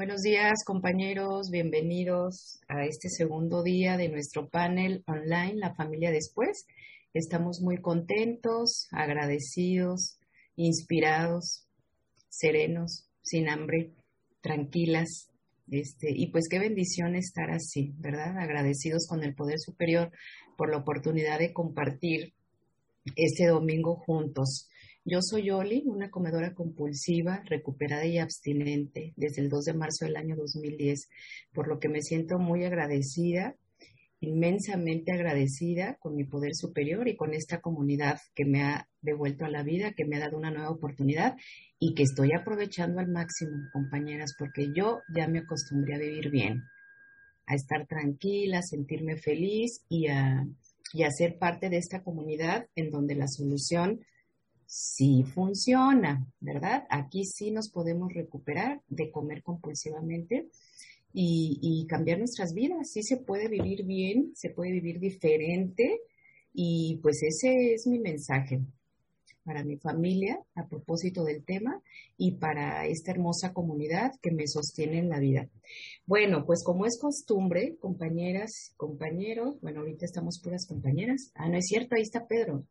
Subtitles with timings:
[0.00, 1.50] Buenos días, compañeros.
[1.50, 6.66] Bienvenidos a este segundo día de nuestro panel online, La familia después.
[7.12, 10.18] Estamos muy contentos, agradecidos,
[10.56, 11.66] inspirados,
[12.30, 13.92] serenos, sin hambre,
[14.40, 15.28] tranquilas.
[15.70, 18.38] Este, y pues qué bendición estar así, ¿verdad?
[18.38, 20.10] Agradecidos con el Poder Superior
[20.56, 22.32] por la oportunidad de compartir
[23.16, 24.66] este domingo juntos.
[25.04, 30.16] Yo soy Oli, una comedora compulsiva, recuperada y abstinente desde el 2 de marzo del
[30.16, 31.08] año 2010,
[31.54, 33.56] por lo que me siento muy agradecida,
[34.20, 39.50] inmensamente agradecida con mi poder superior y con esta comunidad que me ha devuelto a
[39.50, 41.34] la vida, que me ha dado una nueva oportunidad
[41.78, 46.62] y que estoy aprovechando al máximo, compañeras, porque yo ya me acostumbré a vivir bien,
[47.46, 50.46] a estar tranquila, a sentirme feliz y a,
[50.92, 54.00] y a ser parte de esta comunidad en donde la solución
[54.70, 56.86] sí funciona, ¿verdad?
[56.90, 60.48] Aquí sí nos podemos recuperar de comer compulsivamente
[61.12, 62.92] y, cambiar nuestras vidas.
[62.92, 66.00] Sí se puede vivir bien, se puede vivir diferente
[66.54, 68.60] y pues ese es mi mensaje
[69.42, 71.82] para mi familia a propósito del tema
[72.16, 75.48] y para esta hermosa comunidad que me sostiene en la vida.
[76.06, 81.32] Bueno, pues como es costumbre, compañeras, compañeros, bueno, ahorita estamos puras compañeras.
[81.34, 82.64] Ah, no es cierto, ahí está Pedro.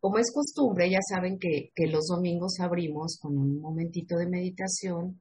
[0.00, 5.20] Como es costumbre, ya saben que, los domingos abrimos con un momentito de meditación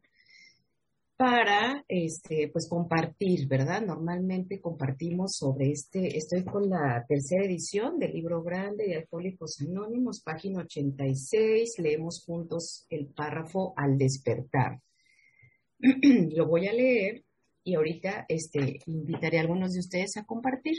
[1.17, 3.81] para este, pues compartir, ¿verdad?
[3.85, 10.21] Normalmente compartimos sobre este, estoy con la tercera edición del libro grande de Alcohólicos Anónimos,
[10.23, 14.79] página 86, leemos juntos el párrafo al despertar.
[15.79, 17.25] Lo voy a leer
[17.65, 20.77] y ahorita este, invitaré a algunos de ustedes a compartir.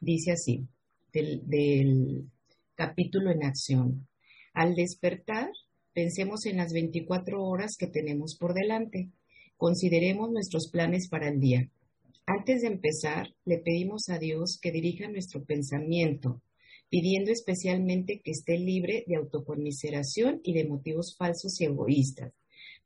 [0.00, 0.66] Dice así,
[1.12, 2.28] del, del
[2.80, 4.08] capítulo en acción.
[4.54, 5.50] Al despertar,
[5.92, 9.10] pensemos en las 24 horas que tenemos por delante.
[9.58, 11.70] Consideremos nuestros planes para el día.
[12.24, 16.40] Antes de empezar, le pedimos a Dios que dirija nuestro pensamiento,
[16.88, 22.32] pidiendo especialmente que esté libre de autoconmiseración y de motivos falsos y egoístas.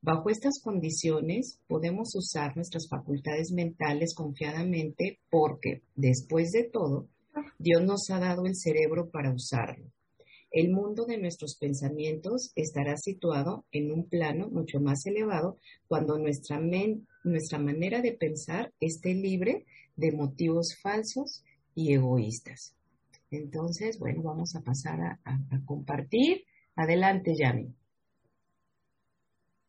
[0.02, 7.08] Bajo estas condiciones, podemos usar nuestras facultades mentales confiadamente porque, después de todo,
[7.58, 9.90] Dios nos ha dado el cerebro para usarlo.
[10.50, 15.58] El mundo de nuestros pensamientos estará situado en un plano mucho más elevado
[15.88, 16.60] cuando nuestra,
[17.24, 21.42] nuestra manera de pensar esté libre de motivos falsos
[21.74, 22.76] y egoístas.
[23.32, 26.44] Entonces, bueno, vamos a pasar a, a compartir.
[26.76, 27.74] Adelante, Yami.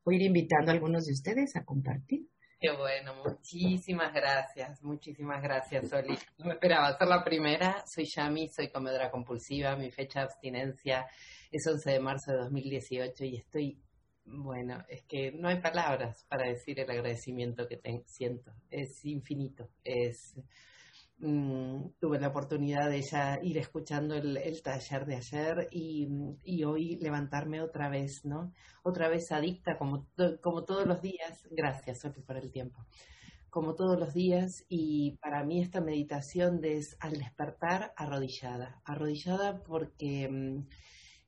[0.03, 2.27] Voy a ir invitando a algunos de ustedes a compartir.
[2.59, 6.17] Qué bueno, muchísimas gracias, muchísimas gracias, Oli.
[6.37, 7.85] No me esperaba ser la primera.
[7.85, 9.75] Soy Yami, soy comedora compulsiva.
[9.75, 11.05] Mi fecha de abstinencia
[11.51, 13.81] es 11 de marzo de 2018 y estoy,
[14.23, 18.53] bueno, es que no hay palabras para decir el agradecimiento que siento.
[18.69, 20.35] Es infinito, es
[21.17, 27.61] Mm, tuve la oportunidad de ya ir escuchando el, taller de ayer y, hoy levantarme
[27.61, 28.51] otra vez, ¿no?
[28.83, 30.07] Otra vez adicta como,
[30.41, 31.47] como todos los días.
[31.51, 32.85] Gracias, Sofi, por el tiempo.
[33.49, 38.81] Como todos los días y para mí esta meditación es al despertar arrodillada.
[38.83, 40.27] Arrodillada porque...
[40.29, 40.67] Mm,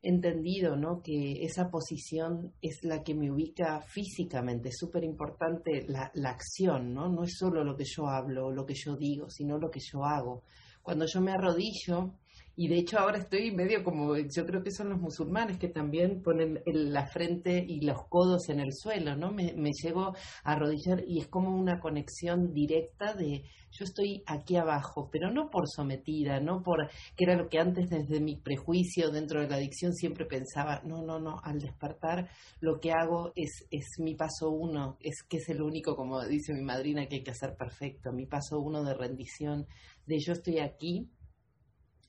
[0.02, 1.02] entendido ¿no?
[1.02, 4.70] que esa posición es la que me ubica físicamente.
[4.70, 7.10] Es súper importante la, la, acción, ¿no?
[7.10, 9.80] no es solo lo que yo hablo o lo que yo digo, sino lo que
[9.80, 10.44] yo hago.
[10.82, 12.14] Cuando yo me arrodillo,
[12.60, 16.24] y de hecho ahora estoy medio como, yo creo que son los musulmanes que también
[16.24, 19.32] ponen la frente y los codos en el suelo, ¿no?
[19.32, 24.56] Me, me llego a arrodillar y es como una conexión directa de yo estoy aquí
[24.56, 29.12] abajo, pero no por sometida, no por, que era lo que antes desde mi prejuicio
[29.12, 32.28] dentro de la adicción siempre pensaba, no, no, no, al despertar
[32.60, 36.54] lo que hago es, es mi paso uno, es que es el único, como dice
[36.54, 39.68] mi madrina, que hay que hacer perfecto, mi paso uno de rendición,
[40.08, 41.12] de yo estoy aquí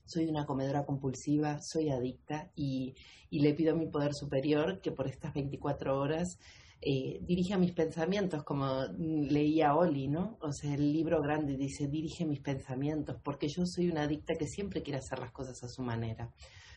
[0.09, 2.95] soy una comedora compulsiva, soy adicta y,
[3.31, 6.39] le pido a mi poder superior que por estas 24 horas
[6.81, 10.39] eh, dirija mis pensamientos, como leía Oli, ¿no?
[10.41, 14.47] O sea, el libro grande dice, dirige mis pensamientos, porque yo soy una adicta que
[14.47, 16.31] siempre quiere hacer las cosas a su manera.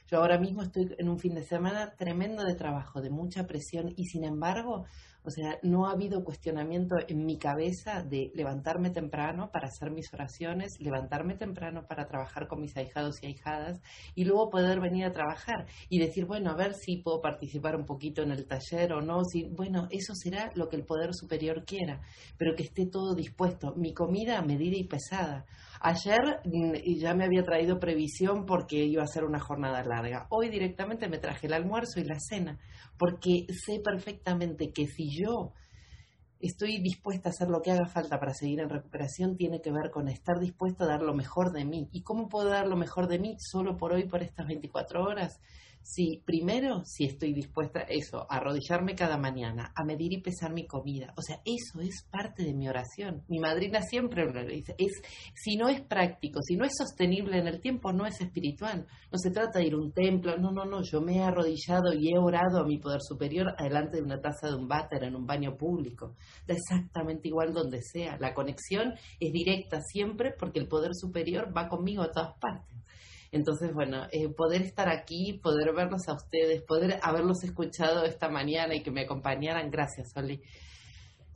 [0.09, 3.95] Yo ahora mismo estoy en un fin de semana tremendo de trabajo, de mucha presión
[3.97, 4.85] y sin embargo
[5.25, 10.13] o sea, no ha habido cuestionamiento en mi cabeza de levantarme temprano para hacer mis
[10.13, 13.81] oraciones, levantarme temprano para trabajar con mis ahijados y ahijadas
[14.15, 17.87] y luego poder venir a trabajar y decir, bueno, a ver si puedo participar un
[17.87, 19.25] poquito en el taller o no.
[19.25, 22.01] Si, bueno, eso será lo que el poder superior quiera,
[22.37, 23.75] pero que esté todo dispuesto.
[23.77, 25.47] Mi comida medida y pesada.
[25.85, 30.29] Ayer mm, ya me había traído previsión porque iba a ser una jornada larga.
[30.31, 32.61] Hoy directamente me traje el almuerzo y la cena,
[32.97, 35.53] porque sé perfectamente que si yo
[36.39, 39.91] estoy dispuesta a hacer lo que haga falta para seguir en recuperación tiene que ver
[39.91, 41.89] con estar dispuesta a dar lo mejor de mí.
[41.91, 45.41] ¿Y cómo puedo dar lo mejor de mí solo por hoy, por estas 24 horas?
[45.83, 50.53] Si primero, si estoy dispuesta a eso, a arrodillarme cada mañana, a medir y pesar
[50.53, 53.25] mi comida, o sea, eso es parte de mi oración.
[53.29, 55.03] Mi madrina siempre lo dice, es,
[55.35, 58.87] si no es práctico, si no es sostenible en el tiempo, no es espiritual.
[59.11, 61.93] No se trata de ir a un templo, no, no, no, yo me he arrodillado
[61.93, 65.17] y he orado a mi poder superior adelante de una taza de un váter en
[65.17, 66.15] un baño público.
[66.47, 68.17] Da exactamente igual donde sea.
[68.19, 72.82] La conexión es directa siempre porque el poder superior va conmigo a todas partes.
[73.33, 78.75] Entonces, bueno, eh, poder estar aquí, poder verlos a ustedes, poder haberlos escuchado esta mañana
[78.75, 80.41] y que me acompañaran, gracias, Oli.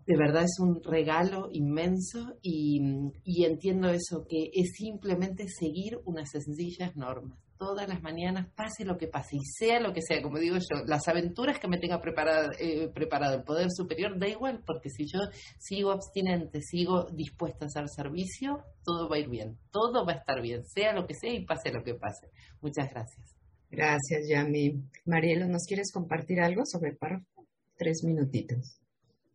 [0.06, 2.80] De verdad es un regalo inmenso y,
[3.24, 8.96] y entiendo eso, que es simplemente seguir unas sencillas normas todas las mañanas, pase lo
[8.96, 12.00] que pase y sea lo que sea, como digo yo, las aventuras que me tenga
[12.00, 15.20] preparado, eh, preparado el poder superior, da igual, porque si yo
[15.58, 20.16] sigo abstinente, sigo dispuesta a hacer servicio, todo va a ir bien, todo va a
[20.16, 22.28] estar bien, sea lo que sea y pase lo que pase.
[22.60, 23.36] Muchas gracias.
[23.70, 24.82] Gracias, Yami.
[25.04, 27.44] Marielo, ¿nos quieres compartir algo sobre el párrafo?
[27.76, 28.80] Tres minutitos.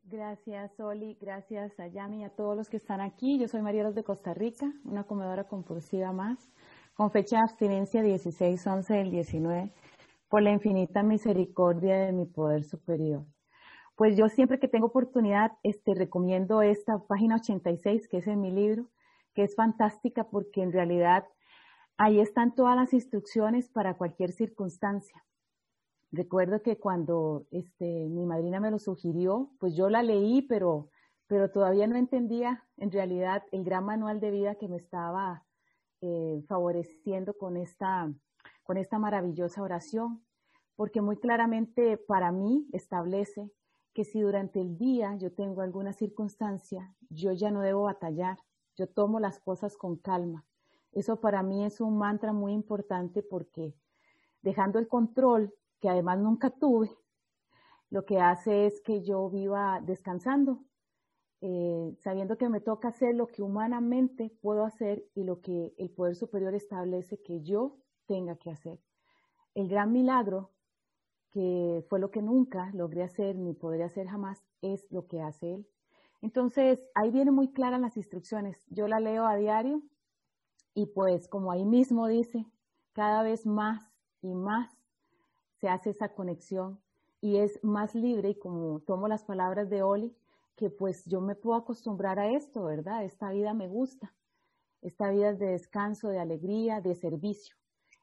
[0.05, 1.17] Gracias, Oli.
[1.21, 3.39] Gracias a Yami y a todos los que están aquí.
[3.39, 6.37] Yo soy Marielos de Costa Rica, una comedora compulsiva más
[7.01, 9.73] con fecha de abstinencia 16-11 del 19,
[10.29, 13.25] por la infinita misericordia de mi poder superior.
[13.95, 18.51] Pues yo siempre que tengo oportunidad, este, recomiendo esta página 86, que es en mi
[18.51, 18.85] libro,
[19.33, 21.25] que es fantástica porque en realidad
[21.97, 25.23] ahí están todas las instrucciones para cualquier circunstancia.
[26.11, 30.91] Recuerdo que cuando este, mi madrina me lo sugirió, pues yo la leí, pero,
[31.25, 35.45] pero todavía no entendía en realidad el gran manual de vida que me estaba
[36.01, 38.11] eh, favoreciendo con esta,
[38.63, 40.23] con esta maravillosa oración,
[40.75, 43.51] porque muy claramente para mí establece
[43.93, 48.37] que si durante el día yo tengo alguna circunstancia, yo ya no debo batallar,
[48.75, 50.45] yo tomo las cosas con calma.
[50.91, 53.75] Eso para mí es un mantra muy importante porque
[54.41, 56.89] dejando el control, que además nunca tuve,
[57.89, 60.63] lo que hace es que yo viva descansando,
[61.41, 65.89] eh, sabiendo que me toca hacer lo que humanamente puedo hacer y lo que el
[65.89, 68.79] poder superior establece que yo tenga que hacer.
[69.55, 70.51] El gran milagro,
[71.31, 75.55] que fue lo que nunca logré hacer ni podré hacer jamás, es lo que hace
[75.55, 75.67] él.
[76.21, 78.63] Entonces, ahí vienen muy claras las instrucciones.
[78.69, 79.81] Yo la leo a diario
[80.75, 82.45] y pues como ahí mismo dice,
[82.93, 83.83] cada vez más
[84.21, 84.71] y más
[85.59, 86.79] se hace esa conexión
[87.19, 90.15] y es más libre y como tomo las palabras de Oli,
[90.55, 93.03] que pues yo me puedo acostumbrar a esto, ¿verdad?
[93.03, 94.13] Esta vida me gusta.
[94.81, 97.55] Esta vida es de descanso, de alegría, de servicio.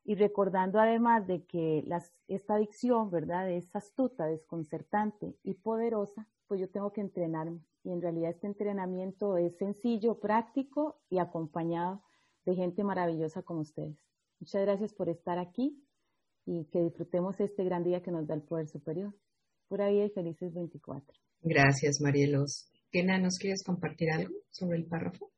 [0.04, 1.84] Y recordando además de que
[2.28, 3.50] esta adicción, ¿verdad?
[3.50, 7.60] Es astuta, desconcertante y poderosa, pues yo tengo que entrenarme.
[7.84, 12.02] Y en realidad este entrenamiento es sencillo, práctico y acompañado
[12.44, 13.98] de gente maravillosa como ustedes.
[14.40, 15.84] Muchas gracias por estar aquí
[16.46, 19.12] y que disfrutemos este gran día que nos da el poder superior.
[19.68, 21.14] Por ahí y felices 24.
[21.42, 22.70] Gracias, Marielos.
[22.90, 25.30] Kena, ¿nos quieres compartir algo sobre el párrafo?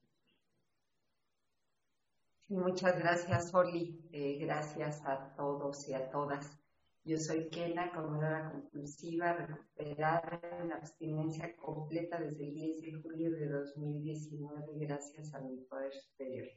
[2.48, 4.08] Muchas gracias, Oli.
[4.12, 6.58] Eh, gracias a todos y a todas.
[7.04, 13.48] Yo soy Kena, comedora compulsiva, recuperada en abstinencia completa desde el 10 de julio de
[13.48, 16.48] 2019, gracias a mi poder superior.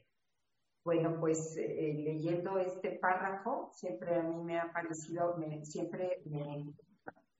[0.84, 6.74] Bueno, pues eh, leyendo este párrafo, siempre a mí me ha parecido, siempre me,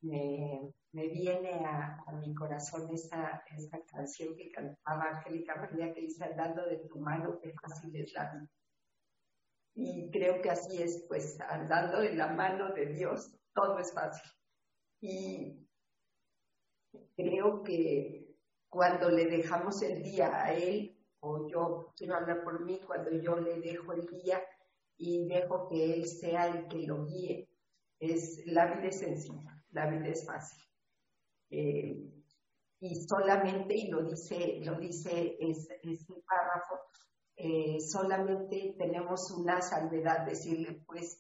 [0.05, 6.65] me viene a, mi corazón esa, esa, canción que cantaba Angélica María que dice, andando
[6.67, 8.49] de tu mano, qué fácil es la vida.
[9.75, 14.31] Y creo que así es, pues andando de la mano de Dios, todo es fácil.
[15.01, 15.67] Y
[17.17, 18.37] creo que
[18.69, 23.37] cuando le dejamos el día a Él, o yo quiero hablar por mí, cuando yo
[23.37, 24.43] le dejo el día
[24.97, 27.49] y dejo que Él sea el que lo guíe,
[27.99, 30.63] es, la vida es sencilla, la vida es fácil.
[31.51, 32.11] Eh,
[32.81, 35.79] y solamente, y lo dice, lo dice ese,
[36.27, 36.81] párrafo,
[37.37, 41.19] eh, solamente tenemos una salvedad, decirle pues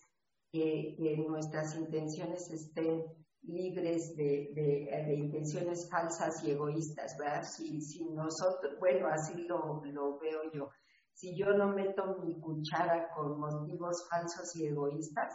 [0.52, 0.96] que,
[1.26, 3.04] nuestras intenciones estén
[3.42, 7.44] libres de, intenciones falsas y egoístas, ¿verdad?
[7.44, 9.80] Si, si nosotros, bueno, así lo
[10.18, 10.70] veo yo,
[11.14, 15.32] si yo no meto mi cuchara con motivos falsos y egoístas,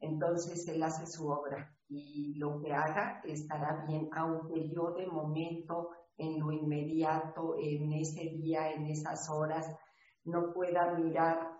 [0.00, 5.90] entonces Él hace su obra y lo que haga estará bien, aunque yo de momento,
[6.16, 9.74] en lo inmediato, en ese día, en esas horas,
[10.24, 11.50] no pueda mirar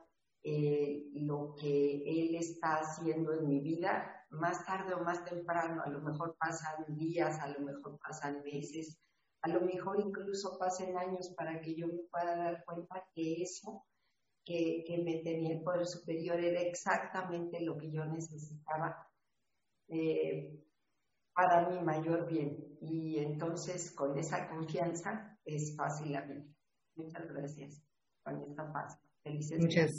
[0.42, 5.88] eh, lo que Él está haciendo en mi vida, más tarde o más temprano, a
[5.88, 8.98] lo mejor pasan días, a lo mejor pasan meses,
[9.42, 13.84] A lo mejor incluso pasen años para que yo me pueda dar cuenta que eso
[14.44, 19.08] que, me tenía el poder superior era exactamente lo que yo necesitaba
[19.88, 20.58] eh,
[21.34, 22.76] para mi mayor bien.
[22.80, 26.44] Y entonces con esa confianza es fácil la vida.
[26.96, 27.82] Muchas gracias.
[28.22, 28.98] Con esta paz.
[29.22, 29.92] Felices Muchas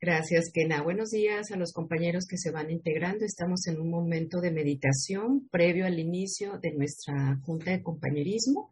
[0.00, 0.82] gracias, Kena.
[0.82, 3.24] Buenos días a los compañeros que se van integrando.
[3.24, 8.70] Estamos en un momento de meditación previo al inicio de nuestra junta de compañerismo.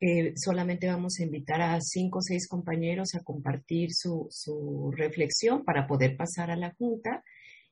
[0.00, 5.64] Eh, solamente vamos a invitar a cinco o seis compañeros a compartir su, su, reflexión
[5.64, 7.24] para poder pasar a la junta.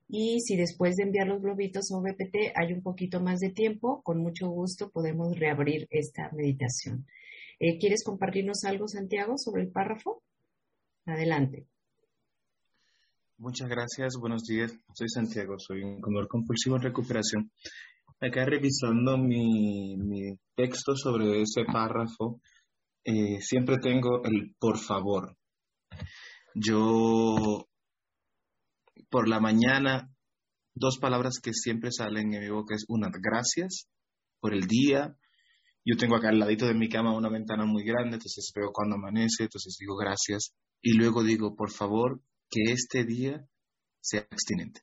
[0.08, 4.02] Y si después de enviar los globitos a VPT hay un poquito más de tiempo,
[4.02, 7.06] con mucho gusto podemos reabrir esta meditación.
[7.58, 10.22] Eh, ¿Quieres compartirnos algo, Santiago, sobre el párrafo?
[11.06, 11.66] Adelante.
[13.38, 14.72] Muchas gracias, buenos días.
[14.94, 17.50] Soy Santiago, soy un comedor compulsivo en recuperación.
[18.20, 19.94] Acá revisando mi,
[20.54, 22.40] texto sobre ese párrafo,
[23.04, 25.36] eh, siempre tengo el por favor.
[26.54, 27.68] Yo,
[29.10, 30.10] por la mañana,
[30.74, 33.88] dos palabras que siempre salen en mi boca es una, gracias
[34.40, 35.14] por el día.
[35.84, 38.96] Yo tengo acá al ladito de mi cama una ventana muy grande, entonces veo cuando
[38.96, 43.46] amanece, entonces digo gracias y luego digo, por favor, que este día
[44.00, 44.80] sea abstinente.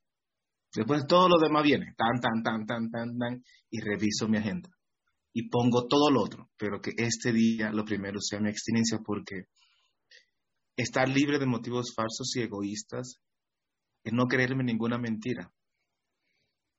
[0.76, 4.70] Después todo lo demás viene, tan, tan, tan, tan, tan, tan, y reviso mi agenda.
[5.32, 9.44] Y pongo todo lo otro, pero que este día lo primero sea mi abstinencia porque
[10.76, 13.20] estar libre de motivos falsos y egoístas
[14.04, 15.52] es no creerme ninguna mentira.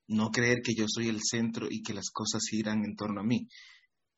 [0.09, 3.25] No creer que yo soy el centro y que las cosas giran en torno a
[3.25, 3.49] mí,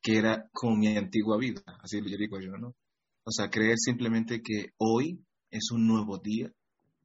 [0.03, 2.75] que era como mi antigua vida, así lo digo yo, ¿no?
[3.25, 6.51] O sea, creer simplemente que hoy es un nuevo día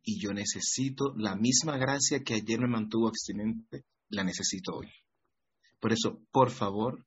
[0.03, 4.87] y yo necesito la misma gracia que ayer me mantuvo abstinente, la necesito hoy.
[5.79, 7.05] Por eso, por favor,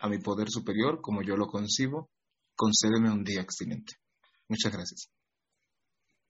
[0.00, 2.10] a mi poder superior, como yo lo concibo,
[2.54, 3.94] concédeme un día abstinente.
[4.48, 5.10] Muchas gracias.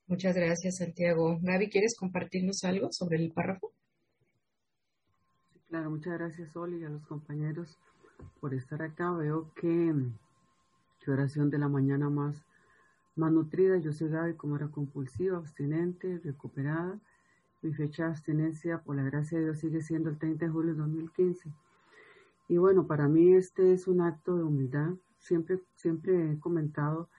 [0.07, 1.39] Muchas gracias, Santiago.
[1.41, 3.73] Gaby, ¿quieres compartirnos algo sobre el párrafo?
[5.69, 7.79] claro, muchas gracias, Oli, y a los compañeros
[8.41, 9.13] por estar acá.
[9.13, 9.95] Veo que
[11.01, 12.45] Qué oración de la mañana más,
[13.21, 13.77] más nutrida.
[13.77, 16.99] Yo soy Gaby, como era compulsiva, abstinente, recuperada.
[17.63, 20.73] Mi fecha de abstinencia, por la gracia de Dios, sigue siendo el 30 de julio
[20.73, 21.53] de 2015.
[22.49, 24.95] Y bueno, para mí este es un acto de humildad.
[25.19, 27.11] Siempre, siempre he comentado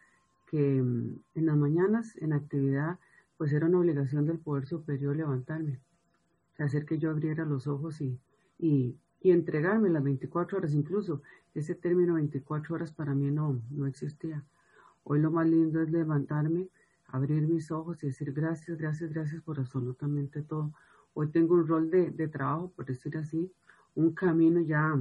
[0.47, 2.97] que mm, en las mañanas, en actividad,
[3.37, 5.79] pues era una obligación del poder superior levantarme,
[6.57, 8.19] hacer que yo abriera los ojos y,
[8.57, 10.73] y, y entregarme las 24 horas.
[10.73, 11.21] Incluso
[11.53, 14.43] ese término 24 horas para mí no, no existía.
[15.03, 16.69] Hoy lo más lindo es levantarme,
[17.07, 20.71] abrir mis ojos y decir gracias, gracias, gracias por absolutamente todo.
[21.13, 23.51] Hoy tengo un rol de, trabajo, por decir así,
[23.95, 24.97] un camino ya,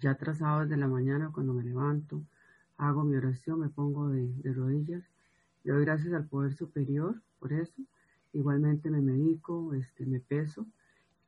[0.00, 2.22] ya trazado desde la mañana cuando me levanto,
[2.76, 5.02] hago mi oración, me pongo de, rodillas,
[5.64, 7.82] le doy gracias al poder superior por eso.
[8.32, 10.66] Igualmente me medico, este, me peso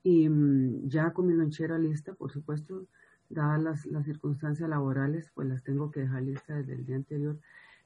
[0.03, 2.87] y mm, ya con mi lonchera lista, por supuesto,
[3.29, 7.39] dadas las, las, circunstancias laborales, pues las tengo que dejar listas desde el día anterior,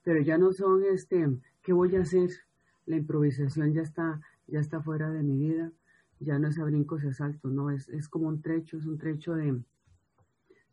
[0.05, 1.29] pero ya no son, este,
[1.63, 2.31] ¿qué voy a hacer?
[2.87, 5.73] La improvisación ya está, ya está fuera de mi vida,
[6.21, 8.99] ya no es a brincos y asaltos, no, es, es como un trecho, es un
[8.99, 9.61] trecho de,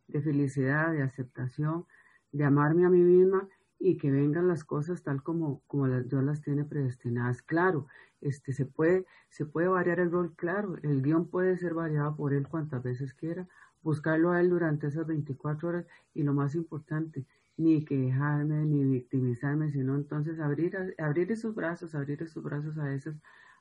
[0.08, 1.86] de felicidad, de aceptación,
[2.30, 3.48] de amarme a mí misma
[3.78, 7.42] y que vengan las cosas tal como, como las, Dios las tiene predestinadas.
[7.42, 7.86] Claro,
[8.20, 12.32] este, se, puede, se puede variar el rol, claro, el guion puede ser variado por
[12.32, 13.48] él cuantas veces quiera,
[13.82, 17.26] buscarlo a él durante esas 24 horas y lo más importante,
[17.62, 23.16] ni quejarme, ni victimizarme, sino entonces abrir, abrir esos brazos, abrir esos brazos a esas,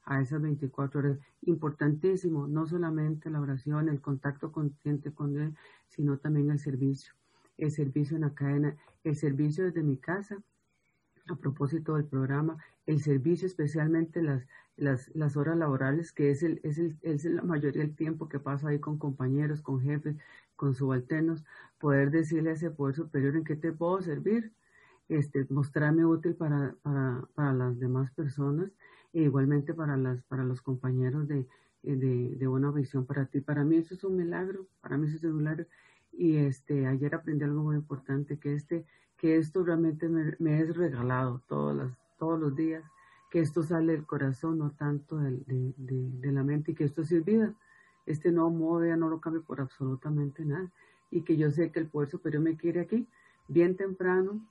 [0.06, 1.20] a esas 24 horas.
[1.42, 5.56] Importantísimo, no solamente la oración, el contacto consciente con él,
[5.88, 7.14] sino también el servicio
[7.62, 10.42] el servicio en la cadena, el servicio desde mi casa,
[11.28, 14.44] a propósito del programa, el servicio especialmente las,
[14.82, 18.40] las, las horas laborales, que es, el, es, el, es la mayoría del tiempo que
[18.40, 20.16] paso ahí con compañeros, con jefes,
[20.56, 21.44] con subalternos,
[21.80, 24.52] poder decirle a ese poder superior en qué te puedo servir,
[25.08, 28.72] este, mostrarme útil para, para, para las demás personas
[29.14, 31.46] e igualmente para, las, para los compañeros de,
[31.84, 33.42] de, de buena visión para ti.
[33.42, 35.66] Para mí eso es un milagro, para mí eso es un milagro.
[36.12, 38.86] Y este, ayer aprendí algo muy importante, que, este,
[39.18, 42.84] que esto realmente me, es regalado todos los, todos los días,
[43.32, 47.24] que esto sale del corazón, no tanto de, de, la mente, y que esto es
[47.24, 47.54] vida.
[48.06, 50.70] Este nuevo modo ya no lo cambio por absolutamente nada.
[51.10, 53.08] Y que yo sé que el poder superior me quiere aquí,
[53.48, 54.46] bien temprano,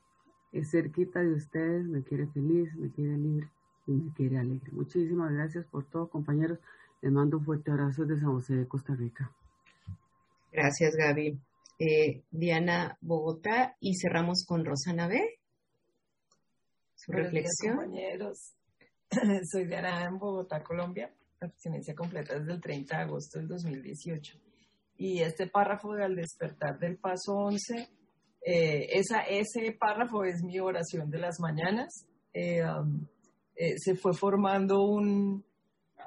[0.53, 3.51] es cerquita de ustedes, me quiere feliz, me quiere libre
[3.87, 4.73] y me quiere alegre.
[4.73, 6.59] Muchísimas gracias por todo, compañeros.
[7.03, 9.31] Les mando un fuerte abrazo desde San José de Costa Rica.
[10.53, 11.39] Gracias, Gaby.
[11.79, 15.39] eh, Diana Bogotá y cerramos con Rosana B.
[16.95, 17.77] Su reflexión.
[17.77, 18.55] compañeros.
[19.51, 21.13] Soy Diana en Bogotá, Colombia.
[21.41, 24.39] Abstinencia completa desde el 30 de agosto del 2018.
[24.99, 27.89] Y este párrafo de al despertar del paso 11,
[28.45, 32.07] eh, esa, ese párrafo es mi oración de las mañanas.
[32.33, 33.07] Eh, um,
[33.77, 35.45] se fue formando un,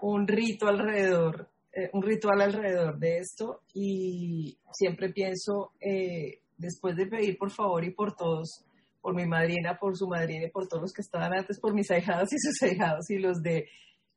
[0.02, 7.08] un rito alrededor eh, un ritual alrededor de esto y siempre pienso, eh, después de
[7.08, 8.64] pedir por favor y por todos,
[9.04, 11.92] por mi madrina, por su madrina y por todos los que estaban antes, por mis
[11.92, 13.68] ahijados y sus ahijados y los de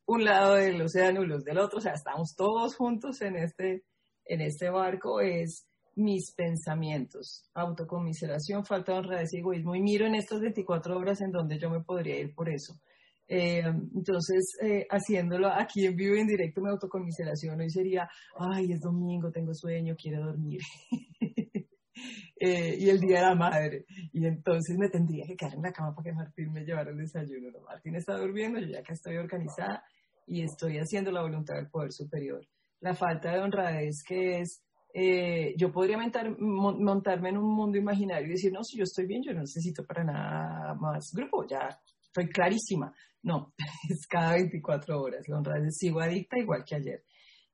[0.07, 3.83] un lado del océano y los del otro, o sea, estamos todos juntos en este,
[4.25, 5.67] en este barco, es
[5.97, 11.33] mis pensamientos, autocomiseración, falta de honradez y egoísmo, y miro en estas 24 horas en
[11.33, 12.79] donde yo me podría ir por eso.
[13.27, 18.81] Eh, entonces, eh, haciéndolo aquí en vivo en directo, me autocomiseración hoy sería, ay, es
[18.81, 20.61] domingo, tengo sueño, quiero dormir.
[22.39, 23.87] eh, y el día de la madre.
[24.13, 26.99] Y entonces me tendría que quedar en la cama para que Martín me llevara el
[26.99, 27.51] desayuno.
[27.51, 29.83] No, Martín está durmiendo, yo ya que estoy organizada
[30.27, 32.47] y estoy haciendo la voluntad del poder superior.
[32.81, 34.63] La falta de honradez que es,
[34.93, 39.23] eh, yo podría montarme en un mundo imaginario y decir, no, si yo estoy bien,
[39.23, 41.69] yo no necesito para nada más grupo, ya
[42.03, 42.93] estoy clarísima.
[43.23, 43.55] No,
[43.91, 45.29] es cada 24 horas.
[45.29, 47.03] La honradez sigo adicta igual que ayer.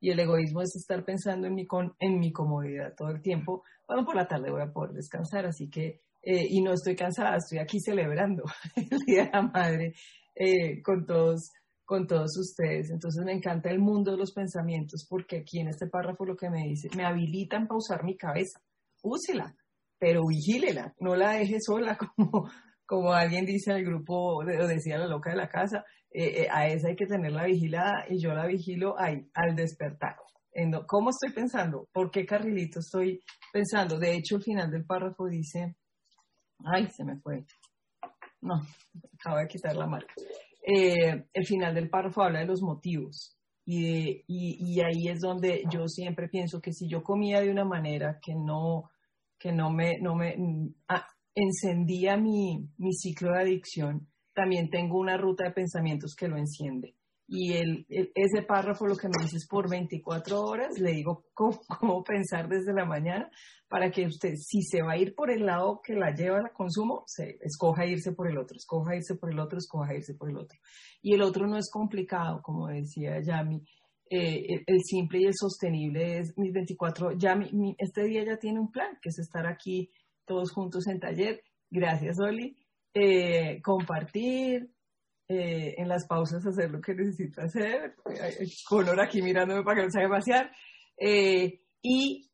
[0.01, 3.63] Y el egoísmo es estar pensando en mi, con, en mi comodidad todo el tiempo.
[3.93, 7.37] Bueno, por la tarde voy a poder descansar, así que, eh, y no estoy cansada,
[7.37, 8.43] estoy aquí celebrando
[8.77, 9.93] el Día de la Madre
[10.35, 11.51] eh, con todos
[11.85, 12.89] con todos ustedes.
[12.91, 16.49] Entonces me encanta el mundo de los pensamientos porque aquí en este párrafo lo que
[16.49, 18.63] me dice, me habilitan para usar mi cabeza.
[19.03, 19.55] Úsela,
[19.99, 22.49] pero vigílela, no la deje sola como,
[22.87, 26.67] como alguien dice el grupo, o decía la loca de la casa, eh, eh, a
[26.67, 30.17] esa hay que tenerla vigilada y yo la vigilo ahí, al despertar.
[30.87, 31.89] ¿Cómo estoy pensando?
[31.93, 33.21] ¿Por qué carrilito estoy
[33.53, 33.99] pensando?
[33.99, 35.77] De hecho, el final del párrafo dice,
[36.65, 37.47] ay, se me fue.
[38.43, 38.61] No,
[39.19, 40.15] acabo de quitar la marca.
[40.65, 43.39] Eh, el final del párrafo habla de los motivos.
[43.65, 48.19] Y, y, ahí es donde yo siempre pienso que si yo comía de una manera
[48.21, 48.91] que no,
[49.39, 50.35] que no me, no me,
[50.89, 56.37] ah, encendía mi, mi ciclo de adicción, también tengo una ruta de pensamientos que lo
[56.37, 56.97] enciende.
[57.35, 62.05] Y el, ese párrafo lo que me dice es por 24 horas, le digo cómo,
[62.05, 63.31] pensar desde la mañana
[63.69, 66.53] para que usted, si se va a ir por el lado que la lleva al
[66.53, 70.29] consumo, se, escoja irse por el otro, escoja irse por el otro, escoja irse por
[70.29, 70.59] el otro.
[71.01, 73.65] Y el otro no es complicado, como decía Yami,
[74.11, 78.61] eh, el, simple y el sostenible es mis 24, ya mi, este día ya tiene
[78.61, 79.91] un plan, que es estar aquí
[80.27, 81.43] todos juntos en taller.
[81.71, 82.59] Gracias, Oli.
[82.93, 84.69] Eh, compartir,
[85.29, 87.95] eh, en las pausas hacer lo que necesito hacer.
[88.69, 90.51] Color aquí mirándome para que no se vaciar.
[90.97, 92.31] Eh, y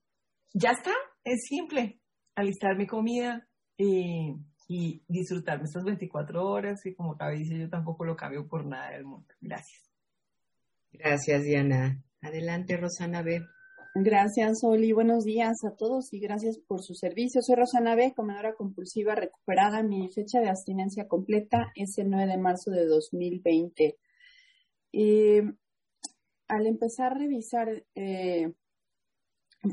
[0.52, 0.92] ya está,
[1.24, 2.00] es simple.
[2.34, 3.46] Alistar mi comida
[3.76, 4.34] y,
[4.68, 6.84] y disfrutarme estas 24 horas.
[6.86, 9.28] Y como Gaby dice, yo tampoco lo cambio por nada del mundo.
[9.40, 9.90] Gracias.
[10.92, 12.02] Gracias, Diana.
[12.22, 13.44] Adelante, Rosana B.
[14.00, 14.92] Gracias, Oli.
[14.92, 17.42] Buenos días a todos y gracias por su servicio.
[17.42, 19.82] Soy Rosana B., comedora compulsiva recuperada.
[19.82, 23.98] Mi fecha de abstinencia completa es el 9 de marzo de 2020.
[24.92, 25.38] Y
[26.46, 28.52] al empezar a revisar, eh,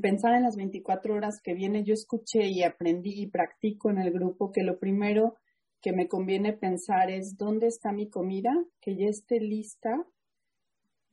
[0.02, 4.12] pensar en las 24 horas que viene, yo escuché y aprendí y practico en el
[4.12, 5.36] grupo que lo primero
[5.82, 10.04] que me conviene pensar es dónde está mi comida, que ya esté lista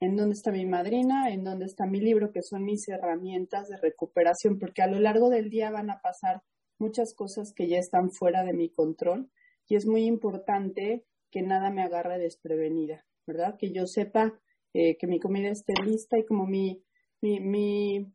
[0.03, 3.77] en dónde está mi madrina, en dónde está mi libro, que son mis herramientas de
[3.77, 6.43] recuperación, porque a lo largo del día van a pasar
[6.81, 9.31] muchas cosas que ya están fuera de mi control
[9.69, 13.57] y es muy importante que nada me agarre desprevenida, ¿verdad?
[13.57, 14.41] Que yo sepa
[14.75, 16.83] eh, que mi comida esté lista y como mi,
[17.21, 18.13] mi, mi,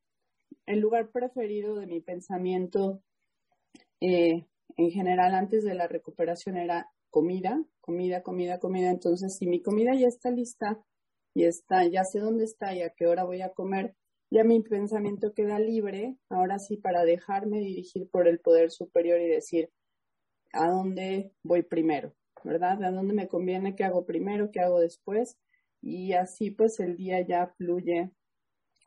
[0.65, 3.01] el lugar preferido de mi pensamiento
[4.01, 4.45] eh,
[4.75, 8.89] en general antes de la recuperación era comida, comida, comida, comida.
[8.91, 10.83] Entonces, si mi comida ya está lista,
[11.37, 13.95] y está, ya sé dónde está y a qué hora voy a comer,
[14.31, 19.27] ya mi pensamiento queda libre, ahora sí, para dejarme dirigir por el poder superior y
[19.27, 19.69] decir
[20.51, 22.83] a dónde voy primero, ¿verdad?
[22.83, 25.37] A dónde me conviene, qué hago primero, qué hago después.
[25.79, 28.09] Y así pues el día ya fluye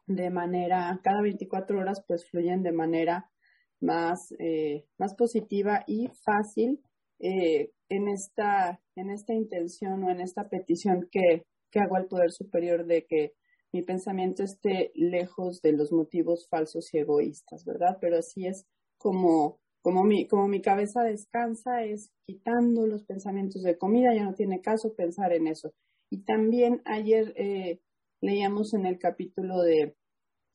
[0.08, 3.30] de manera, cada 24 horas pues fluyen de manera
[3.78, 6.82] más, eh, más positiva y fácil
[7.20, 12.32] eh, en, esta, en esta intención o en esta petición que, que hago al poder
[12.32, 13.34] superior de que
[13.72, 17.98] mi pensamiento esté lejos de los motivos falsos y egoístas, ¿verdad?
[18.00, 18.66] Pero así es
[18.98, 24.34] como, como, mi, como mi cabeza descansa, es quitando los pensamientos de comida, ya no
[24.34, 25.72] tiene caso pensar en eso.
[26.10, 27.80] Y también ayer eh,
[28.20, 29.94] leíamos en el capítulo de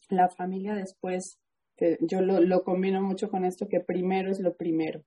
[0.10, 1.40] la familia después
[2.00, 5.04] yo lo, lo combino mucho con esto que primero es lo primero.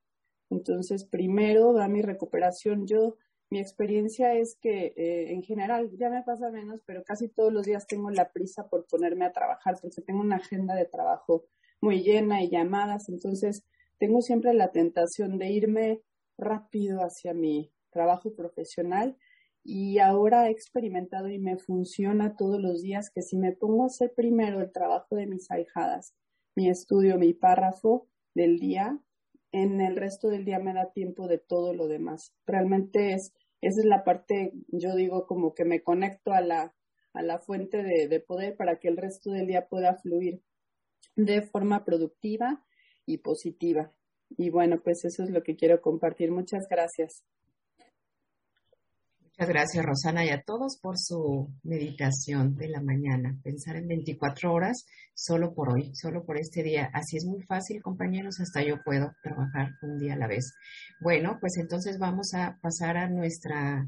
[0.50, 2.86] Entonces, primero va mi recuperación.
[2.86, 3.16] Yo,
[3.50, 7.64] mi experiencia es que eh, en general, ya me pasa menos, pero casi todos los
[7.64, 11.46] días tengo la prisa por ponerme a trabajar, porque tengo una agenda de trabajo
[11.80, 13.08] muy llena y llamadas.
[13.08, 13.64] Entonces,
[13.98, 16.02] tengo siempre la tentación de irme
[16.36, 19.16] rápido hacia mi trabajo profesional
[19.64, 23.86] y ahora he experimentado y me funciona todos los días que si me pongo a
[23.86, 26.14] hacer primero el trabajo de mis ahijadas,
[26.54, 28.98] mi estudio, mi párrafo del día,
[29.52, 32.34] en el resto del día me da tiempo de todo lo demás.
[32.46, 36.74] Realmente es, esa es la parte, yo digo, como que me conecto a la,
[37.12, 40.42] a la fuente de, de poder para que el resto del día pueda fluir
[41.16, 42.64] de forma productiva
[43.06, 43.92] y positiva.
[44.36, 46.30] Y bueno, pues eso es lo que quiero compartir.
[46.30, 47.24] Muchas gracias.
[49.38, 53.38] Muchas gracias, Rosana, y a todos por su meditación de la mañana.
[53.44, 56.90] Pensar en 24 horas solo por hoy, solo por este día.
[56.92, 60.54] Así es muy fácil, compañeros, hasta yo puedo trabajar un día a la vez.
[61.00, 63.86] Bueno, pues entonces vamos a pasar a nuestra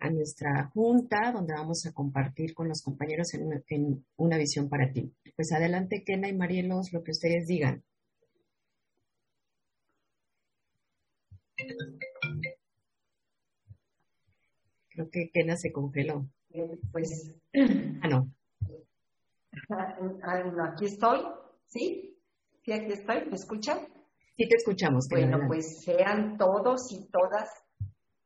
[0.00, 4.90] a nuestra junta, donde vamos a compartir con los compañeros en en una visión para
[4.90, 5.14] ti.
[5.36, 7.84] Pues adelante, Kena y Marielos, lo que ustedes digan.
[15.02, 16.26] Creo que Kena se congeló.
[16.92, 17.34] Pues.
[18.02, 18.32] Ah, no.
[19.70, 21.20] Ah, aquí estoy,
[21.66, 22.18] ¿sí?
[22.64, 23.78] Sí, aquí estoy, ¿me escuchan?
[24.36, 25.06] Sí, te escuchamos.
[25.10, 27.48] Bueno, pues sean todos y todas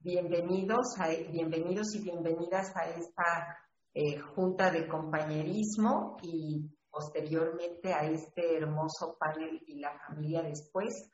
[0.00, 3.56] bienvenidos, a, bienvenidos y bienvenidas a esta
[3.94, 11.10] eh, junta de compañerismo y posteriormente a este hermoso panel y la familia después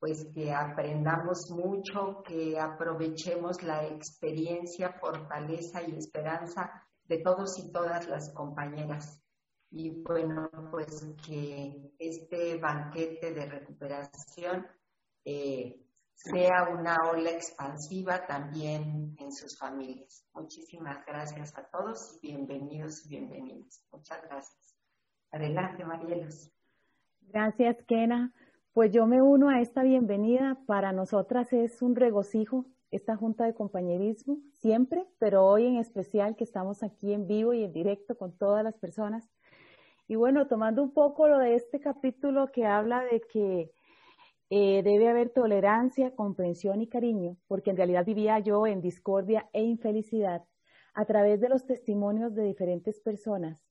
[0.00, 8.08] pues que aprendamos mucho, que aprovechemos la experiencia, fortaleza y esperanza de todos y todas
[8.08, 9.22] las compañeras.
[9.70, 14.66] Y bueno, pues que este banquete de recuperación
[15.24, 15.78] eh,
[16.14, 20.26] sea una ola expansiva también en sus familias.
[20.32, 23.86] Muchísimas gracias a todos y bienvenidos y bienvenidas.
[23.92, 24.76] Muchas gracias.
[25.30, 26.50] Adelante, Marielos.
[27.20, 28.32] Gracias, Kena.
[28.72, 30.56] Pues yo me uno a esta bienvenida.
[30.66, 36.44] Para nosotras es un regocijo esta junta de compañerismo, siempre, pero hoy en especial que
[36.44, 39.28] estamos aquí en vivo y en directo con todas las personas.
[40.06, 43.72] Y bueno, tomando un poco lo de este capítulo que habla de que
[44.50, 49.64] eh, debe haber tolerancia, comprensión y cariño, porque en realidad vivía yo en discordia e
[49.64, 50.44] infelicidad,
[50.94, 53.64] a través de los testimonios de diferentes personas,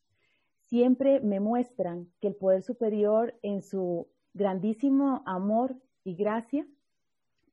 [0.68, 4.10] siempre me muestran que el poder superior en su
[4.40, 5.76] grandísimo amor
[6.06, 6.66] y gracia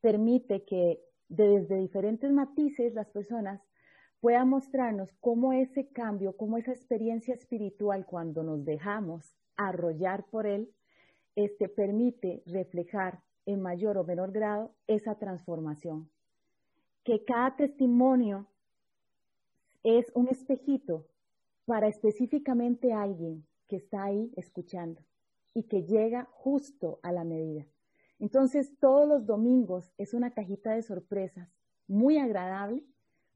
[0.00, 3.60] permite que desde diferentes matices las personas
[4.20, 10.70] puedan mostrarnos cómo ese cambio, cómo esa experiencia espiritual cuando nos dejamos arrollar por él,
[11.34, 16.08] este permite reflejar en mayor o menor grado esa transformación.
[17.02, 18.46] Que cada testimonio
[19.82, 21.04] es un espejito
[21.64, 25.00] para específicamente alguien que está ahí escuchando
[25.56, 27.66] y que llega justo a la medida.
[28.18, 31.48] Entonces, todos los domingos es una cajita de sorpresas
[31.88, 32.84] muy agradable,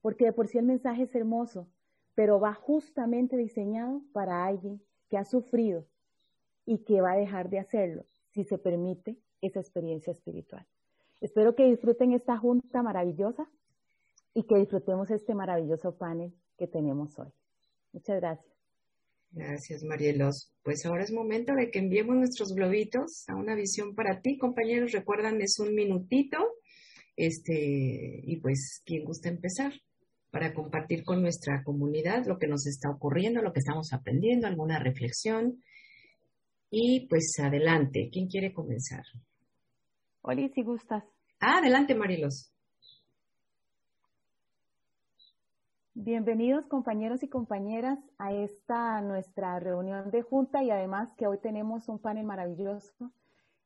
[0.03, 1.71] porque de por sí el mensaje es hermoso,
[2.15, 5.87] pero va justamente diseñado para alguien que ha sufrido
[6.67, 10.67] y que va a dejar de hacerlo si se permite esa experiencia espiritual.
[11.23, 13.51] Espero que disfruten esta junta maravillosa
[14.35, 17.33] y que disfrutemos este maravilloso panel que tenemos hoy.
[17.95, 18.60] Muchas gracias.
[19.33, 20.53] Gracias, Marielos.
[20.63, 24.93] Pues ahora es momento de que enviemos nuestros globitos a una visión para ti, compañeros.
[24.93, 26.39] Recuerdan, es un minutito.
[27.17, 29.73] Este, y pues, ¿quién gusta empezar?
[30.31, 34.79] Para compartir con nuestra comunidad lo que nos está ocurriendo, lo que estamos aprendiendo, alguna
[34.79, 35.63] reflexión.
[36.71, 39.05] Y pues adelante, ¿quién quiere comenzar?
[40.23, 41.05] Oli, si gustas.
[41.41, 42.53] Ah, adelante, Marielos.
[46.03, 51.91] Bienvenidos compañeros y compañeras a esta nuestra reunión de junta y además que hoy tenemos
[51.91, 53.13] un panel maravilloso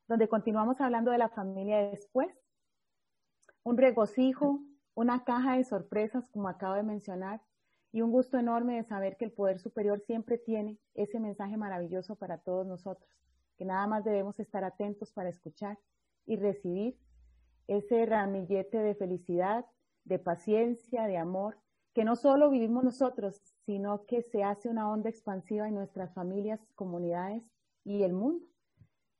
[0.08, 2.36] donde continuamos hablando de la familia después.
[3.62, 4.58] Un regocijo,
[4.96, 7.40] una caja de sorpresas como acabo de mencionar
[7.92, 12.16] y un gusto enorme de saber que el poder superior siempre tiene ese mensaje maravilloso
[12.16, 13.08] para todos nosotros,
[13.56, 15.78] que nada más debemos estar atentos para escuchar
[16.26, 16.98] y recibir
[17.68, 19.66] ese ramillete de felicidad,
[20.02, 21.63] de paciencia, de amor
[21.94, 26.60] que no solo vivimos nosotros, sino que se hace una onda expansiva en nuestras familias,
[26.74, 27.42] comunidades
[27.84, 28.44] y el mundo.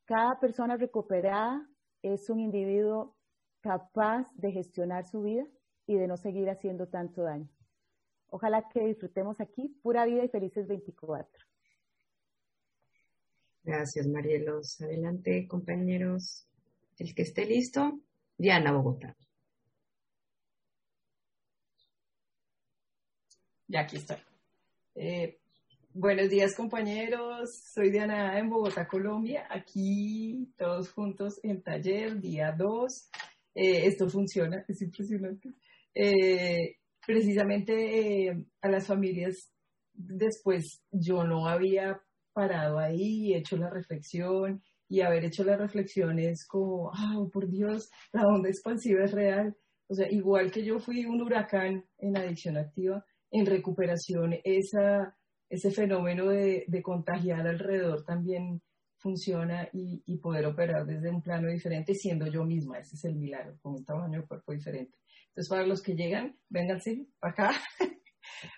[0.03, 1.67] Cada persona recuperada
[2.01, 3.15] es un individuo
[3.61, 5.47] capaz de gestionar su vida
[5.87, 7.49] y de no seguir haciendo tanto daño.
[8.27, 11.45] Ojalá que disfrutemos aquí pura vida y felices 24.
[13.63, 14.81] Gracias, Marielos.
[14.81, 16.45] Adelante, compañeros.
[16.99, 17.99] El que esté listo,
[18.37, 19.15] Diana Bogotá.
[23.67, 24.19] Ya aquí está.
[24.93, 25.39] Eh,
[25.91, 27.49] buenos días, compañeros.
[27.73, 29.47] Soy Diana en Bogotá, Colombia.
[29.49, 33.09] Aquí todos juntos en taller, día 2.
[33.55, 35.49] Eh, esto funciona, es impresionante.
[35.95, 39.51] Eh, precisamente a las familias
[39.93, 41.99] después yo no había
[42.33, 47.89] parado ahí, hecho la reflexión y haber hecho la reflexión es como, oh, por Dios,
[48.11, 49.57] la onda expansiva es real.
[49.87, 53.03] O sea, igual que yo fui un huracán en adicción activa,
[53.35, 55.15] en recuperación, esa,
[55.49, 58.61] ese fenómeno de, de contagiar alrededor también
[58.97, 62.79] funciona y, y, poder operar desde un plano diferente siendo yo misma.
[62.79, 64.97] Ese es el milagro, con un tamaño de cuerpo diferente.
[65.27, 67.51] Entonces, para los que llegan, vénganse para acá.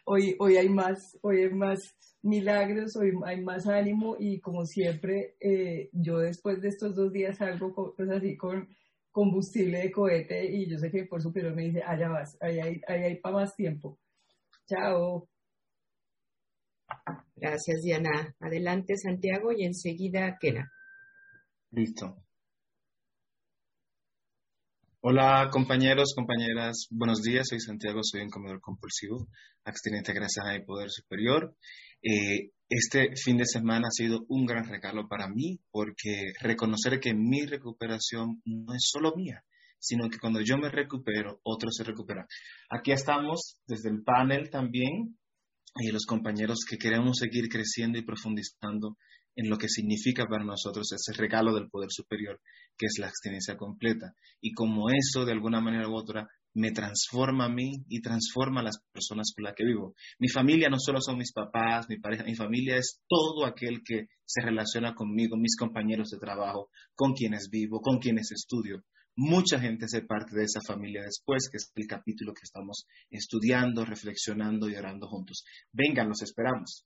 [0.06, 5.36] hoy, hoy hay más, hoy hay más milagros, hoy hay más ánimo y como siempre,
[5.40, 8.70] eh, yo después de estos dos días salgo con, pues así con
[9.12, 12.82] combustible de cohete y yo sé que por superior me dice, allá vas, ahí hay,
[12.88, 13.98] ahí hay para más tiempo.
[14.68, 15.30] Chao.
[17.36, 18.36] Gracias, Diana.
[18.40, 20.70] Adelante, Santiago, y enseguida Kena.
[21.72, 22.18] Listo.
[25.00, 29.28] Hola compañeros, compañeras, buenos días, soy Santiago, soy un comedor compulsivo,
[29.64, 31.56] abstinente gracias a mi poder superior.
[32.02, 37.14] Eh, este fin de semana ha sido un gran regalo para mí porque reconocer que
[37.14, 39.46] mi recuperación no es solo mía,
[39.80, 42.26] sino que cuando yo me recupero, otros se recuperan.
[42.70, 45.18] Aquí estamos desde el panel también
[45.76, 48.98] y los compañeros que queremos seguir creciendo y profundizando
[49.36, 52.42] en lo que significa para nosotros ese regalo del poder superior,
[52.76, 54.14] que es la abstinencia completa.
[54.42, 58.64] Y como eso, de alguna manera u otra, me transforma a mí y transforma a
[58.64, 59.94] las personas con las que vivo.
[60.18, 64.08] Mi familia no solo son mis papás, mi pareja, mi familia es todo aquel que
[64.26, 68.84] se relaciona conmigo, mis compañeros de trabajo, con quienes vivo, con quienes estudio.
[69.20, 73.84] Mucha gente se parte de esa familia después, que es el capítulo que estamos estudiando,
[73.84, 75.44] reflexionando y orando juntos.
[75.74, 76.86] Vengan, los esperamos.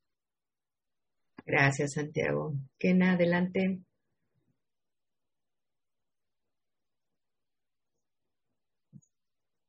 [1.45, 2.53] Gracias, Santiago.
[2.79, 3.81] Kena, adelante.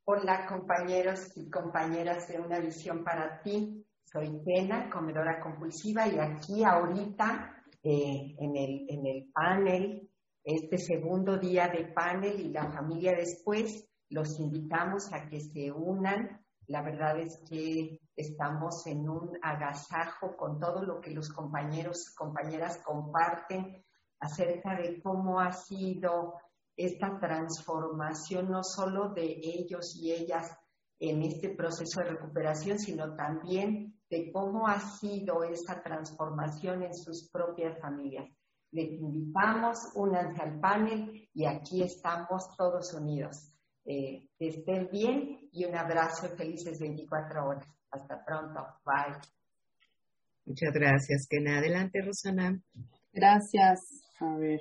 [0.04, 3.84] Hola, compañeros y compañeras de Una Visión para Ti.
[4.04, 10.11] Soy Kena, comedora compulsiva, y aquí ahorita eh, en, el, en el panel,
[10.44, 16.42] este segundo día de panel y la familia después, los invitamos a que se unan
[16.68, 22.14] la verdad es que estamos en un agasajo con todo lo que los compañeros y
[22.14, 23.84] compañeras comparten
[24.20, 26.34] acerca de cómo ha sido
[26.76, 30.56] esta transformación no solo de ellos y ellas
[31.00, 37.28] en este proceso de recuperación, sino también de cómo ha sido esa transformación en sus
[37.30, 38.30] propias familias.
[38.72, 43.52] Les invitamos, únanse al panel y aquí estamos todos unidos.
[43.84, 47.66] Eh, que estén bien y un abrazo y felices 24 horas.
[47.90, 48.60] Hasta pronto.
[48.84, 49.18] Bye.
[50.46, 51.26] Muchas gracias.
[51.28, 52.60] Que adelante, Rosana.
[53.12, 53.80] Gracias.
[54.20, 54.60] A ver.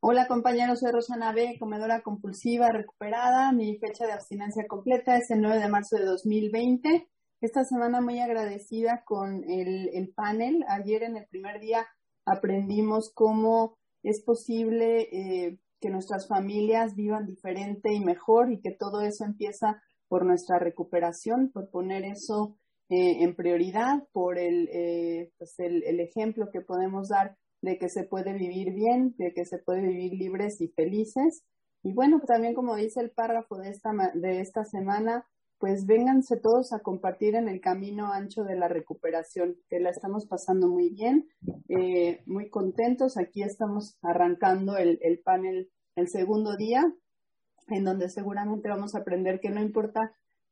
[0.00, 3.52] Hola compañeros, soy Rosana B, comedora compulsiva recuperada.
[3.52, 7.08] Mi fecha de abstinencia completa es el 9 de marzo de 2020.
[7.40, 10.64] Esta semana muy agradecida con el, el panel.
[10.66, 11.86] Ayer en el primer día
[12.24, 19.00] aprendimos cómo es posible eh, que nuestras familias vivan diferente y mejor y que todo
[19.00, 22.56] eso empieza por nuestra recuperación, por poner eso
[22.88, 27.88] eh, en prioridad, por el, eh, pues el, el, ejemplo que podemos dar de que
[27.88, 31.44] se puede vivir bien, de que se puede vivir libres y felices.
[31.82, 35.26] Y bueno, también como dice el párrafo de esta, de esta semana,
[35.62, 40.26] pues vénganse todos a compartir en el camino ancho de la recuperación, que la estamos
[40.26, 41.28] pasando muy bien,
[41.68, 43.16] eh, muy contentos.
[43.16, 46.82] Aquí estamos arrancando el, el panel el segundo día,
[47.68, 50.00] en donde seguramente vamos a aprender que no importa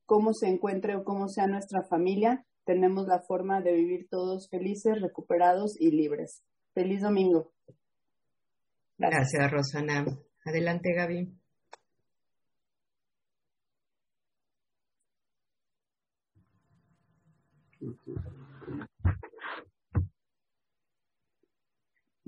[0.07, 5.01] cómo se encuentre o cómo sea nuestra familia, tenemos la forma de vivir todos felices,
[5.01, 6.45] recuperados y libres.
[6.73, 7.51] Feliz domingo.
[8.97, 10.05] Gracias, Gracias Rosana.
[10.45, 11.40] Adelante, Gaby.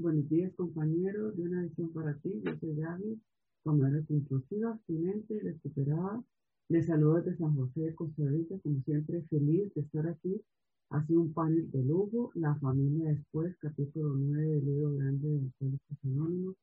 [0.03, 1.37] Buenos días, compañeros.
[1.37, 2.43] De una visión para ti.
[2.45, 3.21] Yo soy Gaby,
[3.63, 6.25] comadre compulsiva, abstinente, recuperada.
[6.69, 8.57] Les saludo desde San José de Costa Rica.
[8.65, 10.43] Como siempre, feliz de estar aquí.
[10.91, 12.33] Ha un panel de lujo.
[12.35, 16.57] La familia después, capítulo 9 del libro grande de Alcohólicos Anónimos.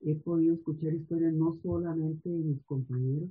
[0.00, 3.28] He podido escuchar historias no solamente de mis compañeros,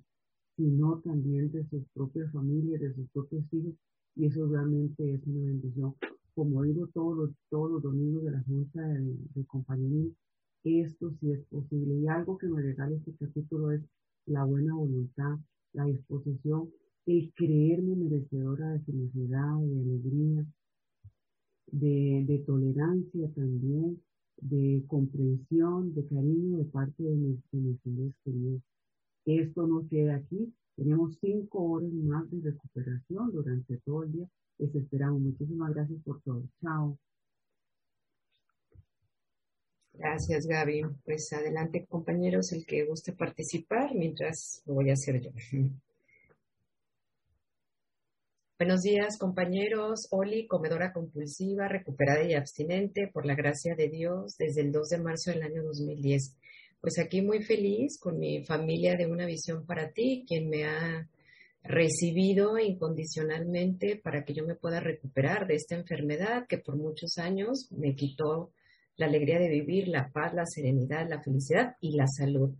[0.55, 3.73] sino también de sus propias familias, de sus propios hijos.
[4.17, 5.95] Y eso realmente es una bendición
[6.37, 11.43] como digo todos los, todos los domingos de la Junta de, de esto sí es
[11.45, 11.95] posible.
[11.95, 13.81] Y algo que me regala este capítulo es
[14.27, 15.39] la buena voluntad,
[15.73, 16.69] la disposición,
[17.07, 20.45] el creerme merecedora de felicidad, de alegría,
[21.71, 23.99] de, de tolerancia también,
[24.39, 28.61] de comprensión, de cariño de parte de mis, de mis seres queridos.
[29.25, 30.53] Esto no queda aquí.
[30.75, 34.29] Tenemos cinco horas más de recuperación durante todo el día.
[34.59, 35.21] Esperamos.
[35.21, 36.43] Muchísimas gracias por todo.
[36.61, 36.97] Chao.
[39.93, 40.83] Gracias, Gaby.
[41.05, 45.31] Pues adelante, compañeros, el que guste participar, mientras lo voy a hacer yo.
[48.59, 50.07] Buenos días, compañeros.
[50.09, 54.97] Oli, comedora compulsiva, recuperada y abstinente, por la gracia de Dios, desde el 2 de
[54.97, 56.35] marzo del año 2010.
[56.81, 61.07] Pues aquí muy feliz con mi familia de Una Visión para Ti, quien me ha
[61.63, 67.69] recibido incondicionalmente para que yo me pueda recuperar de esta enfermedad que por muchos años
[67.71, 68.51] me quitó
[68.95, 72.55] la alegría de vivir, la paz, la serenidad, la felicidad y la salud.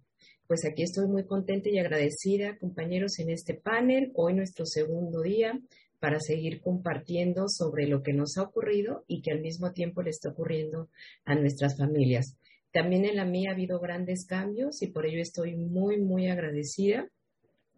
[0.47, 4.11] Pues aquí estoy muy contenta y agradecida, compañeros, en este panel.
[4.15, 5.59] Hoy nuestro segundo día
[5.99, 10.11] para seguir compartiendo sobre lo que nos ha ocurrido y que al mismo tiempo le
[10.11, 10.89] está ocurriendo
[11.25, 12.37] a nuestras familias.
[12.71, 17.09] También en la mía ha habido grandes cambios y por ello estoy muy, muy agradecida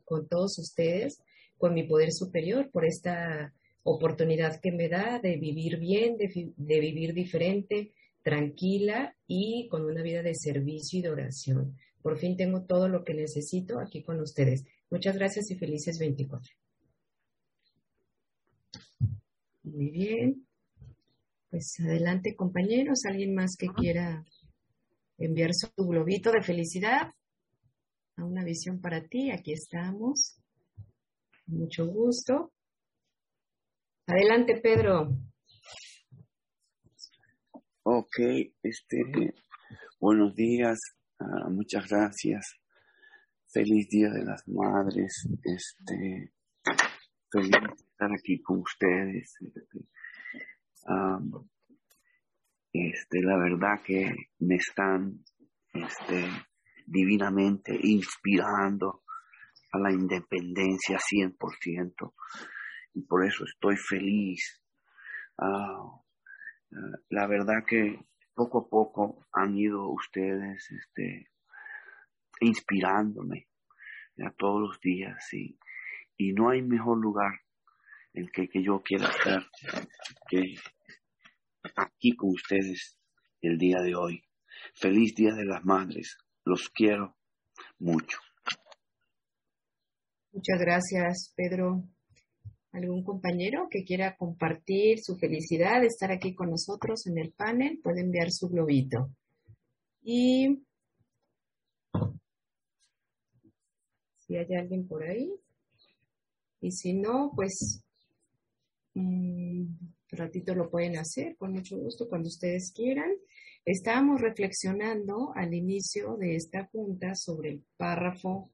[0.10, 1.22] con todos ustedes,
[1.58, 6.80] con mi poder superior, por esta oportunidad que me da de vivir bien, de, de
[6.80, 7.94] vivir diferente,
[8.24, 11.78] tranquila y con una vida de servicio y de oración.
[12.02, 14.66] Por fin tengo todo lo que necesito aquí con ustedes.
[14.90, 16.52] Muchas gracias y felices 24.
[19.64, 20.48] Muy bien.
[21.52, 23.00] Pues adelante, compañeros.
[23.08, 24.26] ¿Alguien más que quiera
[25.18, 27.14] enviar su globito de felicidad?
[28.24, 29.32] Una visión para ti.
[29.32, 30.40] Aquí estamos.
[31.48, 32.52] Mucho gusto.
[34.06, 35.10] Adelante, Pedro.
[37.84, 38.20] Ok,
[38.62, 39.34] este,
[40.00, 40.80] buenos días,
[41.20, 42.56] uh, muchas gracias.
[43.52, 45.28] Feliz Día de las Madres.
[45.44, 46.34] Este,
[47.32, 49.34] feliz estar aquí con ustedes.
[52.74, 55.24] Este, la verdad que me están
[55.74, 56.28] este,
[56.90, 59.04] divinamente inspirando
[59.72, 62.14] a la independencia 100%
[62.96, 64.62] y por eso estoy feliz.
[65.38, 66.02] Uh,
[66.72, 68.00] uh, la verdad que
[68.34, 71.30] poco a poco han ido ustedes este,
[72.42, 73.48] inspirándome
[74.26, 75.58] a todos los días y,
[76.18, 77.32] y no hay mejor lugar
[78.14, 79.46] el que, que yo quiera estar
[80.28, 80.56] que
[81.76, 82.98] aquí con ustedes
[83.42, 84.24] el día de hoy.
[84.76, 86.18] Feliz Día de las Madres.
[86.50, 87.16] Los quiero
[87.78, 88.18] mucho.
[90.32, 91.84] Muchas gracias, Pedro.
[92.72, 97.80] ¿Algún compañero que quiera compartir su felicidad de estar aquí con nosotros en el panel?
[97.84, 99.12] Puede enviar su globito.
[100.02, 100.64] Y
[104.18, 105.32] si hay alguien por ahí.
[106.62, 107.84] Y si no, pues
[108.96, 113.12] un ratito lo pueden hacer con mucho gusto cuando ustedes quieran.
[113.72, 118.50] Estábamos reflexionando al inicio de esta junta sobre el párrafo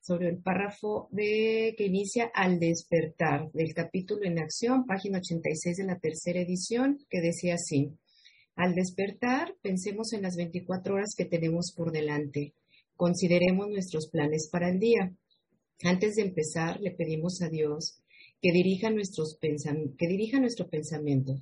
[0.00, 5.84] sobre el párrafo de que inicia al despertar del capítulo en acción, página 86 de
[5.84, 7.90] la tercera edición, que decía así:
[8.54, 12.54] Al despertar, pensemos en las 24 horas que tenemos por delante.
[12.94, 15.12] Consideremos nuestros planes para el día.
[15.82, 18.00] Antes de empezar, le pedimos a Dios
[18.40, 21.34] que dirija, nuestros que dirija nuestro pensamiento,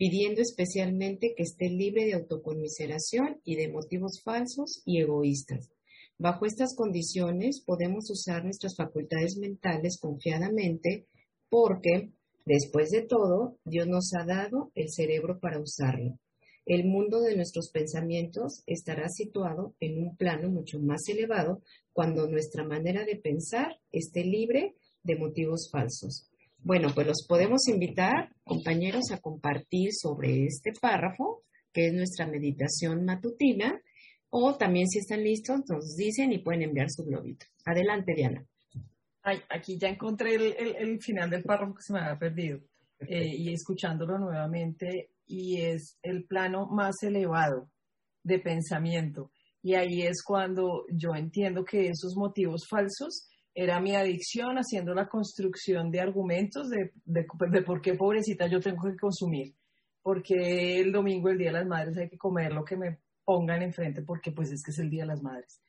[0.00, 5.68] pidiendo especialmente que esté libre de autoconmiseración y de motivos falsos y egoístas.
[6.16, 11.06] Bajo estas condiciones podemos usar nuestras facultades mentales confiadamente
[11.50, 12.12] porque,
[12.46, 16.18] después de todo, Dios nos ha dado el cerebro para usarlo.
[16.64, 21.60] El mundo de nuestros pensamientos estará situado en un plano mucho más elevado
[21.92, 26.30] cuando nuestra manera de pensar esté libre de motivos falsos.
[26.62, 33.04] Bueno, pues los podemos invitar, compañeros, a compartir sobre este párrafo, que es nuestra meditación
[33.04, 33.80] matutina,
[34.28, 37.46] o también si están listos, nos dicen y pueden enviar su globito.
[37.64, 38.44] Adelante, Diana.
[39.22, 42.58] Ay, aquí ya encontré el, el, final del párrafo que se me había perdido
[43.00, 47.70] eh, y escuchándolo nuevamente y es el plano más elevado
[48.24, 49.30] de pensamiento.
[49.62, 53.28] Y ahí es cuando yo entiendo que esos motivos falsos
[53.62, 58.84] era mi adicción haciendo la construcción de argumentos de, de, por qué pobrecita yo tengo
[58.84, 59.54] que consumir,
[60.00, 63.60] porque el domingo, el Día de las Madres, hay que comer lo que me pongan
[63.60, 65.60] enfrente, porque pues es que es el Día de las Madres.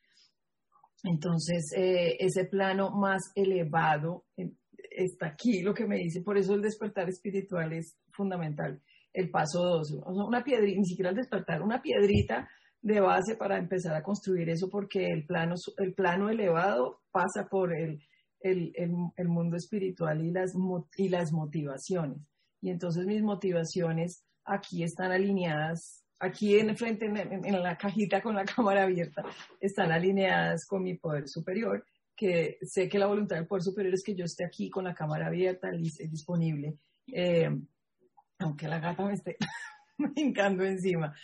[1.04, 4.52] Entonces, eh, ese plano más elevado, eh,
[4.90, 8.80] está aquí lo que me dice, por eso el despertar espiritual es fundamental.
[9.12, 12.48] El paso dos, una piedrita, ni siquiera el despertar, una piedrita
[12.82, 17.74] de base para empezar a construir eso, porque el plano, el plano elevado pasa por
[17.74, 18.02] el,
[18.40, 18.72] el,
[19.16, 20.52] el, mundo espiritual y las,
[20.96, 22.18] y las motivaciones.
[22.60, 28.44] Y entonces mis motivaciones aquí están alineadas, aquí en frente, en, la cajita con la
[28.56, 29.22] cámara abierta,
[29.60, 34.02] están alineadas con mi poder superior que sé que la voluntad del poder superior es
[34.04, 36.76] que yo esté aquí con la cámara abierta, disponible,
[37.06, 37.48] eh,
[38.38, 39.36] aunque la gata me esté
[39.98, 41.14] brincando encima.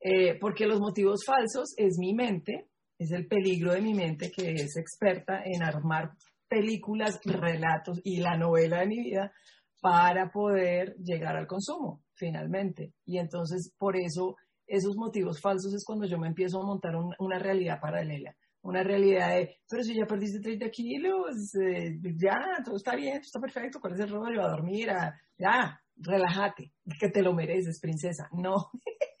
[0.00, 2.68] Eh, porque los motivos falsos es mi mente,
[2.98, 6.12] es el peligro de mi mente que es experta en armar
[6.48, 9.32] películas, relatos y la novela de mi vida
[9.80, 12.92] para poder llegar al consumo, finalmente.
[13.04, 14.36] Y entonces, por eso,
[14.66, 18.36] esos motivos falsos es cuando yo me empiezo a montar una realidad paralela
[18.66, 23.26] una realidad de, pero si ya perdiste 30 kilos, eh, ya, todo está bien, todo
[23.26, 24.42] está perfecto, ¿cuál es el rollo?
[24.42, 28.28] A dormir, a, ya, relájate, que te lo mereces, princesa.
[28.32, 28.70] No,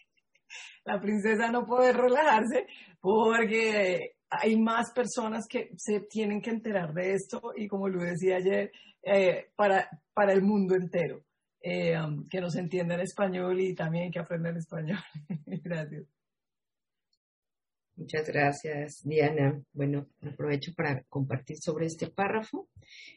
[0.86, 2.66] la princesa no puede relajarse
[3.00, 8.36] porque hay más personas que se tienen que enterar de esto y como lo decía
[8.36, 8.70] ayer,
[9.02, 11.22] eh, para, para el mundo entero,
[11.60, 14.98] eh, um, que nos entienda en español y también que aprenda español.
[15.46, 16.06] Gracias.
[17.98, 19.58] Muchas gracias, Diana.
[19.72, 22.68] Bueno, aprovecho para compartir sobre este párrafo.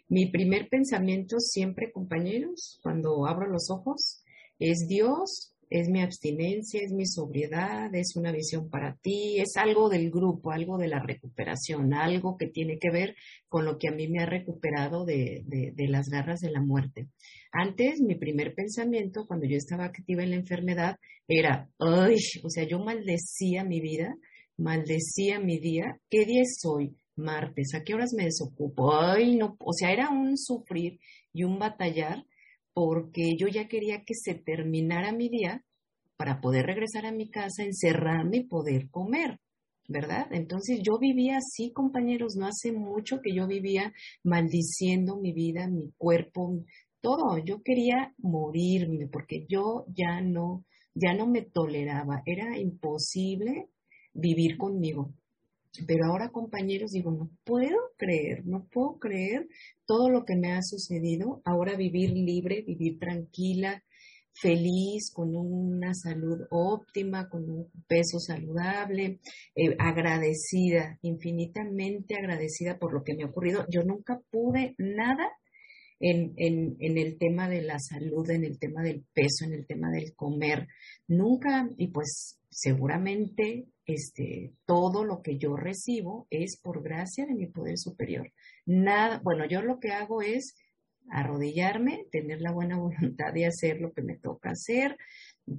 [0.08, 4.24] Mi primer pensamiento siempre, compañeros, cuando abro los ojos,
[4.58, 9.90] es Dios, es mi abstinencia, es mi sobriedad, es una visión para ti, es algo
[9.90, 13.16] del grupo, algo de la recuperación, algo que tiene que ver
[13.48, 17.08] con lo que a mí me ha recuperado de, de las garras de la muerte.
[17.52, 20.96] Antes, mi primer pensamiento, cuando yo estaba activa en la enfermedad,
[21.28, 24.16] era, ay, o sea, yo maldecía mi vida
[24.60, 26.00] maldecía mi día.
[26.10, 26.96] ¿Qué día es hoy?
[27.16, 27.74] Martes.
[27.74, 28.94] ¿A qué horas me desocupo?
[28.94, 31.00] Ay, no, o sea, era un sufrir
[31.34, 32.26] y un batallar
[32.80, 35.66] porque yo ya quería que se terminara mi día
[36.16, 39.42] para poder regresar a mi casa, encerrarme y poder comer,
[39.90, 40.28] ¿verdad?
[40.32, 43.92] Entonces yo vivía así, compañeros, no hace mucho que yo vivía
[44.24, 46.64] maldiciendo mi vida, mi cuerpo,
[47.02, 47.38] todo.
[47.40, 50.64] Yo quería morirme porque yo ya no,
[50.94, 52.24] ya no me toleraba.
[52.26, 53.68] Era imposible
[54.14, 55.14] vivir conmigo.
[55.86, 59.48] Pero ahora, compañeros, digo, no puedo creer, no puedo creer
[59.86, 61.42] todo lo que me ha sucedido.
[61.46, 63.84] Ahora vivir libre, vivir tranquila,
[64.34, 69.20] feliz, con una salud óptima, con un peso saludable,
[69.56, 73.66] eh, agradecida, infinitamente agradecida por lo que me ha ocurrido.
[73.70, 75.30] Yo nunca pude nada
[76.00, 79.66] en, en, en, el tema de la salud, en el tema del peso, en el
[79.68, 80.68] tema del comer.
[81.08, 87.48] Nunca, y pues seguramente este, todo lo que yo recibo es por gracia de mi
[87.48, 88.32] poder superior.
[88.68, 90.54] Nada, bueno, yo lo que hago es
[91.10, 94.96] arrodillarme, tener la buena voluntad de hacer lo que me toca hacer,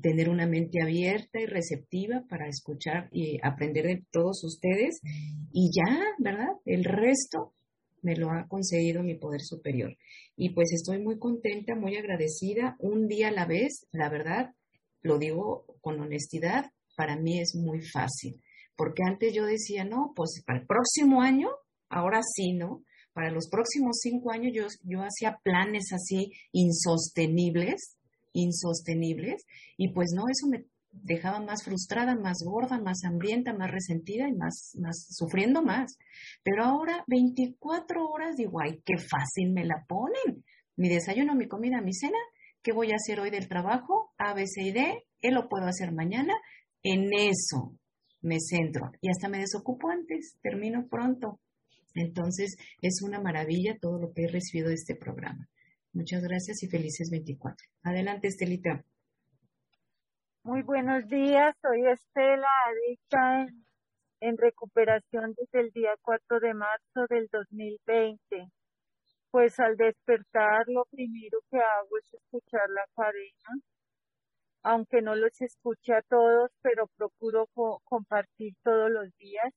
[0.01, 5.01] tener una mente abierta y receptiva para escuchar y aprender de todos ustedes
[5.53, 6.53] y ya, ¿verdad?
[6.65, 7.53] El resto
[8.03, 9.97] me lo ha conseguido mi poder superior.
[10.37, 14.55] Y pues estoy muy contenta, muy agradecida, un día a la vez, la verdad,
[15.03, 16.71] lo digo con honestidad,
[17.01, 18.43] para mí es muy fácil,
[18.77, 21.49] porque antes yo decía, no, pues para el próximo año,
[21.89, 22.85] ahora sí, ¿no?
[23.15, 27.97] Para los próximos cinco años yo, yo hacía planes así insostenibles,
[28.35, 29.47] insostenibles,
[29.79, 34.35] y pues no, eso me dejaba más frustrada, más gorda, más hambrienta, más resentida y
[34.35, 35.97] más, más sufriendo más.
[36.45, 40.45] Pero ahora 24 horas digo, ay, qué fácil me la ponen.
[40.77, 42.19] Mi desayuno, mi comida, mi cena,
[42.63, 44.13] ¿qué voy a hacer hoy del trabajo?
[44.19, 46.35] A, B, C y D, ¿qué lo puedo hacer mañana?
[46.83, 47.77] En eso
[48.23, 51.41] me centro y hasta me desocupo antes, termino pronto.
[51.95, 55.49] Entonces, es una maravilla todo lo que he recibido de este programa.
[55.93, 57.57] Muchas gracias y felices 24.
[57.83, 58.85] Adelante, Estelita.
[60.43, 63.47] Muy buenos días, soy Estela, adicta
[64.21, 68.49] en, recuperación desde el día 4 de marzo del 2020.
[69.31, 73.63] Pues al despertar lo primero que hago es escuchar la cadena
[74.63, 77.49] aunque no los escuche a todos, pero procuro
[77.85, 79.53] compartir todos los días.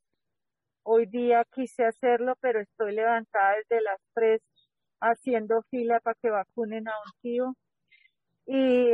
[0.84, 4.42] Hoy día quise hacerlo, pero estoy levantada desde las tres
[5.00, 7.56] haciendo fila para que vacunen a un tío.
[8.46, 8.94] Y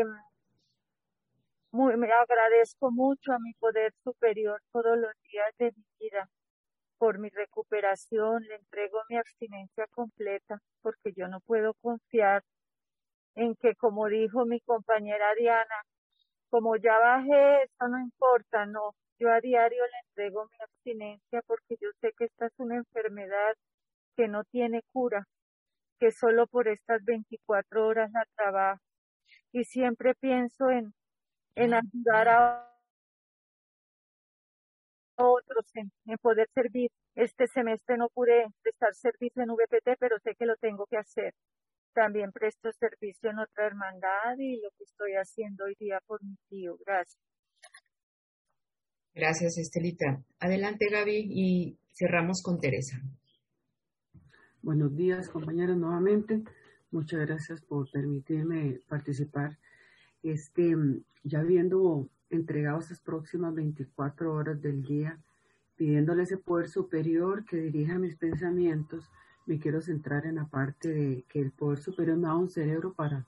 [1.72, 6.30] muy, me agradezco mucho a mi poder superior todos los días de mi vida
[6.98, 8.44] por mi recuperación.
[8.44, 12.44] Le entrego mi abstinencia completa porque yo no puedo confiar
[13.36, 15.86] en que, como dijo mi compañera Diana,
[16.50, 18.96] como ya bajé, eso no importa, no.
[19.20, 23.56] Yo a diario le entrego mi abstinencia porque yo sé que esta es una enfermedad
[24.16, 25.26] que no tiene cura.
[26.00, 28.82] que solo por estas 24 horas la trabajo.
[29.54, 30.94] Y siempre pienso en,
[31.56, 32.70] en ayudar a
[35.18, 36.92] otros, en, en poder servir.
[37.16, 41.34] Este semestre no pude prestar servicio en VPT, pero sé que lo tengo que hacer.
[41.94, 46.36] También presto servicio en otra hermandad y lo que estoy haciendo hoy día por mi
[46.50, 46.78] tío.
[46.86, 47.20] Gracias.
[49.14, 50.24] Gracias, Estelita.
[50.40, 53.02] Adelante, Gaby, y cerramos con Teresa.
[54.62, 56.44] Buenos días, compañeros, nuevamente.
[56.92, 59.58] Muchas gracias por permitirme participar.
[60.24, 60.76] Este,
[61.24, 65.20] ya habiendo entregado esas próximas 24 horas del día,
[65.76, 69.10] pidiéndole ese poder superior que dirija mis pensamientos,
[69.50, 72.94] me quiero centrar en la parte de que el poder superior me da un cerebro
[72.94, 73.26] para,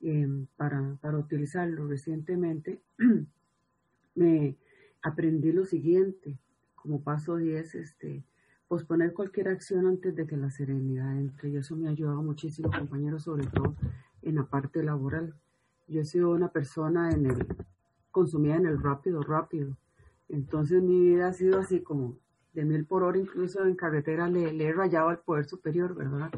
[0.00, 1.88] em, para, para utilizarlo.
[1.88, 2.80] Recientemente
[4.14, 4.56] me
[5.02, 6.38] aprendí lo siguiente,
[6.76, 8.22] como paso 10, este,
[8.68, 11.48] posponer cualquier acción antes de que la serenidad entre.
[11.50, 13.74] Y eso me ha ayudado muchísimo, compañeros, sobre todo
[14.22, 15.34] en la parte laboral.
[15.88, 17.44] Yo he sido una persona en el,
[18.12, 19.76] consumida en el rápido, rápido.
[20.28, 22.16] Entonces mi vida ha sido así como
[22.52, 26.30] de mil por hora, incluso en carretera le, le he rayado al poder superior, ¿verdad?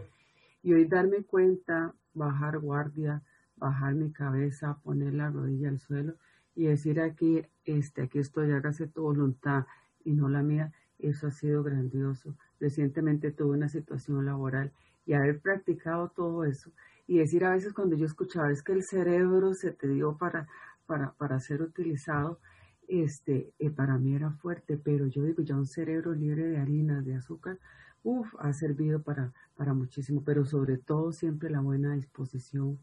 [0.63, 3.23] Y hoy darme cuenta, bajar guardia,
[3.57, 6.15] bajar mi cabeza, poner la rodilla al suelo
[6.55, 9.67] y decir aquí, este, aquí estoy, hágase tu voluntad
[10.05, 12.35] y no la mía, eso ha sido grandioso.
[12.59, 14.73] Recientemente tuve una situación laboral
[15.07, 16.71] y haber practicado todo eso
[17.07, 20.49] y decir a veces cuando yo escuchaba es que el cerebro se te dio para,
[20.87, 22.39] para, para ser utilizado,
[22.91, 27.01] este, eh, para mí era fuerte, pero yo digo, ya un cerebro libre de harina,
[27.01, 27.59] de azúcar,
[28.03, 32.79] uff, ha servido para, para muchísimo, pero sobre todo siempre la buena disposición,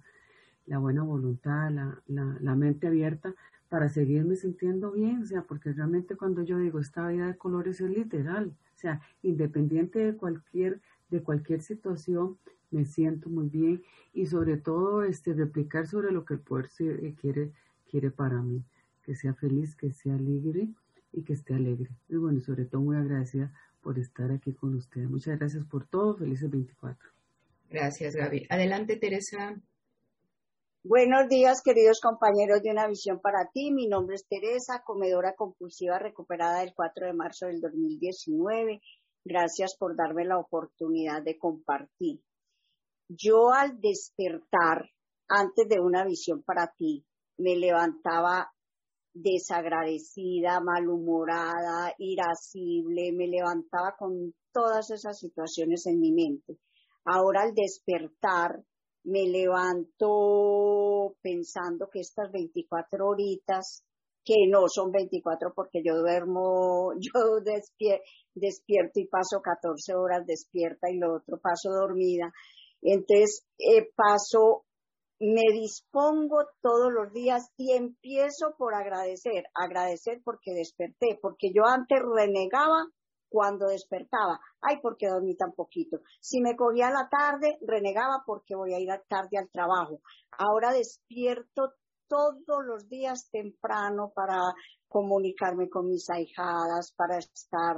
[0.66, 3.36] la buena voluntad, la, la, la mente abierta
[3.70, 7.82] para seguirme sintiendo bien, o sea, porque realmente cuando yo digo esta vida de colores
[7.82, 12.38] es literal, o sea, independiente de cualquier, de cualquier situación,
[12.72, 13.82] me siento muy bien
[14.14, 17.52] y sobre todo este replicar sobre lo que el poder se, quiere,
[17.90, 18.64] quiere para mí,
[19.08, 20.68] que sea feliz, que sea alegre
[21.14, 21.90] y que esté alegre.
[22.10, 25.10] Y bueno, sobre todo muy agradecida por estar aquí con ustedes.
[25.10, 27.10] Muchas gracias por todo, felices 24.
[27.70, 28.48] Gracias, Gaby.
[28.50, 29.56] Adelante, Teresa.
[30.84, 33.72] Buenos días, queridos compañeros de Una Visión para Ti.
[33.72, 38.82] Mi nombre es Teresa, comedora compulsiva recuperada el 4 de marzo del 2019.
[39.24, 42.22] Gracias por darme la oportunidad de compartir.
[43.08, 44.90] Yo al despertar,
[45.30, 47.06] antes de Una Visión para Ti,
[47.38, 48.52] me levantaba
[49.22, 56.58] desagradecida, malhumorada, irascible, me levantaba con todas esas situaciones en mi mente.
[57.06, 58.64] Ahora al despertar,
[59.04, 63.84] me levanto pensando que estas 24 horitas,
[64.26, 70.98] que no son 24 porque yo duermo, yo despierto y paso 14 horas despierta y
[70.98, 72.32] lo otro paso dormida.
[72.82, 74.66] Entonces eh, paso,
[75.20, 82.00] me dispongo todos los días y empiezo por agradecer, agradecer porque desperté, porque yo antes
[82.16, 82.86] renegaba
[83.30, 84.40] cuando despertaba.
[84.62, 86.00] Ay, porque dormí tan poquito.
[86.22, 90.02] Si me cogía la tarde, renegaba porque voy a ir tarde al trabajo.
[90.32, 91.74] Ahora despierto
[92.08, 94.40] todos los días temprano para
[94.88, 97.76] comunicarme con mis ahijadas, para estar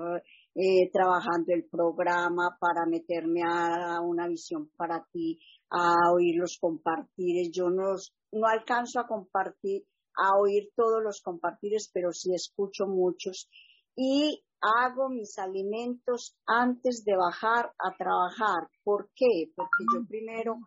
[0.54, 5.40] eh, trabajando el programa, para meterme a una visión para ti,
[5.70, 7.50] a oír los compartires.
[7.52, 7.96] Yo no,
[8.32, 9.84] no alcanzo a compartir,
[10.16, 13.50] a oír todos los compartires, pero sí escucho muchos.
[13.96, 18.70] Y hago mis alimentos antes de bajar a trabajar.
[18.84, 19.52] ¿Por qué?
[19.56, 20.58] Porque yo primero,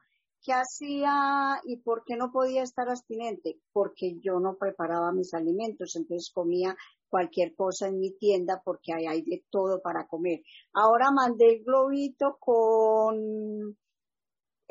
[0.43, 3.61] ¿qué hacía y por qué no podía estar abstinente?
[3.73, 6.77] Porque yo no preparaba mis alimentos, entonces comía
[7.09, 10.41] cualquier cosa en mi tienda porque ahí hay de todo para comer.
[10.73, 13.77] Ahora mandé el globito con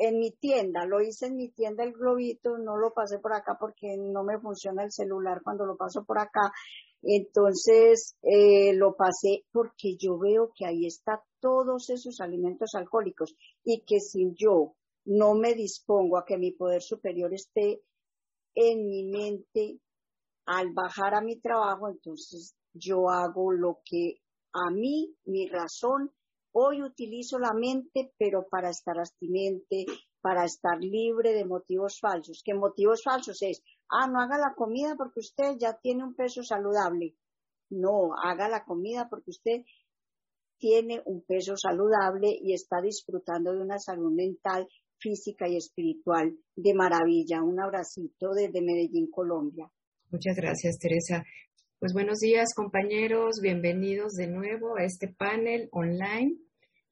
[0.01, 3.55] en mi tienda, lo hice en mi tienda el globito, no lo pasé por acá
[3.59, 6.51] porque no me funciona el celular cuando lo paso por acá.
[7.03, 13.81] Entonces eh, lo pasé porque yo veo que ahí está todos esos alimentos alcohólicos y
[13.81, 14.73] que si yo
[15.05, 17.81] no me dispongo a que mi poder superior esté
[18.55, 19.79] en mi mente
[20.45, 24.15] al bajar a mi trabajo, entonces yo hago lo que
[24.53, 26.11] a mí, mi razón,
[26.53, 29.85] hoy utilizo la mente, pero para estar abstinente,
[30.21, 32.41] para estar libre de motivos falsos.
[32.43, 33.61] ¿Qué motivos falsos es?
[33.89, 37.15] Ah, no haga la comida porque usted ya tiene un peso saludable.
[37.69, 39.61] No, haga la comida porque usted
[40.57, 44.67] tiene un peso saludable y está disfrutando de una salud mental,
[44.99, 47.41] física y espiritual de maravilla.
[47.41, 49.71] Un abracito desde Medellín, Colombia.
[50.11, 51.23] Muchas gracias, Teresa.
[51.81, 53.39] Pues buenos días, compañeros.
[53.41, 56.37] Bienvenidos de nuevo a este panel online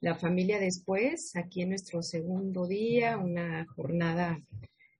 [0.02, 4.42] la familia después, aquí en nuestro segundo día, una jornada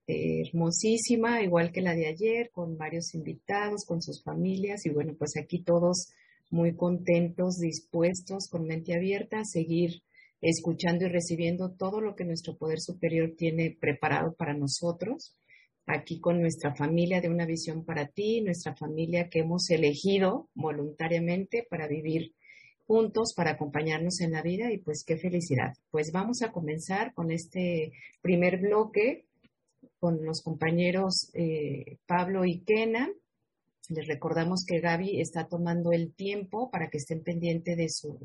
[0.06, 5.16] eh, hermosísima, igual que la de ayer, con varios invitados, con sus familias y bueno,
[5.18, 6.12] pues aquí todos
[6.50, 10.02] muy contentos, dispuestos, con mente abierta a seguir
[10.40, 15.34] escuchando y recibiendo todo lo que nuestro poder superior tiene preparado para nosotros.
[15.92, 21.66] Aquí con nuestra familia de una visión para ti, nuestra familia que hemos elegido voluntariamente
[21.68, 22.32] para vivir
[22.86, 25.72] juntos para acompañarnos en la vida y pues qué felicidad.
[25.90, 29.26] Pues vamos a comenzar con este primer bloque
[29.98, 33.08] con los compañeros eh, Pablo y Kena.
[33.88, 38.16] Les recordamos que Gaby está tomando el tiempo para que estén pendientes de su,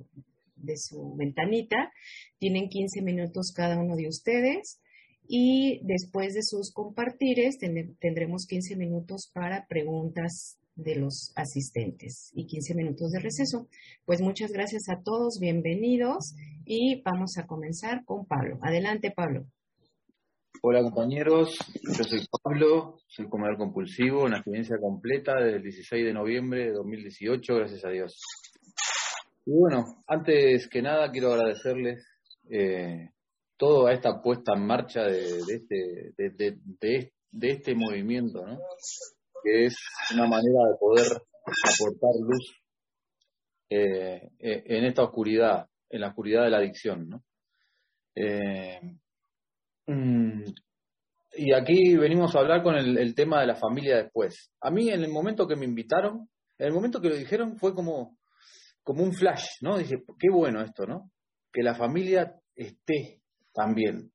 [0.56, 1.92] de su ventanita.
[2.38, 4.80] Tienen 15 minutos cada uno de ustedes
[5.28, 12.76] y después de sus compartires tendremos 15 minutos para preguntas de los asistentes y 15
[12.76, 13.68] minutos de receso.
[14.06, 18.60] Pues muchas gracias a todos, bienvenidos y vamos a comenzar con Pablo.
[18.62, 19.46] Adelante, Pablo.
[20.62, 21.58] Hola compañeros,
[21.96, 26.72] yo soy Pablo, soy comedor compulsivo, una experiencia completa desde el 16 de noviembre de
[26.72, 28.20] 2018, gracias a Dios.
[29.46, 32.04] Y bueno, antes que nada quiero agradecerles
[32.50, 33.12] eh,
[33.58, 38.60] toda esta puesta en marcha de, este, de, de, este movimiento, ¿no?
[39.44, 39.76] que es
[40.14, 42.62] una manera de poder aportar luz
[43.70, 47.10] eh, eh, en esta oscuridad, en la oscuridad de la adicción.
[47.10, 47.24] ¿no?
[48.16, 48.80] Eh,
[49.88, 50.44] mm,
[51.38, 54.52] y aquí venimos a hablar con el, tema de la familia después.
[54.62, 57.74] A mí en el momento que me invitaron, en el momento que lo dijeron fue
[57.74, 58.18] como,
[58.84, 59.78] como un flash, ¿no?
[59.78, 61.12] Dije, qué bueno esto, ¿no?
[61.52, 63.22] Que la familia esté
[63.56, 64.12] también.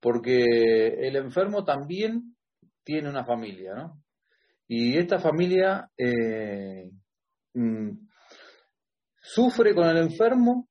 [0.00, 2.36] Porque el enfermo también
[2.84, 4.02] tiene una familia, ¿no?
[4.68, 6.90] Y esta familia eh,
[7.54, 7.90] mm,
[9.20, 10.68] sufre con el enfermo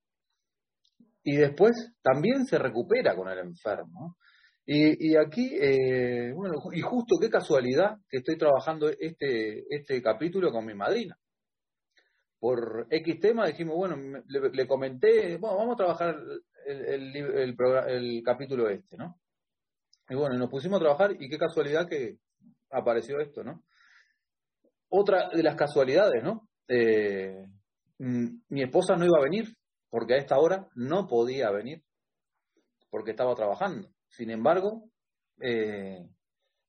[1.24, 4.18] y después también se recupera con el enfermo.
[4.66, 10.66] Y, aquí, eh, bueno, y justo qué casualidad que estoy trabajando este, este capítulo con
[10.66, 11.18] mi madrina.
[12.40, 16.16] Por X tema dijimos, bueno, le, comenté, bueno, vamos a trabajar
[16.66, 17.56] el, el,
[17.88, 19.20] el, capítulo este, ¿no?
[20.10, 22.18] Y bueno, nos pusimos a trabajar y qué casualidad que
[22.70, 23.64] apareció esto, ¿no?
[24.96, 26.48] otra de las casualidades, ¿no?
[26.68, 27.48] Eh,
[27.98, 29.56] mi esposa no iba a venir
[29.90, 31.84] porque a esta hora no podía venir
[32.92, 33.90] porque estaba trabajando.
[34.08, 34.84] Sin embargo,
[35.42, 35.98] eh,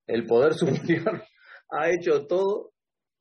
[0.07, 1.22] el poder superior
[1.70, 2.72] ha hecho todo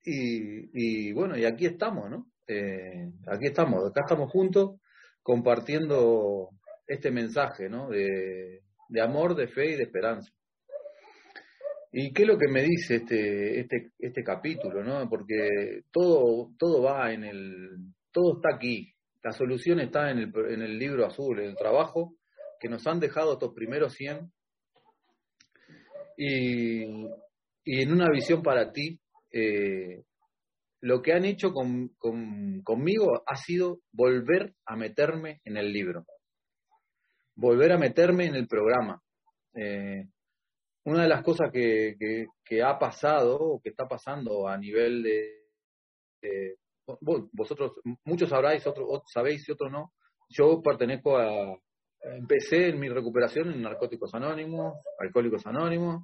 [0.05, 2.27] y, bueno, y aquí estamos, ¿no?
[2.47, 4.79] Eh, aquí estamos, acá estamos juntos
[5.21, 6.49] compartiendo
[6.87, 7.89] este mensaje, ¿no?
[7.89, 10.31] de amor, de fe y de esperanza.
[11.95, 14.83] ¿Y qué es lo que me dice este, este, este capítulo?
[14.83, 15.07] ¿no?
[15.07, 17.69] Porque todo, todo va en el,
[18.11, 18.91] todo está aquí.
[19.23, 22.15] La solución está en el, en el libro azul, en el trabajo
[22.59, 24.31] que nos han dejado estos primeros 100.
[26.17, 26.83] Y,
[27.63, 28.99] y en una visión para ti,
[29.31, 30.03] eh,
[30.81, 31.89] lo que han hecho con,
[32.63, 36.05] conmigo ha sido volver a meterme en el libro,
[37.35, 39.01] volver a meterme en el programa.
[39.55, 40.05] Eh,
[40.85, 41.95] una de las cosas que,
[42.43, 46.57] que, ha pasado o que está pasando a nivel de,
[47.31, 47.73] vosotros
[48.03, 49.93] muchos sabráis, otros, sabéis y otros no.
[50.29, 51.57] Yo pertenezco a,
[52.01, 56.03] empecé en mi recuperación en Narcóticos Anónimos, Alcohólicos Anónimos.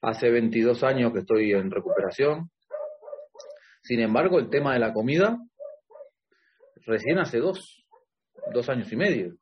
[0.00, 2.50] Hace 22 años que estoy en recuperación.
[3.82, 5.38] Sin embargo, el tema de la comida,
[6.86, 7.84] recién hace dos,
[8.52, 9.36] dos años y medio.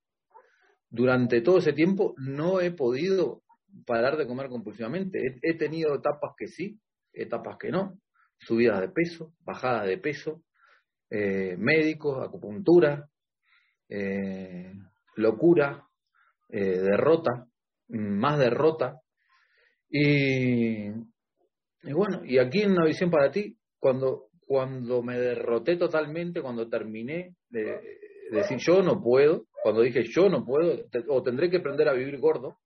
[0.90, 3.42] Durante todo ese tiempo no he podido
[3.86, 5.38] parar de comer compulsivamente.
[5.42, 6.80] He, tenido etapas que sí,
[7.12, 7.98] etapas que no,
[8.38, 10.42] subidas de peso, bajadas de peso,
[11.08, 13.08] eh, médicos, acupuntura,
[13.88, 14.72] eh,
[15.16, 15.86] locura,
[16.48, 17.46] eh, derrota,
[17.88, 19.00] más derrota.
[19.88, 20.90] Y,
[21.92, 27.36] bueno, y aquí en una visión para ti, cuando, cuando me derroté totalmente, cuando terminé
[27.48, 27.80] de
[28.30, 32.18] decir yo no puedo, cuando dije yo no puedo, o tendré que aprender a vivir
[32.18, 32.58] gordo,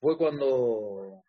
[0.00, 1.22] fue cuando,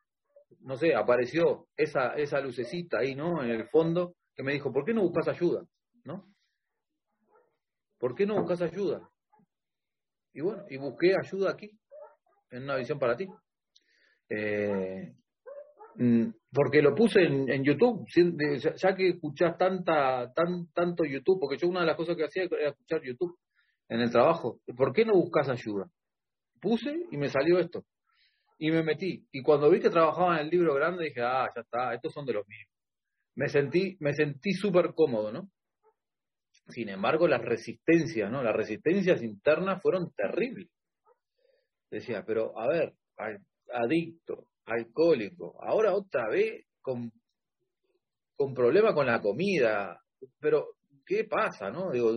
[0.61, 3.43] no sé, apareció esa, esa lucecita ahí, ¿no?
[3.43, 5.65] En el fondo, que me dijo, ¿por qué no buscas ayuda?
[6.03, 6.25] ¿No?
[7.99, 9.09] ¿Por qué no buscas ayuda?
[10.33, 11.71] Y bueno, y busqué ayuda aquí,
[12.51, 13.27] en una visión para ti.
[14.29, 15.15] Eh,
[15.95, 18.05] mm, porque lo puse en, YouTube,
[18.75, 22.43] ya que escuchás tanta, tan, tanto YouTube, porque yo una de las cosas que hacía
[22.43, 23.37] era escuchar YouTube
[23.89, 24.59] en el trabajo.
[24.75, 25.89] ¿Por qué no buscas ayuda?
[26.61, 27.85] Puse y me salió esto
[28.57, 29.27] y me metí.
[29.31, 32.25] Y cuando vi que trabajaba en el libro grande, dije, ah, ya está, estos son
[32.25, 32.67] de los míos.
[33.35, 35.49] Me sentí, me sentí súper cómodo, ¿no?
[36.69, 38.43] Sin embargo, las resistencias, ¿no?
[38.43, 40.69] Las resistencias internas fueron terribles.
[41.89, 42.93] Decía, pero a ver,
[43.71, 47.11] adicto, alcohólico, ahora otra vez con,
[48.35, 50.01] con problema con la comida,
[50.39, 50.75] pero
[51.05, 51.91] ¿qué pasa, no?
[51.91, 52.11] Digo,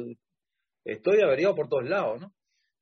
[0.85, 2.35] estoy averiado por todos lados, ¿no?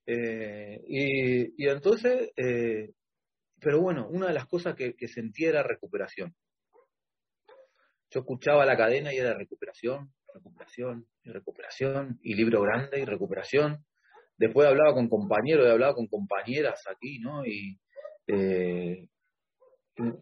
[0.06, 2.92] Eh, y, y, entonces, eh,
[3.60, 6.34] pero bueno, una de las cosas que, que sentía era recuperación.
[8.10, 13.84] Yo escuchaba la cadena y era recuperación, recuperación y recuperación, y libro grande y recuperación.
[14.38, 17.44] Después hablaba con compañeros y hablaba con compañeras aquí, ¿no?
[17.44, 17.78] Y
[18.28, 19.08] eh,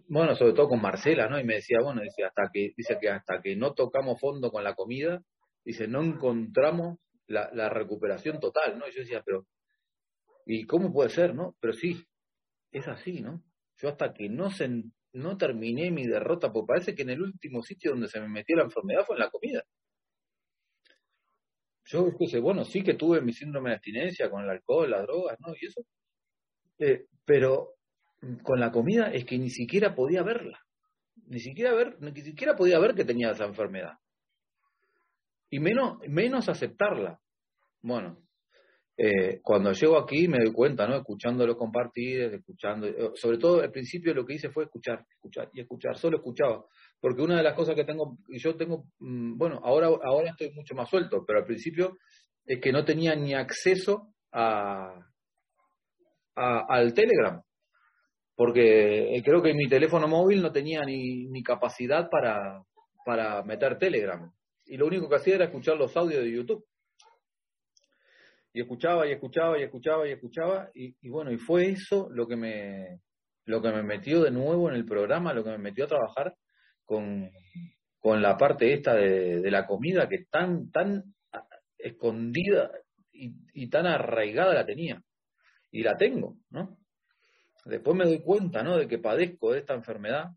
[0.08, 1.38] bueno, sobre todo con Marcela, ¿no?
[1.38, 4.64] Y me decía, bueno, dice, hasta que, dice que hasta que no tocamos fondo con
[4.64, 5.22] la comida,
[5.64, 6.98] dice, no encontramos
[7.28, 8.86] la, recuperación total, ¿no?
[8.88, 9.46] Y yo decía, pero,
[10.46, 11.56] ¿y cómo puede ser, no?
[11.60, 12.04] Pero sí,
[12.70, 13.42] es así, ¿no?
[13.76, 14.68] Yo hasta que no, se,
[15.12, 18.56] no terminé mi derrota, porque parece que en el último sitio donde se me metió
[18.56, 19.64] la enfermedad fue en la comida.
[21.84, 25.38] Yo dije, bueno, sí que tuve mi síndrome de abstinencia con el alcohol, las drogas,
[25.40, 25.54] ¿no?
[25.60, 25.82] Y eso.
[26.78, 27.76] Eh, pero
[28.42, 30.60] con la comida es que ni siquiera podía verla.
[31.28, 33.94] Ni siquiera ver, ni siquiera podía ver que tenía esa enfermedad.
[35.50, 37.20] Y menos, menos aceptarla.
[37.82, 38.26] Bueno,
[38.98, 40.96] eh, cuando llego aquí me doy cuenta, ¿no?
[40.96, 45.60] Escuchándolo compartir, escuchando, eh, sobre todo al principio lo que hice fue escuchar, escuchar y
[45.60, 46.64] escuchar, solo escuchaba,
[46.98, 50.74] porque una de las cosas que tengo, yo tengo, mm, bueno, ahora, ahora estoy mucho
[50.74, 51.98] más suelto, pero al principio
[52.46, 54.94] es que no tenía ni acceso a,
[56.34, 57.42] al Telegram,
[58.34, 62.62] porque creo que mi teléfono móvil no tenía ni, ni capacidad para,
[63.04, 64.32] para meter Telegram,
[64.66, 66.66] y lo único que hacía era escuchar los audios de YouTube
[68.52, 72.36] y escuchaba y escuchaba y escuchaba y escuchaba y, bueno, y fue eso lo que
[72.36, 73.00] me
[73.44, 76.34] lo que me metió de nuevo en el programa, lo que me metió a trabajar
[76.84, 77.30] con,
[77.98, 81.14] con la parte esta de, de la comida que tan, tan
[81.76, 82.72] escondida
[83.12, 85.00] y, y, tan arraigada la tenía.
[85.70, 86.78] Y la tengo, ¿no?
[87.66, 88.78] Después me doy cuenta, ¿no?
[88.78, 90.30] De que padezco de esta enfermedad,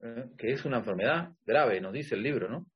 [0.00, 0.30] ¿eh?
[0.38, 2.66] que es una enfermedad grave, nos dice el libro, ¿no?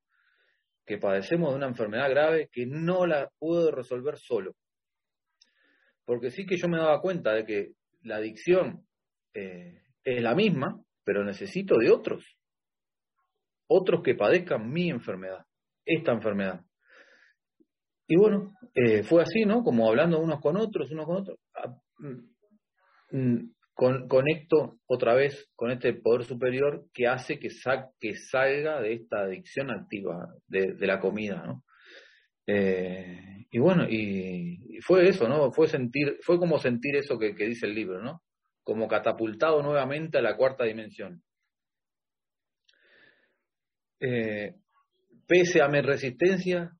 [0.85, 4.55] Que padecemos de una enfermedad grave que no la puedo resolver solo.
[6.05, 7.71] Porque sí que yo me daba cuenta de que
[8.01, 8.85] la adicción
[9.33, 12.37] eh, es la misma, pero necesito de otros.
[13.67, 15.45] Otros que padezcan mi enfermedad,
[15.85, 16.65] esta enfermedad.
[18.07, 19.63] Y bueno, eh, fue así, ¿no?
[19.63, 21.39] Como hablando unos con otros, unos con otros.
[23.81, 27.49] Mm, conecto otra vez con este poder superior que hace que,
[27.99, 31.63] que salga de esta adicción activa de, la comida, ¿no?
[32.45, 35.51] Eh, y bueno, y, fue eso, ¿no?
[35.51, 38.21] Fue sentir, fue como sentir eso que, dice el libro, ¿no?
[38.63, 41.23] Como catapultado nuevamente a la cuarta dimensión.
[43.99, 44.55] Eh,
[45.27, 46.71] pese a mi resistencia,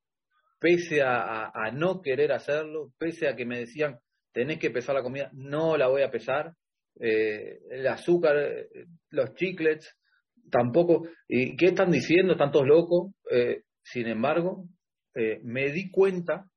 [0.60, 4.00] pese a, no querer hacerlo, pese a que me decían,
[4.34, 6.54] tenés que pesar la comida, no la voy a pesar,
[7.00, 9.98] eh, el azúcar, eh, los chiclets,
[10.50, 11.08] tampoco.
[11.28, 12.36] ¿Y qué están diciendo?
[12.36, 13.14] Tantos locos.
[13.30, 14.68] Eh, sin embargo,
[15.44, 16.48] me di cuenta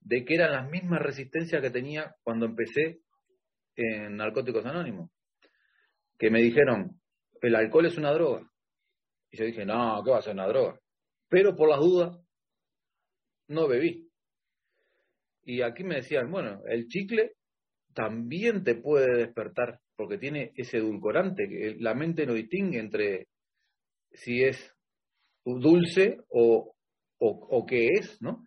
[0.00, 3.00] de que eran las mismas resistencias que tenía cuando empecé
[3.76, 5.10] en Narcóticos Anónimos.
[6.18, 7.00] Que me dijeron,
[7.40, 8.50] el alcohol es una droga.
[9.30, 10.80] Y yo dije, no, ¿qué va a ser una droga?
[11.28, 12.18] Pero por las dudas,
[13.48, 14.10] no bebí.
[15.44, 17.34] Y aquí me decían, bueno, el chicle
[17.98, 23.26] también te puede despertar, porque tiene ese edulcorante, que la mente no distingue entre
[24.12, 24.72] si es
[25.44, 26.76] dulce o,
[27.18, 28.46] o, qué es, ¿no?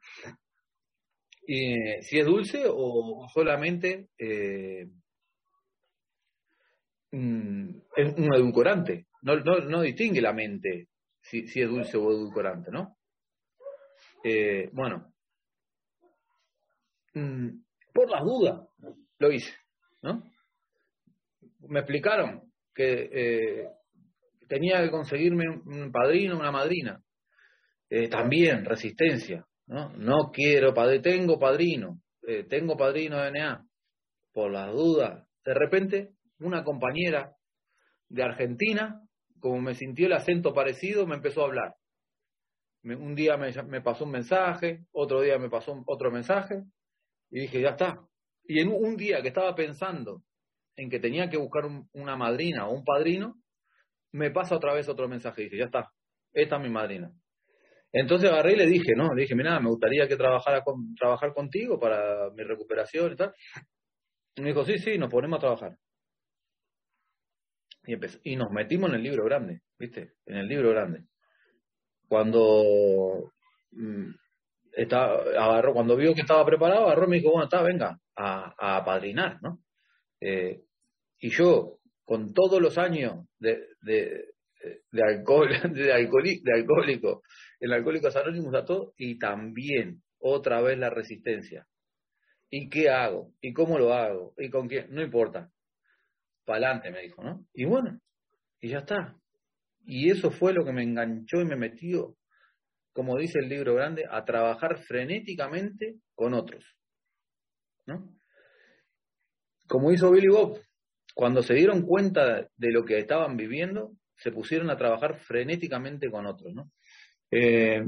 [1.46, 4.88] Y, si es dulce o solamente eh,
[7.12, 9.08] mm, es un edulcorante.
[9.24, 10.88] No, no, no distingue la mente
[11.20, 12.96] si, si, es dulce o edulcorante, ¿no?
[14.24, 15.14] Eh, bueno,
[17.16, 17.50] mm,
[17.94, 18.68] por las dudas,
[19.22, 19.54] lo hice,
[20.02, 20.24] ¿no?
[21.68, 23.68] Me explicaron que eh,
[24.48, 27.02] tenía que conseguirme un padrino, una madrina.
[27.88, 29.90] Eh, también resistencia, ¿no?
[29.90, 33.66] No quiero padrino, tengo padrino, eh, tengo padrino de DNA.
[34.34, 37.36] Por las dudas, de repente, una compañera
[38.10, 39.02] de Argentina,
[39.40, 41.76] como me sintió el acento parecido, me empezó a hablar.
[42.84, 46.64] un día me, me, pasó un mensaje, otro día me pasó otro mensaje,
[47.30, 48.02] y dije, ya está,
[48.44, 50.24] y en un día que estaba pensando
[50.76, 51.64] en que tenía que buscar
[51.94, 53.36] una madrina o un padrino,
[54.12, 55.92] me pasa otra vez otro mensaje y dice, ya está,
[56.34, 57.12] esta es mi madrina.
[57.94, 61.34] Entonces agarré y le dije, no, le dije, mira, me gustaría que trabajara con, trabajar
[61.34, 63.34] contigo para mi recuperación y tal.
[64.36, 65.78] Y me dijo, sí, sí, nos ponemos a trabajar.
[67.86, 67.96] Y,
[68.32, 70.14] y nos metimos en el libro grande, ¿viste?
[70.26, 71.04] En el libro grande.
[72.08, 73.34] Cuando
[74.78, 78.54] mm, agarró, cuando vio que estaba preparado, agarró y me dijo, bueno, está, venga, a,
[78.58, 79.60] a apadrinar, ¿no?
[80.20, 80.62] Eh,
[81.20, 84.32] y yo, con todos los años de, de,
[84.92, 87.24] de alcohol, de, alcohólico, de alcohólico,
[87.60, 91.68] el Alcohólicos Anónimos a todo, y también otra vez la resistencia.
[92.50, 93.34] ¿Y qué hago?
[93.40, 94.34] ¿Y cómo lo hago?
[94.38, 94.88] ¿Y con quién?
[94.90, 95.50] No importa.
[96.44, 97.46] Pa'lante, me dijo, ¿no?
[97.54, 98.00] Y bueno,
[98.60, 99.16] y ya está.
[99.86, 102.16] Y eso fue lo que me enganchó y me metió,
[102.94, 106.64] como dice el libro grande, a trabajar frenéticamente con otros.
[107.86, 108.16] ¿no?
[109.68, 110.60] Como hizo Billy Bob,
[111.16, 116.26] cuando se dieron cuenta de lo que estaban viviendo, se pusieron a trabajar frenéticamente con
[116.26, 116.54] otros.
[116.54, 116.72] ¿no?
[117.32, 117.84] Eh,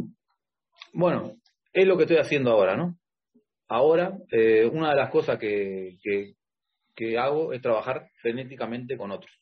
[0.93, 1.34] bueno,
[1.72, 2.97] es lo que estoy haciendo ahora, ¿no?
[3.68, 5.97] Ahora, eh, una de las cosas que,
[6.95, 9.34] que, hago es trabajar frenéticamente con otros.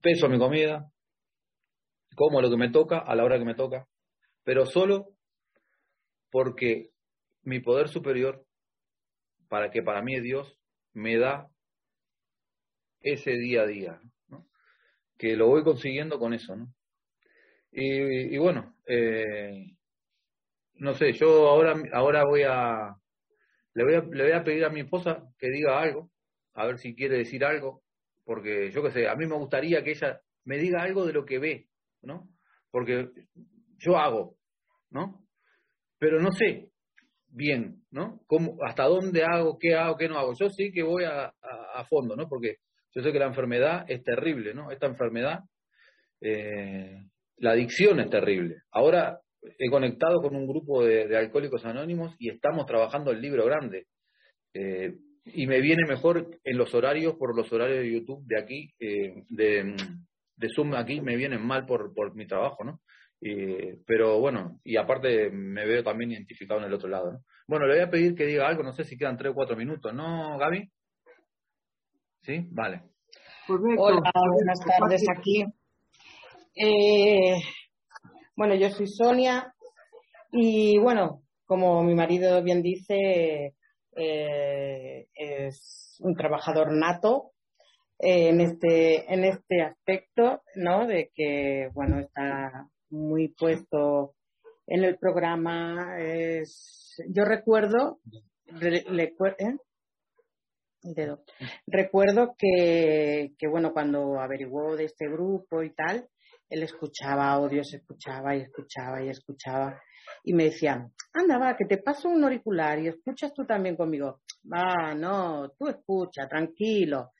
[0.00, 0.90] Peso mi comida,
[2.18, 3.86] como lo que me toca a la hora que me toca,
[4.42, 5.10] pero solo
[6.32, 6.90] porque
[7.42, 8.44] mi poder superior,
[9.48, 10.58] para que para mí es Dios,
[10.92, 11.48] me da
[13.00, 14.00] ese día a día,
[15.16, 16.56] que lo voy consiguiendo con eso.
[17.70, 19.76] Y, y bueno, eh,
[20.74, 22.96] no sé, yo ahora, ahora voy a
[23.74, 26.10] le, voy a, le voy a pedir a mi esposa que diga algo,
[26.54, 27.84] a ver si quiere decir algo,
[28.24, 31.24] porque yo qué sé, a mí me gustaría que ella me diga algo de lo
[31.24, 31.67] que ve,
[32.02, 32.28] ¿no?
[32.70, 33.10] Porque
[33.78, 34.36] yo hago,
[34.90, 35.24] ¿no?
[35.98, 36.70] Pero no sé
[37.30, 38.20] bien, ¿no?
[38.26, 40.32] ¿Cómo, hasta dónde hago, qué hago, qué no hago.
[40.38, 41.26] Yo sí que voy a,
[41.74, 42.28] a, fondo, ¿no?
[42.28, 42.56] Porque
[42.94, 44.70] yo sé que la enfermedad es terrible, ¿no?
[44.70, 45.40] Esta enfermedad,
[46.20, 47.00] eh,
[47.36, 48.62] la adicción es terrible.
[48.72, 49.20] Ahora
[49.58, 53.86] he conectado con un grupo de, alcohólicos anónimos y estamos trabajando el libro grande.
[54.54, 54.94] Eh,
[55.26, 59.24] y me viene mejor en los horarios, por los horarios de YouTube de aquí, eh,
[59.28, 59.76] de,
[60.38, 62.80] de, Zoom aquí, me vienen mal por, por mi trabajo, ¿no?
[63.84, 67.18] pero bueno, y aparte me veo también identificado en el otro lado, ¿no?
[67.48, 69.56] Bueno, le voy a pedir que diga algo, no sé si quedan tres o cuatro
[69.56, 70.70] minutos, ¿no, Gaby?
[72.22, 72.46] ¿Sí?
[72.50, 72.82] Vale.
[73.48, 75.44] Hola, buenas tardes aquí.
[76.54, 77.40] Eh,
[78.36, 79.54] bueno, yo soy Sonia
[80.30, 83.54] y bueno, como mi marido bien dice,
[83.96, 87.32] eh, es un trabajador nato
[87.98, 90.86] en este en este aspecto, ¿no?
[90.86, 94.14] De que bueno está muy puesto
[94.66, 95.98] en el programa.
[96.00, 98.00] Es, yo recuerdo,
[98.46, 99.56] ¿eh?
[101.66, 106.08] recuerdo que, que bueno cuando averiguó de este grupo y tal
[106.48, 109.80] él escuchaba audios, escuchaba y escuchaba y escuchaba.
[110.24, 114.20] Y me decía, anda, va, que te paso un auricular y escuchas tú también conmigo.
[114.50, 117.10] Va, no, tú escucha, tranquilo.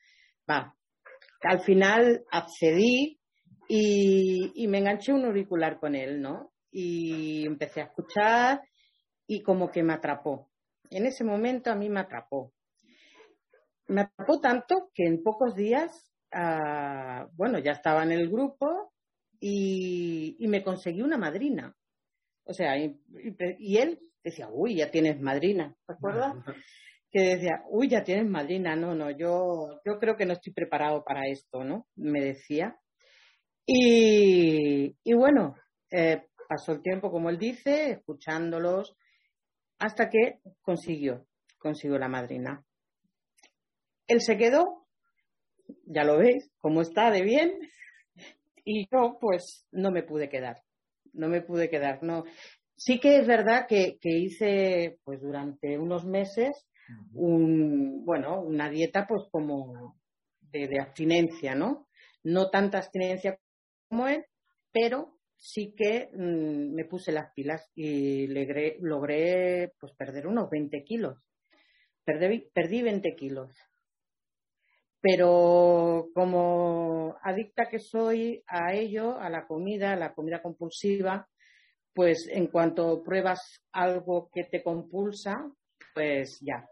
[0.49, 0.75] Va.
[1.41, 3.19] Al final accedí
[3.67, 6.53] y, y me enganché un auricular con él, ¿no?
[6.71, 8.61] Y empecé a escuchar
[9.27, 10.49] y como que me atrapó.
[10.89, 12.53] En ese momento a mí me atrapó.
[13.87, 18.93] Me atrapó tanto que en pocos días, ah, bueno, ya estaba en el grupo
[19.39, 21.75] y, me conseguí una madrina.
[22.43, 22.97] O sea, y,
[23.77, 26.33] él decía, uy, ya tienes madrina, ¿te acuerdas?
[27.11, 31.03] que decía, uy, ya tienes madrina, no, no, yo, yo creo que no estoy preparado
[31.03, 31.87] para esto, ¿no?
[31.95, 32.79] Me decía.
[33.65, 35.55] Y, y bueno,
[35.91, 38.95] eh, pasó el tiempo, como él dice, escuchándolos,
[39.79, 41.25] hasta que consiguió,
[41.57, 42.65] consiguió la madrina.
[44.07, 44.87] Él se quedó,
[45.85, 47.59] ya lo veis, como está de bien,
[48.65, 50.63] y yo pues no me pude quedar,
[51.13, 52.23] no me pude quedar, no.
[52.75, 56.67] Sí que es verdad que, hice pues durante unos meses
[57.13, 59.99] un, bueno, una dieta pues como
[60.41, 61.87] de, abstinencia, ¿no?
[62.23, 63.39] No tanta abstinencia
[63.89, 64.25] como él,
[64.71, 70.83] pero sí que mm, me puse las pilas y logré, logré pues perder unos 20
[70.83, 71.17] kilos.
[72.03, 73.51] Perdí, perdí 20 kilos
[75.01, 81.27] pero como adicta que soy a ello, a la comida, a la comida compulsiva,
[81.93, 85.49] pues en cuanto pruebas algo que te compulsa,
[85.93, 86.67] pues ya,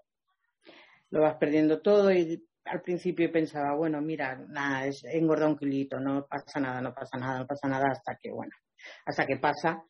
[1.10, 6.00] lo vas perdiendo todo y al principio pensaba, bueno, mira, nada, es engordar un kilito,
[6.00, 8.52] no pasa nada, no pasa nada, no pasa nada, hasta que, bueno,
[9.06, 9.84] hasta que pasa.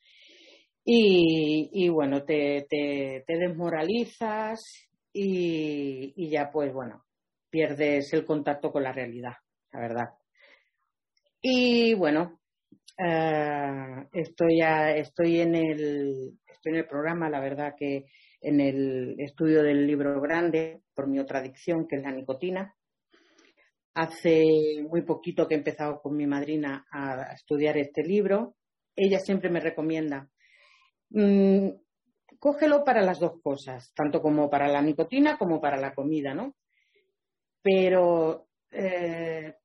[0.90, 7.04] Y, bueno, te, te, desmoralizas y, y ya pues, bueno,
[7.50, 9.34] pierdes el contacto con la realidad,
[9.74, 10.06] la verdad.
[11.42, 12.40] Y bueno,
[12.98, 18.06] eh, estoy, estoy, en el, estoy en el programa, la verdad que
[18.42, 22.76] en el estudio del libro grande, por mi otra adicción, que es la nicotina.
[23.94, 28.56] Hace muy poquito que he empezado con mi madrina a estudiar este libro.
[28.96, 30.30] Ella siempre me recomienda
[31.10, 31.70] mm,
[32.40, 36.56] cógelo para las dos cosas, tanto como para la nicotina como para la comida, ¿no?
[37.62, 39.56] Pero eh,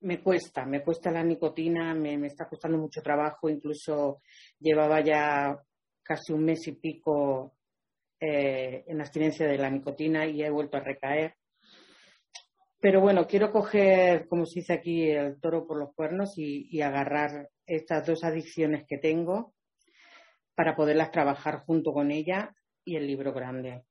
[0.00, 4.20] me cuesta, me cuesta la nicotina, me, me, está costando mucho trabajo, incluso
[4.58, 5.58] llevaba ya
[6.02, 7.54] casi un mes y pico
[8.22, 11.36] eh, en abstinencia de la nicotina y he vuelto a recaer.
[12.78, 17.48] Pero bueno, quiero coger, como se dice aquí, el toro por los cuernos y, agarrar
[17.66, 19.54] estas dos adicciones que tengo
[20.54, 22.54] para poderlas trabajar junto con ella
[22.84, 23.84] y el libro grande.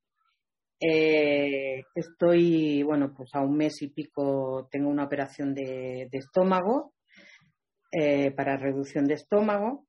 [0.80, 6.94] Eh, estoy, bueno, pues a un mes y pico tengo una operación de, estómago
[7.92, 9.88] eh, para reducción de estómago,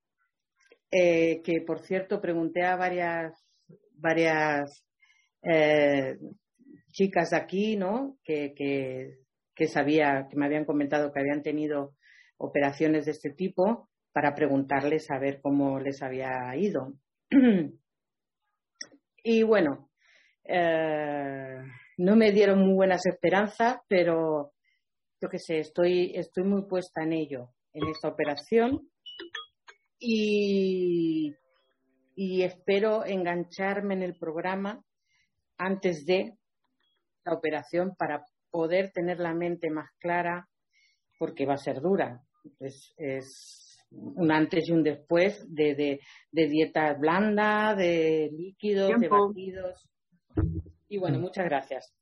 [0.91, 3.50] que por cierto pregunté a varias,
[4.01, 4.85] varias
[6.93, 8.19] chicas de aquí, ¿no?
[8.25, 11.95] Que, que, sabía, que me habían comentado que habían tenido
[12.39, 16.95] operaciones de este tipo para preguntarles a ver cómo les había ido.
[19.23, 19.91] y bueno,
[20.45, 21.63] eh,
[21.99, 24.53] no me dieron muy buenas esperanzas, pero
[25.21, 28.89] yo qué sé, estoy, estoy muy puesta en ello, en esta operación.
[29.99, 31.35] Y,
[32.23, 34.85] y espero engancharme en el programa
[35.57, 36.37] antes de
[37.25, 40.47] la operación para poder tener la mente más clara,
[41.19, 42.23] porque va a ser dura.
[42.59, 46.01] Es, es un antes y un después de, de,
[46.31, 49.89] de dieta blanda, de líquidos, de batidos.
[50.91, 51.23] Y bueno, mm.
[51.23, 51.95] muchas gracias.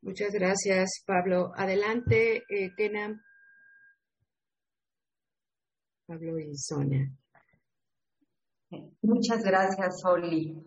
[0.00, 1.52] Muchas gracias, Pablo.
[1.54, 3.22] Adelante, eh, Kenan.
[6.08, 7.12] Pablo y Sonia.
[9.02, 10.58] Muchas gracias, Oli.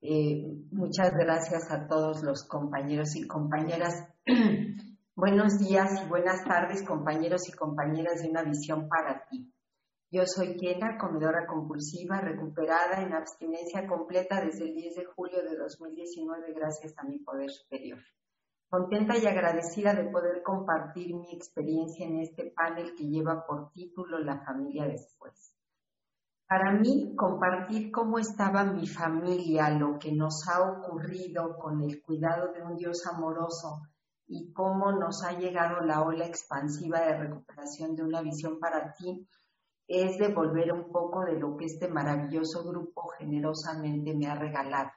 [0.00, 4.08] Eh, muchas gracias a todos los compañeros y compañeras.
[5.16, 9.52] Buenos días y buenas tardes, compañeros y compañeras de Una Visión para ti.
[10.12, 15.56] Yo soy Kena, comedora compulsiva, recuperada en abstinencia completa desde el 10 de julio de
[15.56, 17.98] 2019 gracias a mi poder superior.
[18.74, 24.18] Contenta y agradecida de poder compartir mi experiencia en este panel que lleva por título
[24.18, 25.54] La familia después.
[26.48, 32.52] Para mí, compartir cómo estaba mi familia, lo que nos ha ocurrido con el cuidado
[32.52, 33.82] de un Dios amoroso
[34.26, 39.24] y cómo nos ha llegado la ola expansiva de recuperación de una visión para ti,
[39.86, 44.90] es devolver un poco de lo que este maravilloso grupo generosamente me ha regalado.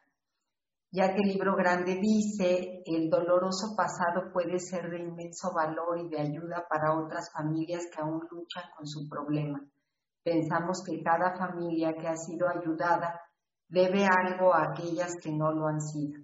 [0.92, 6.10] Ya que el libro grande dice, el doloroso pasado puede ser de inmenso valor y
[6.10, 9.62] de ayuda para otras familias que aún luchan con su problema
[10.28, 13.18] Pensamos que cada familia que ha sido ayudada
[13.70, 16.22] debe algo a aquellas que no lo han sido.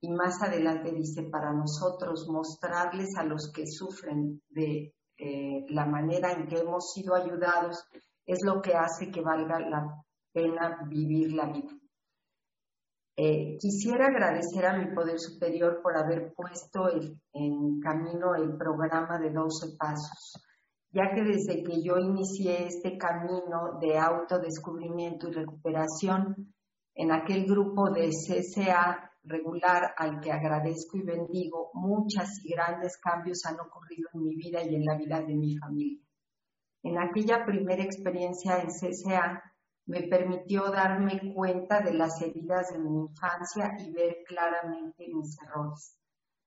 [0.00, 6.30] Y más adelante dice, para nosotros mostrarles a los que sufren de eh, la manera
[6.30, 7.84] en que hemos sido ayudados
[8.24, 9.96] es lo que hace que valga la
[10.32, 11.72] pena vivir la vida.
[13.16, 16.88] Eh, quisiera agradecer a mi Poder Superior por haber puesto
[17.32, 20.40] en camino el programa de 12 pasos
[20.92, 26.52] ya que desde que yo inicié este camino de autodescubrimiento y recuperación
[26.94, 33.44] en aquel grupo de CCA regular al que agradezco y bendigo, muchas y grandes cambios
[33.46, 36.02] han ocurrido en mi vida y en la vida de mi familia.
[36.82, 39.49] En aquella primera experiencia en CCA
[39.90, 45.96] me permitió darme cuenta de las heridas de mi infancia y ver claramente mis errores.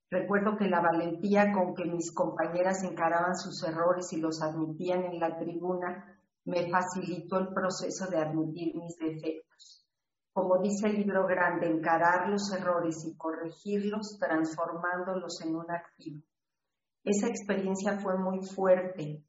[0.09, 5.19] Recuerdo que la valentía con que mis compañeras encaraban sus errores y los admitían en
[5.19, 9.85] la tribuna me facilitó el proceso de admitir mis defectos.
[10.31, 16.21] Como dice el libro grande, encarar los errores y corregirlos transformándolos en un activo.
[17.03, 19.25] Esa experiencia fue muy fuerte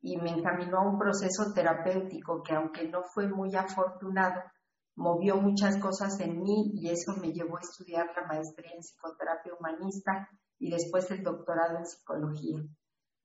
[0.00, 4.42] y me encaminó a un proceso terapéutico que aunque no fue muy afortunado,
[4.96, 9.54] movió muchas cosas en mí y eso me llevó a estudiar la maestría en psicoterapia
[9.58, 10.28] humanista
[10.58, 12.58] y después el doctorado en psicología.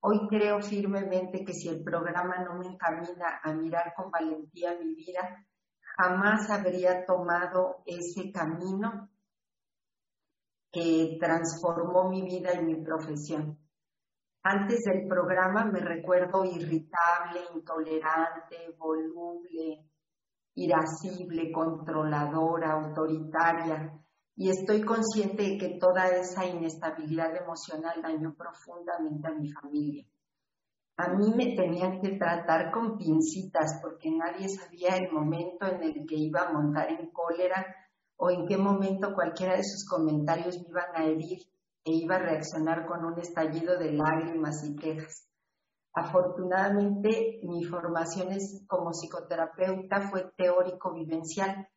[0.00, 4.94] Hoy creo firmemente que si el programa no me encamina a mirar con valentía mi
[4.94, 5.46] vida,
[5.96, 9.08] jamás habría tomado ese camino
[10.70, 13.63] que transformó mi vida y mi profesión.
[14.46, 19.88] Antes del programa me recuerdo irritable, intolerante, voluble,
[20.56, 23.90] irascible, controladora, autoritaria,
[24.36, 30.04] y estoy consciente de que toda esa inestabilidad emocional dañó profundamente a mi familia.
[30.98, 36.06] A mí me tenían que tratar con pincitas porque nadie sabía el momento en el
[36.06, 37.64] que iba a montar en cólera
[38.16, 41.38] o en qué momento cualquiera de sus comentarios me iban a herir
[41.84, 45.28] e iba a reaccionar con un estallido de lágrimas y quejas.
[45.92, 48.28] Afortunadamente, mi formación
[48.66, 51.68] como psicoterapeuta fue teórico-vivencial,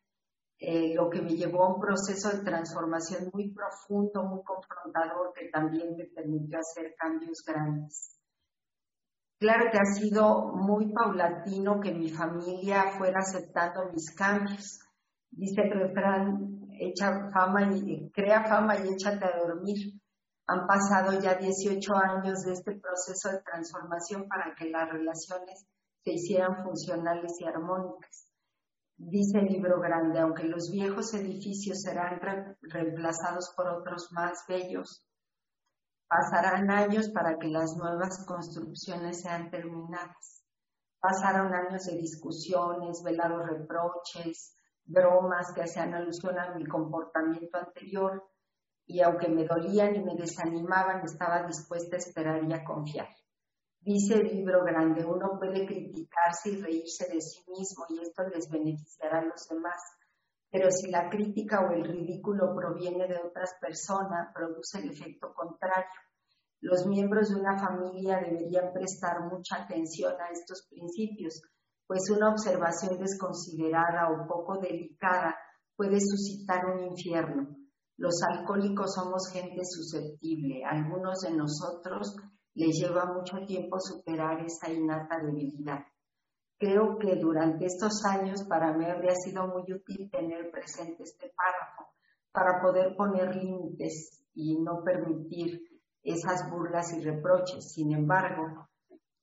[0.60, 5.48] eh, lo que me llevó a un proceso de transformación muy profundo, muy confrontador, que
[5.50, 8.18] también me permitió hacer cambios grandes.
[9.38, 14.80] Claro que ha sido muy paulatino que mi familia fuera aceptando mis cambios.
[15.30, 20.00] Dice el refrán, echa fama y, crea fama y échate a dormir.
[20.46, 25.66] Han pasado ya 18 años de este proceso de transformación para que las relaciones
[26.02, 28.28] se hicieran funcionales y armónicas.
[28.96, 32.20] Dice el libro grande, aunque los viejos edificios serán
[32.62, 35.04] reemplazados por otros más bellos,
[36.08, 40.42] pasarán años para que las nuevas construcciones sean terminadas.
[41.00, 44.57] Pasaron años de discusiones, velados reproches,
[44.88, 48.24] bromas que hacían alusión a mi comportamiento anterior
[48.86, 53.08] y aunque me dolían y me desanimaban, estaba dispuesta a esperar y a confiar.
[53.80, 58.48] Dice el libro grande, uno puede criticarse y reírse de sí mismo y esto les
[58.50, 59.80] beneficiará a los demás.
[60.50, 66.00] Pero si la crítica o el ridículo proviene de otras personas, produce el efecto contrario.
[66.60, 71.42] Los miembros de una familia deberían prestar mucha atención a estos principios,
[71.88, 75.34] pues una observación desconsiderada o poco delicada
[75.74, 77.56] puede suscitar un infierno.
[77.96, 80.64] Los alcohólicos somos gente susceptible.
[80.64, 82.14] Algunos de nosotros
[82.54, 85.80] les lleva mucho tiempo superar esa innata debilidad.
[86.58, 91.90] Creo que durante estos años para mí habría sido muy útil tener presente este párrafo
[92.30, 95.62] para poder poner límites y no permitir
[96.02, 97.72] esas burlas y reproches.
[97.72, 98.67] Sin embargo,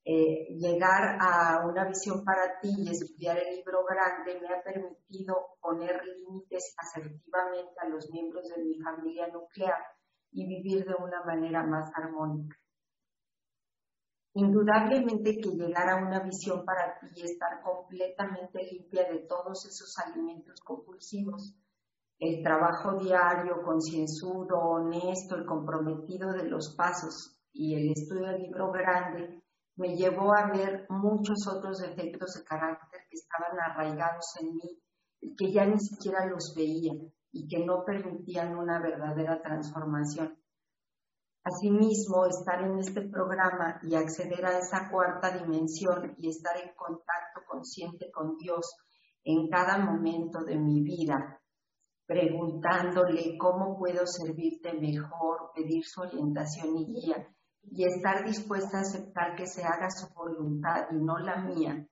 [0.07, 5.57] eh, llegar a una visión para ti y estudiar el libro grande me ha permitido
[5.59, 9.83] poner límites asertivamente a los miembros de mi familia nuclear
[10.31, 12.55] y vivir de una manera más armónica.
[14.35, 19.97] Indudablemente que llegar a una visión para ti y estar completamente limpia de todos esos
[20.05, 21.55] alimentos compulsivos,
[22.19, 28.71] el trabajo diario, concienzudo, honesto y comprometido de los pasos y el estudio del libro
[28.71, 29.41] grande
[29.77, 34.81] me llevó a ver muchos otros defectos de carácter que estaban arraigados en mí
[35.21, 36.93] y que ya ni siquiera los veía
[37.31, 40.37] y que no permitían una verdadera transformación.
[41.43, 47.41] Asimismo, estar en este programa y acceder a esa cuarta dimensión y estar en contacto
[47.47, 48.75] consciente con Dios
[49.23, 51.39] en cada momento de mi vida,
[52.07, 57.34] preguntándole cómo puedo servirte mejor, pedir su orientación y guía,
[57.71, 61.87] y estar dispuesta a aceptar que se haga su voluntad y no la mía,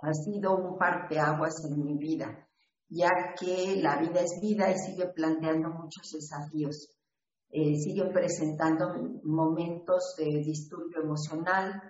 [0.00, 2.48] ha sido un parteaguas en mi vida,
[2.88, 6.98] ya que la vida es vida y sigue planteando muchos desafíos
[7.50, 8.92] eh, siguen presentando
[9.24, 11.80] momentos de disturbio emocional.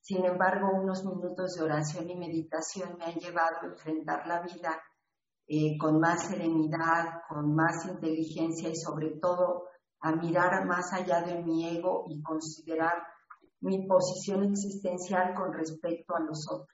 [0.00, 4.82] Sin embargo, unos minutos de oración y meditación me han llevado a enfrentar la vida
[5.46, 9.68] eh, con más serenidad, con más inteligencia y sobre todo
[10.04, 13.02] a mirar más allá de mi ego y considerar
[13.60, 16.68] mi posición existencial con respecto a los otros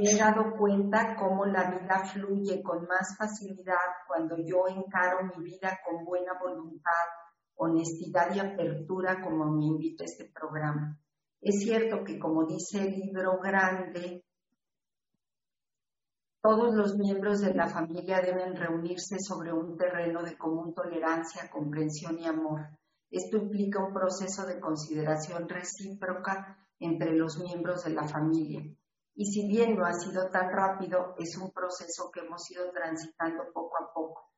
[0.00, 5.44] me he dado cuenta cómo la vida fluye con más facilidad cuando yo encaro mi
[5.44, 7.04] vida con buena voluntad,
[7.56, 10.98] honestidad y apertura como me invita este programa.
[11.40, 14.24] Es cierto que como dice el libro grande,
[16.48, 22.18] todos los miembros de la familia deben reunirse sobre un terreno de común tolerancia, comprensión
[22.18, 22.70] y amor.
[23.10, 28.62] Esto implica un proceso de consideración recíproca entre los miembros de la familia.
[29.14, 33.42] Y si bien no ha sido tan rápido, es un proceso que hemos ido transitando
[33.52, 34.30] poco a poco.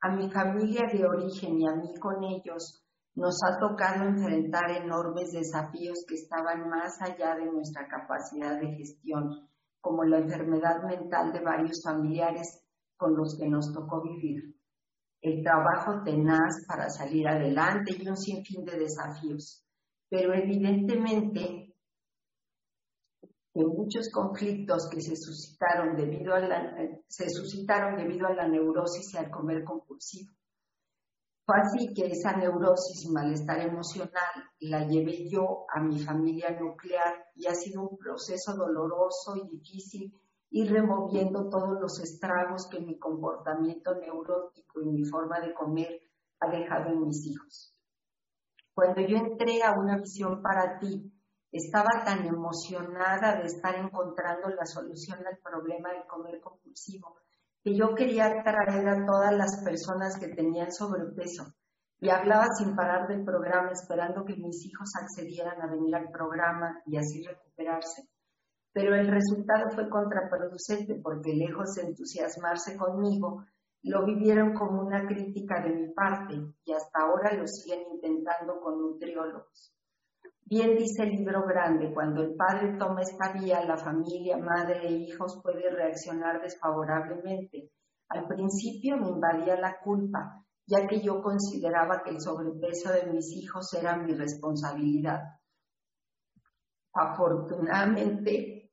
[0.00, 2.82] A mi familia de origen y a mí con ellos
[3.14, 9.50] nos ha tocado enfrentar enormes desafíos que estaban más allá de nuestra capacidad de gestión,
[9.86, 12.60] como la enfermedad mental de varios familiares
[12.96, 14.52] con los que nos tocó vivir,
[15.22, 19.64] el trabajo tenaz para salir adelante y un sinfín de desafíos.
[20.08, 21.72] Pero evidentemente
[23.54, 26.76] muchos conflictos que se suscitaron debido a la,
[27.06, 30.32] se suscitaron debido a la neurosis y al comer compulsivo.
[31.46, 37.28] Fue así que esa neurosis y malestar emocional la llevé yo a mi familia nuclear
[37.36, 40.12] y ha sido un proceso doloroso y difícil
[40.50, 46.00] ir removiendo todos los estragos que mi comportamiento neurótico y mi forma de comer
[46.40, 47.72] ha dejado en mis hijos.
[48.74, 51.12] Cuando yo entré a una visión para ti,
[51.52, 57.18] estaba tan emocionada de estar encontrando la solución al problema del comer compulsivo
[57.66, 61.52] que yo quería traer a todas las personas que tenían sobrepeso,
[61.98, 66.80] y hablaba sin parar del programa esperando que mis hijos accedieran a venir al programa
[66.86, 68.08] y así recuperarse.
[68.72, 73.44] Pero el resultado fue contraproducente porque lejos de entusiasmarse conmigo,
[73.82, 78.80] lo vivieron como una crítica de mi parte y hasta ahora lo siguen intentando con
[78.80, 79.75] nutriólogos.
[80.48, 84.92] Bien dice el libro grande, cuando el padre toma esta vía, la familia, madre e
[84.92, 87.72] hijos puede reaccionar desfavorablemente.
[88.10, 93.32] Al principio me invadía la culpa, ya que yo consideraba que el sobrepeso de mis
[93.32, 95.20] hijos era mi responsabilidad.
[96.94, 98.70] Afortunadamente,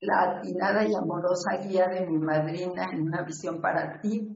[0.00, 4.30] la atinada y amorosa guía de mi madrina en una visión para ti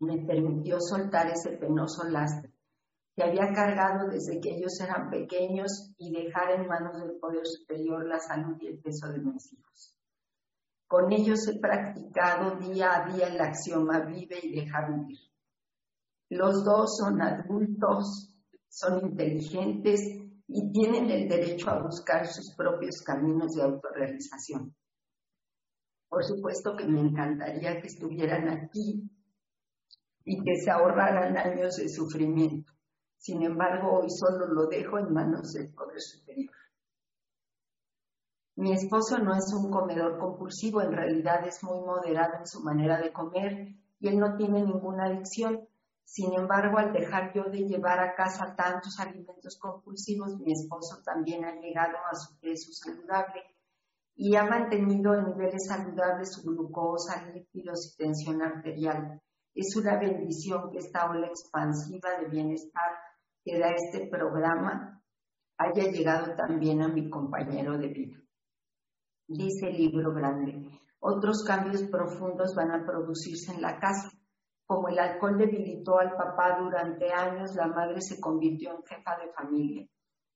[0.00, 2.53] me permitió soltar ese penoso lastre
[3.14, 8.04] que había cargado desde que ellos eran pequeños y dejar en manos del poder superior
[8.06, 9.94] la salud y el peso de mis hijos.
[10.88, 15.18] Con ellos he practicado día a día el axioma vive y deja vivir.
[16.30, 18.34] Los dos son adultos,
[18.68, 20.00] son inteligentes
[20.48, 24.74] y tienen el derecho a buscar sus propios caminos de autorrealización.
[26.08, 29.08] Por supuesto que me encantaría que estuvieran aquí
[30.24, 32.73] y que se ahorraran años de sufrimiento.
[33.24, 36.52] Sin embargo, hoy solo lo dejo en manos del Poder Superior.
[38.56, 42.98] Mi esposo no es un comedor compulsivo, en realidad es muy moderado en su manera
[43.00, 45.66] de comer y él no tiene ninguna adicción.
[46.04, 51.46] Sin embargo, al dejar yo de llevar a casa tantos alimentos compulsivos, mi esposo también
[51.46, 53.42] ha llegado a su peso saludable
[54.16, 59.22] y ha mantenido en niveles saludables su glucosa, lípidos y tensión arterial.
[59.54, 63.03] Es una bendición que esta ola expansiva de bienestar
[63.44, 65.02] que da este programa
[65.58, 68.18] haya llegado también a mi compañero de vida.
[69.28, 74.10] Dice el libro grande, otros cambios profundos van a producirse en la casa.
[74.66, 79.30] Como el alcohol debilitó al papá durante años, la madre se convirtió en jefa de
[79.32, 79.86] familia.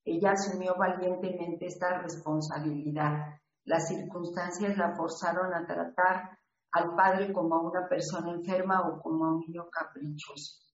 [0.04, 3.40] Ella asumió valientemente esta responsabilidad.
[3.64, 6.38] Las circunstancias la forzaron a tratar
[6.72, 10.67] al padre como a una persona enferma o como a un niño caprichoso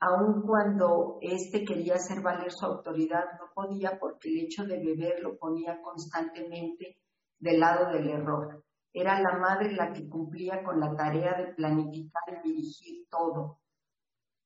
[0.00, 5.20] aun cuando éste quería hacer valer su autoridad, no podía porque el hecho de beber
[5.22, 6.98] lo ponía constantemente
[7.38, 8.64] del lado del error.
[8.92, 13.58] Era la madre la que cumplía con la tarea de planificar y dirigir todo.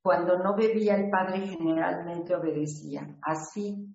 [0.03, 3.19] Cuando no bebía, el padre generalmente obedecía.
[3.21, 3.95] Así,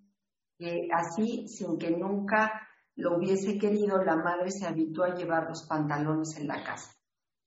[0.93, 2.51] así, sin que nunca
[2.95, 6.93] lo hubiese querido, la madre se habituó a llevar los pantalones en la casa.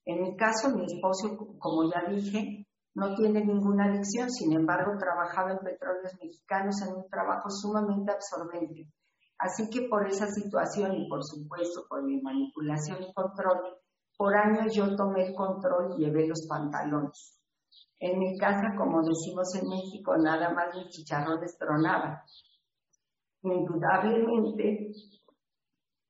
[0.05, 2.66] En mi caso, mi esposo, como ya dije,
[2.97, 8.91] no tiene ninguna adicción, sin embargo trabajaba en petróleos mexicanos en un trabajo sumamente absorbente.
[9.37, 13.77] Así que por esa situación y por supuesto por mi manipulación y control,
[14.17, 17.39] por años yo tomé el control y llevé los pantalones.
[17.99, 22.17] En mi casa, como decimos en México, nada más mis chicharrones tronaban.
[23.43, 24.91] Indudablemente,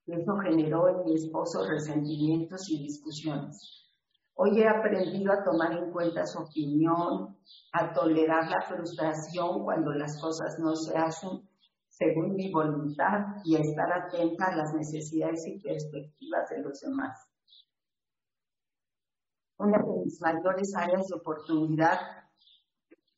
[0.06, 3.87] eso generó en mi esposo resentimientos y discusiones.
[4.40, 7.36] Hoy he aprendido a tomar en cuenta su opinión,
[7.74, 11.50] a tolerar la frustración cuando las cosas no se hacen
[11.88, 17.28] según mi voluntad y a estar atenta a las necesidades y perspectivas de los demás.
[19.58, 22.00] Una de mis mayores áreas de oportunidad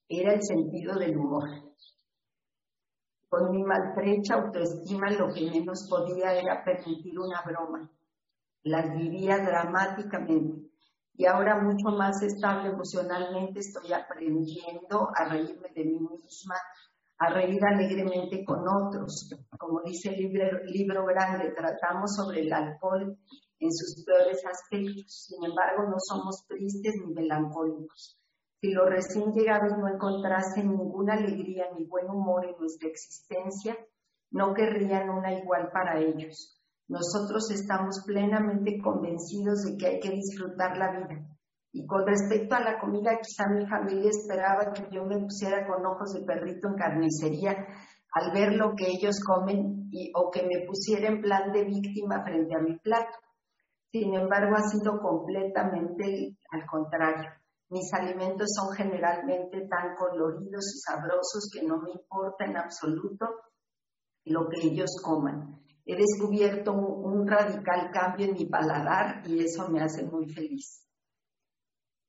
[0.07, 1.49] era el sentido del humor.
[3.27, 7.91] Con mi maltrecha autoestima lo que menos podía era permitir una broma.
[8.63, 10.68] Las vivía dramáticamente
[11.19, 16.55] y ahora mucho más estable emocionalmente estoy aprendiendo a reírme de mí misma,
[17.17, 19.29] a reír alegremente con otros.
[19.57, 20.31] Como dice el
[20.71, 23.17] libro, grande, tratamos sobre el alcohol
[23.59, 25.25] en sus peores aspectos.
[25.27, 28.17] Sin embargo, no somos tristes ni melancólicos.
[28.61, 33.77] Si los recién llegados no encontrasen ninguna alegría ni buen humor en nuestra existencia,
[34.31, 36.58] no querrían una igual para ellos.
[36.89, 41.23] Nosotros estamos plenamente convencidos de que hay que disfrutar la vida.
[41.71, 45.85] Y con respecto a la comida, quizá mi familia esperaba que yo me pusiera con
[45.85, 47.67] ojos de perrito en carnicería
[48.11, 52.55] al ver lo que ellos comen o que me pusiera en plan de víctima frente
[52.55, 53.19] a mi plato.
[53.91, 57.29] Sin embargo, ha sido completamente al contrario.
[57.69, 63.27] Mis alimentos son generalmente tan coloridos y sabrosos que no me importa en absoluto
[64.25, 69.81] lo que ellos coman he descubierto un, radical cambio en mi paladar y eso me
[69.81, 70.85] hace muy feliz.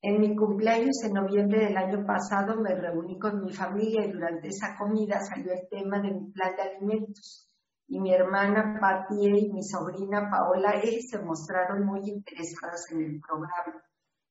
[0.02, 4.48] En mi cumpleaños en noviembre del año pasado me reuní con mi familia y durante
[4.48, 7.48] esa comida salió el tema de mi plan de alimentos.
[7.89, 13.20] Y mi hermana Patti y mi sobrina Paola E se mostraron muy interesadas en el
[13.20, 13.82] programa.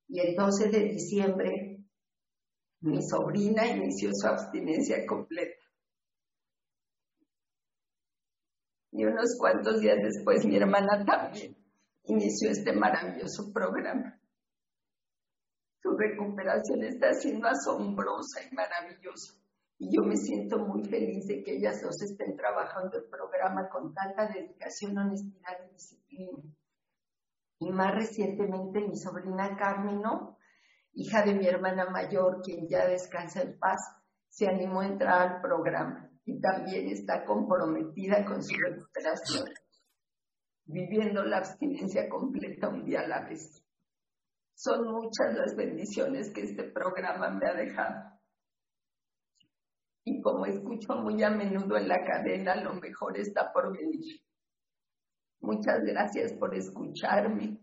[0.07, 1.85] Y el 12 de diciembre
[2.81, 5.58] Mi sobrina inició su abstinencia completa.
[8.91, 11.55] Y unos cuantos días después mi hermana también
[12.03, 14.19] inició este maravilloso programa.
[15.81, 19.33] Su recuperación está siendo asombrosa y maravillosa.
[19.77, 23.93] Y yo me siento muy feliz de que ellas dos estén trabajando el programa con
[23.93, 26.43] tanta dedicación, honestidad y disciplina.
[27.59, 30.37] Y más recientemente mi sobrina Carmino,
[30.93, 33.79] hija de mi hermana mayor, quien ya descansa en paz,
[34.27, 39.45] se animó a entrar al programa y también está comprometida con su recuperación,
[40.65, 43.63] viviendo la abstinencia completa un día a la vez.
[44.53, 48.19] Son muchas las bendiciones que este programa me ha dejado.
[50.03, 54.21] Y como escucho muy a menudo en la cadena, lo mejor está por venir.
[55.41, 57.57] Muchas gracias por escucharme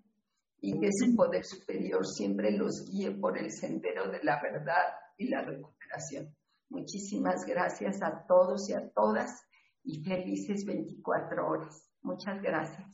[0.61, 4.87] y que su poder superior siempre los guíe por el sendero de la verdad
[5.19, 6.35] y la recuperación.
[6.69, 9.43] Muchísimas gracias a todos y a todas
[9.85, 11.89] y felices 24 horas.
[12.03, 12.87] Muchas gracias.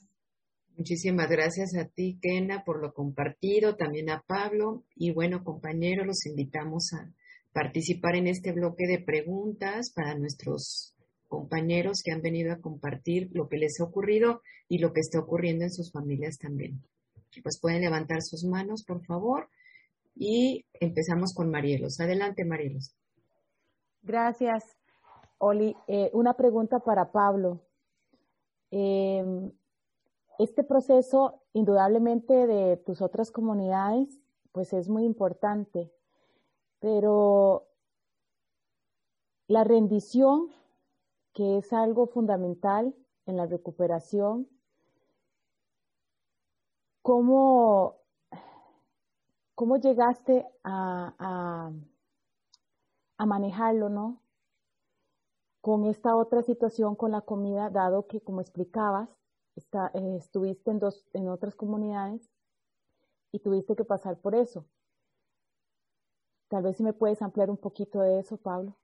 [0.77, 4.85] Muchísimas gracias a ti, Kena, por lo compartido, también a Pablo.
[4.94, 7.12] Y bueno, compañeros, los invitamos a
[7.53, 10.94] participar en este bloque de preguntas para nuestros
[11.28, 15.19] compañeros que han venido a compartir lo que les ha ocurrido y lo que está
[15.19, 16.82] ocurriendo en sus familias también.
[17.43, 19.49] Pues pueden levantar sus manos, por favor.
[20.15, 22.01] Y empezamos con Marielos.
[22.01, 22.94] Adelante, Marielos.
[24.03, 24.77] Gracias,
[25.39, 25.77] Oli.
[25.87, 27.61] Eh, una pregunta para Pablo.
[28.70, 29.24] Eh,
[30.39, 34.20] este proceso, indudablemente, de tus otras comunidades,
[34.51, 35.93] pues es muy importante,
[36.81, 37.69] pero
[39.47, 40.49] la rendición,
[41.33, 42.95] que es algo fundamental
[43.27, 44.49] en la recuperación,
[47.03, 47.97] ¿cómo,
[49.55, 51.70] cómo llegaste a,
[53.23, 54.20] a manejarlo, no?
[55.61, 59.09] Con esta otra situación con la comida, dado que, como explicabas,
[59.55, 62.28] eh, estuviste en, dos, en otras comunidades
[63.31, 64.66] y tuviste que pasar por eso.
[66.49, 68.77] Tal vez si me puedes ampliar un poquito de eso, Pablo.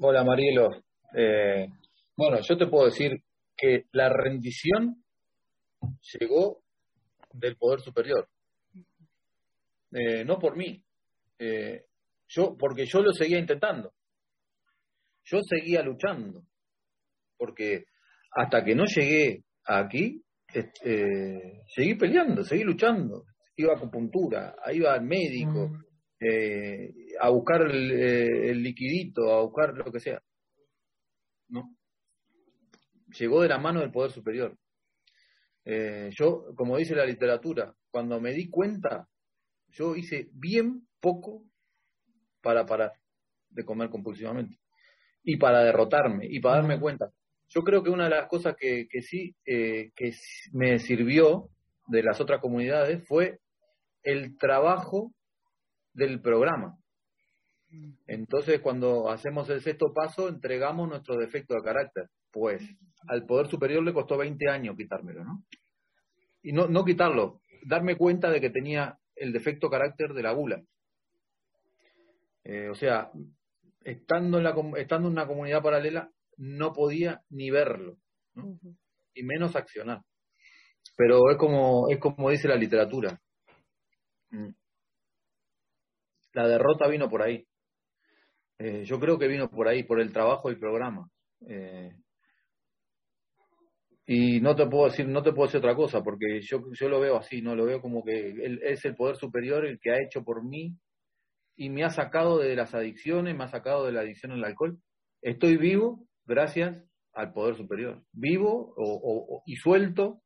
[0.00, 0.68] Hola, Marielo.
[1.14, 1.66] Eh,
[2.14, 3.24] bueno, yo te puedo decir
[3.56, 5.02] que la rendición
[6.12, 6.60] llegó
[7.32, 8.28] del poder superior.
[9.92, 10.82] Eh, no por mí.
[12.28, 13.92] yo, porque yo lo seguía intentando.
[15.24, 16.44] Yo seguía luchando
[17.42, 17.86] porque
[18.30, 20.22] hasta que no llegué aquí,
[20.54, 23.24] eh, seguí peleando, seguí luchando.
[23.56, 25.84] Iba a acupuntura, iba al médico, mm.
[26.20, 30.22] eh, a buscar eh, el, liquidito, a buscar lo que sea.
[31.48, 31.76] ¿No?
[33.18, 34.56] Llegó de la mano del poder superior.
[35.64, 39.08] yo, como dice la literatura, cuando me di cuenta,
[39.72, 41.44] yo hice bien poco
[42.40, 42.92] para parar
[43.50, 44.58] de comer compulsivamente
[45.22, 47.12] y para derrotarme y para darme cuenta
[47.54, 50.14] yo creo que una de las cosas que, sí eh, que
[50.52, 51.50] me sirvió
[51.86, 53.40] de las otras comunidades fue
[54.02, 55.12] el trabajo
[55.92, 56.78] del programa.
[58.06, 62.08] Entonces, cuando hacemos el sexto paso, entregamos nuestro defecto de carácter.
[62.30, 62.62] Pues
[63.06, 65.44] al Poder Superior le costó 20 años quitármelo, ¿no?
[66.42, 70.62] Y no, no quitarlo, darme cuenta de que tenía el defecto carácter de la bula.
[72.44, 73.10] Eh, o sea,
[73.84, 77.98] estando en, la, estando en una comunidad paralela, no podía ni verlo,
[79.14, 80.00] y menos accionar.
[80.96, 83.20] Pero es como, es como dice la literatura.
[84.30, 84.50] Mm.
[86.32, 87.46] La derrota vino por ahí.
[88.58, 91.08] Eh, yo creo que vino por ahí, por el trabajo del programa.
[91.48, 91.92] Eh,
[94.14, 97.00] y no te puedo decir, no te puedo decir otra cosa, porque yo, yo lo
[97.00, 100.02] veo así, no lo veo como que él es el poder superior el que ha
[100.02, 100.76] hecho por mí
[101.56, 104.78] y me ha sacado de las adicciones, me ha sacado de la adicción al alcohol.
[105.22, 106.84] Estoy vivo gracias
[107.14, 108.02] al poder superior.
[108.12, 108.74] Vivo
[109.46, 110.20] y suelto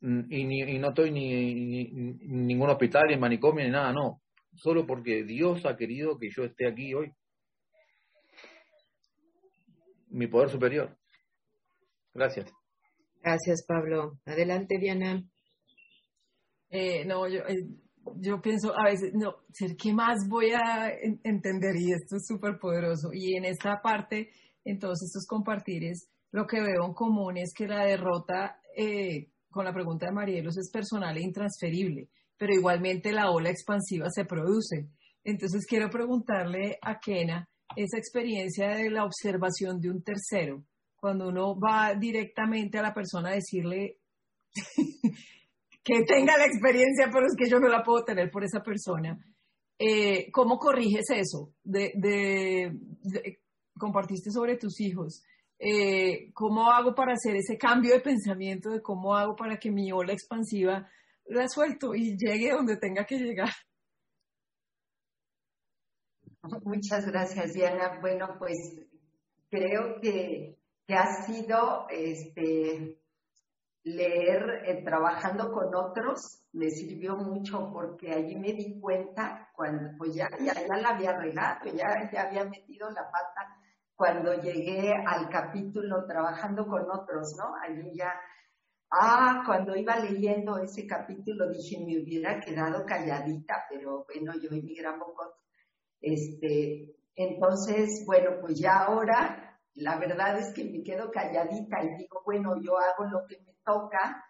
[0.00, 4.22] mm, y, no estoy ni, en ningún hospital, ni manicomio, ni nada, no.
[4.54, 7.10] Solo porque Dios ha querido que yo esté aquí hoy.
[10.10, 10.96] Mi poder superior.
[12.14, 12.50] Gracias.
[13.22, 14.18] Gracias, Pablo.
[14.24, 15.22] Adelante, Diana.
[16.70, 17.66] Eh, no, yo, eh,
[18.16, 19.36] yo pienso a veces, no,
[19.78, 20.90] ¿qué más voy a
[21.24, 21.76] entender?
[21.76, 23.10] Y esto es súper poderoso.
[23.12, 24.30] Y en esta parte,
[24.64, 29.64] en todos estos compartires, lo que veo en común es que la derrota, eh, con
[29.64, 34.88] la pregunta de Marielos, es personal e intransferible, pero igualmente la ola expansiva se produce.
[35.24, 40.64] Entonces quiero preguntarle a Kena esa experiencia de la observación de un tercero,
[41.00, 43.98] cuando uno va directamente a la persona a decirle
[45.84, 49.18] que tenga la experiencia, pero es que yo no la puedo tener por esa persona.
[49.78, 51.54] Eh, ¿Cómo corriges eso?
[51.62, 52.72] De,
[53.78, 55.22] compartiste sobre tus hijos.
[55.58, 59.90] Eh, ¿Cómo hago para hacer ese cambio de pensamiento de cómo hago para que mi
[59.90, 60.88] ola expansiva
[61.26, 63.50] la suelto y llegue donde tenga que llegar?
[66.64, 67.98] Muchas gracias, Diana.
[68.00, 68.56] Bueno, pues
[69.50, 70.57] creo que,
[70.88, 72.98] que ha sido este,
[73.84, 80.14] leer eh, trabajando con otros me sirvió mucho porque allí me di cuenta cuando pues
[80.14, 83.54] ya, ya, la había regado, ya, ya había metido la pata
[83.94, 87.54] cuando llegué al capítulo trabajando con otros, ¿no?
[87.62, 88.14] Allí ya,
[88.90, 94.62] ah, cuando iba leyendo ese capítulo dije, me hubiera quedado calladita, pero bueno, yo y
[94.62, 95.34] mi gran bocot.
[96.00, 99.47] Este, entonces, bueno, pues ya ahora
[99.78, 103.54] la verdad es que me quedo calladita y digo, bueno, yo hago lo que me
[103.64, 104.24] toca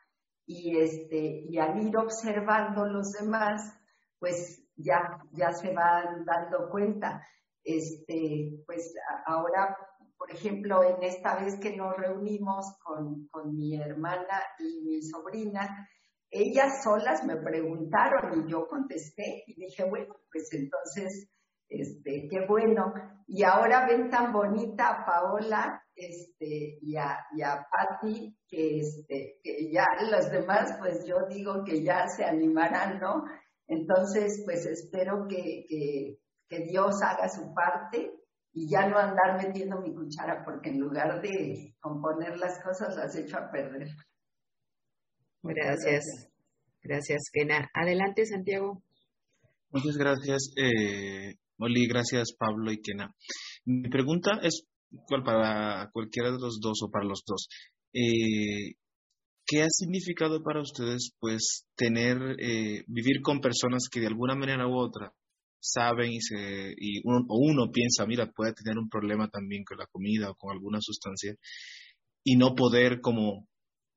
[0.49, 3.79] y este y al ir observando los demás
[4.19, 7.23] pues ya ya se van dando cuenta
[7.62, 8.95] este pues
[9.27, 9.77] ahora
[10.16, 15.87] por ejemplo en esta vez que nos reunimos con, con mi hermana y mi sobrina
[16.31, 21.29] ellas solas me preguntaron y yo contesté y dije bueno pues entonces
[21.69, 22.93] este, qué bueno.
[23.27, 29.39] Y ahora ven tan bonita a Paola este, y, a, y a Patti, que, este,
[29.43, 33.24] que ya los demás, pues yo digo que ya se animarán, ¿no?
[33.66, 36.19] Entonces, pues espero que, que,
[36.49, 38.12] que Dios haga su parte
[38.53, 43.15] y ya no andar metiendo mi cuchara, porque en lugar de componer las cosas las
[43.15, 43.89] echo a perder.
[45.43, 46.05] Gracias.
[46.82, 47.70] Gracias, Kena.
[47.74, 48.82] Adelante, Santiago.
[49.70, 50.53] Muchas gracias.
[50.57, 53.14] Eh, Oli, gracias Pablo y Kena.
[53.64, 54.64] Mi pregunta es
[55.06, 57.48] ¿cuál para cualquiera de los dos o para los dos.
[57.93, 58.74] Eh,
[59.47, 64.68] ¿Qué ha significado para ustedes, pues, tener, eh, vivir con personas que de alguna manera
[64.68, 65.12] u otra
[65.60, 66.20] saben y,
[67.06, 70.78] o uno piensa, mira, puede tener un problema también con la comida o con alguna
[70.80, 71.35] sustancia
[72.24, 73.48] y no poder como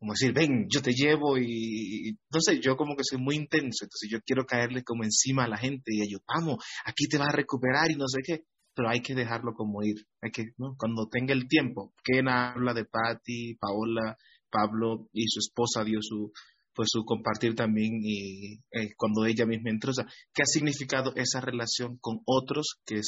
[0.02, 3.86] como decir, ven, yo te llevo y, no sé, yo como que soy muy intenso,
[3.86, 7.30] entonces yo quiero caerle como encima a la gente y ellos, vamos, aquí te vas
[7.30, 10.76] a recuperar y no sé qué, pero hay que dejarlo como ir, hay que, ¿no?
[10.76, 14.18] Cuando tenga el tiempo, Ken habla de Patty, Paola,
[14.50, 16.32] Pablo y su esposa dio su,
[16.74, 20.04] pues su compartir también y eh, cuando ella misma entró, o
[20.34, 23.02] ¿qué ha significado esa relación con otros que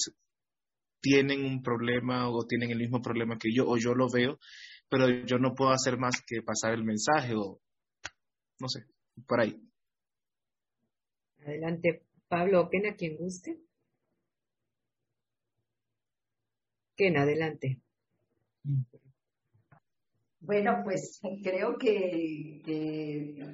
[1.01, 4.37] tienen un problema o tienen el mismo problema que yo o yo lo veo
[4.93, 7.59] pero yo no puedo hacer más que pasar el mensaje o
[8.59, 8.85] no sé,
[9.27, 9.59] por ahí.
[11.39, 13.59] Adelante, Pablo, Ken, quien guste.
[16.95, 17.81] Ken, adelante.
[20.41, 22.61] Bueno, pues creo que,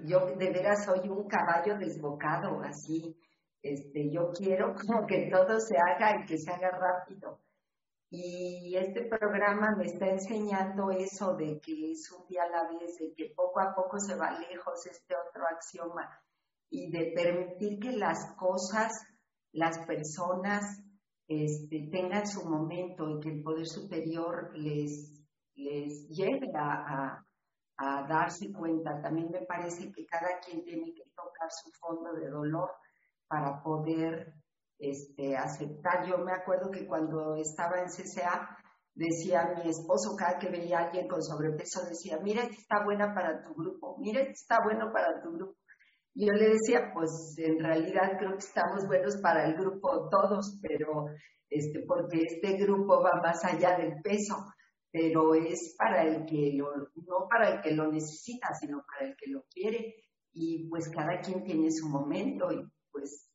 [0.05, 3.15] yo de veras soy un caballo desbocado, así.
[3.61, 7.39] Este, yo quiero como que todo se haga y que se haga rápido.
[8.11, 12.97] Y este programa me está enseñando eso de que es un día a la vez,
[12.97, 16.09] de que poco a poco se va lejos este otro axioma
[16.71, 18.91] y de permitir que las cosas,
[19.51, 20.81] las personas
[21.27, 25.23] este, tengan su momento y que el poder superior les,
[25.53, 27.23] les lleve a,
[27.77, 28.99] a darse cuenta.
[29.03, 32.71] También me parece que cada quien tiene que tocar su fondo de dolor
[33.27, 34.33] para poder
[34.79, 36.07] este, aceptar.
[36.07, 38.57] Yo me acuerdo que cuando estaba en CCA,
[38.95, 43.41] decía mi esposo, cada que veía a alguien con sobrepeso, decía, mira, está buena para
[43.43, 45.57] tu grupo, mira, está bueno para tu grupo.
[46.15, 50.59] Y yo le decía, pues en realidad creo que estamos buenos para el grupo todos,
[50.61, 51.05] pero
[51.49, 54.35] este, porque este grupo va más allá del peso,
[54.91, 59.15] pero es para el que lo, no para el que lo necesita, sino para el
[59.15, 59.95] que lo quiere.
[60.33, 63.29] Y pues cada quien tiene su momento y pues,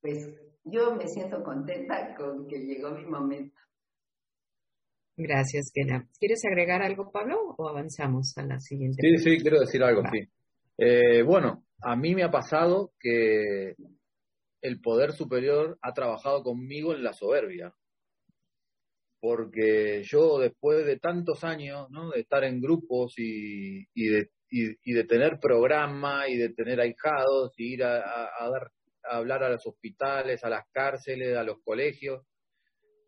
[0.00, 0.28] pues
[0.64, 3.56] yo me siento contenta con que llegó mi momento.
[5.16, 6.08] Gracias, Kena.
[6.18, 9.00] ¿Quieres agregar algo, Pablo, o avanzamos a la siguiente?
[9.00, 10.28] Sí, sí, quiero decir algo, sí.
[10.76, 13.74] Eh, bueno, a mí me ha pasado que
[14.60, 17.72] el poder superior ha trabajado conmigo en la soberbia.
[19.20, 22.10] Porque yo, después de tantos años, ¿no?
[22.10, 27.74] de estar en grupos y, de, y, de tener programa y de tener ahijados y
[27.74, 28.70] ir a dar
[29.10, 32.22] hablar a los hospitales, a las cárceles, a los colegios,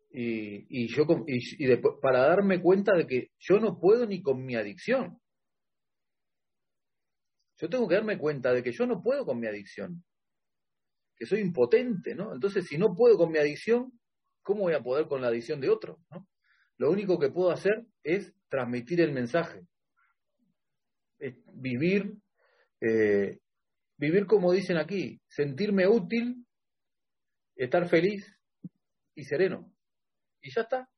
[0.09, 4.43] y, y yo y, después, para darme cuenta de que yo no puedo ni con
[4.45, 5.19] mi adicción.
[7.59, 10.03] Yo tengo que darme cuenta de que yo no puedo con mi adicción,
[11.15, 12.33] que soy impotente, ¿no?
[12.33, 13.99] Entonces, si no puedo con mi adicción,
[14.43, 15.99] ¿cómo voy a poder con la adicción de otro?
[16.11, 16.27] ¿no?
[16.77, 19.65] Lo único que puedo hacer es transmitir el mensaje,
[21.19, 22.13] es vivir
[22.79, 23.39] eh,
[23.97, 26.45] vivir como dicen aquí, sentirme útil,
[27.55, 28.25] estar feliz
[29.15, 29.73] y sereno.
[30.41, 30.89] Y ya está.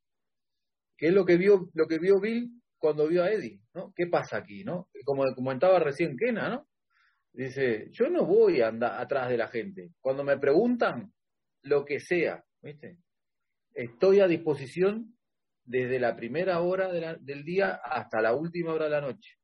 [0.98, 3.62] ¿Qué es lo que vio, lo que vio Bill cuando vio a Eddie?
[3.74, 3.94] ¿no?
[3.96, 4.64] ¿Qué pasa aquí?
[4.64, 4.90] ¿no?
[5.06, 6.68] Como comentaba recién Kena, ¿no?
[7.32, 9.92] Dice, yo no voy a andar atrás de la gente.
[10.02, 11.14] Cuando me preguntan,
[11.64, 12.98] lo que sea, ¿viste?
[13.74, 15.18] Estoy a disposición
[15.64, 19.36] desde la primera hora del día hasta la última hora de la noche.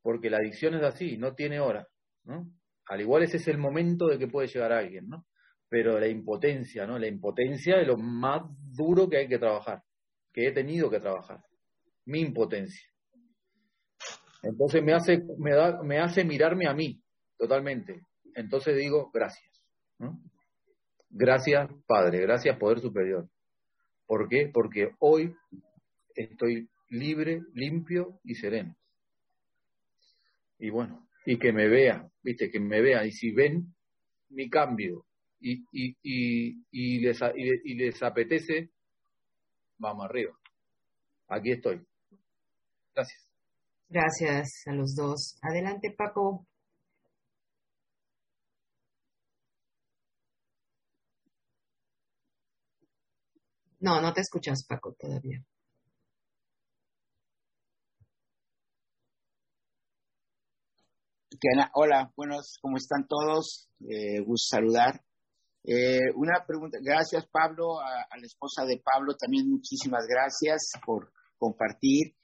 [0.00, 1.86] Porque la adicción es así, no tiene hora,
[2.24, 5.26] Al igual ese es el momento de que puede llegar alguien, ¿no?
[5.68, 6.98] Pero la impotencia, ¿no?
[6.98, 8.42] La impotencia es lo más
[8.76, 9.82] duro que hay que trabajar,
[10.32, 11.40] que he tenido que trabajar.
[12.04, 12.88] Mi impotencia.
[14.42, 17.00] Entonces me hace, me, da, me hace mirarme a mí
[17.38, 18.02] totalmente.
[18.34, 19.50] Entonces digo, gracias.
[21.08, 23.28] Gracias, Padre, gracias, Poder Superior.
[24.06, 24.50] ¿Por qué?
[24.52, 25.34] Porque hoy
[26.14, 28.76] estoy libre, limpio y sereno.
[30.58, 33.06] Y bueno, y que me vean, viste, que me vean.
[33.06, 33.74] Y si ven
[34.30, 35.06] mi cambio
[35.40, 38.70] y, y, y, y les, y les apetece,
[39.78, 40.38] vamos arriba.
[41.28, 41.84] Aquí estoy.
[42.94, 43.28] Gracias.
[43.88, 45.38] Gracias a los dos.
[45.42, 46.46] Adelante, Paco.
[53.80, 55.44] No, no te escuchas, Paco, todavía.
[61.74, 63.68] Hola, buenos, ¿cómo están todos?
[63.80, 65.02] Eh, gusto saludar.
[65.64, 72.14] Eh, una pregunta, gracias Pablo, a, la esposa de Pablo también muchísimas gracias por compartir.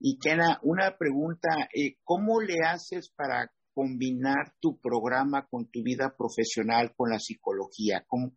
[0.00, 6.14] Y Kena, una pregunta, eh, ¿cómo le haces para combinar tu programa con tu vida
[6.16, 8.06] profesional, con la psicología?
[8.06, 8.32] ¿Cómo,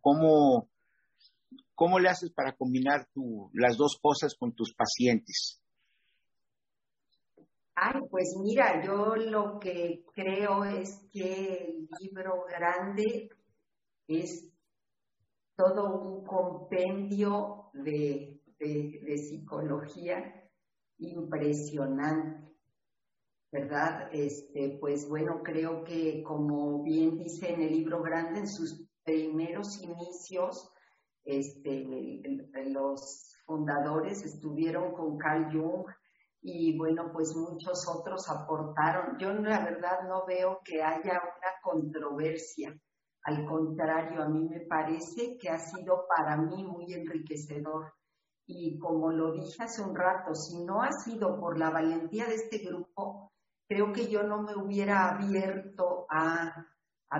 [1.74, 3.08] cómo, le haces para combinar
[3.54, 5.62] las dos cosas con tus pacientes?
[7.78, 13.28] Ay, pues mira, yo lo que creo es que el libro grande
[14.08, 14.50] es
[15.56, 20.48] todo un compendio de, de psicología
[20.98, 22.50] impresionante,
[23.52, 24.08] ¿verdad?
[24.10, 29.82] Este, pues bueno, creo que como bien dice en el libro grande, en sus primeros
[29.82, 30.72] inicios,
[31.24, 32.22] este,
[32.68, 35.84] los fundadores estuvieron con Carl Jung
[36.48, 39.18] y bueno, pues muchos otros aportaron.
[39.18, 42.72] Yo la verdad no veo que haya una controversia.
[43.24, 47.92] Al contrario, a mí me parece que ha sido para mí muy enriquecedor
[48.46, 52.36] y como lo dije hace un rato, si no ha sido por la valentía de
[52.36, 53.32] este grupo,
[53.68, 56.64] creo que yo no me hubiera abierto a,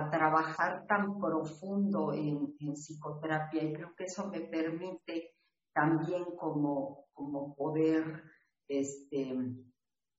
[0.09, 5.33] trabajar tan profundo en, psicoterapia y creo que eso me permite
[5.73, 8.23] también como, como poder
[8.67, 9.33] este,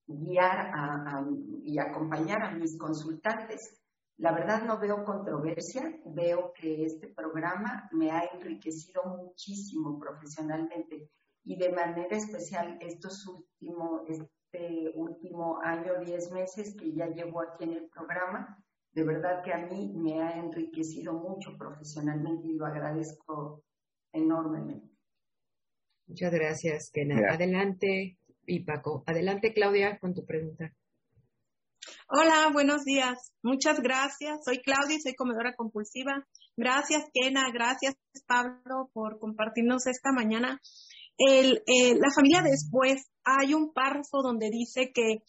[0.07, 0.73] guiar
[1.63, 3.83] y acompañar a mis consultantes.
[4.17, 11.11] La verdad no veo controversia, veo que este programa me ha enriquecido muchísimo profesionalmente
[11.45, 17.65] y de manera especial estos últimos, este último año, diez meses que ya llevo aquí
[17.65, 18.59] en el programa,
[18.93, 23.63] de verdad que a mí me ha enriquecido mucho profesionalmente y lo agradezco
[24.13, 24.91] enormemente.
[26.09, 27.33] Muchas gracias, Kena.
[27.33, 28.18] Adelante,
[28.49, 29.05] y Paco.
[29.07, 30.73] Adelante, Claudia, con tu pregunta.
[32.09, 33.33] Hola, buenos días.
[33.43, 34.45] Muchas gracias.
[34.45, 36.27] Soy Claudia y soy comedora compulsiva.
[36.57, 37.51] Gracias, Kena.
[37.53, 37.97] Gracias,
[38.27, 40.61] Pablo, por compartirnos esta mañana.
[41.19, 41.61] Eh,
[41.99, 45.23] la familia después, hay un párrafo donde dice que,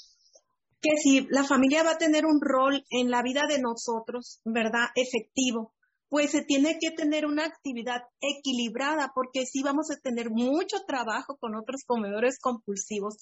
[0.82, 4.88] que si la familia va a tener un rol en la vida de nosotros, ¿verdad?
[4.96, 5.74] Efectivo,
[6.10, 11.38] pues se tiene que tener una actividad equilibrada, porque sí vamos a tener mucho trabajo
[11.40, 13.18] con otros comedores compulsivos,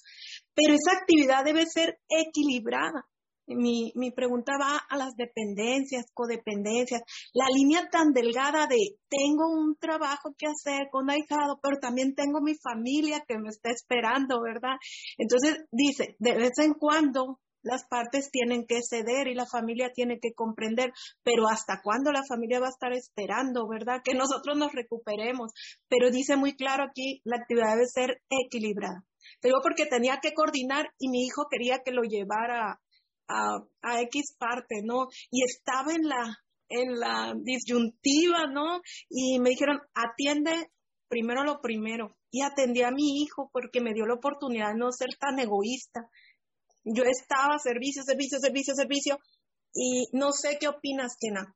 [0.54, 3.06] pero esa actividad debe ser equilibrada
[3.48, 7.02] mi, mi pregunta va a las dependencias, codependencias,
[7.32, 12.40] la línea tan delgada de tengo un trabajo que hacer con ahijado, pero también tengo
[12.40, 14.76] mi familia que me está esperando, ¿verdad?
[15.16, 20.18] Entonces dice, de vez en cuando las partes tienen que ceder y la familia tiene
[20.20, 24.00] que comprender, pero ¿hasta cuándo la familia va a estar esperando, verdad?
[24.04, 25.52] Que nosotros nos recuperemos.
[25.88, 29.04] Pero dice muy claro aquí, la actividad debe ser equilibrada.
[29.40, 32.80] Te digo porque tenía que coordinar y mi hijo quería que lo llevara
[33.28, 35.08] a, X parte, ¿no?
[35.30, 36.36] Y estaba en la,
[36.68, 38.80] en la disyuntiva, ¿no?
[39.08, 40.70] Y me dijeron, atiende
[41.08, 42.16] primero lo primero.
[42.30, 46.08] Y atendí a mi hijo porque me dio la oportunidad de no ser tan egoísta.
[46.94, 49.18] Yo estaba servicio, servicio, servicio, servicio.
[49.74, 51.54] Y no sé qué opinas, Kena.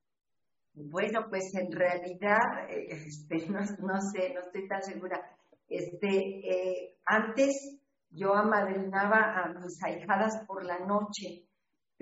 [0.74, 5.20] Bueno, pues en realidad, eh, este, no, no, sé, no estoy tan segura.
[5.68, 7.78] Este, eh, antes
[8.10, 11.46] yo amadrinaba a mis ahijadas por la noche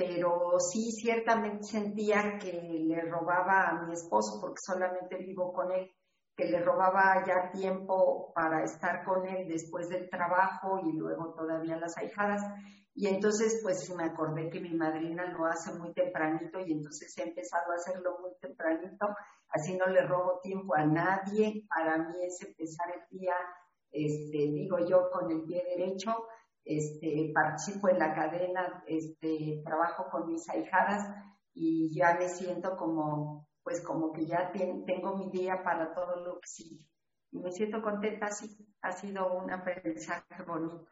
[0.01, 5.90] pero sí ciertamente sentía que le robaba a mi esposo, porque solamente vivo con él,
[6.41, 11.77] que le robaba ya tiempo para estar con él después del trabajo y luego todavía
[11.77, 12.43] las ahijadas.
[12.95, 17.25] Y entonces pues me acordé que mi madrina lo hace muy tempranito y entonces he
[17.25, 19.07] empezado a hacerlo muy tempranito,
[19.51, 23.35] así no le robo tiempo a nadie, para mí es empezar el día,
[23.91, 26.27] este, digo yo, con el pie derecho,
[26.65, 31.07] este, participo en la cadena, este, trabajo con mis ahijadas
[31.53, 36.35] y ya me siento como, pues como que ya tengo mi día para todo lo
[36.41, 36.87] que sigue.
[37.32, 40.89] Y me siento contenta, sí, ha sido un aprendizaje bonito.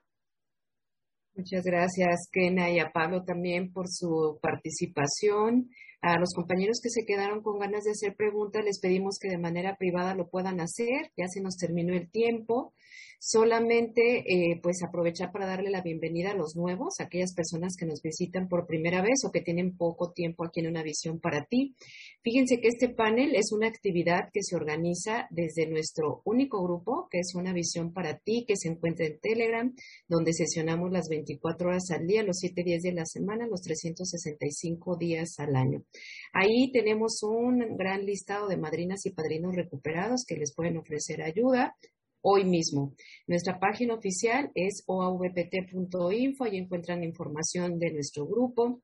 [1.34, 5.68] Muchas gracias, Kena, y a Pablo también por su participación.
[6.00, 9.36] A los compañeros que se quedaron con ganas de hacer preguntas, les pedimos que de
[9.36, 11.10] manera privada lo puedan hacer.
[11.16, 12.72] Ya se nos terminó el tiempo.
[13.20, 17.84] Solamente, eh, pues, aprovechar para darle la bienvenida a los nuevos, a aquellas personas que
[17.84, 21.44] nos visitan por primera vez o que tienen poco tiempo aquí en Una Visión para
[21.44, 21.74] ti.
[22.22, 27.18] Fíjense que este panel es una actividad que se organiza desde nuestro único grupo, que
[27.18, 29.74] es Una Visión para ti, que se encuentra en Telegram,
[30.06, 34.96] donde sesionamos las 24 horas al día, los 7 días de la semana, los 365
[34.96, 35.82] días al año.
[36.32, 41.76] Ahí tenemos un gran listado de madrinas y padrinos recuperados que les pueden ofrecer ayuda
[42.20, 42.94] hoy mismo.
[43.26, 48.82] Nuestra página oficial es oavpt.info, ahí encuentran información de nuestro grupo,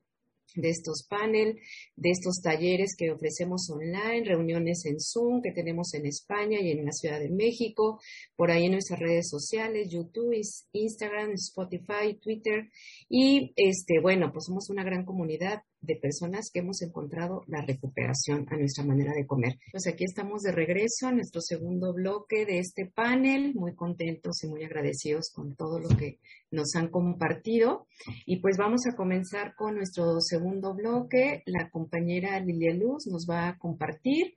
[0.55, 1.57] de estos paneles,
[1.97, 6.85] de estos talleres que ofrecemos online, reuniones en Zoom que tenemos en España y en
[6.85, 8.01] la Ciudad de México,
[8.37, 10.37] por ahí en nuestras redes sociales, YouTube,
[10.73, 12.71] Instagram, Spotify, Twitter.
[13.09, 18.47] Y este, bueno, pues somos una gran comunidad de personas que hemos encontrado la recuperación
[18.51, 19.59] a nuestra manera de comer.
[19.71, 24.49] Pues aquí estamos de regreso a nuestro segundo bloque de este panel, muy contentos y
[24.49, 26.19] muy agradecidos con todo lo que
[26.51, 27.87] nos han compartido.
[28.27, 31.43] Y pues vamos a comenzar con nuestro segundo bloque.
[31.47, 34.37] La compañera Lilia Luz nos va a compartir.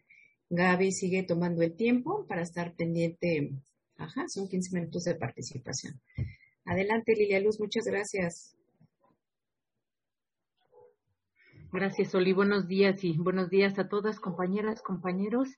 [0.49, 3.51] Gaby sigue tomando el tiempo para estar pendiente.
[3.97, 5.99] Ajá, son 15 minutos de participación.
[6.65, 8.56] Adelante, Lilia Luz, muchas gracias.
[11.73, 12.31] Gracias, Oli.
[12.31, 15.49] Buenos días y buenos días a todas, compañeras, compañeros.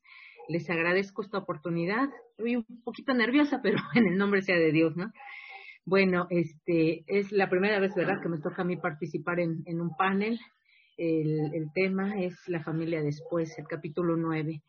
[0.48, 2.10] Les agradezco esta oportunidad.
[2.31, 5.11] Estoy un poquito nerviosa, pero en el nombre sea de Dios, ¿no?
[5.86, 9.95] Bueno, este es la primera vez, ¿verdad?, que me toca a mí participar en, un
[9.95, 10.40] panel.
[10.98, 14.64] El, tema es la familia después, el capítulo nueve.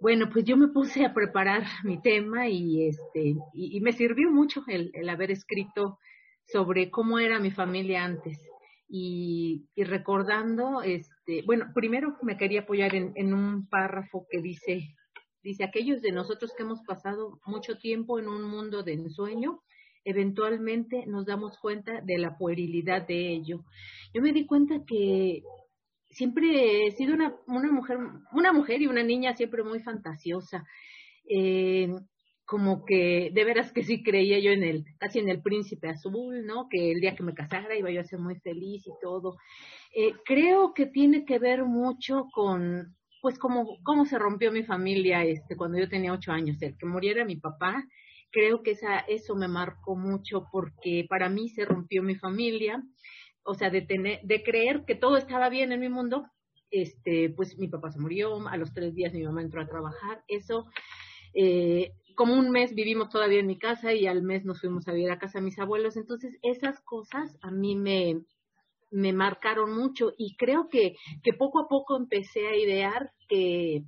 [0.00, 4.62] Bueno, pues yo me puse a preparar mi tema y este y, me sirvió mucho
[4.68, 5.98] el haber escrito
[6.46, 8.38] sobre cómo era mi familia antes
[8.88, 14.94] y, recordando, este, bueno, primero me quería apoyar en, en, un párrafo que dice,
[15.42, 19.62] dice, aquellos de nosotros que hemos pasado mucho tiempo en un mundo de ensueño,
[20.04, 23.64] eventualmente nos damos cuenta de la puerilidad de ello.
[24.12, 25.42] Yo me di cuenta que
[26.10, 27.98] siempre he sido una, una mujer,
[28.32, 30.64] una mujer y una niña siempre muy fantasiosa.
[31.28, 31.88] Eh,
[32.46, 36.44] como que de veras que sí creía yo en el, casi en el príncipe azul,
[36.44, 36.68] ¿no?
[36.68, 39.36] Que el día que me casara iba yo a ser muy feliz y todo.
[39.94, 45.24] Eh, creo que tiene que ver mucho con, pues, cómo, cómo se rompió mi familia
[45.24, 46.60] este, cuando yo tenía ocho años.
[46.60, 47.82] El que muriera mi papá,
[48.30, 52.82] creo que esa, eso me marcó mucho porque para mí se rompió mi familia.
[53.42, 56.26] O sea, de, tener, de creer que todo estaba bien en mi mundo,
[56.70, 60.22] este, pues mi papá se murió, a los tres días mi mamá entró a trabajar.
[60.28, 60.66] Eso
[61.34, 64.92] eh, como un mes vivimos todavía en mi casa y al mes nos fuimos a
[64.92, 65.96] vivir a casa de mis abuelos.
[65.96, 68.22] Entonces, esas cosas a mí me,
[68.90, 73.82] me marcaron mucho y creo que, que poco a poco empecé a idear que,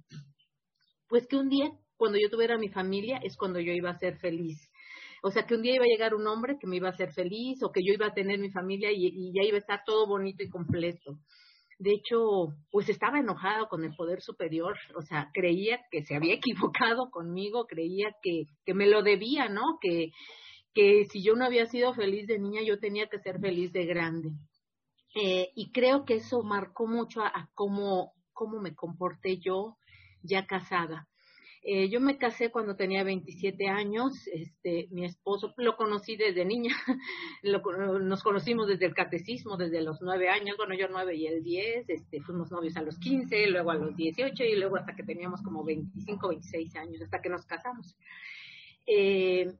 [1.09, 4.19] pues que un día, cuando yo tuviera mi familia, es cuando yo iba a ser
[4.19, 4.71] feliz.
[5.23, 7.13] O sea, que un día iba a llegar un hombre que me iba a hacer
[7.13, 9.83] feliz o que yo iba a tener mi familia y, y ya iba a estar
[9.85, 11.19] todo bonito y completo.
[11.79, 16.35] De hecho, pues estaba enojada con el poder superior, o sea, creía que se había
[16.41, 19.79] equivocado conmigo, creía que, que me lo debía, ¿no?
[19.81, 20.11] Que,
[20.73, 23.87] que si yo no había sido feliz de niña, yo tenía que ser feliz de
[23.87, 24.31] grande.
[25.15, 29.79] Eh, y creo que eso marcó mucho a, cómo, cómo me comporté yo
[30.23, 31.09] ya casada.
[31.69, 36.77] Eh, yo me casé cuando tenía 27 años, este, mi esposo lo conocí desde niña,
[37.43, 41.91] nos conocimos desde el catecismo, desde los 9 años, bueno, yo 9 y él 10,
[41.91, 45.43] este, fuimos novios a los 15, luego a los 18 y luego hasta que teníamos
[45.43, 47.97] como 25, 26 años, hasta que nos casamos.
[48.87, 49.53] Eh,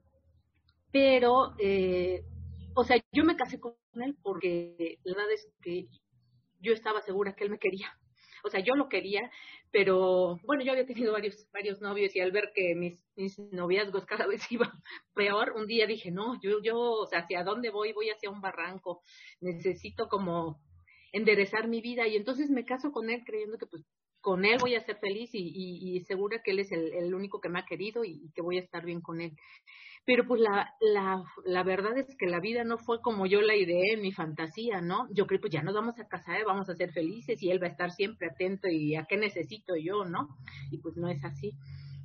[0.93, 2.23] pero, eh,
[2.73, 5.87] o sea, yo me casé con él porque la verdad es que
[6.61, 7.91] yo estaba segura que él me quería
[8.47, 9.29] o sea, yo lo quería,
[9.77, 14.07] pero bueno, yo había tenido varios, varios novios y al ver que mis, mis noviazgos
[14.07, 14.71] cada vez iban
[15.13, 17.93] peor, un día dije, no, yo, yo, o sea, ¿hacia dónde voy?
[17.93, 19.03] Voy hacia un barranco,
[19.39, 20.59] necesito como
[21.11, 23.83] enderezar mi vida y entonces me caso con él creyendo que pues
[24.19, 27.39] con él voy a ser feliz y, y, segura que él es el, el, único
[27.39, 29.33] que me ha querido y, que voy a estar bien con él.
[30.07, 33.57] Pero pues la, la, la verdad es que la vida no fue como yo la
[33.57, 35.05] ideé en mi fantasía, ¿no?
[35.11, 37.67] Yo creo pues ya nos vamos a casar, vamos a ser felices y él va
[37.67, 40.29] a estar siempre atento y a qué necesito yo, ¿no?
[40.71, 41.51] Y pues no es así.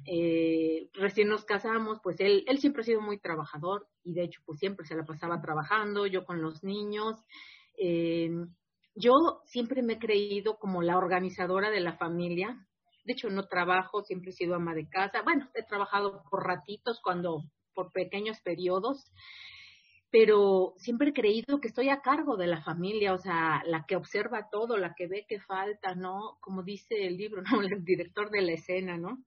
[0.04, 4.40] Eh, recién nos casamos, pues él, él siempre ha sido muy trabajador y de hecho
[4.44, 7.24] pues siempre se la pasaba trabajando, yo con los niños.
[7.78, 8.30] Eh,
[8.96, 12.66] yo siempre me he creído como la organizadora de la familia.
[13.04, 15.22] De hecho, no trabajo, siempre he sido ama de casa.
[15.22, 19.12] Bueno, he trabajado por ratitos, cuando, por pequeños periodos,
[20.10, 23.96] pero siempre he creído que estoy a cargo de la familia, o sea, la que
[23.96, 26.36] observa todo, la que ve que falta, ¿no?
[26.40, 27.48] Como dice el libro, ¿no?
[27.80, 29.24] El director de la escena, ¿no?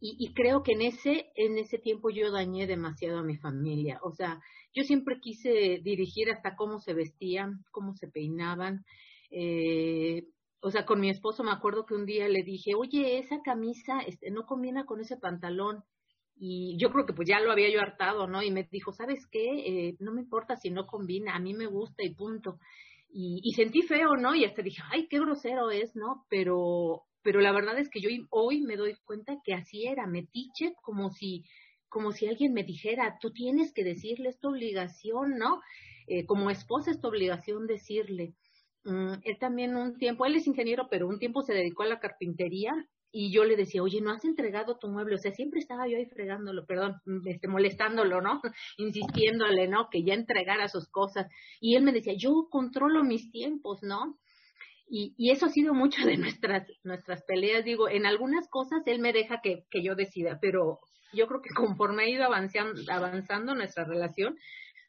[0.00, 4.00] Y, creo que en ese, en ese tiempo yo dañé demasiado a mi familia.
[4.02, 4.40] O sea,
[4.74, 8.84] yo siempre quise dirigir hasta cómo se vestían, cómo se peinaban.
[9.30, 10.26] Eh,
[10.60, 14.00] o sea, con mi esposo me acuerdo que un día le dije, oye, esa camisa
[14.00, 15.84] este, no combina con ese pantalón.
[16.36, 18.42] Y yo creo que pues ya lo había yo hartado, ¿no?
[18.42, 19.88] Y me dijo, ¿sabes qué?
[19.88, 22.58] Eh, no me importa si no combina, a mí me gusta y punto.
[23.08, 24.34] Y, y sentí feo, ¿no?
[24.34, 26.24] Y hasta dije, ay, qué grosero es, ¿no?
[26.28, 30.74] Pero pero la verdad es que yo hoy me doy cuenta que así era, metiche,
[30.82, 31.42] como si,
[31.88, 35.62] como si alguien me dijera, tú tienes que decirle, esta obligación, ¿no?
[36.06, 38.34] Eh, como esposa es tu obligación decirle.
[38.84, 41.98] Mm, él también un tiempo, él es ingeniero, pero un tiempo se dedicó a la
[41.98, 42.72] carpintería
[43.16, 45.96] y yo le decía, oye, no has entregado tu mueble, o sea, siempre estaba yo
[45.96, 46.96] ahí fregándolo, perdón,
[47.26, 48.40] este, molestándolo, ¿no?
[48.76, 49.88] Insistiéndole, ¿no?
[49.88, 51.28] Que ya entregara sus cosas.
[51.60, 54.18] Y él me decía, yo controlo mis tiempos, ¿no?
[54.88, 57.64] Y, y, eso ha sido mucho de nuestras, nuestras peleas.
[57.64, 60.80] Digo, en algunas cosas él me deja que, que yo decida, pero
[61.12, 64.36] yo creo que conforme ha ido avanzando, avanzando nuestra relación,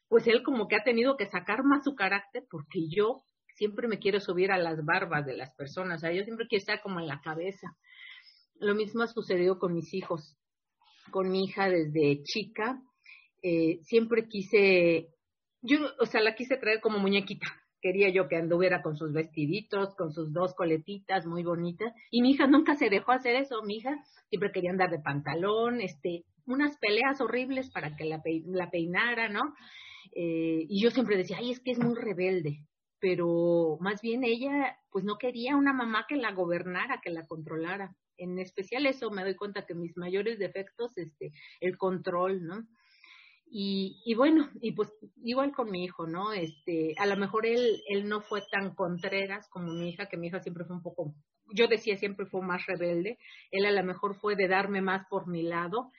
[0.08, 3.22] pues él como que ha tenido que sacar más su carácter porque yo
[3.54, 6.60] siempre me quiero subir a las barbas de las personas, o sea, yo siempre quiero
[6.60, 7.68] estar como en la cabeza.
[8.60, 10.36] Lo mismo ha sucedido con mis hijos,
[11.10, 12.82] con mi hija desde chica,
[13.42, 15.08] eh, siempre quise,
[15.62, 17.46] yo, o sea, la quise traer como muñequita,
[17.80, 21.92] quería yo que anduviera con sus vestiditos, con sus dos coletitas muy bonitas.
[22.10, 23.62] Y mi hija nunca se dejó hacer eso.
[23.62, 28.70] Mi hija siempre quería andar de pantalón, este, unas peleas horribles para que la, la
[28.70, 29.54] peinara, ¿no?
[30.12, 32.66] Eh, y yo siempre decía, ay, es que es muy rebelde.
[32.98, 37.94] Pero más bien ella, pues no quería una mamá que la gobernara, que la controlara.
[38.16, 42.66] En especial eso me doy cuenta que mis mayores defectos, este, el control, ¿no?
[43.48, 46.32] Y, y, bueno, y pues igual con mi hijo, ¿no?
[46.32, 50.26] Este, a lo mejor él, él no fue tan contreras como mi hija, que mi
[50.26, 51.14] hija siempre fue un poco,
[51.54, 53.18] yo decía siempre fue más rebelde,
[53.52, 55.92] él a lo mejor fue de darme más por mi lado,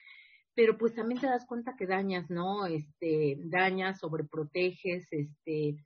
[0.54, 2.66] pero pues también te das cuenta que dañas, ¿no?
[2.66, 5.76] Este, dañas, sobreproteges, este,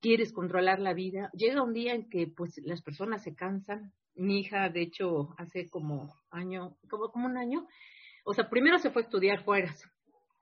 [0.00, 1.30] quieres controlar la vida.
[1.32, 3.92] Llega un día en que pues las personas se cansan.
[4.14, 7.66] Mi hija, de hecho, hace como año, como, como un año,
[8.24, 9.74] o sea, primero se fue a estudiar fuera,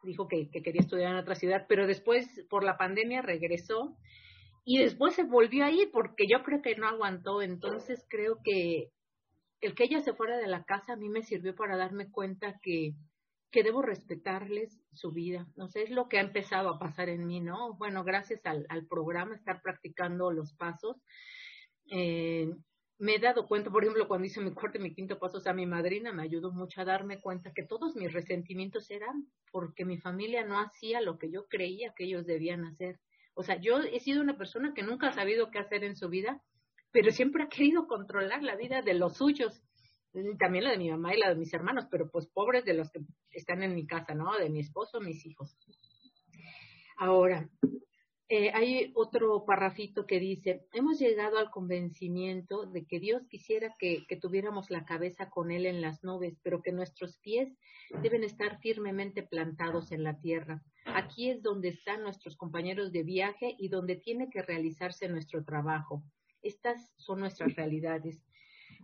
[0.03, 3.97] dijo que, quería estudiar en otra ciudad, pero después por la pandemia regresó
[4.65, 7.43] y después se volvió a ir porque yo creo que no aguantó.
[7.43, 8.91] Entonces creo que
[9.61, 12.59] el que ella se fuera de la casa a mí me sirvió para darme cuenta
[12.63, 12.93] que,
[13.51, 15.47] que debo respetarles su vida.
[15.57, 17.75] No sé, es lo que ha empezado a pasar en mí, ¿no?
[17.77, 20.97] Bueno, gracias al, al programa, estar practicando los pasos.
[21.91, 22.49] Eh,
[23.01, 25.41] me he dado cuenta, por ejemplo, cuando hice mi cuarto y mi quinto paso, o
[25.41, 29.87] sea, mi madrina me ayudó mucho a darme cuenta que todos mis resentimientos eran porque
[29.87, 33.01] mi familia no hacía lo que yo creía que ellos debían hacer.
[33.33, 36.11] O sea, yo he sido una persona que nunca ha sabido qué hacer en su
[36.11, 36.43] vida,
[36.93, 39.63] pero siempre ha querido controlar la vida de los suyos,
[40.39, 42.91] también la de mi mamá y la de mis hermanos, pero pues pobres de los
[42.91, 43.01] que
[43.31, 44.37] están en mi casa, ¿no?
[44.37, 45.57] De mi esposo, mis hijos.
[46.99, 47.49] Ahora,
[48.32, 54.07] eh, hay otro parrafito que dice, hemos llegado al convencimiento de que Dios quisiera que,
[54.07, 57.52] que, tuviéramos la cabeza con Él en las nubes, pero que nuestros pies
[58.02, 60.62] deben estar firmemente plantados en la tierra.
[60.85, 66.05] Aquí es donde están nuestros compañeros de viaje y donde tiene que realizarse nuestro trabajo.
[66.40, 68.23] Estas son nuestras realidades.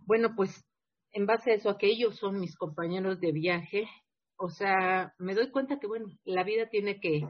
[0.05, 0.67] Bueno, pues
[1.13, 3.87] en base a eso, aquellos son mis compañeros de viaje.
[4.35, 7.25] O sea, me doy cuenta que, bueno, la vida tiene que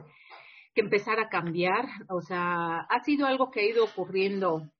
[0.78, 4.70] que empezar a cambiar, o sea, ha sido algo que ha ido ocurriendo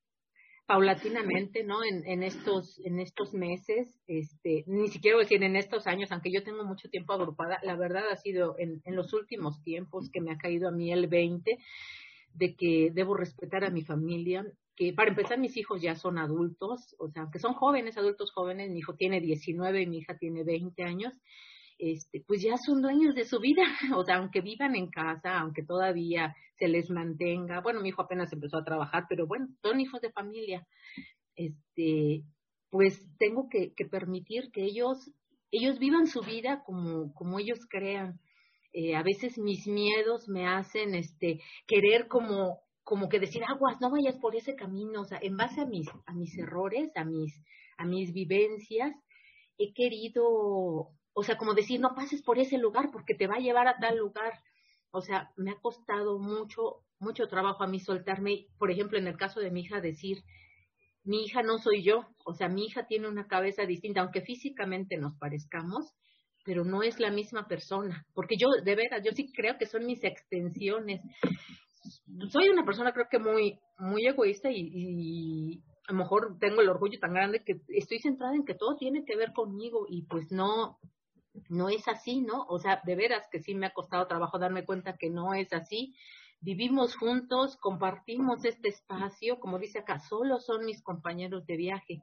[0.65, 1.83] paulatinamente, ¿no?
[1.83, 6.45] En, en estos en estos meses, este, ni siquiera decir en estos años, aunque yo
[6.45, 10.31] tengo mucho tiempo agrupada, la verdad ha sido en, en los últimos tiempos que me
[10.31, 11.59] ha caído a mí el 20
[12.33, 14.47] de que debo respetar a mi familia,
[14.77, 18.71] que para empezar mis hijos ya son adultos, o sea, que son jóvenes, adultos jóvenes,
[18.71, 21.13] mi hijo tiene 19 y mi hija tiene 20 años,
[21.79, 23.63] este, pues ya son dueños de su vida,
[23.97, 28.33] o sea, aunque vivan en casa, aunque todavía se les mantenga, bueno, mi hijo apenas
[28.33, 30.67] empezó a trabajar, pero bueno, son hijos de familia,
[31.37, 32.25] este,
[32.71, 35.11] pues tengo que, que permitir que ellos,
[35.53, 38.21] ellos vivan su vida como, como ellos crean.
[38.73, 43.91] Eh, a veces mis miedos me hacen este querer como como que decir aguas no
[43.91, 47.33] vayas por ese camino o sea en base a mis a mis errores a mis
[47.79, 48.95] a mis vivencias
[49.57, 53.41] he querido o sea como decir no pases por ese lugar porque te va a
[53.41, 54.33] llevar a tal lugar
[54.93, 59.17] o sea me ha costado mucho mucho trabajo a mí soltarme por ejemplo en el
[59.17, 60.19] caso de mi hija decir
[61.03, 64.97] mi hija no soy yo o sea mi hija tiene una cabeza distinta aunque físicamente
[64.97, 65.93] nos parezcamos
[66.45, 69.85] pero no es la misma persona, porque yo, de veras, yo sí creo que son
[69.85, 71.03] mis extensiones.
[72.31, 76.71] Soy una persona creo que muy, muy egoísta y, y a lo mejor tengo el
[76.71, 80.33] orgullo tan grande que estoy centrada en que todo tiene que ver conmigo y pues
[80.33, 80.79] no,
[81.49, 82.45] no es así, ¿no?
[82.49, 85.53] O sea, de veras que sí me ha costado trabajo darme cuenta que no es
[85.53, 85.95] así.
[86.41, 92.03] Vivimos juntos, compartimos este espacio, como dice acá, solo son mis compañeros de viaje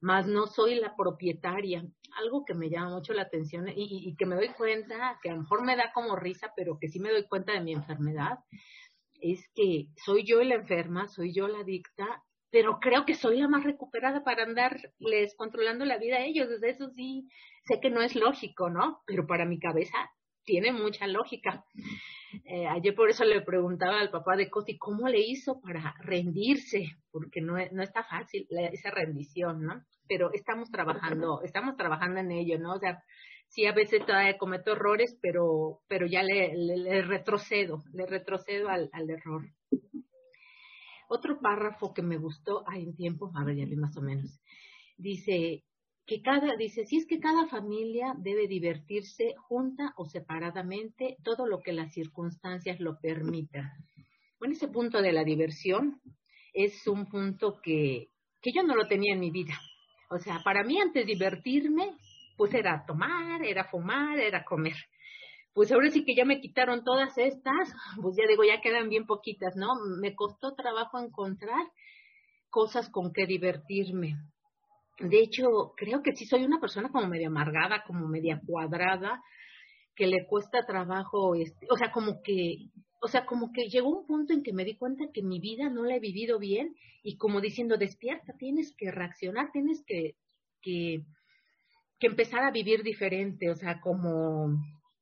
[0.00, 1.84] más no soy la propietaria.
[2.18, 5.42] Algo que me llama mucho la atención y, que me doy cuenta, que a lo
[5.42, 8.38] mejor me da como risa, pero que sí me doy cuenta de mi enfermedad,
[9.20, 13.48] es que soy yo la enferma, soy yo la adicta, pero creo que soy la
[13.48, 16.48] más recuperada para andarles controlando la vida a ellos.
[16.48, 17.28] Desde eso sí,
[17.64, 19.02] sé que no es lógico, ¿no?
[19.06, 19.96] Pero para mi cabeza
[20.44, 21.64] tiene mucha lógica.
[22.44, 26.96] Eh, ayer por eso le preguntaba al papá de Coti cómo le hizo para rendirse,
[27.10, 29.84] porque no, no está fácil esa rendición, ¿no?
[30.08, 32.74] Pero estamos trabajando, estamos trabajando en ello, ¿no?
[32.74, 33.02] O sea,
[33.48, 38.88] sí a veces todavía cometo errores, pero, pero ya le, le, retrocedo, le retrocedo al,
[38.92, 39.42] al, error.
[41.12, 44.40] Otro párrafo que me gustó, hay un tiempo, a ver, ya más o menos.
[44.96, 45.64] Dice,
[46.06, 51.58] que cada, dice, si es que cada familia debe divertirse junta o separadamente, todo lo
[51.62, 53.72] que las circunstancias lo permitan.
[54.38, 56.00] Bueno, ese punto de la diversión
[56.54, 58.10] es un punto que,
[58.40, 59.58] que yo no lo tenía en mi vida.
[60.10, 61.96] O sea, para mí antes divertirme,
[62.36, 64.76] pues era tomar, era fumar, era comer.
[65.54, 67.72] Pues ahora sí que ya me quitaron todas estas,
[68.02, 69.68] pues ya digo, ya quedan bien poquitas, ¿no?
[70.00, 71.66] Me costó trabajo encontrar
[72.50, 74.16] cosas con que divertirme
[75.00, 79.22] de hecho, creo que sí soy una persona como media amargada, como media cuadrada,
[79.96, 82.68] que le cuesta trabajo, este, o sea, como que,
[83.02, 85.70] o sea, como que llegó un punto en que me di cuenta que mi vida
[85.70, 90.16] no la he vivido bien y como diciendo, despierta, tienes que reaccionar, tienes que,
[90.60, 91.02] que,
[91.98, 94.58] que empezar a vivir diferente, o sea, como,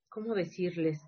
[0.09, 1.01] ¿cómo decirles?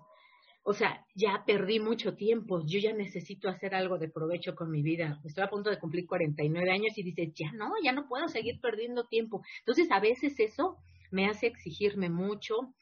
[0.63, 4.83] o sea, ya perdí mucho tiempo, yo ya necesito hacer algo de provecho con mi
[4.83, 5.19] vida.
[5.25, 8.59] Estoy a punto de cumplir 49 años y dices, ya no, ya no puedo seguir
[8.61, 9.41] perdiendo tiempo.
[9.59, 10.77] Entonces, a veces eso
[11.09, 12.75] me hace exigirme mucho.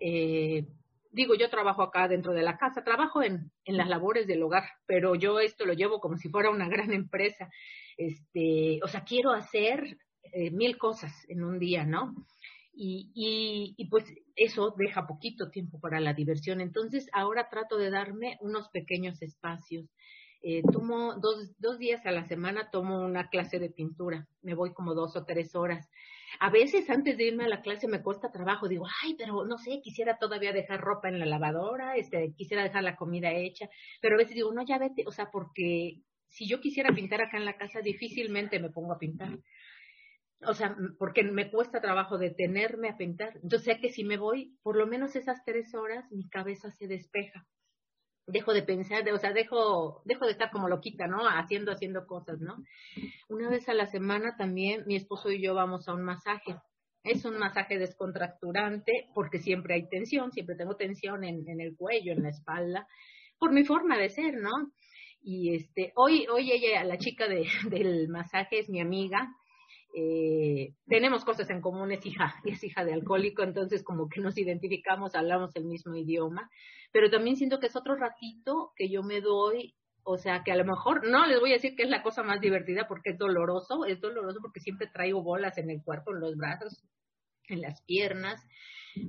[0.00, 0.66] Eh,
[1.12, 4.64] digo, yo trabajo acá dentro de la casa, trabajo en, en las labores del hogar,
[4.86, 7.50] pero yo esto lo llevo como si fuera una gran empresa.
[7.98, 9.98] Este, o sea, quiero hacer
[10.32, 12.14] eh, mil cosas en un día, ¿no?
[12.80, 14.04] Y, y, y, pues
[14.36, 16.60] eso deja poquito tiempo para la diversión.
[16.60, 19.90] Entonces ahora trato de darme unos pequeños espacios.
[20.42, 24.72] Eh, tomo dos, dos días a la semana, tomo una clase de pintura, me voy
[24.72, 25.90] como dos o tres horas.
[26.38, 29.58] A veces antes de irme a la clase me cuesta trabajo, digo, ay, pero no
[29.58, 33.68] sé, quisiera todavía dejar ropa en la lavadora, este, quisiera dejar la comida hecha,
[34.00, 37.38] pero a veces digo, no, ya vete, o sea, porque si yo quisiera pintar acá
[37.38, 39.36] en la casa, difícilmente me pongo a pintar
[40.42, 43.34] o sea, porque me cuesta trabajo detenerme a pintar.
[43.42, 46.86] Entonces sé que si me voy, por lo menos esas tres horas, mi cabeza se
[46.86, 47.46] despeja.
[48.26, 51.26] Dejo de pensar, o sea, dejo, dejo de estar como loquita, ¿no?
[51.26, 52.56] Haciendo, haciendo cosas, ¿no?
[53.28, 56.56] Una vez a la semana también mi esposo y yo vamos a un masaje.
[57.02, 62.12] Es un masaje descontracturante porque siempre hay tensión, siempre tengo tensión en, en el cuello,
[62.12, 62.86] en la espalda,
[63.38, 64.72] por mi forma de ser, ¿no?
[65.20, 69.34] Y este, hoy, hoy ella, la chica de, del masaje es mi amiga,
[69.94, 74.36] eh, tenemos cosas en común, es hija, es hija de alcohólico, entonces como que nos
[74.38, 76.50] identificamos, hablamos el mismo idioma,
[76.92, 80.56] pero también siento que es otro ratito que yo me doy, o sea, que a
[80.56, 83.18] lo mejor no les voy a decir que es la cosa más divertida porque es
[83.18, 86.82] doloroso, es doloroso porque siempre traigo bolas en el cuerpo, en los brazos,
[87.48, 88.42] en las piernas,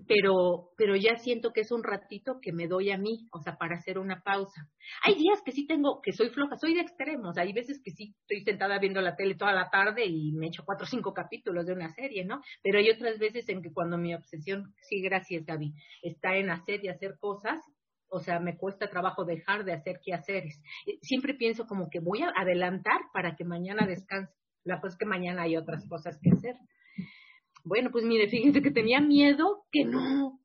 [0.08, 3.58] pero, pero ya siento que es un ratito que me doy a mí, o sea,
[3.58, 4.70] para hacer una pausa.
[5.04, 8.16] Hay días que sí tengo, que soy floja, soy de extremos, hay veces que sí
[8.22, 11.66] estoy sentada viendo la tele toda la tarde y me echo cuatro o cinco capítulos
[11.66, 12.42] de una serie, ¿no?
[12.64, 16.84] Pero hay otras veces en que cuando mi obsesión, sí, gracias Gaby, está en hacer
[16.84, 17.60] y hacer cosas,
[18.10, 20.60] o sea, me cuesta trabajo dejar de hacer quehaceres.
[20.88, 24.34] Eh, siempre pienso como que voy a adelantar para que mañana descanse.
[24.64, 26.56] La cosa es que mañana hay otras cosas que hacer.
[27.70, 30.40] Bueno, pues mire, fíjense que tenía miedo que no,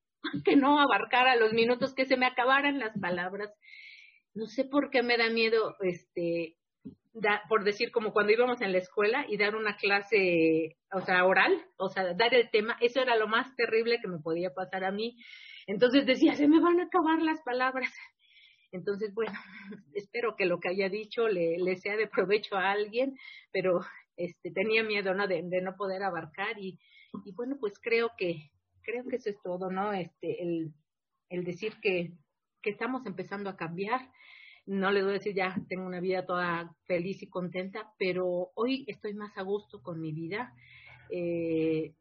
[0.44, 3.50] que no abarcara los minutos, que se me acabaran las palabras.
[4.34, 6.56] No sé por qué me da miedo, este,
[7.48, 11.64] por decir, como cuando íbamos en la escuela y dar una clase, o sea, oral,
[11.78, 14.92] o sea, dar el tema, eso era lo más terrible que me podía pasar a
[14.92, 15.16] mí.
[15.66, 17.90] Entonces decía, se me van a acabar las palabras.
[18.70, 19.32] Entonces, bueno,
[19.94, 23.14] espero que lo que haya dicho le, le sea de provecho a alguien,
[23.50, 23.80] pero
[24.18, 25.26] este, tenía miedo, ¿no?
[25.26, 26.78] De no poder abarcar y,
[27.24, 28.50] y, bueno, pues creo que,
[28.82, 29.92] creo que eso es todo, ¿no?
[29.92, 30.72] Este, el,
[31.28, 32.12] el decir que,
[32.62, 34.00] que estamos empezando a cambiar.
[34.66, 38.84] No le voy a decir ya tengo una vida toda feliz y contenta, pero hoy
[38.88, 40.54] estoy más a gusto con mi vida.
[41.10, 41.94] Eh,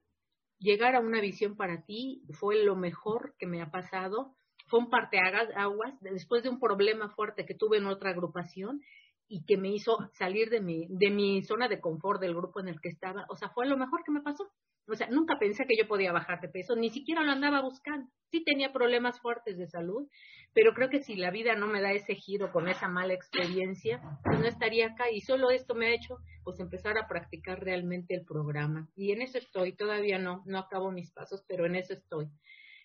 [0.60, 4.36] llegar a una visión para ti fue lo mejor que me ha pasado
[4.68, 8.82] fue un parteaguas después de un problema fuerte que tuve en otra agrupación
[9.28, 12.70] y que me hizo salir de mi, de mi zona de confort del grupo en
[12.70, 13.26] el que estaba.
[13.30, 14.50] O sea, fue lo mejor que me pasó.
[14.88, 18.10] O sea, nunca pensé que yo podía bajar de peso, ni siquiera lo andaba buscando.
[18.32, 20.10] Sí tenía problemas fuertes de salud,
[20.54, 24.02] pero creo que si la vida no me da ese giro con esa mala experiencia,
[24.24, 25.10] pues no estaría acá.
[25.10, 28.90] Y solo esto me ha hecho, pues, empezar a practicar realmente el programa.
[28.96, 29.74] Y en eso estoy.
[29.74, 32.28] Todavía no, no acabo mis pasos, pero en eso estoy.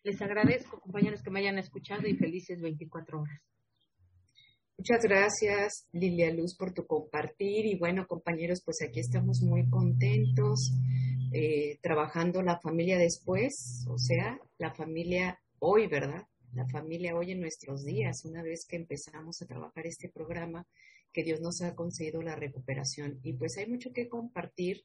[0.04, 3.42] Les agradezco, compañeros, que me hayan escuchado y felices 24 horas.
[4.78, 7.66] Muchas gracias, Lilia Luz, por tu compartir.
[7.66, 10.70] Y bueno, compañeros, pues aquí estamos muy contentos
[11.32, 16.26] eh, trabajando la familia después, o sea, la familia hoy, ¿verdad?
[16.54, 20.66] La familia hoy en nuestros días, una vez que empezamos a trabajar este programa,
[21.12, 23.18] que Dios nos ha concedido la recuperación.
[23.22, 24.84] Y pues hay mucho que compartir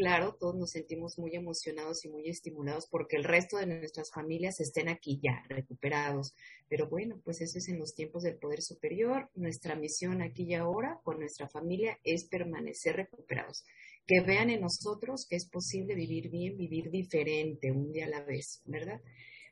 [0.00, 4.58] claro, todos nos sentimos muy emocionados y muy estimulados porque el resto de nuestras familias
[4.58, 6.34] estén aquí ya, recuperados.
[6.70, 9.28] Pero bueno, pues eso es en los tiempos del poder superior.
[9.34, 13.66] Nuestra misión aquí y ahora con nuestra familia es permanecer recuperados.
[14.10, 18.24] Que vean en nosotros que es posible vivir bien, vivir diferente, un día a la
[18.24, 19.00] vez, ¿verdad?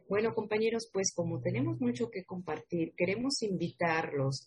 [0.09, 4.45] Bueno, compañeros, pues como tenemos mucho que compartir, queremos invitarlos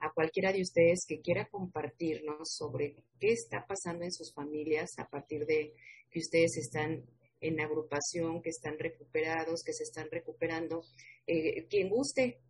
[0.00, 5.06] a, cualquiera de ustedes que quiera compartirnos sobre qué está pasando en sus familias a
[5.06, 5.74] partir de
[6.10, 7.04] que ustedes están
[7.42, 10.82] en agrupación, que están recuperados, que se están recuperando.
[11.26, 12.40] Eh, quien guste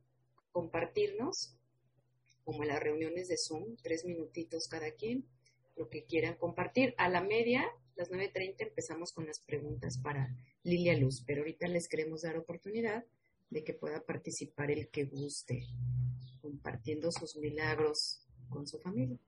[0.53, 1.57] compartirnos,
[2.45, 5.27] como en las reuniones de Zoom, tres minutitos cada quien,
[5.79, 6.95] lo que quieran compartir.
[6.99, 7.65] A la media,
[7.97, 13.05] las 9.30, empezamos con las preguntas para Lilia Luz, pero ahorita les queremos dar oportunidad
[13.51, 15.67] de que pueda participar el que guste
[16.43, 19.19] compartiendo sus milagros con su familia.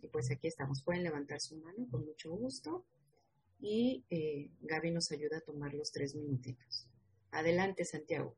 [0.00, 0.82] Y pues aquí estamos.
[0.82, 2.84] Pueden levantar su mano con mucho gusto.
[3.60, 6.86] Y eh, Gaby nos ayuda a tomar los tres minutitos.
[7.30, 8.36] Adelante, Santiago.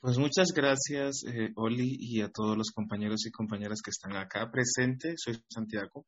[0.00, 4.50] Pues muchas gracias, eh, Oli, y a todos los compañeros y compañeras que están acá
[4.52, 5.14] presentes.
[5.24, 6.04] Soy Santiago,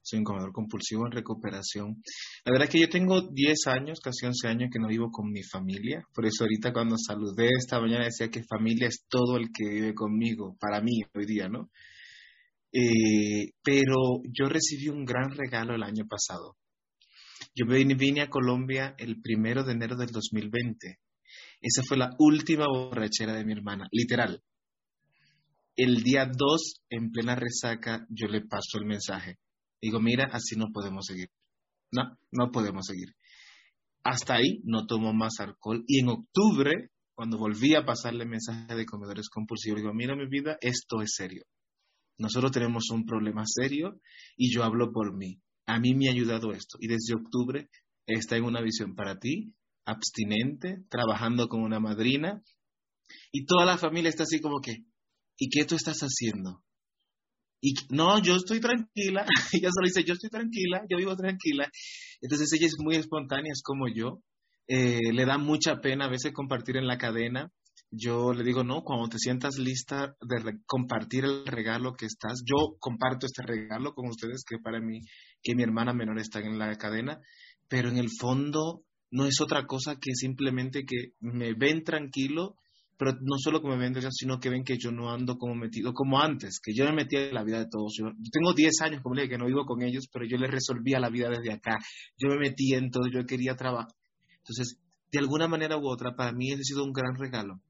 [0.00, 2.02] soy un comedor compulsivo en recuperación.
[2.44, 5.42] La verdad que yo tengo 10 años, casi 11 años que no vivo con mi
[5.42, 6.06] familia.
[6.14, 9.92] Por eso ahorita cuando saludé esta mañana decía que familia es todo el que vive
[9.94, 11.68] conmigo, para mí hoy día, ¿no?
[12.72, 16.56] Eh, pero yo recibí un gran regalo el año pasado.
[17.54, 21.00] Yo vine a Colombia el primero de enero del 2020
[21.62, 24.42] esa fue la última borrachera de mi hermana, literal.
[25.76, 29.38] El día 2, en plena resaca, yo le paso el mensaje.
[29.80, 31.28] Digo, mira, así no podemos seguir.
[31.92, 33.14] No, no podemos seguir.
[34.02, 35.84] Hasta ahí no tomo más alcohol.
[35.86, 40.58] Y en octubre, cuando volví a pasarle mensaje de comedores compulsivos, digo, mira mi vida,
[40.60, 41.44] esto es serio.
[42.18, 44.00] Nosotros tenemos un problema serio
[44.36, 45.40] y yo hablo por mí.
[45.66, 46.76] A mí me ha ayudado esto.
[46.80, 47.68] Y desde octubre
[48.06, 52.42] está en una visión para ti, abstinente, trabajando con una madrina,
[53.30, 54.84] y toda la familia está así como que,
[55.38, 56.62] ¿y qué tú estás haciendo?
[57.60, 61.70] Y no, yo estoy tranquila, ella solo dice, yo estoy tranquila, yo vivo tranquila.
[62.20, 64.20] Entonces ella es muy espontánea, es como yo,
[64.66, 67.50] eh, le da mucha pena a veces compartir en la cadena.
[67.90, 72.76] Yo le digo, no, cuando te sientas lista de compartir el regalo que estás, yo
[72.80, 75.00] comparto este regalo con ustedes, que para mí,
[75.42, 77.20] que mi hermana menor está en la cadena,
[77.68, 82.56] pero en el fondo no es otra cosa que simplemente que me ven tranquilo,
[82.96, 85.92] pero no solo que me ven sino que ven que yo no ando como metido
[85.92, 87.94] como antes, que yo me metía en la vida de todos.
[87.98, 90.50] Yo, tengo 10 años, como le dije, que no vivo con ellos, pero yo les
[90.50, 91.78] resolvía la vida desde acá.
[92.16, 93.92] Yo me metía en todo, yo quería trabajar.
[94.38, 94.78] Entonces,
[95.10, 97.60] de alguna manera u otra, para mí ha sido un gran regalo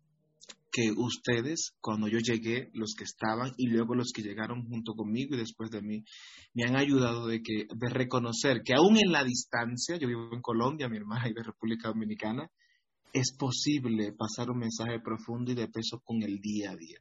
[0.73, 5.35] que ustedes, cuando yo llegué, los que estaban y luego los que llegaron junto conmigo
[5.35, 6.03] y después de mí,
[6.55, 10.41] me han ayudado de, que, de reconocer que aún en la distancia, yo vivo en
[10.41, 12.49] Colombia, mi hermana y de República Dominicana,
[13.13, 16.99] es posible pasar un mensaje profundo y de peso con el día a día.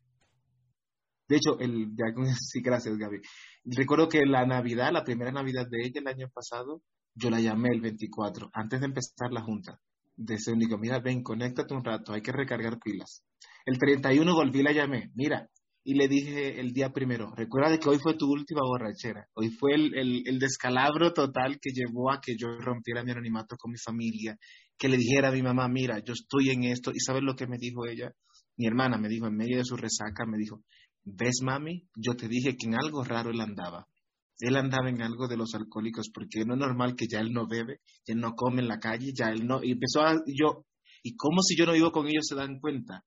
[1.30, 1.96] De hecho, el,
[2.40, 3.22] sí, gracias Gaby.
[3.64, 6.82] Recuerdo que la Navidad, la primera Navidad de ella el año pasado,
[7.16, 9.80] yo la llamé el 24, antes de empezar la junta.
[10.18, 13.24] Desde único, mira, ven, conéctate un rato, hay que recargar pilas.
[13.66, 15.48] El 31 volví y la llamé, mira,
[15.84, 19.74] y le dije el día primero, recuerda que hoy fue tu última borrachera, hoy fue
[19.74, 23.78] el, el, el, descalabro total que llevó a que yo rompiera mi anonimato con mi
[23.78, 24.38] familia,
[24.78, 27.48] que le dijera a mi mamá, mira, yo estoy en esto, y ¿sabes lo que
[27.48, 28.12] me dijo ella?
[28.58, 30.62] Mi hermana me dijo en medio de su resaca, me dijo,
[31.04, 33.88] ves mami, yo te dije que en algo raro él andaba.
[34.40, 37.48] Él andaba en algo de los alcohólicos porque no es normal que ya él no
[37.48, 40.66] bebe, ya él no come en la calle, ya él no, y empezó a, yo,
[41.04, 43.04] y como si yo no vivo con ellos se dan cuenta.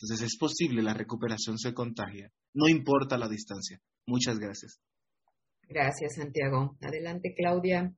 [0.00, 3.80] Entonces es posible, la recuperación se contagia, no importa la distancia.
[4.06, 4.80] Muchas gracias.
[5.68, 6.76] Gracias, Santiago.
[6.80, 7.92] Adelante, Claudia.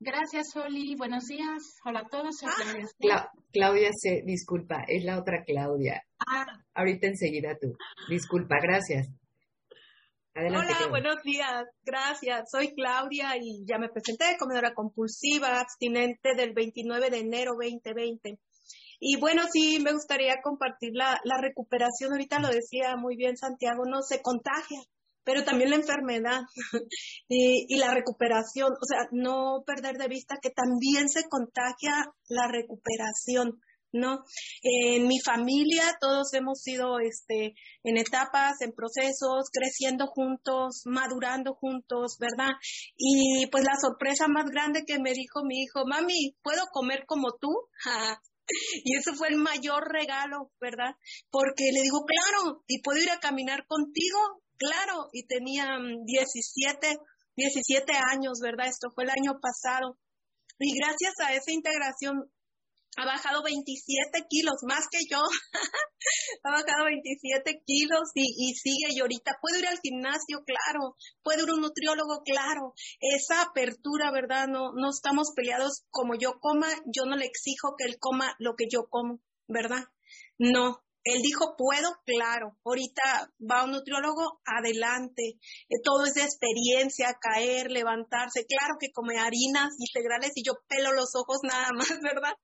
[0.00, 0.96] Gracias, Oli.
[0.96, 1.76] Buenos días.
[1.84, 2.36] Hola a todos.
[2.38, 2.86] Soy Claudia.
[2.98, 6.02] Cla Claudia se disculpa, es la otra Claudia.
[6.26, 6.46] Ah.
[6.74, 7.76] Ahorita enseguida tú.
[8.08, 9.08] Disculpa, gracias.
[10.34, 10.88] Adelante, Hola, Claudia.
[10.88, 11.64] buenos días.
[11.84, 12.50] Gracias.
[12.50, 18.38] Soy Claudia y ya me presenté, comedora compulsiva, abstinente del 29 de enero 2020.
[19.00, 22.12] Y bueno, sí, me gustaría compartir la, recuperación.
[22.12, 24.78] Ahorita lo decía muy bien Santiago, no se contagia,
[25.24, 26.42] pero también la enfermedad
[27.28, 28.72] y, y, la recuperación.
[28.72, 33.58] O sea, no perder de vista que también se contagia la recuperación.
[33.92, 34.24] ¿no?
[34.62, 42.16] En mi familia todos hemos sido este, en etapas, en procesos, creciendo juntos, madurando juntos,
[42.20, 42.52] ¿verdad?
[42.96, 47.32] Y pues la sorpresa más grande que me dijo mi hijo, mami, ¿puedo comer como
[47.40, 47.48] tú?
[48.84, 50.94] Y eso fue el mayor regalo, ¿verdad?
[51.30, 54.18] Porque le digo, claro, y puedo ir a caminar contigo,
[54.56, 56.98] claro, y tenía 17,
[57.36, 58.66] 17 años, ¿verdad?
[58.66, 59.98] Esto fue el año pasado.
[60.58, 62.30] Y gracias a esa integración
[62.96, 65.22] ha bajado 27 kilos, más que yo.
[66.44, 68.88] ha bajado 27 kilos y, sigue.
[68.90, 70.96] Y ahorita puedo ir al gimnasio, claro.
[71.22, 72.74] Puedo ir a un nutriólogo, claro.
[73.00, 74.48] Esa apertura, ¿verdad?
[74.48, 76.68] No, no estamos peleados como yo coma.
[76.86, 79.84] Yo no le exijo que él coma lo que yo como, ¿verdad?
[80.38, 82.56] No, él dijo, puedo, claro.
[82.64, 85.38] Ahorita va un nutriólogo, adelante.
[85.68, 88.44] Eh, todo es de experiencia, caer, levantarse.
[88.46, 92.34] Claro que come harinas integrales y yo pelo los ojos nada más, ¿verdad?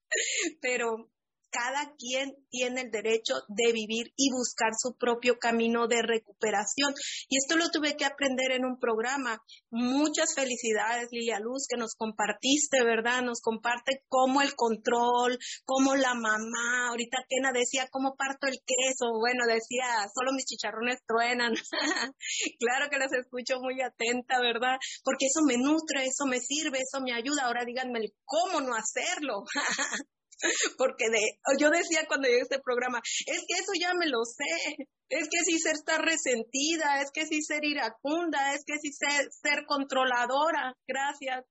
[0.60, 1.10] Pero
[1.50, 6.94] cada quien tiene el derecho de vivir y buscar su propio camino de recuperación.
[7.28, 9.38] Y esto lo tuve que aprender en un programa.
[9.70, 13.22] Muchas felicidades, Lilia Luz, que nos compartiste, ¿verdad?
[13.22, 19.06] Nos comparte cómo el control, cómo la mamá, ahorita Kena decía cómo parto el queso,
[19.18, 21.54] bueno, decía, solo mis chicharrones truenan.
[22.58, 24.76] claro que las escucho muy atenta, ¿verdad?
[25.04, 27.44] Porque eso me nutre, eso me sirve, eso me ayuda.
[27.44, 29.44] Ahora díganme cómo no hacerlo.
[30.78, 31.20] porque de,
[31.58, 34.76] yo decía cuando llegué este programa, es que eso ya me lo sé,
[35.08, 39.28] es que sí ser estar resentida, es que sí ser iracunda, es que sí ser,
[39.30, 41.44] ser controladora, gracias.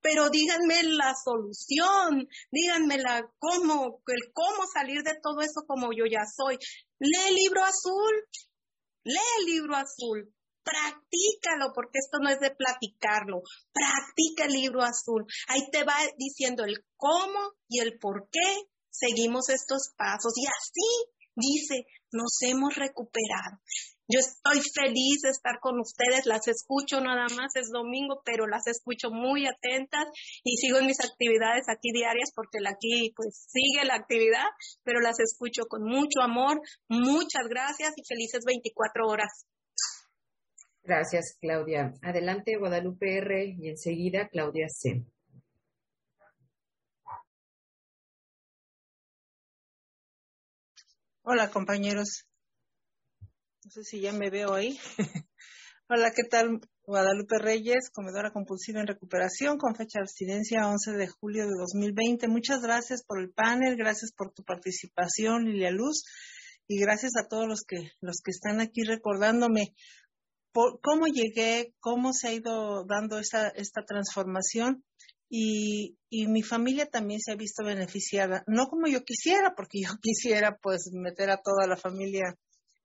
[0.00, 6.04] Pero díganme la solución, díganme la cómo, el cómo salir de todo eso como yo
[6.06, 6.56] ya soy.
[6.98, 8.12] Lee el libro azul,
[9.04, 10.32] lee el libro azul,
[10.64, 15.24] practícalo, porque esto no es de platicarlo, practica el libro azul.
[15.48, 20.32] Ahí te va diciendo el cómo y el por qué seguimos estos pasos.
[20.36, 23.58] Y así, dice, nos hemos recuperado.
[24.08, 28.66] Yo estoy feliz de estar con ustedes, las escucho nada más, es domingo, pero las
[28.66, 30.04] escucho muy atentas
[30.44, 34.44] y sigo en mis actividades aquí diarias porque aquí pues sigue la actividad,
[34.82, 36.60] pero las escucho con mucho amor.
[36.88, 39.46] Muchas gracias y felices 24 horas.
[40.84, 41.94] Gracias, Claudia.
[42.02, 43.56] Adelante, Guadalupe R.
[43.56, 45.04] y enseguida Claudia C.
[51.22, 52.26] Hola, compañeros.
[53.64, 54.76] No sé si ya me veo ahí.
[55.88, 56.60] Hola, ¿qué tal?
[56.84, 62.26] Guadalupe Reyes, comedora compulsiva en recuperación, con fecha de abstinencia 11 de julio de 2020.
[62.26, 66.02] Muchas gracias por el panel, gracias por tu participación, Lilia Luz,
[66.66, 69.74] y gracias a todos los que, los que están aquí recordándome
[70.52, 74.84] por, cómo llegué, cómo se ha ido dando esta, esta transformación
[75.34, 80.58] y, mi familia también se ha visto beneficiada, no como yo quisiera, porque yo quisiera
[80.62, 82.36] pues meter a toda la familia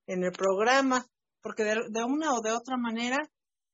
[0.06, 1.04] en el programa,
[1.42, 3.18] porque de, una o de otra manera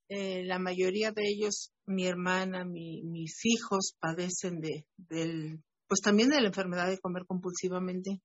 [0.08, 6.30] eh, la mayoría de ellos, mi hermana, mi, mis hijos padecen de, del, pues también
[6.30, 8.20] de la enfermedad de comer compulsivamente.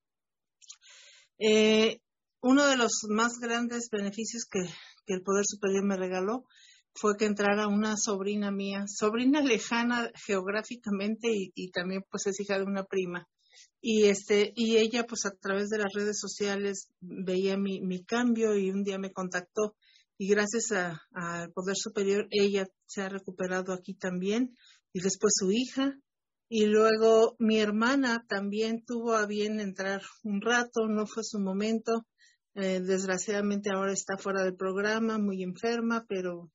[1.38, 2.00] Eh,
[2.42, 4.62] uno de los más grandes beneficios que,
[5.06, 6.46] que el Poder Superior me regaló
[6.94, 12.58] fue que entrara una sobrina mía, sobrina lejana geográficamente y, y, también pues es hija
[12.58, 13.28] de una prima.
[13.82, 18.56] Y este, y ella pues a través de las redes sociales veía mi, mi cambio
[18.56, 19.76] y un día me contactó
[20.18, 20.72] y gracias
[21.14, 24.54] al Poder Superior ella se ha recuperado aquí también
[24.92, 25.94] y después su hija
[26.50, 32.06] Y luego mi hermana también tuvo a bien entrar un rato, no fue su momento.
[32.56, 36.52] Eh, desgraciadamente ahora está fuera del programa, muy enferma, pero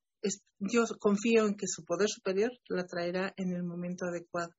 [0.59, 4.53] yo confío en que su poder superior la traerá en el momento adecuado.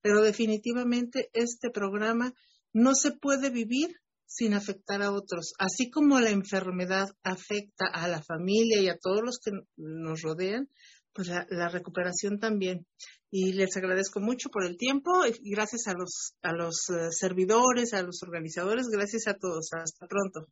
[0.00, 2.32] Pero definitivamente este programa
[2.72, 3.90] no se puede vivir
[4.26, 5.52] sin afectar a otros.
[5.58, 10.68] Así como la enfermedad afecta a la familia y a todos los que nos rodean,
[11.12, 12.86] pues la, recuperación también.
[13.30, 17.94] Y les agradezco mucho por el tiempo y gracias a los, a los eh, servidores,
[17.94, 19.68] a los organizadores, gracias a todos.
[19.72, 20.48] Hasta pronto.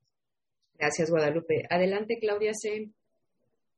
[0.82, 1.64] Gracias, Guadalupe.
[1.70, 2.90] Adelante, Claudia C.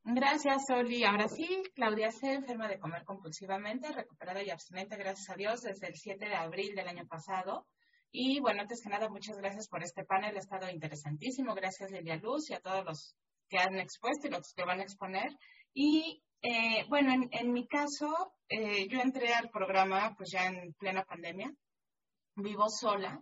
[0.05, 1.05] Gracias, Oli.
[1.05, 5.89] Ahora sí, Claudia C., enferma de comer compulsivamente, recuperada y abstinente, gracias a Dios, desde
[5.89, 7.66] el 7 de abril del año pasado.
[8.10, 11.55] Y bueno, antes que nada, muchas gracias por este panel, ha estado interesantísimo.
[11.55, 13.14] Gracias, Lilia Luz, y a todos los
[13.51, 15.28] que han expuesto y los que van a exponer.
[15.74, 21.05] Y eh, bueno, en, mi caso, eh, yo entré al programa pues ya en plena
[21.05, 21.52] pandemia,
[22.36, 23.20] vivo sola,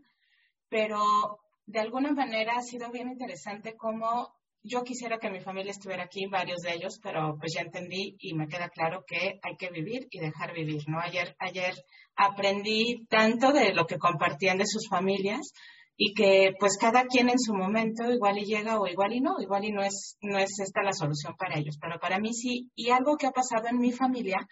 [0.68, 4.34] pero de alguna manera ha sido bien interesante cómo
[4.64, 8.34] yo quisiera que mi familia estuviera aquí, varios de ellos, pero pues ya entendí y
[8.34, 11.00] me queda claro que hay que vivir y dejar vivir, ¿no?
[11.00, 11.74] Ayer, ayer
[12.14, 15.52] aprendí tanto de lo que compartían de sus familias,
[15.96, 19.40] y que pues cada quien en su momento igual y llega o igual y no,
[19.40, 22.70] igual y no es, no es esta la solución para ellos, pero para mí sí.
[22.74, 24.46] Y algo que ha pasado en mi familia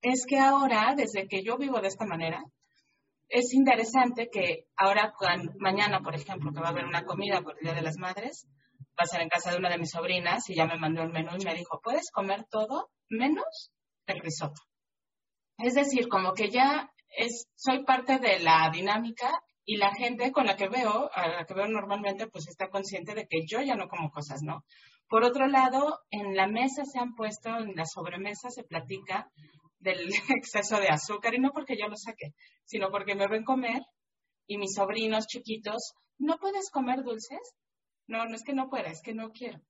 [0.00, 2.42] es que ahora, desde que yo vivo de esta manera,
[3.28, 5.12] es interesante que ahora,
[5.58, 8.46] mañana, por ejemplo, que va a haber una comida por el Día de las Madres,
[8.98, 11.10] va a ser en casa de una de mis sobrinas y ya me mandó el
[11.10, 13.72] menú y me dijo, puedes comer todo menos
[14.06, 14.62] el risotto.
[15.58, 16.90] Es decir, como que ya
[17.56, 19.30] soy parte de la dinámica
[19.64, 23.14] y la gente con la que veo, a la que veo normalmente, pues está consciente
[23.14, 24.64] de que yo ya no como cosas, ¿no?
[25.08, 29.30] Por otro lado, en la mesa se han puesto, en la sobremesa se platica
[29.84, 32.34] del exceso de azúcar, y no porque yo lo saque,
[32.64, 33.82] sino porque me ven comer
[34.46, 37.54] y mis sobrinos chiquitos, ¿no puedes comer dulces?
[38.06, 39.60] No, no es que no pueda, es que no quiero,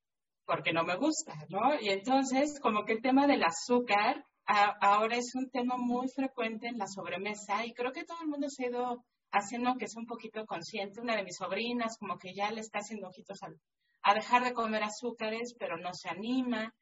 [0.46, 1.80] porque no me gusta, ¿no?
[1.80, 6.78] Y entonces, como que el tema del azúcar ahora es un tema muy frecuente en
[6.78, 10.06] la sobremesa y creo que todo el mundo se ha ido haciendo que sea un
[10.06, 11.00] poquito consciente.
[11.00, 14.82] Una de mis sobrinas como que ya le está haciendo ojitos a, dejar de comer
[14.82, 16.74] azúcares, pero no se anima.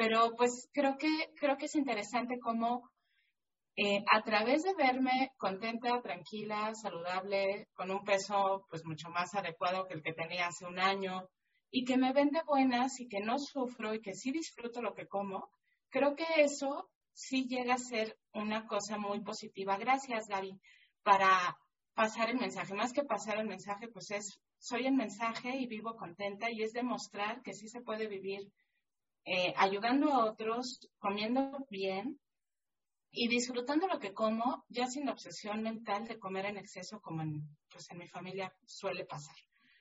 [0.00, 2.90] Pero pues creo que, creo que es interesante cómo
[3.76, 9.86] eh, a través de verme contenta, tranquila, saludable, con un peso pues mucho más adecuado
[9.86, 11.28] que el que tenía hace un año,
[11.70, 14.94] y que me ven de buenas y que no sufro y que sí disfruto lo
[14.94, 15.50] que como,
[15.90, 19.76] creo que eso sí llega a ser una cosa muy positiva.
[19.76, 20.58] Gracias, Gaby,
[21.02, 21.58] para
[21.92, 22.72] pasar el mensaje.
[22.72, 26.72] Más que pasar el mensaje, pues es, soy el mensaje y vivo contenta y es
[26.72, 28.50] demostrar que sí se puede vivir
[29.24, 32.18] eh, ayudando a otros, comiendo bien
[33.12, 37.48] y disfrutando lo que como, ya sin obsesión mental de comer en exceso como en,
[37.70, 39.36] pues en mi familia suele pasar.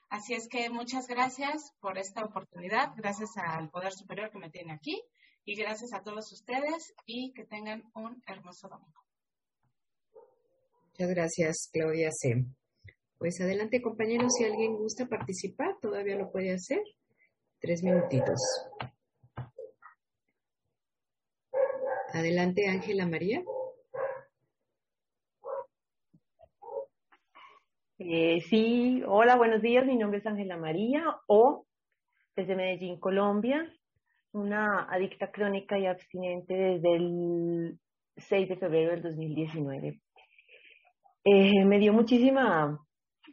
[0.09, 4.73] Así es que muchas gracias por esta oportunidad, gracias al Poder Superior que me tiene
[4.73, 5.03] aquí
[5.45, 9.03] y gracias a todos ustedes y que tengan un hermoso domingo.
[10.87, 12.43] Muchas gracias, Claudia C.
[13.19, 16.81] Pues adelante, compañeros, si alguien gusta participar, todavía lo puede hacer.
[17.59, 18.39] Tres minutitos.
[22.13, 23.43] Adelante, Ángela María.
[27.99, 29.85] Eh, sí, hola, buenos días.
[29.85, 31.65] Mi nombre es Ángela María o
[32.35, 33.71] desde Medellín, Colombia,
[34.31, 37.79] una adicta crónica y abstinente desde el
[38.17, 39.99] 6 de febrero del 2019.
[41.25, 42.79] Eh, me dio muchísima,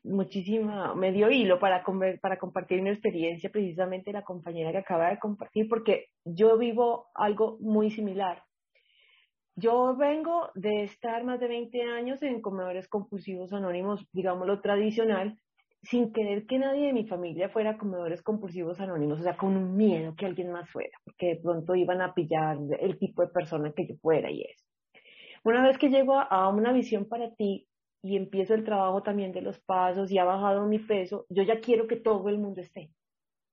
[0.02, 1.82] muchísima, me dio hilo para,
[2.20, 7.56] para compartir mi experiencia, precisamente la compañera que acaba de compartir, porque yo vivo algo
[7.60, 8.45] muy similar.
[9.56, 15.38] Yo vengo de estar más de 20 años en comedores compulsivos anónimos, digámoslo tradicional,
[15.82, 19.76] sin querer que nadie de mi familia fuera comedores compulsivos anónimos, o sea, con un
[19.76, 23.72] miedo que alguien más fuera, porque de pronto iban a pillar el tipo de persona
[23.72, 24.64] que yo fuera y eso.
[25.42, 27.66] Una vez que llego a una visión para ti,
[28.06, 31.60] y empiezo el trabajo también de los pasos y ha bajado mi peso, yo ya
[31.60, 32.90] quiero que todo el mundo esté.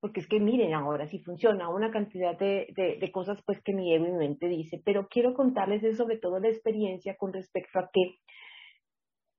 [0.03, 3.95] Porque es que miren ahora si funciona una cantidad de, de, cosas pues que mi
[3.95, 7.89] ego y mi mente dice, pero quiero contarles sobre todo la experiencia con respecto a
[7.93, 8.17] que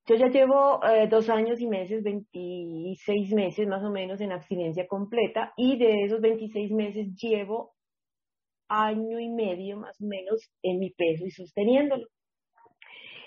[0.07, 4.87] yo ya llevo eh, dos años y meses, 26 meses más o menos en abstinencia
[4.87, 7.75] completa y de esos 26 meses llevo
[8.67, 12.07] año y medio más o menos en mi peso y sosteniéndolo.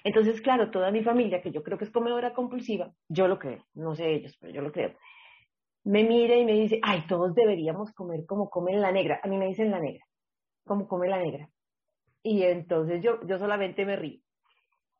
[0.03, 3.63] Entonces, claro, toda mi familia, que yo creo que es comedora compulsiva, yo lo creo,
[3.75, 4.95] no sé ellos, pero yo lo creo,
[5.87, 9.21] me mira y me dice, ay, todos deberíamos comer como comen la negra.
[9.23, 10.03] A mí me dicen la negra,
[10.65, 11.49] como come la negra.
[12.21, 14.19] Y entonces yo, yo solamente me río.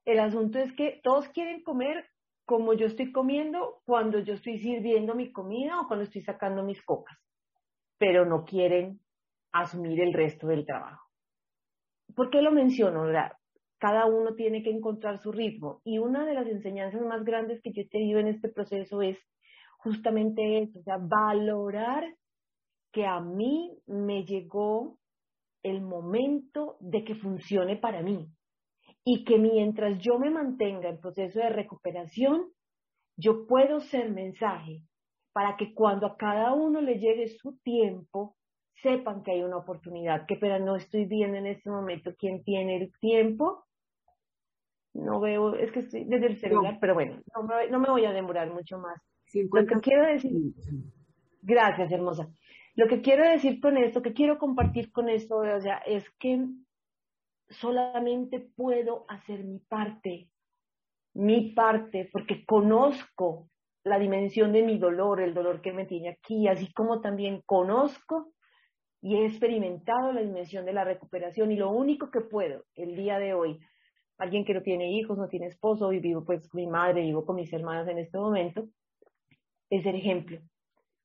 [0.06, 2.06] el asunto es que todos quieren comer
[2.46, 6.82] como yo estoy comiendo cuando yo estoy sirviendo mi comida o cuando estoy sacando mis
[6.86, 7.18] cocas,
[7.98, 9.02] pero no quieren
[9.52, 11.06] asumir el resto del trabajo.
[12.16, 13.04] ¿Por qué lo menciono?
[13.78, 17.74] Cada uno tiene que encontrar su ritmo y una de las enseñanzas más grandes que
[17.74, 19.18] yo he tenido en este proceso es
[19.78, 22.04] justamente eso, o sea, valorar
[22.92, 24.98] que a mí me llegó
[25.64, 28.30] el momento de que funcione para mí
[29.04, 32.52] y que mientras yo me mantenga en proceso de recuperación,
[33.18, 34.82] yo puedo ser mensaje
[35.34, 38.36] para que cuando a cada uno le llegue su tiempo,
[38.82, 42.78] sepan que hay una oportunidad, que pero no estoy viendo en este momento quién tiene
[42.78, 43.66] el tiempo.
[44.94, 47.22] No veo, es que estoy desde el celular, pero bueno,
[47.70, 49.00] no me, voy a demorar mucho más.
[49.34, 50.32] Lo que quiero decir,
[51.42, 52.30] gracias hermosa.
[52.76, 56.46] Lo que quiero decir con esto, que quiero compartir con esto, o sea, es que
[57.50, 60.30] solamente puedo hacer mi parte,
[61.14, 63.50] mi parte, porque conozco
[63.84, 68.34] la dimensión de mi dolor, el dolor que me tiene aquí, así como también conozco
[69.02, 73.20] y he experimentado la dimensión de la recuperación y lo único que puedo el día
[73.20, 73.60] de hoy,
[74.18, 77.26] alguien que no tiene hijos, no tiene esposo y vivo pues con mi madre, vivo
[77.26, 78.68] con mis hermanas en este momento,
[79.70, 80.40] es ser ejemplo,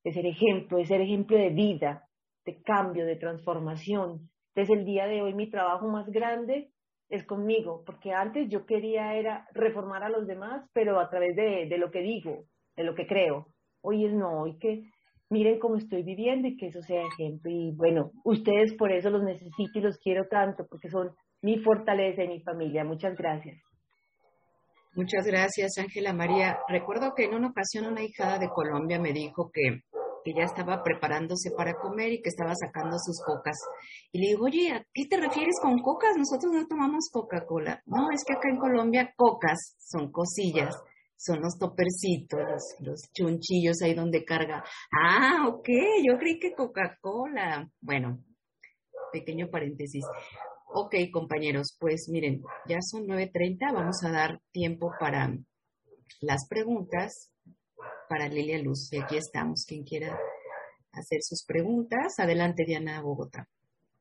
[0.03, 2.07] es ser ejemplo, es ser ejemplo de vida,
[2.45, 6.69] de cambio, de transformación, entonces el día de hoy mi trabajo más grande
[7.09, 11.67] es conmigo, porque antes yo quería era reformar a los demás, pero a través de,
[11.67, 12.45] de lo que digo,
[12.75, 13.47] de lo que creo.
[13.81, 14.83] Hoy es no, hoy que
[15.29, 17.51] miren cómo estoy viviendo y que eso sea ejemplo.
[17.51, 21.11] Y bueno, ustedes por eso los necesito y los quiero tanto, porque son
[21.41, 22.83] mi fortaleza y mi familia.
[22.83, 23.59] Muchas gracias.
[24.95, 26.59] Muchas gracias, Ángela María.
[26.67, 29.81] Recuerdo que en una ocasión una hijada de Colombia me dijo que
[30.23, 33.57] que ya estaba preparándose para comer y que estaba sacando sus cocas.
[34.11, 36.15] Y le digo, oye, ¿a qué te refieres con cocas?
[36.17, 37.81] Nosotros no tomamos Coca-Cola.
[37.85, 40.75] No, es que acá en Colombia cocas son cosillas,
[41.17, 44.63] son los topercitos, los, los chunchillos ahí donde carga.
[44.91, 45.69] Ah, ok,
[46.05, 47.69] yo creí que Coca-Cola.
[47.81, 48.23] Bueno,
[49.11, 50.05] pequeño paréntesis.
[50.75, 55.31] Ok, compañeros, pues miren, ya son 9.30, vamos a dar tiempo para
[56.19, 57.31] las preguntas
[58.09, 58.91] para Lilia Luz.
[58.91, 59.65] Y aquí estamos.
[59.67, 60.17] Quien quiera
[60.91, 63.47] hacer sus preguntas, adelante Diana Bogotá.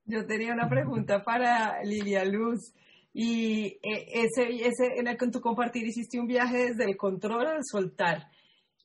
[0.07, 2.73] Yo tenía una pregunta para Lilia Luz.
[3.13, 7.49] Y eh, ese, ese, en el que tú compartir hiciste un viaje desde el control
[7.49, 8.29] al soltar.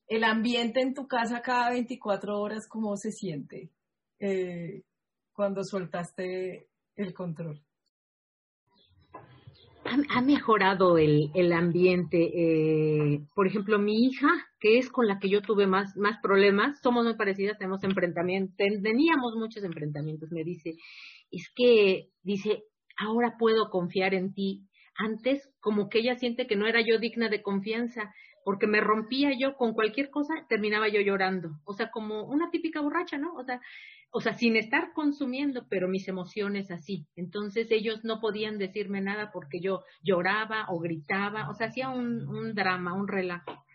[0.09, 3.69] El ambiente en tu casa cada 24 horas, ¿cómo se siente
[4.19, 4.83] eh,
[5.31, 7.63] cuando soltaste el control?
[9.87, 12.31] Ha, mejorado el, el ambiente.
[12.33, 14.27] Eh, por ejemplo, mi hija,
[14.59, 18.55] que es con la que yo tuve más, más problemas, somos muy parecidas, tenemos enfrentamientos,
[18.57, 20.75] teníamos muchos enfrentamientos, me dice,
[21.31, 22.63] es que, dice,
[22.97, 24.63] ahora puedo confiar en ti.
[24.95, 29.31] Antes, como que ella siente que no era yo digna de confianza, porque me rompía
[29.37, 31.49] yo con cualquier cosa, terminaba yo llorando.
[31.65, 33.33] O sea, como una típica borracha, ¿no?
[33.33, 33.59] O sea,
[34.11, 37.05] o sea, sin estar consumiendo, pero mis emociones así.
[37.15, 42.27] Entonces ellos no podían decirme nada porque yo lloraba o gritaba, o sea, hacía un,
[42.27, 43.65] un drama, un relajo.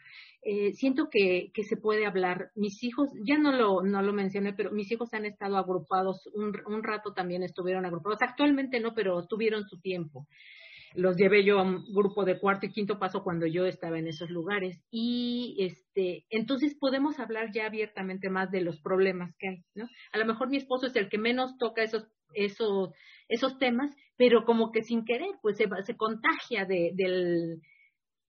[0.45, 2.51] Eh, siento que, que, se puede hablar.
[2.57, 6.53] Mis hijos, ya no lo, no lo mencioné, pero mis hijos han estado agrupados, un,
[6.67, 8.23] un rato también estuvieron agrupados.
[8.23, 10.27] Actualmente no, pero tuvieron su tiempo
[10.95, 14.07] los llevé yo a un grupo de cuarto y quinto paso cuando yo estaba en
[14.07, 14.81] esos lugares.
[14.91, 19.89] Y este, entonces podemos hablar ya abiertamente más de los problemas que hay, ¿no?
[20.13, 22.05] A lo mejor mi esposo es el que menos toca esos,
[22.35, 22.91] esos,
[23.29, 27.61] esos temas, pero como que sin querer, pues se, se contagia de, del,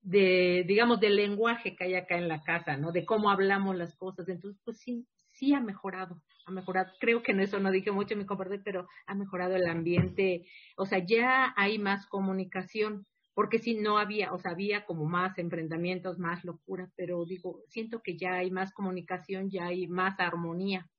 [0.02, 2.92] de, digamos, del lenguaje que hay acá en la casa, ¿no?
[2.92, 4.28] De cómo hablamos las cosas.
[4.28, 5.06] Entonces, pues sí,
[5.44, 6.92] sí ha mejorado, ha mejorado.
[7.00, 10.46] Creo que en eso no dije mucho mi compartir, pero ha mejorado el ambiente.
[10.78, 15.38] O sea, ya hay más comunicación, porque si no había, o sea, había como más
[15.38, 20.90] enfrentamientos, más locura, pero digo, siento que ya hay más comunicación, ya hay más armonía.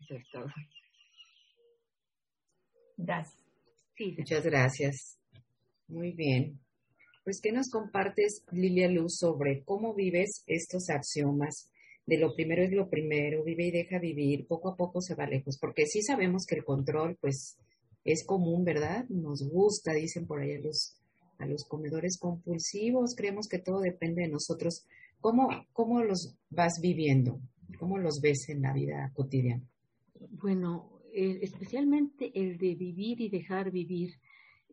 [0.00, 0.46] Eso es todo.
[2.96, 3.44] Gracias.
[3.96, 5.20] Sí, muchas gracias.
[5.86, 6.58] Muy bien.
[7.22, 11.71] Pues, ¿qué nos compartes, Lilia Luz, sobre cómo vives estos axiomas
[12.06, 15.26] de lo primero es lo primero, vive y deja vivir, poco a poco se va
[15.26, 17.56] lejos, porque sí sabemos que el control, pues,
[18.04, 19.08] es común, ¿verdad?
[19.08, 20.96] Nos gusta, dicen por ahí a los,
[21.38, 24.86] a los comedores compulsivos, creemos que todo depende de nosotros.
[25.20, 27.38] ¿Cómo, cómo los vas viviendo?
[27.78, 29.62] ¿Cómo los ves en la vida cotidiana?
[30.30, 34.14] Bueno, eh, especialmente el de vivir y dejar vivir.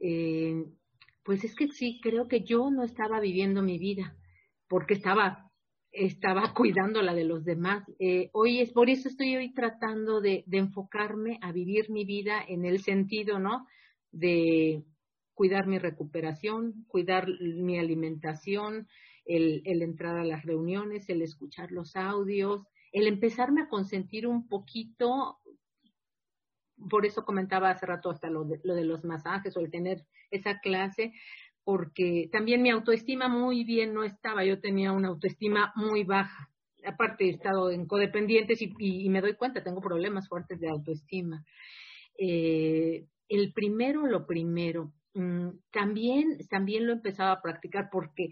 [0.01, 0.65] Eh,
[1.23, 4.15] pues es que sí, creo que yo no estaba viviendo mi vida,
[4.68, 5.48] porque estaba
[5.91, 7.84] estaba cuidando la de los demás.
[7.99, 12.66] Eh, hoy es por eso estoy hoy tratando de, enfocarme a vivir mi vida en
[12.66, 13.68] el sentido, ¿no?
[14.11, 14.84] De
[15.34, 18.88] cuidar mi recuperación, cuidar mi alimentación,
[19.26, 24.48] el, el entrar a las reuniones, el escuchar los audios, el empezarme a consentir un
[24.48, 25.40] poquito,
[26.90, 30.06] por eso comentaba hace rato hasta lo de, lo de los masajes o el tener
[30.32, 31.14] esa clase,
[31.64, 36.49] porque también mi autoestima muy bien no estaba, yo tenía una autoestima muy baja.
[36.86, 41.44] Aparte he estado en codependientes y, me doy cuenta, tengo problemas fuertes de autoestima.
[42.18, 48.30] Eh, el primero, lo primero, mmm, también, también lo empezaba a practicar porque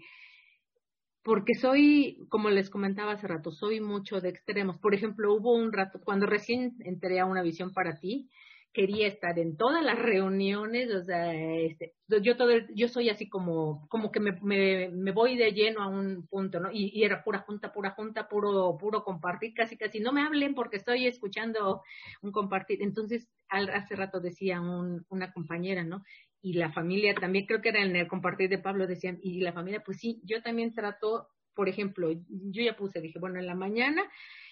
[1.28, 4.78] porque soy, como les comentaba hace rato, soy mucho de extremos.
[4.78, 8.30] Por ejemplo, hubo un rato, cuando recién entré a una visión para ti,
[8.72, 13.86] quería estar en todas las reuniones, o sea, este, yo todo, yo soy así como,
[13.88, 16.70] como que me, me, me voy de lleno a un punto, ¿no?
[16.72, 20.76] Y, era pura junta, pura junta, puro, puro compartir, casi, casi, no me hablen porque
[20.76, 21.82] estoy escuchando
[22.22, 22.82] un compartir.
[22.82, 26.02] Entonces, al, hace rato decía un, una compañera, ¿no?
[26.40, 29.52] Y la familia también, creo que era en el compartir de Pablo, decían, y la
[29.52, 33.56] familia, pues sí, yo también trato, por ejemplo, yo ya puse, dije, bueno, en la
[33.56, 34.02] mañana,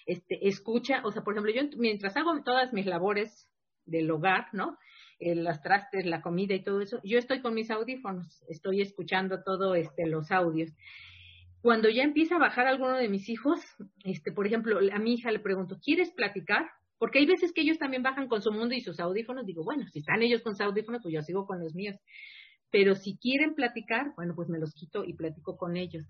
[0.05, 3.47] este, escucha, o sea, por ejemplo, yo mientras hago todas mis labores
[3.87, 4.77] del hogar, ¿no?
[5.19, 9.73] Eh, trastes, la comida y todo eso, yo estoy con mis audífonos, estoy escuchando todo
[9.73, 10.71] este los audios.
[11.61, 13.59] Cuando ya empieza a bajar alguno de mis hijos,
[14.03, 16.69] este, por ejemplo, a mi hija le pregunto, ¿quieres platicar?
[16.99, 19.87] Porque hay veces que ellos también bajan con su mundo y sus audífonos, digo, bueno,
[19.87, 21.95] si están ellos con sus audífonos, pues yo sigo con los míos.
[22.69, 26.05] Pero si quieren platicar, bueno, pues me los quito y platico con ellos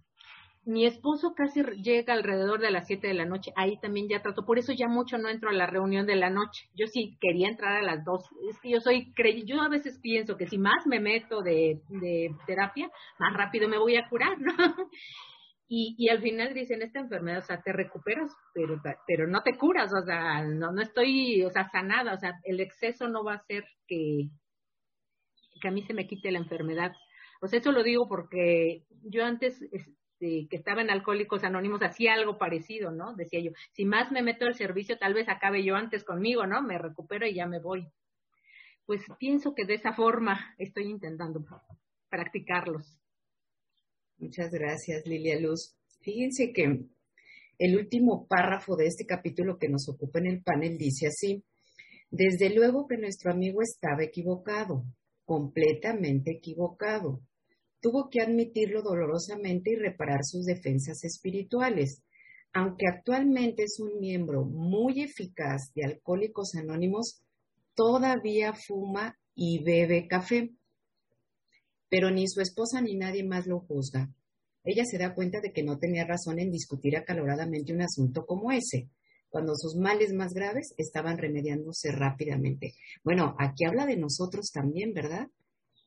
[0.67, 4.45] mi esposo casi llega alrededor de las 7 de la noche, ahí también ya trato,
[4.45, 7.47] por eso ya mucho no entro a la reunión de la noche, yo sí quería
[7.47, 9.13] entrar a las 2, es que yo soy,
[9.45, 11.79] yo a veces pienso que si más me meto de,
[12.45, 14.53] terapia, más rápido me voy a curar, ¿no?
[15.69, 19.57] Y, y al final dicen, esta enfermedad, o sea, te recuperas, pero, pero no te
[19.57, 23.33] curas, o sea, no, no estoy, o sea, sanada, o sea, el exceso no va
[23.33, 24.29] a hacer que,
[25.61, 26.93] que a mí se me quite la enfermedad.
[27.41, 29.59] O sea, eso lo digo porque yo antes
[30.19, 33.15] este, que estaba en Alcohólicos Anónimos hacía algo parecido, ¿no?
[33.15, 36.61] Decía yo, si más me meto al servicio, tal vez acabe yo antes conmigo, ¿no?
[36.63, 37.87] Me recupero y ya me voy.
[38.85, 41.45] Pues pienso que de esa forma estoy intentando
[42.09, 42.97] practicarlos.
[44.17, 45.75] Muchas gracias, Lilia Luz.
[46.01, 46.85] Fíjense que
[47.59, 51.43] el último párrafo de este capítulo que nos ocupa en el panel dice así,
[52.09, 54.83] desde luego que nuestro amigo estaba equivocado,
[55.25, 57.21] completamente equivocado
[57.81, 62.01] tuvo que admitirlo dolorosamente y reparar sus defensas espirituales.
[62.53, 67.21] Aunque actualmente es un miembro muy eficaz de Alcohólicos Anónimos,
[67.75, 70.51] todavía fuma y bebe café.
[71.89, 74.09] Pero ni su esposa ni nadie más lo juzga.
[74.63, 78.51] Ella se da cuenta de que no tenía razón en discutir acaloradamente un asunto como
[78.51, 78.89] ese,
[79.29, 82.73] cuando sus males más graves estaban remediándose rápidamente.
[83.03, 85.27] Bueno, aquí habla de nosotros también, ¿verdad?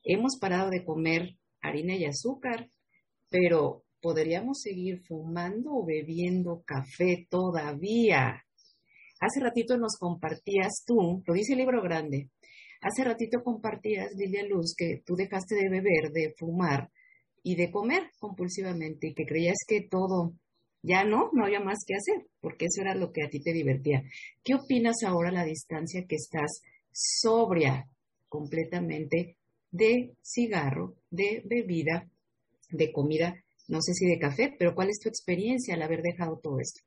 [0.03, 2.69] Hemos parado de comer harina y azúcar,
[3.29, 8.45] pero podríamos seguir fumando o bebiendo café todavía.
[9.19, 12.29] Hace ratito nos compartías tú, lo dice el libro grande,
[12.81, 16.89] hace ratito compartías, Lilia Luz, que tú dejaste de beber, de fumar
[17.43, 20.33] y de comer compulsivamente y que creías que todo
[20.83, 23.53] ya no, no había más que hacer, porque eso era lo que a ti te
[23.53, 24.01] divertía.
[24.43, 26.61] ¿Qué opinas ahora la distancia que estás
[26.91, 27.87] sobria
[28.27, 29.37] completamente
[29.71, 32.09] de cigarro, de bebida,
[32.69, 33.35] de comida,
[33.67, 36.81] no sé si de café, pero ¿cuál es tu experiencia al haber dejado todo esto?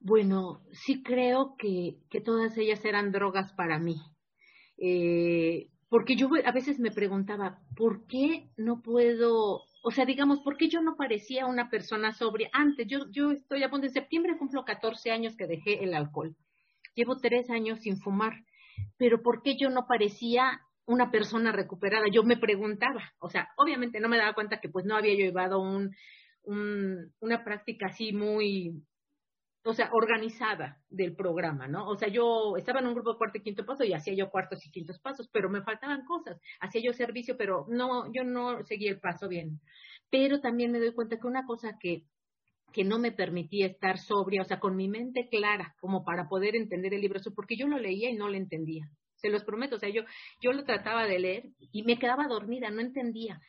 [0.00, 3.96] Bueno, sí creo que, que todas ellas eran drogas para mí.
[4.78, 10.56] Eh, porque yo a veces me preguntaba, ¿por qué no puedo, o sea, digamos, ¿por
[10.56, 12.48] qué yo no parecía una persona sobria?
[12.52, 16.34] Antes, yo, yo estoy a punto de septiembre, cumplo 14 años que dejé el alcohol.
[16.94, 18.32] Llevo tres años sin fumar,
[18.96, 22.06] pero ¿por qué yo no parecía una persona recuperada.
[22.10, 25.60] Yo me preguntaba, o sea, obviamente no me daba cuenta que pues no había llevado
[25.60, 25.94] un,
[26.44, 28.82] un, una práctica así muy,
[29.64, 31.86] o sea, organizada del programa, ¿no?
[31.88, 34.30] O sea, yo estaba en un grupo de cuarto y quinto paso y hacía yo
[34.30, 36.40] cuartos y quintos pasos, pero me faltaban cosas.
[36.60, 39.60] Hacía yo servicio, pero no, yo no seguía el paso bien.
[40.10, 42.04] Pero también me doy cuenta que una cosa que
[42.72, 46.56] que no me permitía estar sobria, o sea, con mi mente clara, como para poder
[46.56, 48.88] entender el libro, porque yo lo leía y no lo entendía
[49.22, 50.02] se los prometo, o sea, yo,
[50.40, 53.40] yo lo trataba de leer y me quedaba dormida, no entendía.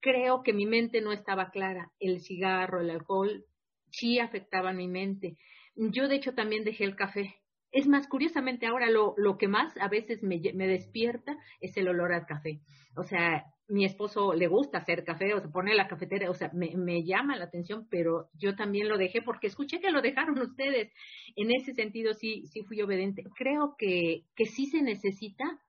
[0.00, 1.90] Creo que mi mente no estaba clara.
[1.98, 3.44] El cigarro, el alcohol,
[3.90, 5.36] sí afectaban mi mente.
[5.74, 7.34] Yo, de hecho, también dejé el café.
[7.72, 11.88] Es más, curiosamente, ahora lo, lo que más a veces me, me despierta es el
[11.88, 12.60] olor al café.
[12.96, 16.50] O sea, mi esposo le gusta hacer café o se pone la cafetera, o sea,
[16.54, 20.92] me, llama la atención, pero yo también lo dejé porque escuché que lo dejaron ustedes.
[21.36, 23.24] En ese sentido sí, sí fui obediente.
[23.36, 25.60] Creo que, que sí se necesita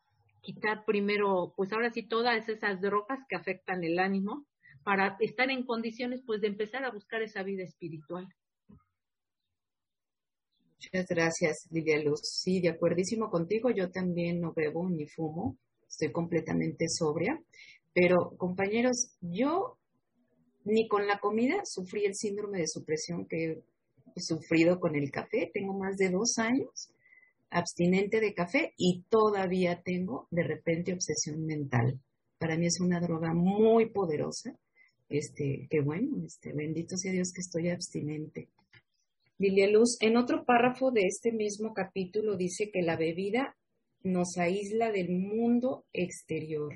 [0.41, 4.47] quitar primero, pues ahora sí, todas esas drogas que afectan el ánimo
[4.83, 8.27] para estar en condiciones pues de empezar a buscar esa vida espiritual.
[10.75, 12.21] Muchas gracias, Lidia Luz.
[12.23, 17.37] Sí, de acuerdísimo contigo, yo también no bebo ni fumo, estoy completamente sobria,
[17.93, 19.77] pero compañeros, yo
[20.63, 23.63] ni con la comida sufrí el síndrome de supresión que
[24.15, 26.91] he sufrido con el café, tengo más de dos años
[27.49, 31.99] abstinente de café y todavía tengo de repente obsesión mental.
[32.37, 34.57] Para mí es una droga muy poderosa.
[35.09, 38.49] Este, que bueno, este, bendito sea Dios que estoy abstinente.
[39.39, 43.57] Lilia Luz, en otro párrafo de este mismo capítulo dice que la bebida
[44.03, 46.75] nos aísla del mundo exterior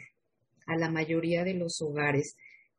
[0.65, 2.35] a la mayoría de los hogares.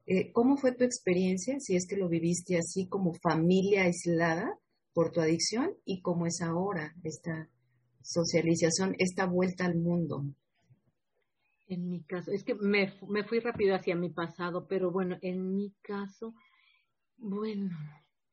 [0.06, 4.58] Eh, ¿Cómo fue tu experiencia, si es que lo viviste así como familia aislada
[4.92, 7.48] por tu adicción y cómo es ahora esta
[8.02, 10.24] socialización, esta vuelta al mundo?
[11.66, 15.54] En mi caso, es que me, me fui rápido hacia mi pasado, pero bueno, en
[15.54, 16.34] mi caso,
[17.16, 17.70] bueno,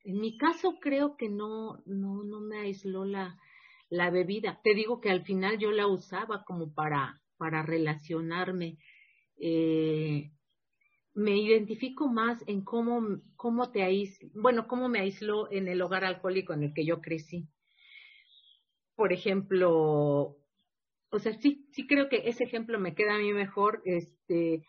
[0.04, 3.38] en mi caso creo que no, no, no me aisló la,
[3.88, 4.60] la bebida.
[4.62, 8.78] Te digo que al final yo la usaba como para, para relacionarme.
[9.44, 10.30] Eh,
[11.14, 16.04] me identifico más en cómo, cómo te aisló, bueno, cómo me aisló en el hogar
[16.04, 17.48] alcohólico en el que yo crecí.
[18.94, 20.36] Por ejemplo,
[21.10, 24.64] o sea, sí, sí creo que ese ejemplo me queda a mí mejor, este,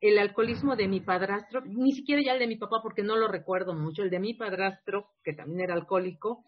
[0.00, 3.28] el alcoholismo de mi padrastro, ni siquiera ya el de mi papá porque no lo
[3.28, 6.42] recuerdo mucho, el de mi padrastro, que también era alcohólico,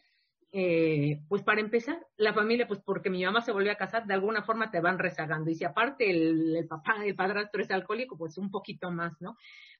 [0.50, 4.14] eh, pues para empezar, la familia, pues porque mi mamá se volvió a casar, de
[4.14, 5.50] alguna forma te van rezagando.
[5.50, 9.36] Y si aparte el, papá, el padrastro es alcohólico, pues un poquito más, ¿no?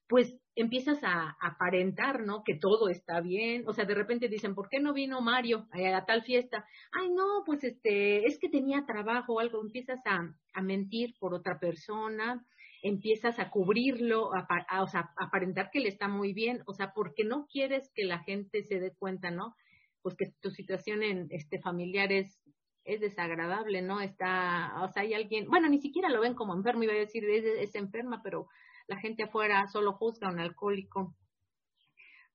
[0.07, 2.43] Pues empiezas a, aparentar, ¿no?
[2.43, 3.63] Que todo está bien.
[3.67, 6.65] O sea, de repente dicen, ¿por qué no vino Mario a, tal fiesta?
[6.91, 9.61] Ay, no, pues este, es que tenía trabajo o algo.
[9.61, 12.45] Empiezas a, a mentir por otra persona
[12.81, 16.93] empiezas a cubrirlo, a, a, o sea, aparentar que le está muy bien, o sea,
[16.93, 19.53] porque no quieres que la gente se dé cuenta, ¿no?
[20.01, 22.41] Pues que tu situación en este familiar es,
[22.83, 24.01] es desagradable, ¿no?
[24.01, 27.23] Está, o sea, hay alguien, bueno, ni siquiera lo ven como enfermo, iba a decir,
[27.25, 28.47] es, es enferma, pero
[28.87, 31.15] la gente afuera solo juzga un alcohólico.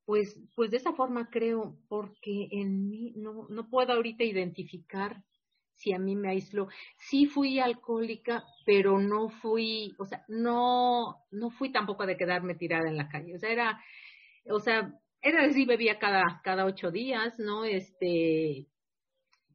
[0.05, 5.23] Pues, pues de esa forma creo, porque en mí no, no puedo ahorita identificar
[5.75, 6.69] si a mí me aisló.
[6.99, 12.89] Sí fui alcohólica, pero no fui, o sea, no, no fui tampoco de quedarme tirada
[12.89, 13.35] en la calle.
[13.35, 13.81] O sea, era,
[14.51, 14.93] o sea,
[15.25, 17.65] era así, bebía cada, cada ocho días, ¿no?
[17.65, 18.67] Este,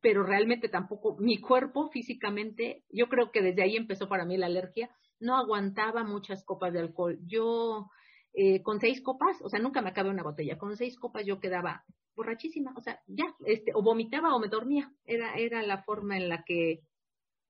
[0.01, 4.47] pero realmente tampoco, mi cuerpo físicamente, yo creo que desde ahí empezó para mí la
[4.47, 4.89] alergia,
[5.19, 7.19] no aguantaba muchas copas de alcohol.
[7.27, 7.87] Yo,
[8.33, 11.39] eh, con seis copas, o sea, nunca me acabé una botella, con seis copas yo
[11.39, 11.85] quedaba
[12.15, 16.29] borrachísima, o sea, ya, este, o vomitaba o me dormía, era, era la forma en
[16.29, 16.81] la que,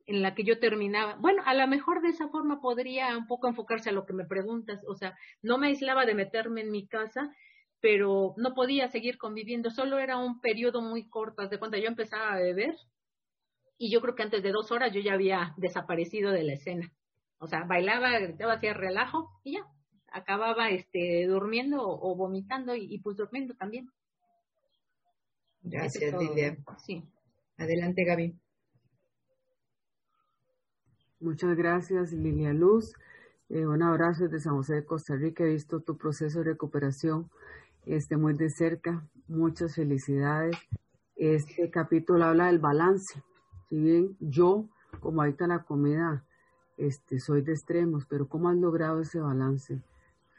[0.05, 1.15] en la que yo terminaba.
[1.15, 4.25] Bueno, a lo mejor de esa forma podría un poco enfocarse a lo que me
[4.25, 7.33] preguntas, o sea, no me aislaba de meterme en mi casa,
[7.81, 12.33] pero no podía seguir conviviendo, solo era un periodo muy corto, de cuando yo empezaba
[12.33, 12.75] a beber,
[13.77, 16.91] y yo creo que antes de dos horas yo ya había desaparecido de la escena.
[17.39, 19.65] O sea, bailaba, gritaba, hacía relajo y ya,
[20.11, 23.89] acababa este durmiendo o, vomitando y, y, pues durmiendo también.
[25.61, 26.57] Gracias, Lilia.
[26.85, 27.03] Sí.
[27.57, 28.37] Adelante, Gaby.
[31.21, 32.93] Muchas gracias, Lilia Luz.
[33.49, 35.43] Eh, un abrazo desde San José de Costa Rica.
[35.43, 37.29] He visto tu proceso de recuperación
[37.89, 39.03] este, muy de cerca.
[39.27, 40.55] Muchas felicidades.
[41.15, 43.21] Este capítulo habla del balance.
[43.67, 46.23] Si bien yo, como ahorita la comida,
[46.77, 49.81] este, soy de extremos, pero ¿cómo has logrado ese balance?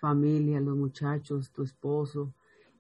[0.01, 2.33] Familia, los muchachos, tu esposo,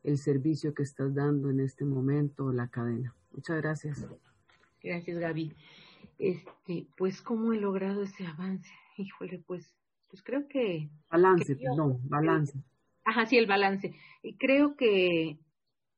[0.04, 3.12] el servicio que estás dando en este momento, la cadena.
[3.32, 4.06] Muchas gracias.
[4.82, 5.52] Gracias, Gaby.
[6.18, 8.70] Este, pues, ¿cómo he logrado ese avance?
[8.96, 9.74] Híjole, pues,
[10.08, 10.88] pues creo que...
[11.10, 12.56] Balance, perdón, balance.
[13.04, 13.94] Ajá, sí, el balance.
[14.22, 15.38] Y creo que,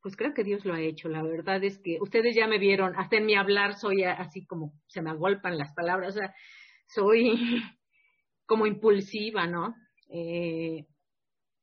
[0.02, 1.08] pues creo que Dios lo ha hecho.
[1.08, 4.72] La verdad es que ustedes ya me vieron, hasta en mi hablar soy así como
[4.88, 6.34] se me agolpan las palabras, o sea,
[6.86, 7.32] soy
[8.46, 9.74] como impulsiva, ¿no?
[10.10, 10.86] Eh,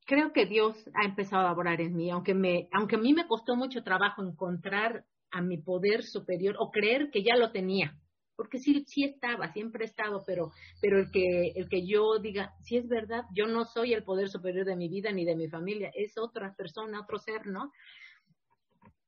[0.06, 3.28] creo que Dios ha empezado a orar en mí, aunque me, aunque a mí me
[3.28, 7.96] costó mucho trabajo encontrar a mi poder superior o creer que ya lo tenía,
[8.40, 12.56] porque sí, sí estaba, siempre he estado, pero, pero el que, el que yo diga,
[12.62, 15.50] si es verdad, yo no soy el poder superior de mi vida ni de mi
[15.50, 17.74] familia, es otra persona, otro ser, ¿no?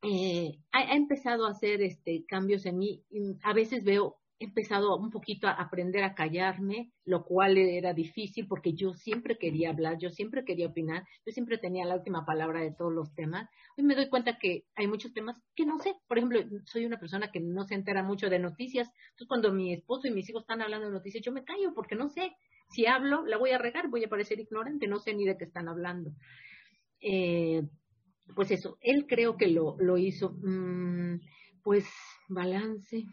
[0.01, 3.05] Eh, ha, empezado a hacer este cambios en mí.
[3.43, 8.47] A veces veo he empezado un poquito a aprender a callarme, lo cual era difícil
[8.47, 12.61] porque yo siempre quería hablar, yo siempre quería opinar, yo siempre tenía la última palabra
[12.61, 13.49] de todos los temas.
[13.77, 15.95] Hoy me doy cuenta que hay muchos temas que no sé.
[16.07, 18.87] Por ejemplo, soy una persona que no se entera mucho de noticias.
[19.11, 21.95] Entonces, cuando mi esposo y mis hijos están hablando de noticias, yo me callo porque
[21.95, 22.33] no sé.
[22.69, 25.45] Si hablo, la voy a regar, voy a parecer ignorante, no sé ni de qué
[25.45, 26.11] están hablando.
[27.01, 27.61] Eh,
[28.35, 30.31] pues eso, él creo que lo, lo hizo.
[30.41, 31.19] Mm,
[31.63, 31.85] pues
[32.27, 33.05] balance,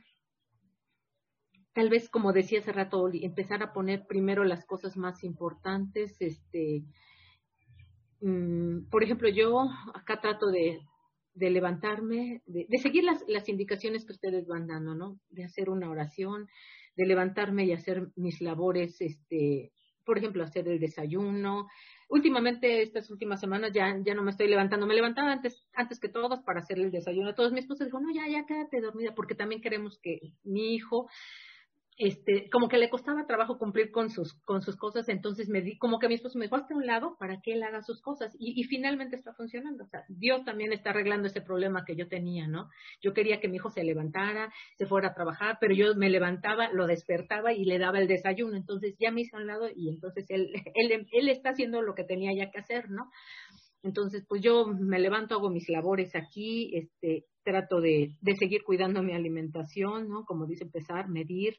[1.78, 6.16] tal vez, como decía hace rato, empezar a poner primero las cosas más importantes.
[6.18, 6.82] Este,
[8.20, 10.80] mm, por ejemplo, yo acá trato de,
[11.34, 15.20] de levantarme, de, seguir las, las, indicaciones que ustedes van dando, ¿no?
[15.30, 16.48] De hacer una oración,
[16.96, 19.70] de levantarme y hacer mis labores, este,
[20.04, 21.68] por ejemplo, hacer el desayuno.
[22.08, 24.84] Últimamente, estas últimas semanas ya, ya no me estoy levantando.
[24.84, 27.36] Me levantaba antes, antes que todos para hacer el desayuno.
[27.36, 31.08] Todos mi esposa dijo, no, ya, ya quédate dormida, porque también queremos que mi hijo
[31.98, 35.76] este, como que le costaba trabajo cumplir con sus, con sus cosas, entonces me di,
[35.78, 38.34] como que mi esposo me dijo hasta un lado para que él haga sus cosas,
[38.38, 42.06] y, y, finalmente está funcionando, o sea, Dios también está arreglando ese problema que yo
[42.08, 42.68] tenía, ¿no?
[43.02, 46.70] Yo quería que mi hijo se levantara, se fuera a trabajar, pero yo me levantaba,
[46.72, 49.88] lo despertaba y le daba el desayuno, entonces ya me hizo a un lado y
[49.88, 53.10] entonces él, él, él está haciendo lo que tenía ya que hacer, ¿no?
[53.82, 59.02] Entonces, pues yo me levanto, hago mis labores aquí, este, trato de, de seguir cuidando
[59.02, 60.24] mi alimentación, ¿no?
[60.24, 61.58] Como dice, empezar, medir,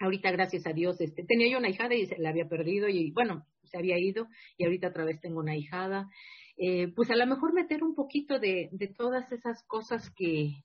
[0.00, 3.12] Ahorita, gracias a Dios, este, tenía yo una hijada y se la había perdido y
[3.12, 6.08] bueno, se había ido y ahorita otra vez tengo una hijada.
[6.56, 10.64] Eh, pues a lo mejor meter un poquito de, de todas esas cosas que,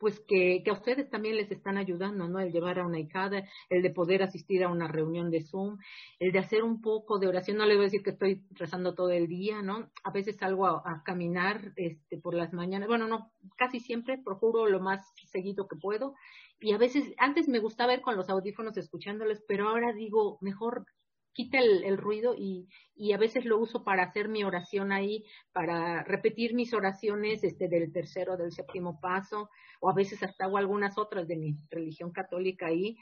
[0.00, 2.40] pues que, que, a ustedes también les están ayudando, ¿no?
[2.40, 5.78] El llevar a una hijada, el de poder asistir a una reunión de Zoom,
[6.18, 8.94] el de hacer un poco de oración, no le voy a decir que estoy rezando
[8.94, 9.90] todo el día, ¿no?
[10.02, 14.66] A veces salgo a, a caminar este, por las mañanas, bueno, no, casi siempre, procuro
[14.66, 16.14] lo más seguido que puedo,
[16.60, 20.86] y a veces, antes me gustaba ver con los audífonos escuchándoles, pero ahora digo, mejor
[21.32, 26.02] quita el, ruido y, y, a veces lo uso para hacer mi oración ahí, para
[26.04, 29.48] repetir mis oraciones este, del tercero, del séptimo paso,
[29.80, 32.96] o a veces hasta hago algunas otras de mi religión católica ahí.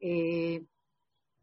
[0.00, 0.64] Eh,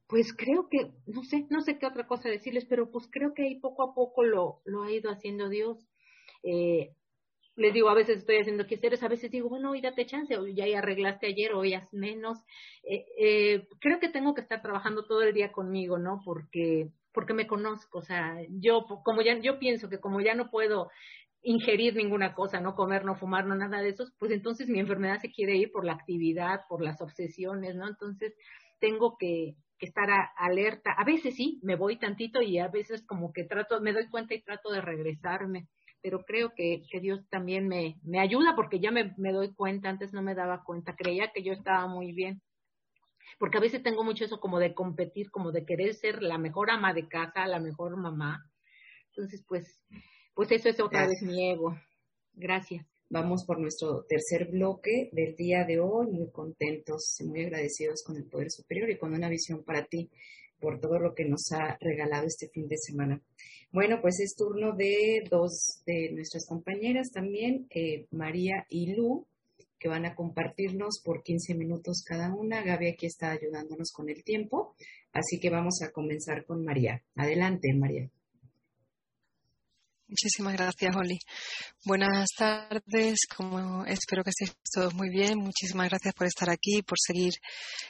[0.08, 3.44] pues creo que, no sé, no sé qué otra cosa decirles, pero pues creo que
[3.44, 5.86] ahí poco a poco lo, lo ha ido haciendo Dios.
[6.44, 6.94] Eh,
[7.58, 10.48] les digo, a veces estoy haciendo quehaceres, a veces digo, bueno, hoy date chance, o
[10.48, 12.38] ya, arreglaste ayer, hoy haz menos.
[12.84, 16.22] Eh, eh, creo que tengo que estar trabajando todo el día conmigo, ¿no?
[16.24, 20.52] Porque, porque me conozco, o sea, yo, como ya, yo pienso que como ya no
[20.52, 20.90] puedo
[21.42, 25.20] ingerir ninguna cosa, no comer, no fumar, no nada de eso, pues entonces mi enfermedad
[25.20, 27.88] se quiere ir por la actividad, por las obsesiones, ¿no?
[27.88, 28.36] Entonces
[28.80, 30.92] tengo que, que estar alerta.
[30.92, 34.36] A veces sí, me voy tantito y a veces como que trato, me doy cuenta
[34.36, 35.68] y trato de regresarme
[36.02, 39.90] pero creo que, que Dios también me, me ayuda porque ya me, me doy cuenta,
[39.90, 42.42] antes no me daba cuenta, creía que yo estaba muy bien
[43.40, 46.72] porque a veces tengo mucho eso como de competir, como de querer ser la mejor
[46.72, 48.50] ama de casa, la mejor mamá.
[49.10, 49.80] Entonces, pues,
[50.34, 51.76] pues eso es otra vez mi ego.
[52.34, 52.86] Gracias.
[53.10, 58.18] Vamos por nuestro tercer bloque del día de hoy, muy contentos y muy agradecidos con
[58.18, 60.10] el Poder Superior y con una visión para ti
[60.60, 63.22] por todo lo que nos ha regalado este fin de semana.
[63.72, 69.28] Bueno, pues es turno de dos de nuestras compañeras también, eh, María y Lu,
[69.78, 72.64] que van a compartirnos por 15 minutos cada una.
[72.64, 74.76] Gaby aquí está ayudándonos con el tiempo,
[75.12, 77.04] así que vamos a comenzar con María.
[77.16, 78.10] Adelante, María.
[80.10, 81.20] Muchísimas gracias, Oli.
[81.84, 85.38] Buenas tardes, como espero que estéis todos muy bien.
[85.38, 87.34] Muchísimas gracias por estar aquí, por seguir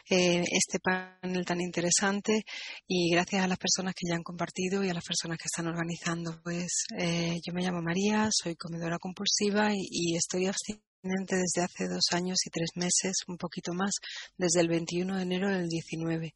[0.10, 2.44] eh, este panel tan interesante
[2.88, 5.68] y gracias a las personas que ya han compartido y a las personas que están
[5.68, 6.42] organizando.
[6.44, 11.88] Pues eh, yo me llamo María, soy comedora compulsiva y, y estoy abstinente desde hace
[11.88, 13.92] dos años y tres meses, un poquito más,
[14.38, 16.34] desde el 21 de enero del 19.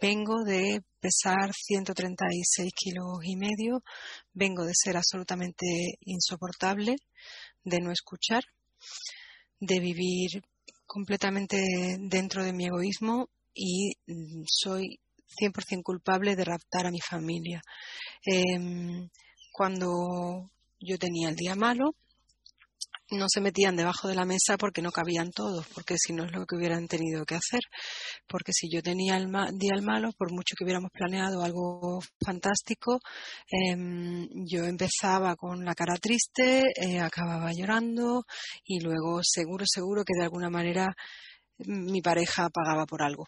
[0.00, 3.82] Vengo de pesar 136 kilos y medio,
[4.32, 5.66] vengo de ser absolutamente
[6.00, 6.96] insoportable,
[7.62, 8.42] de no escuchar,
[9.60, 10.42] de vivir
[10.86, 11.62] completamente
[12.00, 14.98] dentro de mi egoísmo y mm, soy
[15.40, 17.62] 100% culpable de raptar a mi familia.
[18.24, 19.08] Em,
[19.52, 20.50] cuando
[20.80, 21.94] yo tenía el día malo,
[23.14, 26.32] no se metían debajo de la mesa porque no cabían todos, porque si no es
[26.32, 27.60] lo que hubieran tenido que hacer.
[28.28, 29.28] Porque si yo tenía el
[29.58, 33.00] día al malo, por mucho que hubiéramos planeado algo fantástico,
[33.48, 38.24] em, yo empezaba con la cara triste, eh, acababa llorando
[38.64, 40.94] y luego seguro, seguro que de alguna manera
[41.58, 43.26] mm, mi pareja pagaba por algo.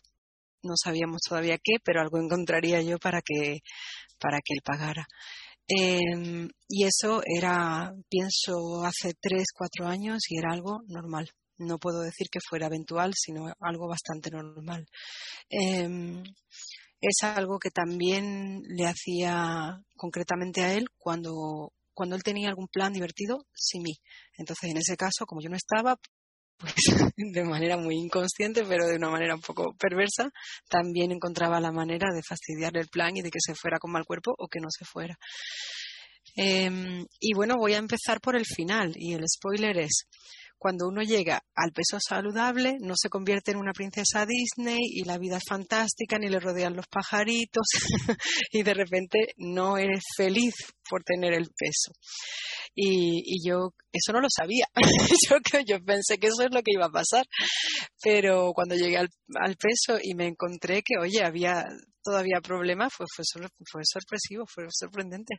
[0.62, 3.60] No sabíamos todavía qué, pero algo encontraría yo para que,
[4.18, 5.06] para que él pagara.
[5.68, 11.30] Em, y eso era, pienso, hace tres, cuatro años y era algo normal.
[11.58, 14.86] no puedo decir que fuera eventual, sino algo bastante normal.
[15.48, 16.22] Em,
[17.00, 22.92] es algo que también le hacía concretamente a él cuando, cuando él tenía algún plan
[22.92, 23.94] divertido sin mí.
[24.36, 25.96] Entonces, en ese caso, como yo no estaba,
[26.58, 26.74] pues
[27.16, 30.30] de manera muy inconsciente, pero de una manera un poco perversa,
[30.68, 34.04] también encontraba la manera de fastidiarle el plan y de que se fuera con mal
[34.04, 35.16] cuerpo o que no se fuera.
[36.34, 40.06] Em, y bueno, voy a empezar por el final y el spoiler es,
[40.58, 45.18] cuando uno llega al peso saludable, no se convierte en una princesa Disney y la
[45.18, 47.66] vida es fantástica, ni le rodean los pajaritos
[48.52, 50.54] y de repente no eres feliz
[50.88, 51.92] por tener el peso.
[52.74, 54.66] Y, yo eso no lo sabía.
[55.30, 55.36] yo,
[55.66, 57.24] yo pensé que eso es lo que iba a pasar.
[58.02, 61.64] Pero cuando llegué al, peso y me encontré que, oye, había
[62.02, 65.36] todavía problemas, fue, fue, fue sorpresivo, fue sorprendente.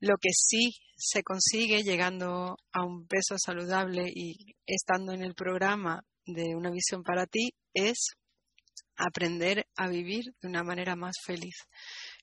[0.00, 6.02] Lo que sí se consigue llegando a un peso saludable y estando en el programa
[6.26, 8.10] de una visión para ti es
[8.96, 11.54] aprender a vivir de una manera más feliz.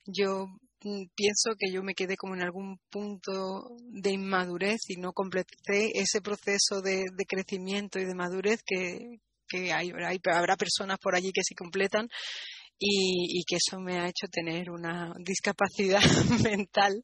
[0.06, 0.46] Yo
[0.84, 3.32] mm, pienso que yo me quedé como en algún punto
[3.80, 9.20] de inmadurez y no completé ese proceso de, crecimiento y de madurez que,
[9.72, 9.92] hay,
[10.34, 12.08] habrá personas por allí que sí completan
[12.78, 16.02] y, que eso me ha hecho tener una discapacidad
[16.44, 17.02] mental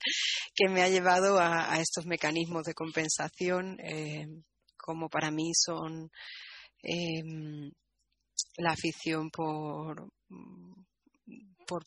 [0.53, 4.25] que me ha llevado a, estos mecanismos de compensación, eh,
[4.77, 6.09] como para mí son
[6.83, 7.71] em,
[8.57, 10.11] la afición por,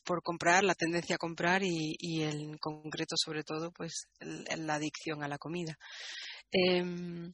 [0.04, 5.28] por, comprar, la tendencia a comprar y, en concreto, sobre todo, pues la adicción a
[5.28, 5.76] la comida.
[6.50, 7.32] Em,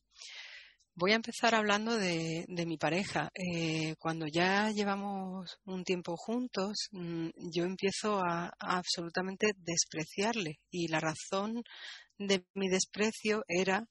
[0.95, 3.31] Voy a empezar hablando de, mi pareja.
[3.35, 10.59] Eh, cuando ya llevamos un tiempo juntos, mm, yo empiezo a, absolutamente despreciarle.
[10.71, 11.63] Y la razón
[12.19, 13.87] de mi desprecio era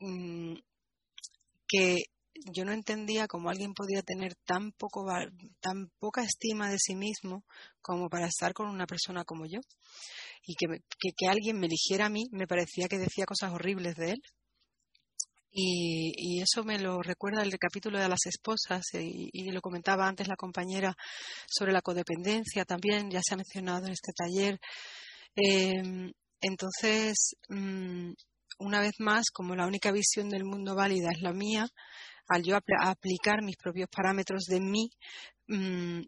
[0.00, 0.54] mm,
[1.68, 1.96] que
[2.54, 5.06] yo no entendía cómo alguien podía tener tan poco
[5.98, 7.44] poca estima de sí mismo
[7.82, 9.60] como para estar con una persona como yo.
[10.44, 10.66] Y que,
[11.16, 14.22] que alguien me eligiera a mí me parecía que decía cosas horribles de él
[15.58, 20.36] y, eso me lo recuerda el capítulo de las esposas y, lo comentaba antes la
[20.36, 20.94] compañera
[21.46, 24.58] sobre la codependencia también, ya se ha mencionado en este taller.
[25.34, 26.12] Em,
[26.42, 28.12] entonces, mm,
[28.58, 31.66] una vez más, como la única visión del mundo válida es la mía,
[32.28, 34.90] al yo aplicar mis propios parámetros de mí,
[35.48, 36.02] mm,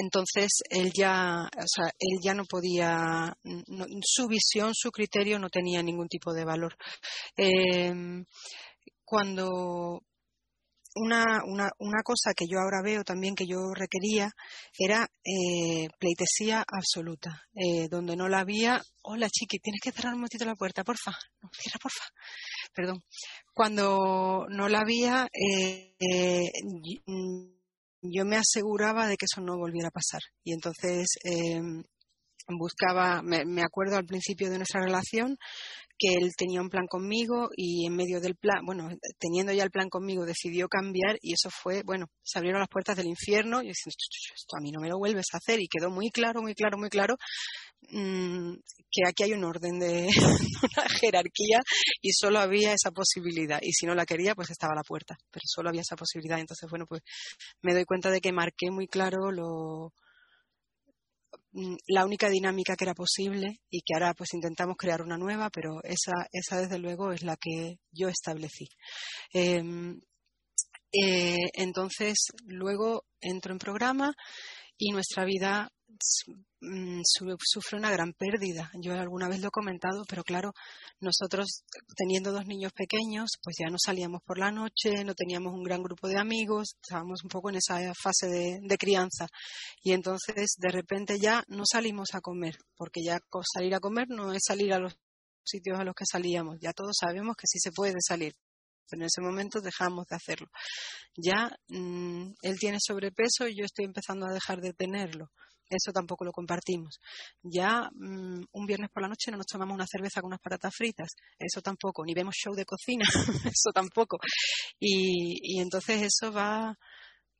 [0.00, 3.36] entonces él ya, o sea, él ya no podía,
[4.02, 6.76] su visión, su criterio no tenía ningún tipo de valor.
[7.36, 8.24] Em,
[9.04, 10.02] cuando
[10.94, 14.30] una, una, una, cosa que yo ahora veo también que yo requería
[14.78, 18.80] era eh, pleitesía absoluta, eh, donde no la había.
[19.02, 21.12] Hola, chiqui, tienes que cerrar un momentito la puerta, porfa.
[21.42, 22.04] No, cierra, porfa.
[22.72, 23.02] Perdón.
[23.52, 26.50] Cuando no la había, eh,
[28.02, 30.20] yo me aseguraba de que eso no volviera a pasar.
[30.44, 31.82] Y entonces em,
[32.48, 35.36] buscaba, me, acuerdo al principio de nuestra relación,
[35.98, 39.70] que él tenía un plan conmigo y en medio del plan, bueno, teniendo ya el
[39.70, 43.68] plan conmigo, decidió cambiar y eso fue, bueno, se abrieron las puertas del infierno y
[43.68, 43.96] diciendo,
[44.34, 46.78] esto a mí no me lo vuelves a hacer y quedó muy claro, muy claro,
[46.78, 47.16] muy claro
[47.90, 48.54] mm,
[48.90, 50.06] que aquí hay un orden de
[50.62, 51.60] una jerarquía
[52.00, 55.42] y solo había esa posibilidad y si no la quería pues estaba la puerta, pero
[55.46, 56.38] solo había esa posibilidad.
[56.38, 57.02] Entonces, bueno, pues
[57.62, 59.92] me doy cuenta de que marqué muy claro lo,
[61.86, 65.82] la única dinámica que era posible y que ahora pues intentamos crear una nueva, pero
[65.82, 68.68] esa, esa desde luego es la que yo establecí.
[69.32, 70.00] Em,
[70.92, 74.14] eh, entonces, luego entro en programa
[74.78, 75.70] y nuestra vida
[76.60, 78.70] Mm, sufre una gran pérdida.
[78.82, 80.52] Yo alguna vez lo he comentado, pero claro,
[81.00, 81.62] nosotros
[81.96, 85.82] teniendo dos niños pequeños, pues ya no salíamos por la noche, no teníamos un gran
[85.82, 89.28] grupo de amigos, estábamos un poco en esa fase de, crianza.
[89.82, 93.20] Y entonces de repente ya no salimos a comer, porque ya
[93.54, 94.96] salir a comer no es salir a los
[95.44, 98.34] sitios a los que salíamos, ya todos sabemos que sí se puede salir,
[98.88, 100.48] pero en ese momento dejamos de hacerlo.
[101.16, 105.30] Ya mm, él tiene sobrepeso y yo estoy empezando a dejar de tenerlo.
[105.68, 106.98] Eso tampoco lo compartimos.
[107.42, 110.74] Ya mm, un viernes por la noche no nos tomamos una cerveza con unas patatas
[110.74, 111.08] fritas.
[111.38, 112.04] Eso tampoco.
[112.04, 113.04] Ni vemos show de cocina.
[113.54, 114.18] eso tampoco.
[114.80, 116.74] Y, entonces eso va,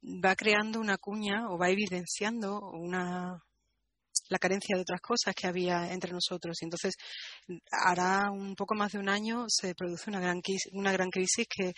[0.02, 3.42] va creando una cuña o va evidenciando una,
[4.28, 6.58] la carencia de otras cosas que había entre nosotros.
[6.60, 6.96] Y entonces,
[7.70, 10.40] hará un poco más de un año se produce una gran,
[10.72, 11.72] una gran crisis que,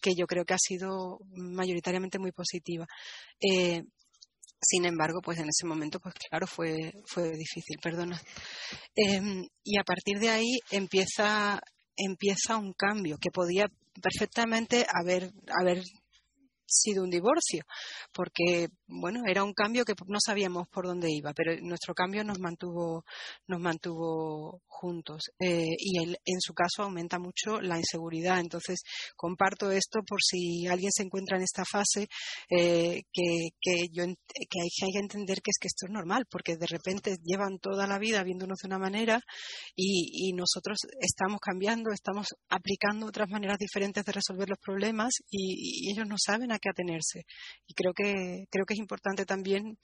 [0.00, 2.86] que yo creo que ha sido mayoritariamente muy positiva.
[3.40, 3.82] Eh,
[4.66, 8.20] sin embargo, pues en ese momento, pues claro, fue, fue difícil, perdona.
[8.94, 11.60] Em, y a partir de ahí empieza,
[11.96, 13.66] empieza un cambio que podía
[14.00, 15.82] perfectamente haber, haber
[16.66, 17.64] sido un divorcio,
[18.12, 22.38] porque bueno, era un cambio que no sabíamos por dónde iba, pero nuestro cambio nos
[22.38, 23.04] mantuvo,
[23.46, 25.22] nos mantuvo juntos.
[25.38, 28.40] Eh, y en su caso aumenta mucho la inseguridad.
[28.40, 28.82] Entonces,
[29.16, 32.08] comparto esto por si alguien se encuentra en esta fase,
[32.50, 36.66] eh, que, yo, que hay, que entender que es que esto es normal, porque de
[36.66, 39.20] repente llevan toda la vida viéndonos de una manera
[39.74, 46.08] y, nosotros estamos cambiando, estamos aplicando otras maneras diferentes de resolver los problemas y ellos
[46.08, 47.24] no saben a qué atenerse.
[47.66, 49.78] Y creo que, creo que es importante también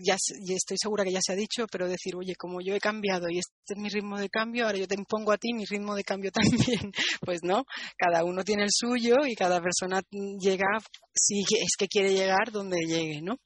[0.00, 3.28] ya estoy segura que ya se ha dicho, pero decir, oye, como yo he cambiado
[3.28, 5.94] y este es mi ritmo de cambio, ahora yo te impongo a ti mi ritmo
[5.94, 6.92] de cambio también.
[7.20, 7.64] Pues no,
[7.96, 10.00] cada uno tiene el suyo y cada persona
[10.40, 10.66] llega,
[11.14, 13.36] si es que quiere llegar donde llegue, ¿no?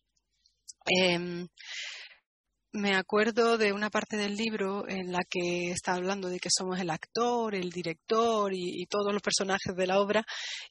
[0.86, 1.46] Eh,
[2.76, 6.78] me acuerdo de una parte del libro en la que está hablando de que somos
[6.78, 10.24] el actor, el director y, todos los personajes de la obra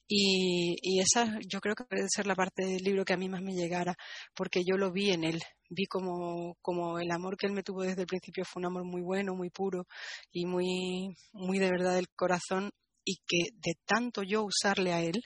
[0.08, 3.42] y, esa yo creo que puede ser la parte del libro que a mí más
[3.42, 3.94] me llegara
[4.34, 7.82] porque yo lo vi en él, vi como, como el amor que él me tuvo
[7.82, 9.86] desde el principio fue un amor muy bueno, muy puro
[10.32, 12.70] y muy, muy de verdad del corazón
[13.04, 15.20] y que de tanto yo usarle a él,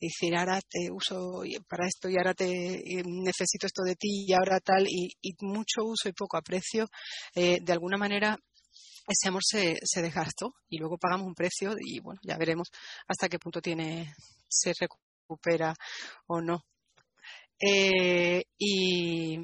[0.00, 2.46] decir, ahora te uso para esto y ahora te
[3.04, 6.86] necesito esto de ti y ahora tal, y, mucho uso y poco aprecio,
[7.34, 8.36] eh, de alguna manera
[9.08, 12.68] ese amor se, se desgastó y luego pagamos un precio y bueno, ya veremos
[13.08, 14.12] hasta qué punto tiene,
[14.48, 15.74] se recupera
[16.26, 16.62] o no.
[17.60, 19.38] Eh, y,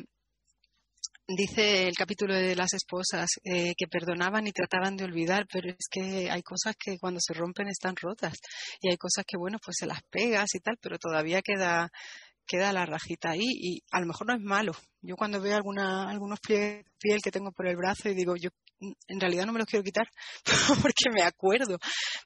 [1.28, 5.88] dice el capítulo de las esposas eh, que perdonaban y trataban de olvidar, pero es
[5.90, 8.34] que hay cosas que cuando se rompen están rotas
[8.80, 11.90] y hay cosas que, bueno, pues se las pegas y tal, pero todavía queda
[12.46, 14.72] queda la rajita ahí y a lo mejor no es malo.
[15.02, 16.84] Yo cuando veo alguna, algunos pliegues
[17.22, 20.06] que tengo por el brazo y digo, yo en realidad no me los quiero quitar
[20.82, 21.78] porque me acuerdo,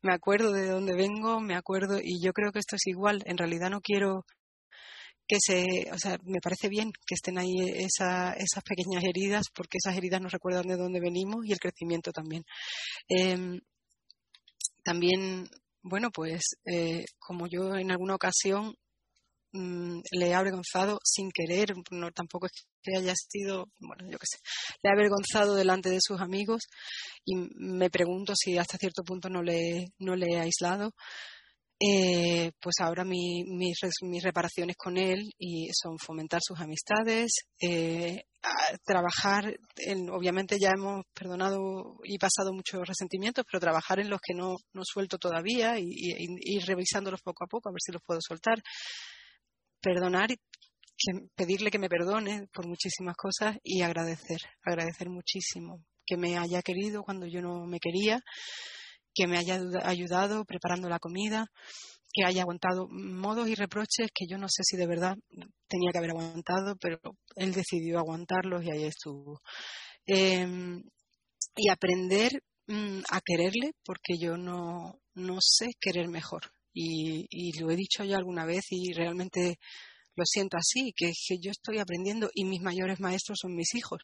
[0.02, 3.22] me acuerdo de dónde vengo, me acuerdo y yo creo que esto es igual.
[3.24, 4.24] En realidad no quiero
[5.30, 9.78] que se, o sea, me parece bien que estén ahí esa, esas pequeñas heridas, porque
[9.78, 12.42] esas heridas nos recuerdan de dónde venimos y el crecimiento también.
[13.08, 13.60] Em,
[14.82, 15.48] también,
[15.82, 18.74] bueno, pues eh, como yo en alguna ocasión
[19.52, 24.26] mm, le he avergonzado sin querer, no tampoco es que haya sido, bueno, yo qué
[24.26, 24.38] sé,
[24.82, 26.62] le he avergonzado delante de sus amigos
[27.24, 30.90] y me pregunto si hasta cierto punto no le, no le he aislado.
[31.82, 33.78] Eh, pues ahora mi, mis,
[34.22, 38.24] reparaciones con él y son fomentar sus amistades, eh,
[38.84, 44.34] trabajar, en, obviamente ya hemos perdonado y pasado muchos resentimientos, pero trabajar en los que
[44.34, 48.20] no, no suelto todavía y, ir revisándolos poco a poco a ver si los puedo
[48.20, 48.62] soltar,
[49.80, 50.36] perdonar y
[51.34, 57.02] pedirle que me perdone por muchísimas cosas y agradecer, agradecer muchísimo que me haya querido
[57.02, 58.20] cuando yo no me quería
[59.14, 61.46] que me haya ayudado preparando la comida,
[62.12, 65.16] que haya aguantado modos y reproches que yo no sé si de verdad
[65.68, 66.98] tenía que haber aguantado, pero
[67.36, 69.40] él decidió aguantarlos y ahí estuvo.
[70.06, 70.82] Em,
[71.56, 76.42] y aprender mm, a quererle porque yo no, no sé querer mejor.
[76.72, 79.58] Y, lo he dicho ya alguna vez y realmente
[80.14, 84.00] lo siento así, que, que yo estoy aprendiendo y mis mayores maestros son mis hijos.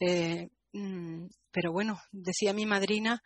[0.00, 3.22] Eh, mm, pero bueno, decía mi madrina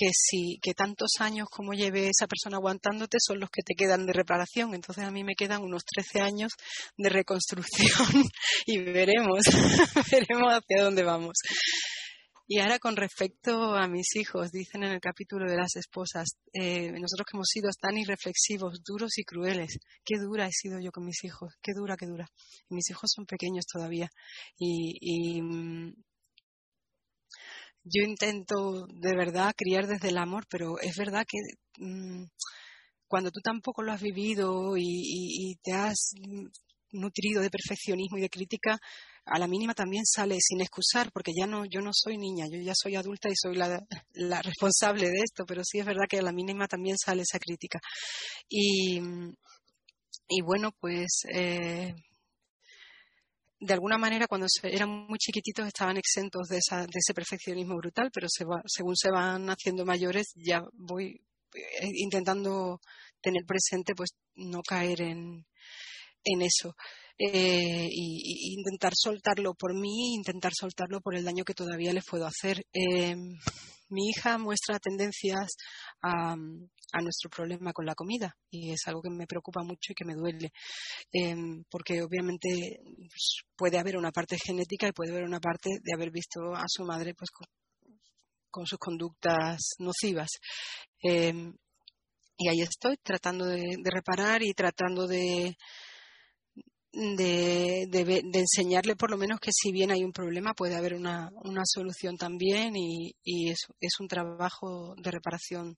[0.00, 4.06] que si que tantos años como lleve esa persona aguantándote son los que te quedan
[4.06, 4.74] de reparación.
[4.74, 6.52] Entonces a mí me quedan unos 13 años
[6.96, 8.08] de reconstrucción
[8.66, 9.42] y veremos,
[10.10, 11.34] veremos hacia dónde vamos.
[12.48, 16.90] Y ahora con respecto a mis hijos, dicen en el capítulo de las esposas, eh,
[16.90, 21.04] nosotros que hemos sido tan irreflexivos, duros y crueles, qué dura he sido yo con
[21.04, 22.26] mis hijos, qué dura, qué dura.
[22.70, 24.08] mis hijos son pequeños todavía
[24.58, 25.92] y, y mm,
[27.92, 31.38] yo intento de verdad criar desde el amor, pero es verdad que
[31.82, 32.24] mm,
[33.08, 36.12] cuando tú tampoco lo has vivido y, te has
[36.92, 38.78] nutrido de perfeccionismo y de crítica,
[39.26, 42.60] a la mínima también sale sin excusar, porque ya no, yo no soy niña, yo
[42.60, 46.22] ya soy adulta y soy la, responsable de esto, pero sí es verdad que a
[46.22, 47.80] la mínima también sale esa crítica.
[48.48, 49.00] Y,
[50.28, 51.92] y bueno, pues eh,
[53.60, 58.10] de alguna manera cuando eran muy chiquititos estaban exentos de, esa, de ese perfeccionismo brutal,
[58.12, 61.20] pero según se van haciendo mayores ya voy
[61.54, 62.80] eh, intentando
[63.20, 65.44] tener presente pues no caer en,
[66.24, 66.74] eso.
[67.18, 72.26] Eh, y, intentar soltarlo por mí, intentar soltarlo por el daño que todavía le puedo
[72.26, 72.64] hacer.
[72.72, 73.14] Eh,
[73.90, 75.50] mi hija muestra tendencias
[76.02, 76.36] a,
[77.02, 80.14] nuestro problema con la comida y es algo que me preocupa mucho y que me
[80.14, 80.50] duele,
[81.12, 85.94] em, porque obviamente pues, puede haber una parte genética y puede haber una parte de
[85.94, 87.30] haber visto a su madre pues
[88.50, 90.30] con, sus conductas nocivas.
[91.02, 91.54] Em,
[92.36, 95.56] y ahí estoy tratando de, reparar y tratando de,
[96.92, 101.30] de, de, enseñarle por lo menos que si bien hay un problema puede haber una,
[101.44, 105.76] una solución también y, y es, es, un trabajo de reparación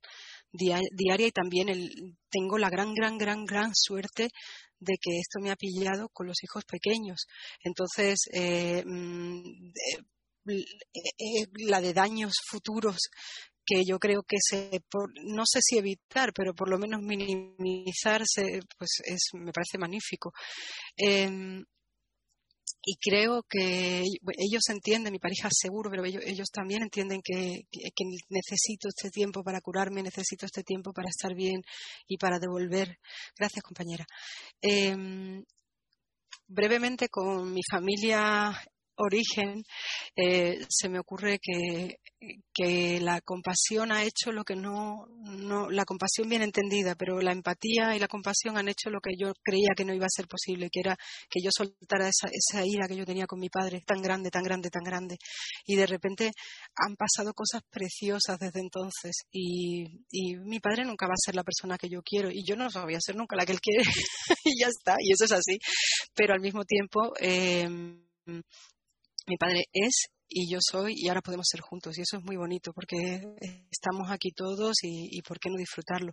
[0.52, 4.30] diaria y también el, tengo la gran, gran, gran, gran suerte
[4.78, 7.26] de que esto me ha pillado con los hijos pequeños.
[7.62, 9.70] Entonces, eh, mm,
[10.48, 10.64] eh,
[11.18, 12.98] eh, la de daños futuros
[13.64, 14.82] que yo creo que se
[15.24, 20.32] no sé si evitar pero por lo menos minimizarse pues es me parece magnífico
[20.96, 21.64] em,
[22.84, 27.62] y creo que ellos entienden, mi pareja seguro, pero ellos, también entienden que,
[28.28, 31.62] necesito este tiempo para curarme, necesito este tiempo para estar bien
[32.08, 32.98] y para devolver.
[33.38, 34.04] Gracias, compañera.
[34.60, 35.44] Em,
[36.48, 38.52] brevemente, con mi familia
[38.96, 39.62] origen,
[40.16, 41.96] eh, se me ocurre que,
[42.54, 47.32] que, la compasión ha hecho lo que no, no, la compasión bien entendida, pero la
[47.32, 50.26] empatía y la compasión han hecho lo que yo creía que no iba a ser
[50.26, 50.96] posible, que era
[51.28, 54.42] que yo soltara esa, esa ira que yo tenía con mi padre, tan grande, tan
[54.42, 55.16] grande, tan grande.
[55.64, 56.30] Y de repente
[56.76, 59.12] han pasado cosas preciosas desde entonces.
[59.30, 62.56] Y, y mi padre nunca va a ser la persona que yo quiero, y yo
[62.56, 63.82] no voy a ser nunca la que él quiere,
[64.44, 65.58] y ya está, y eso es así.
[66.14, 67.68] Pero al mismo tiempo, eh,
[69.26, 72.36] mi padre es y yo soy y ahora podemos ser juntos y eso es muy
[72.36, 73.20] bonito porque
[73.70, 76.12] estamos aquí todos y, por qué no disfrutarlo.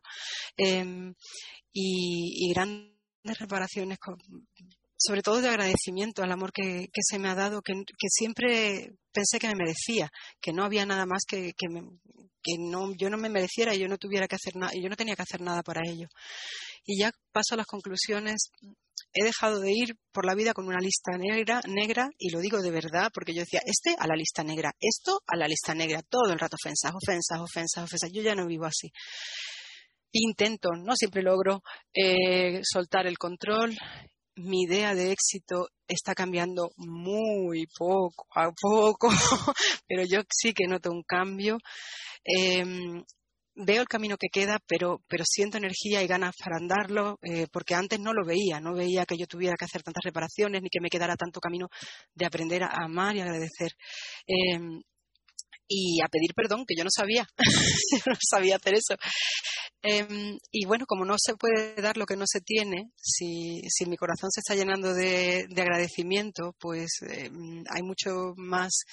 [0.58, 1.14] Em,
[1.72, 3.98] y, grandes reparaciones,
[4.98, 7.74] sobre todo de agradecimiento al amor que, se me ha dado, que,
[8.10, 10.10] siempre pensé que me merecía,
[10.42, 11.68] que no había nada más que, que,
[12.44, 14.96] que no, yo no me mereciera y yo no tuviera que hacer nada, yo no
[14.96, 16.08] tenía que hacer nada para ello.
[16.86, 18.52] Y ya paso a las conclusiones
[19.14, 22.62] he dejado de ir por la vida con una lista negra, negra, y lo digo
[22.62, 26.02] de verdad, porque yo decía, este a la lista negra, esto a la lista negra,
[26.04, 28.12] todo el rato ofensas, ofensas, ofensas, ofensas.
[28.14, 28.90] Yo ya no vivo así.
[30.12, 31.62] Intento, no siempre logro
[31.94, 33.76] eh, soltar el control.
[34.36, 39.10] Mi idea de éxito está cambiando muy poco a poco,
[39.88, 41.58] pero yo sí que noto un cambio.
[42.24, 43.04] Em,
[43.60, 47.76] veo el camino que queda, pero, pero siento energía y ganas para andarlo, eh, porque
[47.76, 50.82] antes no lo veía, no veía que yo tuviera que hacer tantas reparaciones ni que
[50.82, 51.68] me quedara tanto camino
[52.14, 53.72] de aprender a amar y agradecer.
[54.26, 54.82] Em,
[55.68, 57.28] y a pedir perdón, que yo no sabía,
[57.92, 58.96] yo no sabía hacer eso.
[59.82, 63.86] Em, y bueno, como no se puede dar lo que no se tiene, si, si
[63.86, 68.84] mi corazón se está llenando de, de agradecimiento, pues em, hay mucho más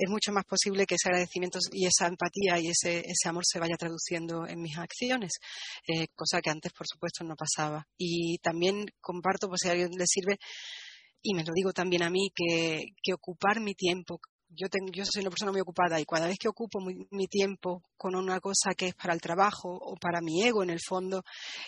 [0.00, 3.58] es mucho más posible que ese agradecimiento y esa empatía y ese, ese amor se
[3.58, 5.32] vaya traduciendo en mis acciones,
[5.86, 7.86] eh, cosa que antes, por supuesto, no pasaba.
[7.98, 10.38] Y también comparto, pues si a alguien le sirve,
[11.22, 15.20] y me lo digo también a mí, que, ocupar mi tiempo, yo, tengo, yo soy
[15.20, 18.88] una persona muy ocupada y cada vez que ocupo mi, tiempo con una cosa que
[18.88, 21.22] es para el trabajo o para mi ego en el fondo,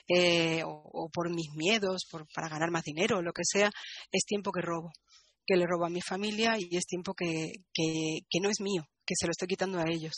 [0.08, 3.70] eh, o, por mis miedos, por, para ganar más dinero lo que sea,
[4.10, 4.90] es tiempo que robo
[5.46, 9.14] que le robo a mi familia y es tiempo que, que, no es mío, que
[9.16, 10.14] se lo estoy quitando a ellos.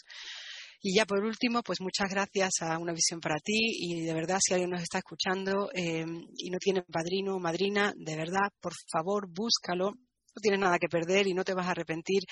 [0.83, 4.39] Y ya por último, pues muchas gracias a Una Visión para ti y de verdad
[4.41, 6.05] si alguien nos está escuchando eh,
[6.37, 9.93] y no tiene padrino o madrina, de verdad, por favor, búscalo.
[9.93, 12.23] No tienes nada que perder y no te vas a arrepentir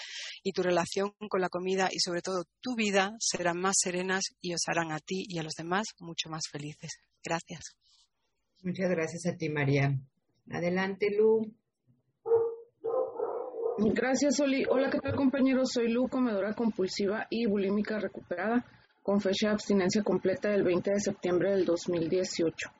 [0.42, 4.52] y tu relación con la comida y sobre todo tu vida serán más serenas y
[4.54, 6.90] os harán a ti y a los demás mucho más felices.
[7.24, 7.76] Gracias.
[8.62, 9.96] Muchas gracias a ti, María.
[10.50, 11.54] Adelante, Lu.
[13.90, 14.64] Gracias, Oli.
[14.68, 15.72] Hola, ¿qué tal, compañeros?
[15.72, 18.64] Soy Lu, comedora compulsiva y bulímica recuperada,
[19.02, 22.70] con fecha de abstinencia completa del 20 de septiembre del 2018.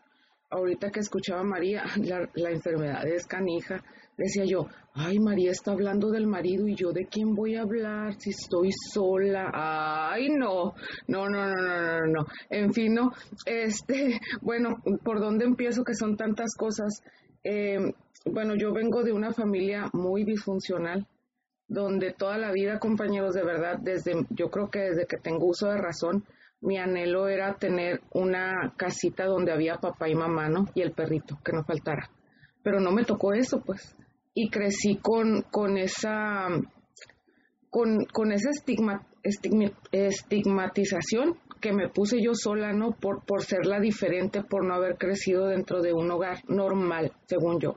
[0.51, 1.83] Ahorita que escuchaba a María,
[2.35, 3.83] la, enfermedad es canija,
[4.17, 8.15] decía yo, ay, María está hablando del marido y yo de quién voy a hablar
[8.21, 9.51] si estoy sola.
[9.53, 10.75] Ay, no,
[11.09, 12.27] no, no, no, no, no, no.
[12.49, 13.11] En fin, no,
[13.45, 17.03] este, bueno, ¿por dónde empiezo que son tantas cosas?
[17.45, 17.93] Eh,
[18.25, 21.07] bueno, yo vengo de una familia muy disfuncional,
[21.67, 25.69] donde toda la vida, compañeros, de verdad, desde, yo creo que desde que tengo uso
[25.69, 26.25] de razón,
[26.61, 30.67] mi anhelo era tener una casita donde había papá y mamá, ¿no?
[30.75, 32.09] Y el perrito, que no faltara.
[32.63, 33.97] Pero no me tocó eso, pues.
[34.35, 36.47] Y crecí con, con esa,
[37.69, 39.05] con, con esa estigma,
[39.91, 42.93] estigmatización que me puse yo sola, ¿no?
[42.93, 47.59] Por, por ser la diferente, por no haber crecido dentro de un hogar normal, según
[47.59, 47.77] yo.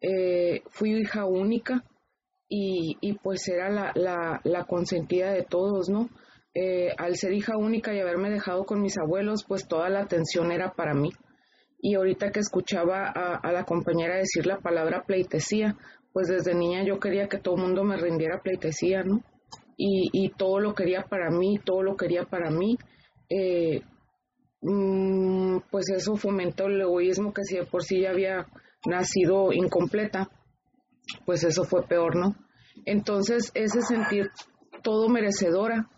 [0.00, 1.84] Eh, fui hija única
[2.48, 6.08] y, y pues era la, la, consentida de todos, ¿no?
[6.54, 10.50] Eh, al ser hija única y haberme dejado con mis abuelos, pues toda la atención
[10.50, 11.12] era para mí.
[11.80, 15.76] Y ahorita que escuchaba a, a la compañera decir la palabra pleitesía,
[16.12, 19.22] pues desde niña yo quería que todo el mundo me rindiera pleitesía, ¿no?
[19.76, 22.76] Y, y todo lo quería para mí, todo lo quería para mí.
[23.34, 23.80] Eh,
[24.60, 28.46] mm, pues eso fomentó el egoísmo que si de por sí ya había
[28.84, 30.28] nacido incompleta,
[31.24, 32.36] pues eso fue peor, ¿no?
[32.84, 34.30] Entonces ese sentir
[34.82, 35.88] todo merecedora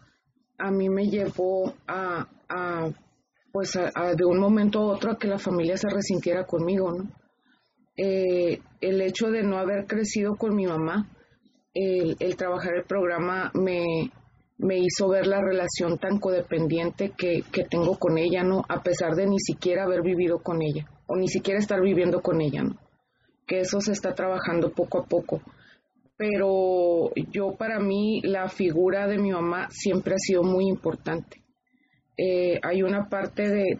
[0.58, 2.90] a mí me llevó a, a
[3.52, 7.10] pues de un momento a otro a que la familia se resintiera conmigo, ¿no?
[7.96, 11.08] Eh, el hecho de no haber crecido con mi mamá,
[11.72, 14.10] el, trabajar el programa me,
[14.64, 18.64] me, hizo ver la relación tan codependiente que, que, tengo con ella, ¿no?
[18.68, 22.40] A pesar de ni siquiera haber vivido con ella, o ni siquiera estar viviendo con
[22.40, 22.76] ella, ¿no?
[23.46, 25.42] Que eso se está trabajando poco a poco.
[26.16, 31.42] Pero yo para mí la figura de mi mamá siempre ha sido muy importante.
[32.16, 33.78] Eh, hay una parte de,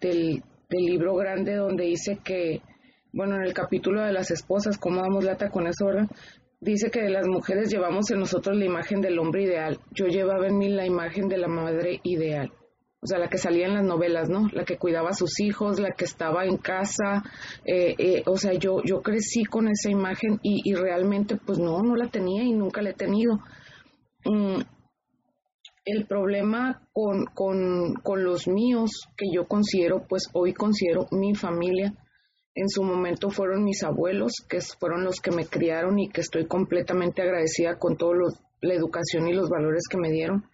[0.00, 2.62] del, del libro grande donde dice que
[3.12, 6.08] bueno, en el capítulo de las esposas, cómo damos lata con eso, ¿verdad?
[6.60, 9.78] Dice que las mujeres llevamos en nosotros la imagen del hombre ideal.
[9.92, 12.52] Yo llevaba en mí la imagen de la madre ideal.
[13.00, 14.48] O sea, la que salía en las novelas, ¿no?
[14.52, 17.22] La que cuidaba a sus hijos, la que estaba en casa.
[17.64, 21.94] Eh, eh, o sea, yo, yo crecí con esa imagen y, realmente, pues no, no
[21.94, 23.38] la tenía y nunca la he tenido.
[24.24, 24.62] Mm,
[25.84, 31.94] el problema con, con, con los míos, que yo considero, pues hoy considero mi familia,
[32.60, 36.46] en su momento fueron mis abuelos, que fueron los que me criaron y que estoy
[36.46, 38.16] completamente agradecida con toda
[38.60, 40.44] la educación y los valores que me dieron.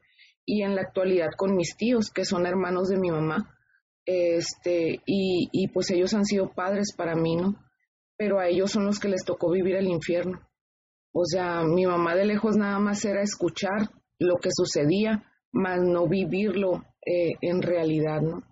[0.44, 3.56] Y en la actualidad con mis tíos, que son hermanos de mi mamá.
[4.04, 7.56] Este, y, y pues ellos han sido padres para mí, ¿no?
[8.18, 10.40] Pero a ellos son los que les tocó vivir el infierno.
[11.12, 16.06] O sea, mi mamá de lejos nada más era escuchar lo que sucedía, más no
[16.06, 18.42] vivirlo eh, en realidad, ¿no?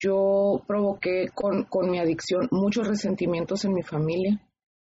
[0.00, 4.40] Yo provoqué con, mi adicción muchos resentimientos en mi familia.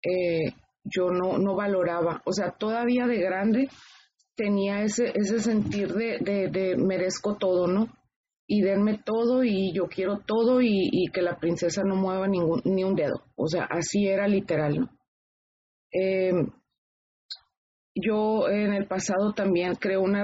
[0.04, 3.70] Eh, yo no, no valoraba, o sea, todavía de grande
[4.36, 7.88] tenía ese, ese sentir de, de, merezco todo, ¿no?
[8.48, 12.84] Y denme todo y yo quiero todo y, que la princesa no mueva ningún, ni
[12.84, 13.24] un dedo.
[13.36, 14.90] O sea, así era literal, ¿no?
[15.92, 16.52] Em,
[17.94, 20.24] yo en el pasado también creo una,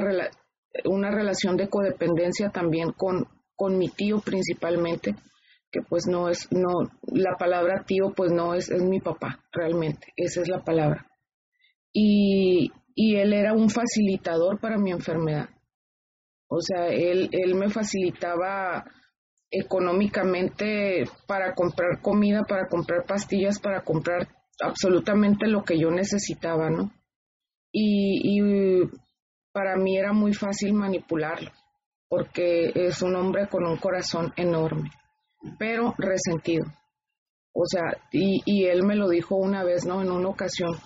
[0.85, 5.15] una relación de codependencia también con, con mi tío principalmente,
[5.71, 10.13] que pues no es, no, la palabra tío pues no es, es mi papá, realmente,
[10.15, 11.05] esa es la palabra.
[11.91, 15.49] Y, y él era un facilitador para mi enfermedad.
[16.47, 18.85] O sea, él, él me facilitaba
[19.49, 24.27] económicamente para comprar comida, para comprar pastillas, para comprar
[24.61, 26.91] absolutamente lo que yo necesitaba, ¿no?
[27.71, 28.89] Y, y
[29.51, 31.51] para mí era muy fácil manipularlo
[32.09, 34.91] porque es un hombre con un corazón enorme,
[35.57, 36.65] pero resentido.
[37.53, 40.01] O sea, y, él me lo dijo una vez, ¿no?
[40.01, 40.77] En una ocasión,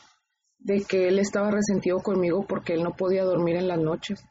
[0.58, 4.24] de que él estaba resentido conmigo porque él no podía dormir en las noches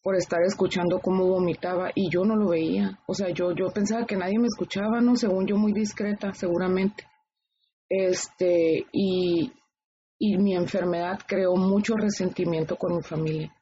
[0.00, 3.00] por estar escuchando cómo vomitaba y yo no lo veía.
[3.06, 5.16] O sea, yo, yo pensaba que nadie me escuchaba, ¿no?
[5.16, 7.04] Según yo muy discreta, seguramente.
[7.88, 9.52] Este, y,
[10.18, 13.52] y mi enfermedad creó mucho resentimiento con mi familia.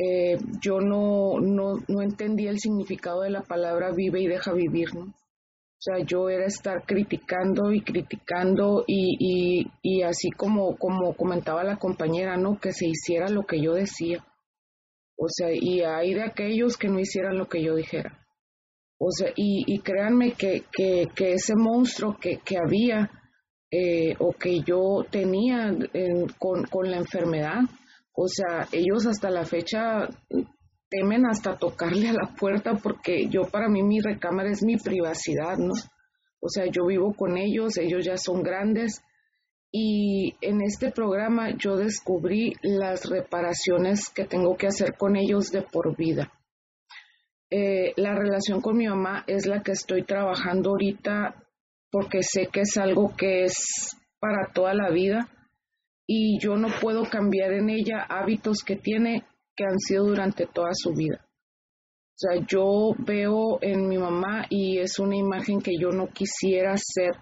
[0.00, 4.94] Eh, yo no, no, no entendía el significado de la palabra vive y deja vivir,
[4.94, 5.06] ¿no?
[5.06, 11.64] O sea, yo era estar criticando y criticando y, y, y, así como, como comentaba
[11.64, 12.60] la compañera, ¿no?
[12.60, 14.24] Que se hiciera lo que yo decía.
[15.16, 18.24] O sea, y hay de aquellos que no hicieran lo que yo dijera.
[19.00, 23.10] O sea, y, y créanme que, que, que, ese monstruo que, que había
[23.72, 25.76] eh, o que yo tenía
[26.38, 27.62] con, con la enfermedad,
[28.20, 30.08] o sea, ellos hasta la fecha
[30.90, 35.56] temen hasta tocarle a la puerta porque yo para mí mi recámara es mi privacidad,
[35.56, 35.74] ¿no?
[36.40, 39.02] O sea, yo vivo con ellos, ellos ya son grandes
[39.70, 45.62] y en este programa yo descubrí las reparaciones que tengo que hacer con ellos de
[45.62, 46.32] por vida.
[47.50, 51.36] Eh, la relación con mi mamá es la que estoy trabajando ahorita
[51.88, 55.28] porque sé que es algo que es para toda la vida
[56.10, 60.70] y yo no puedo cambiar en ella hábitos que tiene que han sido durante toda
[60.72, 61.20] su vida.
[61.22, 66.74] O sea, yo veo en mi mamá y es una imagen que yo no quisiera
[66.76, 67.14] ser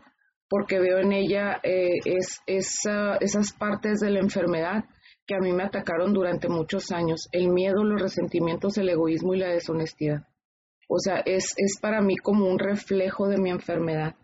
[0.48, 4.84] porque veo en ella eh, es, esas partes de la enfermedad
[5.26, 9.39] que a mí me atacaron durante muchos años, el miedo, los resentimientos, el egoísmo y
[9.39, 10.28] la deshonestidad.
[10.89, 14.15] O sea, es, es para mí como un reflejo de mi enfermedad.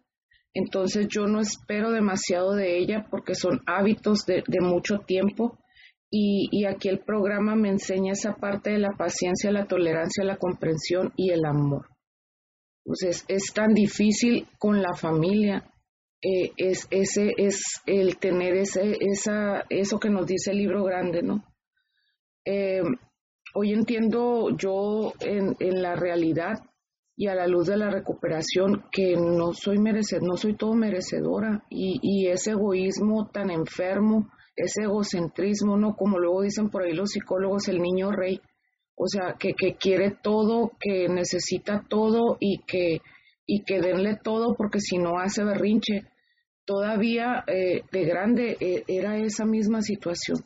[0.55, 5.59] Entonces yo no espero demasiado de ella porque son hábitos de, mucho tiempo
[6.11, 11.13] y, aquí el programa me enseña esa parte de la paciencia, la tolerancia, la comprensión
[11.17, 11.89] y el amor.
[12.85, 15.65] Entonces es tan difícil con la familia,
[16.21, 21.23] eh, es, ese, es el tener ese, esa, eso que nos dice el libro grande,
[21.23, 21.45] ¿no?
[22.45, 22.83] Eh,
[23.55, 26.59] hoy entiendo yo en, en la realidad
[27.23, 31.65] y a la luz de la recuperación que no soy merecedora, no soy todo merecedora
[31.71, 35.95] y, y ese egoísmo tan enfermo, ese egocentrismo, ¿no?
[35.95, 38.41] Como luego dicen por ahí los psicólogos, el niño rey,
[38.97, 43.03] o sea, que, que quiere todo, que necesita todo y que,
[43.47, 46.09] y que denle todo porque si no hace berrinche.
[46.65, 50.39] Todavía eh, de grande eh, era esa misma situación.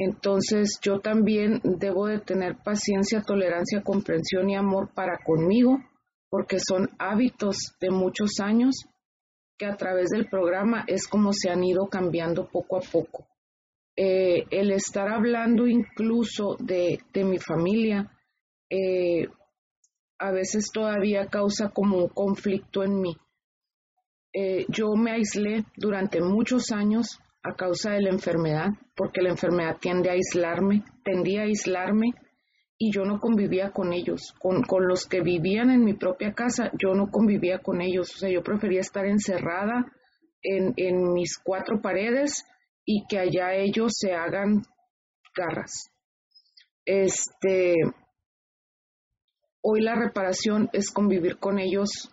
[0.00, 5.82] Entonces yo también debo de tener paciencia, tolerancia, comprensión y amor para conmigo,
[6.30, 8.86] porque son hábitos de muchos años
[9.58, 13.26] que a través del programa es como se han ido cambiando poco a poco.
[13.96, 18.08] Eh, el estar hablando incluso de, mi familia
[18.70, 19.26] eh,
[20.20, 23.16] a veces todavía causa como un conflicto en mí.
[24.32, 29.76] Eh, yo me aislé durante muchos años a causa de la enfermedad, porque la enfermedad
[29.80, 32.12] tiende a aislarme, tendía a aislarme
[32.76, 36.70] y yo no convivía con ellos, con, con, los que vivían en mi propia casa,
[36.78, 39.92] yo no convivía con ellos, o sea, yo prefería estar encerrada
[40.42, 42.44] en, en mis cuatro paredes
[42.84, 44.62] y que allá ellos se hagan
[45.36, 45.90] garras.
[46.84, 47.74] Este,
[49.60, 52.10] hoy la reparación es convivir con ellos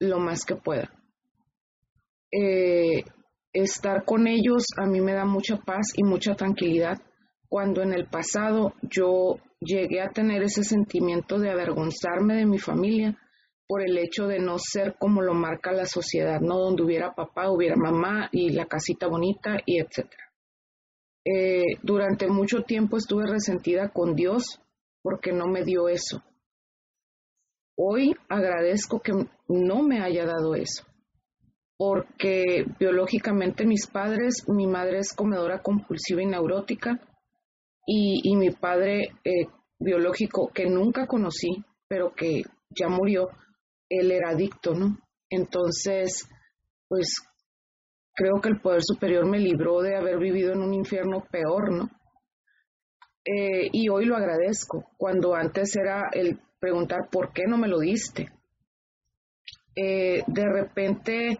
[0.00, 0.90] lo más que pueda.
[2.32, 3.04] Eh,
[3.62, 6.98] estar con ellos a mí me da mucha paz y mucha tranquilidad.
[7.48, 13.18] Cuando en el pasado yo llegué a tener ese sentimiento de avergonzarme de mi familia
[13.66, 16.58] por el hecho de no ser como lo marca la sociedad, ¿no?
[16.58, 20.32] Donde hubiera papá, hubiera mamá y la casita bonita y etcétera.
[21.24, 24.60] Eh, durante mucho tiempo estuve resentida con Dios
[25.02, 26.22] porque no me dio eso.
[27.76, 29.12] Hoy agradezco que
[29.48, 30.87] no me haya dado eso
[31.78, 37.00] porque biológicamente mis padres, mi madre es comedora compulsiva y neurótica
[37.86, 39.46] y, mi padre eh,
[39.78, 43.30] biológico que nunca conocí, pero que ya murió,
[43.88, 44.98] él era adicto, ¿no?
[45.30, 46.28] Entonces,
[46.88, 47.22] pues
[48.12, 51.88] creo que el Poder Superior me libró de haber vivido en un infierno peor, ¿no?
[53.24, 57.78] Eh, y hoy lo agradezco, cuando antes era el preguntar por qué no me lo
[57.78, 58.28] diste.
[59.76, 61.38] Eh, de repente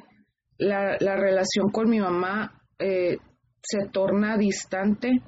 [0.59, 3.19] la, relación con mi mamá eh,
[3.63, 5.23] se torna distante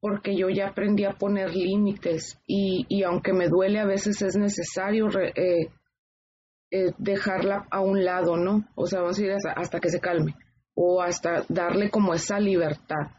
[0.00, 4.36] porque yo ya aprendí a poner límites y, y aunque me duele a veces es
[4.36, 5.70] necesario eh,
[6.70, 8.66] eh, dejarla a un lado, ¿no?
[8.74, 10.34] O sea, vamos a ir hasta, que se calme
[10.74, 13.12] o hasta darle como esa libertad.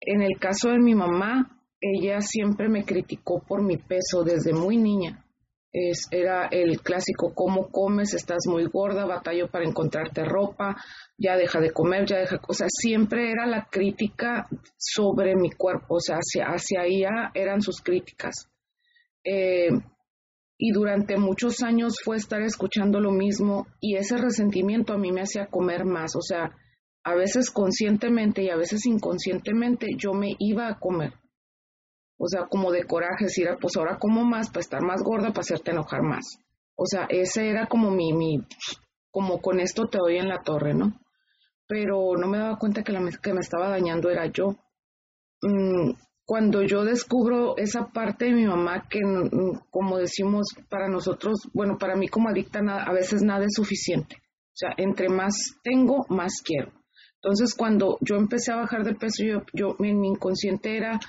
[0.00, 4.76] En el caso de mi mamá, ella siempre me criticó por mi peso desde muy
[4.76, 5.24] niña
[5.72, 8.14] es, era el clásico, ¿cómo comes?
[8.14, 10.76] Estás muy gorda, batallo para encontrarte ropa,
[11.16, 15.96] ya deja de comer, ya deja, o sea, siempre era la crítica sobre mi cuerpo,
[15.96, 18.48] o sea, hacia, hacia ella eran sus críticas.
[19.24, 19.68] Eh,
[20.58, 25.22] y durante muchos años fue estar escuchando lo mismo y ese resentimiento a mí me
[25.22, 26.50] hacía comer más, o sea,
[27.02, 31.14] a veces conscientemente y a veces inconscientemente yo me iba a comer
[32.22, 35.28] o sea, como de coraje, decir, ah, pues ahora como más para estar más gorda,
[35.28, 36.38] para hacerte enojar más.
[36.76, 38.44] O sea, ese era como mi, mi,
[39.10, 41.00] como con esto te doy en la torre, ¿no?
[41.66, 44.54] Pero no me daba cuenta que la que me estaba dañando era yo.
[45.40, 45.92] Mm,
[46.26, 49.00] cuando yo descubro esa parte de mi mamá que,
[49.70, 54.16] como decimos para nosotros, bueno, para mí como adicta a veces nada es suficiente.
[54.16, 56.70] O sea, entre más tengo, más quiero.
[57.22, 61.00] Entonces, cuando yo empecé a bajar de peso, yo, yo mi inconsciente era,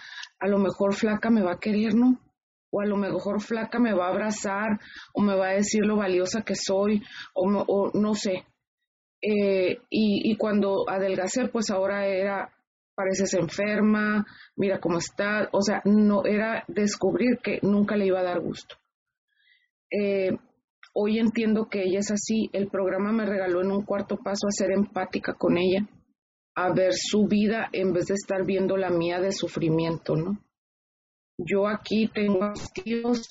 [0.42, 2.20] a lo mejor flaca me va a querer, ¿no?
[2.72, 4.80] O a lo mejor flaca me va a abrazar,
[5.14, 7.04] o me va a decir lo valiosa que soy,
[7.34, 8.46] o, no sé.
[9.22, 12.50] Eh, y, cuando adelgacé, pues ahora era,
[12.96, 18.24] pareces enferma, mira cómo está, o sea, no era descubrir que nunca le iba a
[18.24, 18.76] dar gusto.
[19.92, 20.32] Eh,
[20.94, 24.52] hoy entiendo que ella es así, el programa me regaló en un cuarto paso a
[24.52, 25.88] ser empática con ella
[26.56, 30.44] a ver su vida en vez de estar viendo la mía de sufrimiento, ¿no?
[31.38, 33.30] Yo aquí tengo tíos,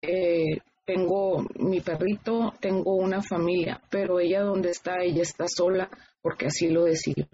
[0.00, 6.46] eh, tengo mi perrito, tengo una familia, pero ella donde está, ella está sola porque
[6.46, 7.26] así lo decidió.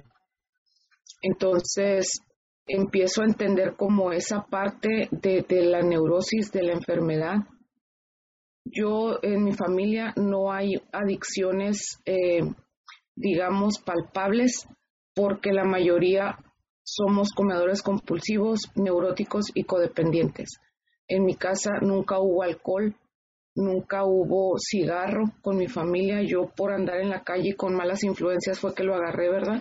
[1.22, 2.22] Entonces
[2.66, 7.36] empiezo a entender como esa parte de, la neurosis, de la enfermedad.
[8.64, 12.40] Yo en mi familia no hay adicciones, eh,
[13.14, 14.68] digamos, palpables,
[15.18, 16.38] porque la mayoría
[16.84, 20.60] somos comedores compulsivos, neuróticos y codependientes.
[21.08, 22.94] En mi casa nunca hubo alcohol,
[23.56, 26.22] nunca hubo cigarro con mi familia.
[26.22, 29.60] Yo por andar en la calle con malas influencias fue que lo agarré, ¿verdad?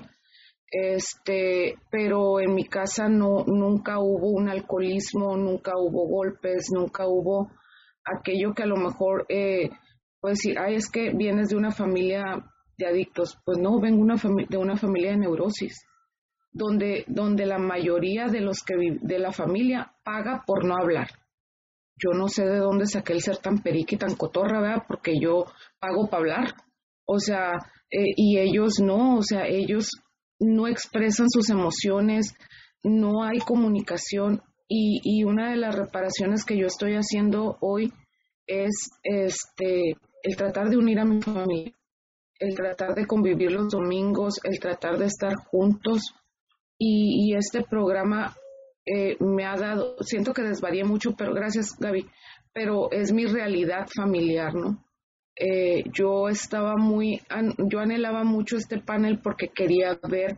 [0.70, 7.50] Este, pero en mi casa no, nunca hubo un alcoholismo, nunca hubo golpes, nunca hubo
[8.06, 9.72] aquello que a lo mejor eh,
[10.22, 12.44] puede decir, ay, es que vienes de una familia
[12.78, 13.38] de adictos.
[13.44, 15.86] Pues no, vengo una de una familia de neurosis,
[16.52, 21.10] donde, donde la mayoría de los que de la familia paga por no hablar.
[21.96, 24.84] Yo no sé de dónde saqué el ser tan perica y tan cotorra, ¿verdad?
[24.88, 25.46] Porque yo
[25.80, 26.56] pago para hablar.
[27.06, 27.54] O sea,
[27.90, 29.90] eh, y ellos no, o sea, ellos
[30.40, 32.36] no expresan sus emociones,
[32.84, 34.44] no hay comunicación.
[34.68, 37.92] Y, y una de las reparaciones que yo estoy haciendo hoy
[38.46, 41.74] es este el tratar de unir a mi familia,
[42.40, 46.14] el tratar de convivir los domingos, el tratar de estar juntos.
[46.80, 48.36] Y, este programa
[48.86, 52.06] eh, me ha dado, siento que desvaríe mucho, pero gracias Gaby,
[52.54, 54.84] pero es mi realidad familiar, ¿no?
[55.36, 57.22] Eh, yo estaba muy,
[57.58, 60.38] yo anhelaba mucho este panel porque quería ver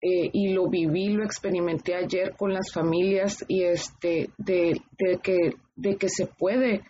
[0.00, 4.80] eh, y lo viví, lo experimenté ayer con las familias y este, de,
[5.22, 6.82] que, de que se puede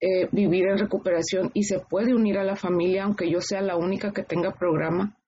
[0.00, 3.76] eh, vivir en recuperación y se puede unir a la familia, aunque yo sea la
[3.76, 5.18] única que tenga programa,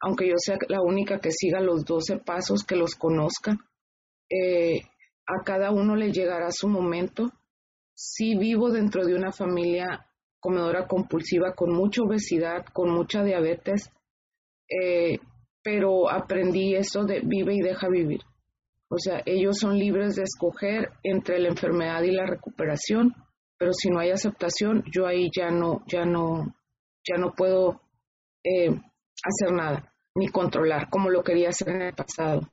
[0.00, 3.56] aunque yo sea la única que siga los 12 pasos, que los conozca.
[4.30, 4.82] Eh,
[5.26, 7.32] a cada uno le llegará su momento.
[7.94, 10.06] Si vivo dentro de una familia
[10.40, 13.90] comedora compulsiva con mucha obesidad, con mucha diabetes,
[14.68, 15.18] eh,
[15.62, 18.20] pero aprendí eso de vive y deja vivir.
[18.88, 23.14] O sea, ellos son libres de escoger entre la enfermedad y la recuperación
[23.58, 26.54] pero si no hay aceptación, yo ahí ya no, ya no,
[27.06, 27.80] ya no puedo
[28.44, 32.48] eh, hacer nada, ni controlar como lo quería hacer en el pasado.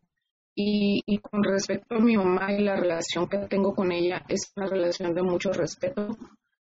[0.57, 4.53] Y, y, con respecto a mi mamá y la relación que tengo con ella, es
[4.55, 6.17] una relación de mucho respeto,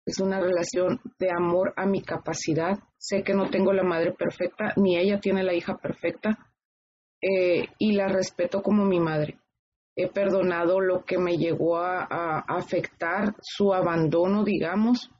[0.05, 2.78] es una relación de amor a mi capacidad.
[2.99, 6.39] Sé que no tengo la madre perfecta, ni ella tiene la hija perfecta,
[7.20, 9.39] eh, y la respeto como mi madre
[10.00, 15.10] he perdonado lo que me llegó a, afectar su abandono, digamos,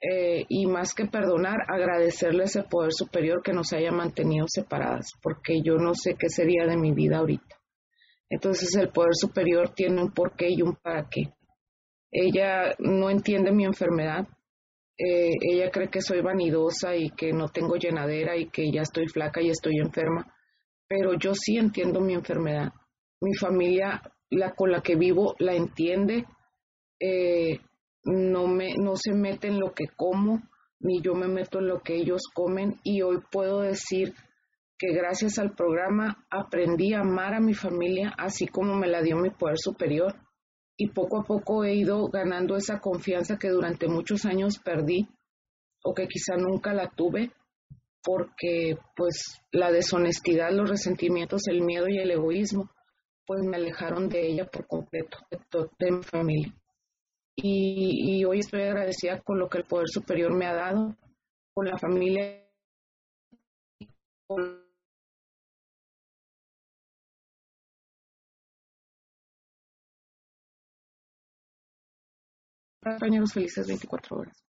[0.00, 5.60] eh, y más que perdonar, agradecerle ese poder superior que nos haya mantenido separadas, porque
[5.62, 7.60] yo no sé qué sería de mi vida ahorita.
[8.30, 11.34] Entonces el poder superior tiene un porqué y un para qué.
[12.10, 14.26] Ella no entiende mi enfermedad,
[14.96, 19.06] eh, ella cree que soy vanidosa y que no tengo llenadera y que ya estoy
[19.08, 20.34] flaca y estoy enferma,
[20.88, 22.72] pero yo sí entiendo mi enfermedad.
[23.24, 26.26] Mi familia la con la que vivo la entiende,
[27.00, 27.58] eh,
[28.04, 30.42] no, me, no se mete en lo que como,
[30.80, 34.14] ni yo me meto en lo que ellos comen y hoy puedo decir
[34.76, 39.16] que gracias al programa aprendí a amar a mi familia así como me la dio
[39.16, 40.14] mi poder superior
[40.76, 45.08] y poco a poco he ido ganando esa confianza que durante muchos años perdí
[45.82, 47.30] o que quizá nunca la tuve
[48.02, 52.70] porque pues la deshonestidad, los resentimientos, el miedo y el egoísmo
[53.26, 55.18] pues me alejaron de ella por completo,
[55.78, 56.54] de, mi familia.
[57.36, 60.96] Y, hoy estoy agradecida con lo que el Poder Superior me ha dado,
[61.52, 62.46] con la familia,
[64.26, 64.64] con
[72.82, 74.44] compañeros felices 24 horas.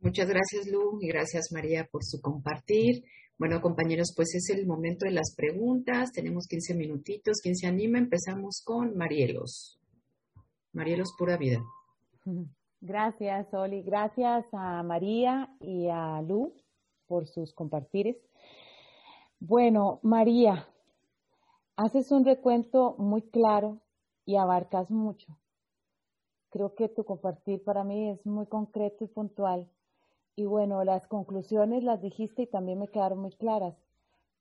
[0.00, 3.04] Muchas gracias, Lu, y gracias, María, por su compartir.
[3.42, 6.12] Bueno, compañeros, pues es el momento de las preguntas.
[6.12, 7.40] Tenemos 15 minutitos.
[7.42, 7.98] ¿Quién se anima?
[7.98, 9.80] Empezamos con Marielos.
[10.72, 11.60] Marielos Pura Vida.
[12.80, 13.82] Gracias, Oli.
[13.82, 16.54] Gracias a María y a Lu
[17.08, 18.16] por sus compartires.
[19.40, 20.68] Bueno, María,
[21.74, 23.80] haces un recuento muy claro
[24.24, 25.36] y abarcas mucho.
[26.50, 29.68] Creo que tu compartir para mí es muy concreto y puntual
[30.34, 33.76] y bueno, las conclusiones las dijiste y también me quedaron muy claras.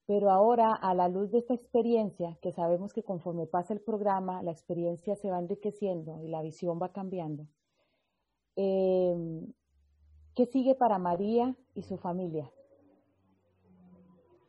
[0.07, 4.41] Pero ahora, a la luz de esta experiencia, que sabemos que conforme pasa el programa,
[4.41, 7.47] la experiencia se va enriqueciendo y la visión va cambiando,
[8.55, 9.53] em,
[10.35, 12.51] ¿qué sigue para María y su familia?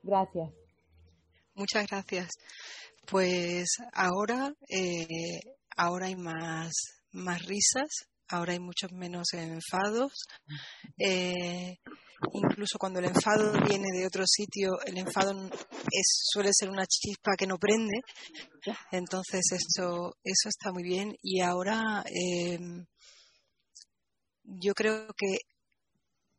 [0.03, 0.51] Gracias.
[1.55, 2.31] Muchas gracias.
[3.11, 5.41] Pues ahora, eh,
[5.77, 6.73] ahora hay más,
[7.13, 7.91] más risas,
[8.33, 10.13] ahora hay muchos menos enfados.
[10.99, 11.77] Eh,
[12.33, 15.33] incluso cuando el enfado viene de otro sitio, el enfado
[15.91, 18.01] es, suele ser una chispa que no prende.
[18.91, 21.15] Entonces esto, eso está muy bien.
[21.23, 22.85] Y ahora em,
[24.45, 25.39] yo creo que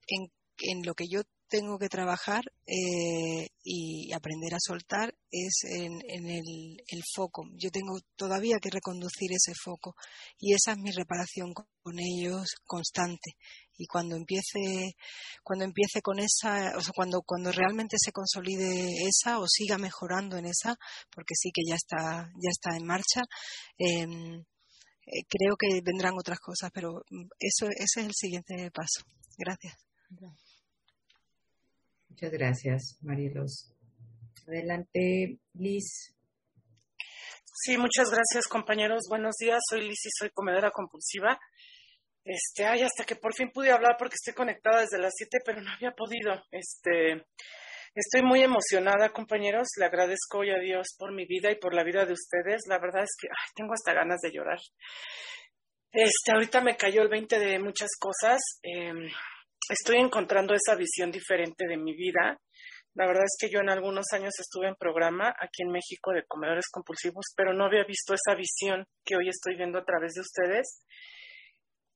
[0.07, 1.21] en, en lo que yo
[1.53, 7.43] tengo que trabajar eh, y aprender a soltar es en, el, foco.
[7.61, 9.93] Yo tengo todavía que reconducir ese foco
[10.39, 13.33] y esa es mi reparación con, ellos constante.
[13.77, 14.95] Y cuando empiece,
[15.43, 20.37] cuando empiece con esa, o sea, cuando, cuando realmente se consolide esa o siga mejorando
[20.37, 20.75] en esa,
[21.11, 23.21] porque sí que ya está, ya está en marcha,
[23.77, 24.39] em,
[25.05, 27.03] eh, creo que vendrán otras cosas, pero
[27.37, 29.05] eso, ese es el siguiente paso.
[29.37, 29.75] Gracias.
[32.13, 33.73] Muchas gracias, Marielos.
[34.47, 36.15] Adelante, Liz.
[37.43, 39.05] Sí, muchas gracias, compañeros.
[39.09, 39.59] Buenos días.
[39.67, 41.39] Soy Liz y soy comedora compulsiva.
[42.23, 45.61] Este, ay, hasta que por fin pude hablar porque estoy conectada desde las 7, pero
[45.61, 46.33] no había podido.
[46.51, 47.25] Este,
[47.95, 49.69] estoy muy emocionada, compañeros.
[49.79, 52.61] Le agradezco hoy a Dios por mi vida y por la vida de ustedes.
[52.67, 54.59] La verdad es que ay, tengo hasta ganas de llorar.
[55.91, 58.39] Este, ahorita me cayó el 20 de muchas cosas.
[58.61, 59.09] Em,
[59.69, 62.39] estoy encontrando esa visión diferente de mi vida.
[62.95, 66.25] La verdad es que yo en algunos años estuve en programa aquí en México de
[66.27, 70.21] comedores compulsivos, pero no había visto esa visión que hoy estoy viendo a través de
[70.21, 70.83] ustedes.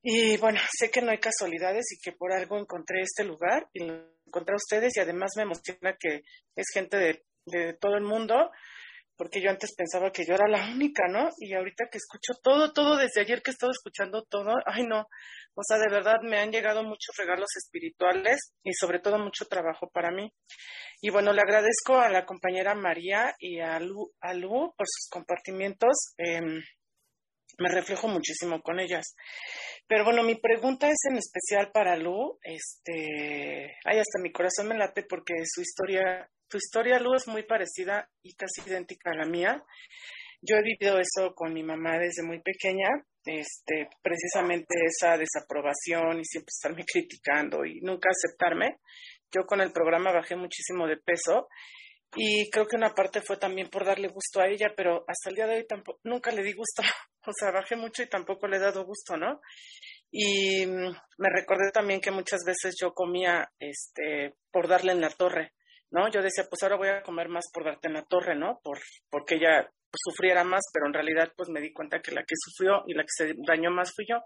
[0.01, 3.85] Y bueno, sé que no hay casualidades y que por algo encontré este lugar y
[3.85, 6.21] lo encontré a ustedes y además me emociona que
[6.55, 8.51] es gente de, de todo el mundo
[9.17, 11.29] porque yo antes pensaba que yo era la única, ¿no?
[11.39, 15.07] Y ahorita que escucho todo, todo, desde ayer que he estado escuchando todo, ay no,
[15.59, 19.89] o sea, de verdad me han llegado muchos regalos espirituales y sobre todo mucho trabajo
[19.91, 20.31] para mí.
[21.01, 25.09] Y bueno, le agradezco a la compañera María y a Lu, a Lu por sus
[25.09, 26.13] compartimientos.
[26.17, 26.61] Em,
[27.57, 29.15] me reflejo muchísimo con ellas.
[29.87, 32.37] Pero bueno, mi pregunta es en especial para Lu.
[32.43, 37.43] Este, ay, hasta mi corazón me late porque su historia tu historia, Lu, es muy
[37.43, 39.63] parecida y casi idéntica a la mía.
[40.41, 42.87] Yo he vivido eso con mi mamá desde muy pequeña,
[43.25, 48.77] este, precisamente esa desaprobación y siempre estarme criticando y nunca aceptarme.
[49.31, 51.49] Yo con el programa bajé muchísimo de peso
[52.15, 55.35] y creo que una parte fue también por darle gusto a ella, pero hasta el
[55.35, 56.81] día de hoy tampoco, nunca le di gusto.
[57.29, 59.41] O sea, bajé mucho y tampoco le he dado gusto, ¿no?
[60.09, 65.09] Y mm, me recordé también que muchas veces yo comía este, por darle en la
[65.09, 65.51] torre.
[65.91, 66.09] ¿no?
[66.09, 68.59] Yo decía, pues ahora voy a comer más por darte en la torre, ¿no?
[68.63, 68.79] Por,
[69.09, 72.83] porque ella sufriera más, pero en realidad pues me di cuenta que la que sufrió
[72.87, 74.17] y la que se dañó más fui yo.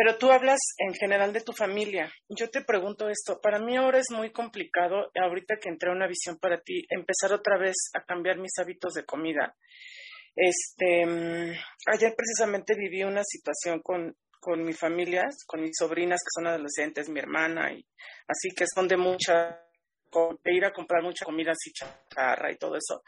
[0.00, 2.08] Pero tú hablas en general de tu familia.
[2.28, 6.06] Yo te pregunto esto, para mí ahora es muy complicado, ahorita que entré a una
[6.06, 9.56] visión para ti, empezar otra vez a cambiar mis hábitos de comida.
[10.36, 11.52] Este, mm,
[11.86, 17.08] ayer precisamente viví una situación con, con mi familia, con mis sobrinas que son adolescentes,
[17.08, 17.84] mi hermana, y
[18.28, 19.64] así que son de mucha
[20.44, 23.02] de ir a comprar mucha comida así chatarra y todo eso.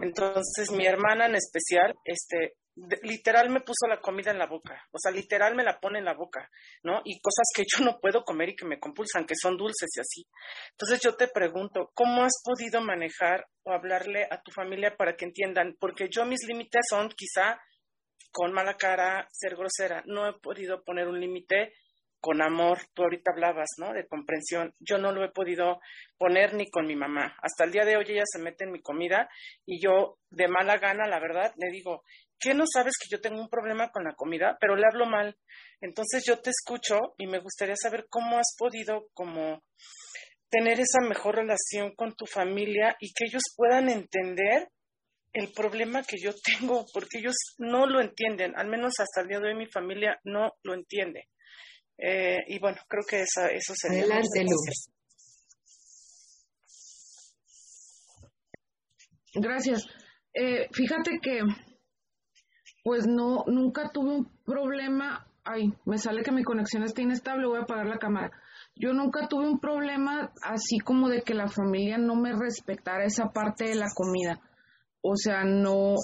[0.00, 4.98] Entonces mi hermana en especial, este, literal me puso la comida en la boca, o
[4.98, 6.50] sea, literal me la pone en la boca,
[6.82, 7.02] ¿no?
[7.04, 10.00] Y cosas que yo no puedo comer y que me compulsan, que son dulces y
[10.00, 10.26] así.
[10.70, 15.26] Entonces yo te pregunto, ¿cómo has podido manejar o hablarle a tu familia para que
[15.26, 15.76] entiendan?
[15.78, 17.60] Porque yo mis límites son quizá
[18.32, 20.02] con mala cara, ser grosera.
[20.06, 21.74] No he podido poner un límite
[22.22, 23.92] con amor, tú ahorita hablabas, ¿no?
[23.92, 24.74] De comprensión.
[24.78, 25.80] Yo no lo he podido
[26.16, 27.36] poner ni con mi mamá.
[27.42, 29.28] Hasta el día de hoy ella se mete en mi comida
[29.66, 32.04] y yo de mala gana, la verdad, le digo,
[32.42, 34.56] ¿qué no sabes que yo tengo un problema con la comida?
[34.60, 35.36] Pero le hablo mal.
[35.80, 39.62] Entonces yo te escucho y me gustaría saber cómo has podido como
[40.50, 44.68] tener esa mejor relación con tu familia y que ellos puedan entender
[45.32, 49.40] el problema que yo tengo, porque ellos no lo entienden, al menos hasta el día
[49.40, 51.28] de hoy mi familia no lo entiende.
[51.96, 54.02] Eh, y bueno, creo que esa, eso sería.
[54.02, 54.44] Adelante,
[59.34, 59.86] Gracias.
[60.34, 61.40] Eh, fíjate que,
[62.82, 65.26] pues no, nunca tuve un problema.
[65.44, 68.30] Ay, me sale que mi conexión está inestable, voy a apagar la cámara.
[68.74, 73.32] Yo nunca tuve un problema así como de que la familia no me respetara esa
[73.32, 74.40] parte de la comida.
[75.02, 75.94] O sea, no,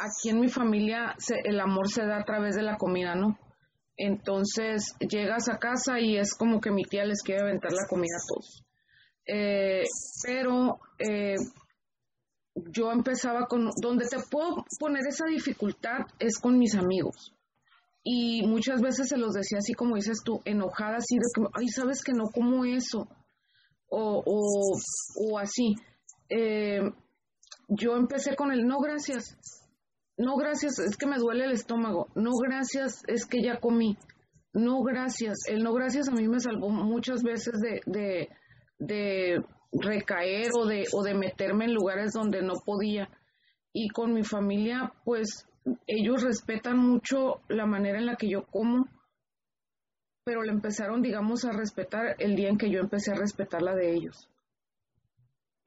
[0.00, 3.36] aquí en mi familia el amor se da a través de la comida, ¿no?
[3.96, 8.16] Entonces llegas a casa y es como que mi tía les quiere aventar la comida
[8.16, 8.64] a todos.
[9.26, 9.84] Eh,
[10.24, 11.34] pero eh,
[12.54, 17.34] yo empezaba con, donde te puedo poner esa dificultad es con mis amigos.
[18.02, 21.68] Y muchas veces se los decía así como dices tú, enojada, así de que, ay,
[21.68, 23.08] sabes que no como eso.
[23.88, 25.74] O, o, así.
[26.28, 26.80] Eh,
[27.68, 29.36] yo empecé con el no gracias
[30.16, 33.96] no gracias, es que me duele el estómago, no gracias, es que ya comí,
[34.52, 38.28] no gracias, el no gracias a mí me salvó muchas veces de, de,
[38.78, 39.44] de
[39.80, 43.08] recaer o de, o de meterme en lugares donde no podía.
[43.72, 45.48] Y con mi familia, pues
[45.86, 48.88] ellos respetan mucho la manera en la que yo como,
[50.24, 53.74] pero le empezaron, digamos, a respetar el día en que yo empecé a respetar la
[53.74, 54.28] de ellos.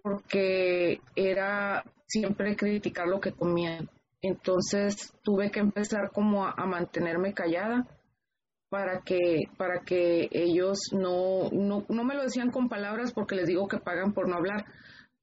[0.01, 3.89] Porque era siempre criticar lo que comían.
[4.21, 7.87] Entonces tuve que empezar como a, mantenerme callada
[8.69, 13.47] para que, para que ellos no, no, no me lo decían con palabras porque les
[13.47, 14.65] digo que pagan por no hablar,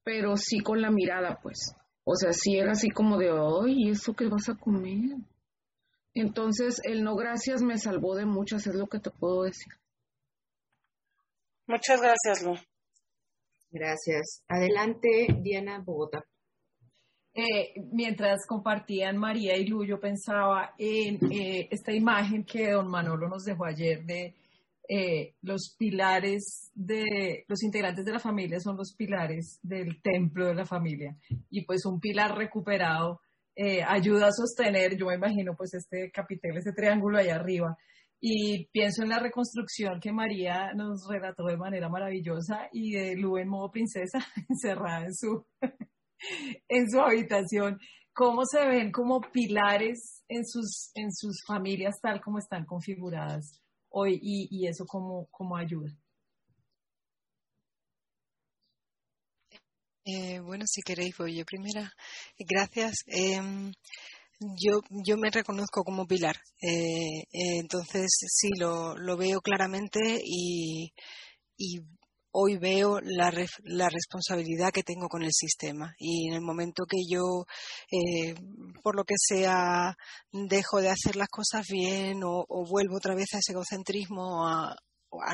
[0.02, 1.74] pero sí con la mirada, pues.
[2.04, 5.16] O sea, sí era así como de, ay, ¿eso qué vas a comer?
[6.14, 9.72] Entonces, el no gracias me salvó de muchas, es lo que te puedo decir.
[11.66, 12.54] Muchas gracias, Lu.
[13.70, 14.44] Gracias.
[14.48, 16.24] Adelante, Diana Bogotá.
[17.36, 23.28] Eh, mientras compartían María y Lu, yo pensaba en eh, esta imagen que don Manolo
[23.28, 24.36] nos dejó ayer de
[24.88, 30.54] eh, los pilares de los integrantes de la familia son los pilares del templo de
[30.54, 31.16] la familia.
[31.50, 33.20] Y pues un pilar recuperado
[33.86, 37.76] ayuda a sostener, yo me imagino pues este capitel, este triángulo ahí arriba.
[38.20, 43.38] Y pienso en la reconstrucción que María nos relató de manera maravillosa y de Lu
[43.38, 45.46] en modo princesa encerrada en su
[46.68, 47.78] en su habitación,
[48.12, 53.60] cómo se ven como pilares en sus, en sus familias tal como están configuradas
[53.90, 55.90] hoy y, eso cómo, cómo ayuda.
[60.04, 61.92] Eh, bueno, si queréis, voy yo primera.
[62.38, 63.04] Gracias.
[63.06, 63.72] Em,
[64.40, 66.36] yo, yo me reconozco como pilar.
[66.60, 70.92] Eh, eh, entonces, sí, lo, lo veo claramente y,
[71.56, 71.80] y
[72.36, 73.32] hoy veo la,
[73.62, 77.46] la, responsabilidad que tengo con el sistema y en el momento que yo,
[77.90, 78.34] eh,
[78.82, 79.94] por lo que sea,
[80.32, 84.76] dejo de hacer las cosas bien o, vuelvo otra vez a ese egocentrismo, a,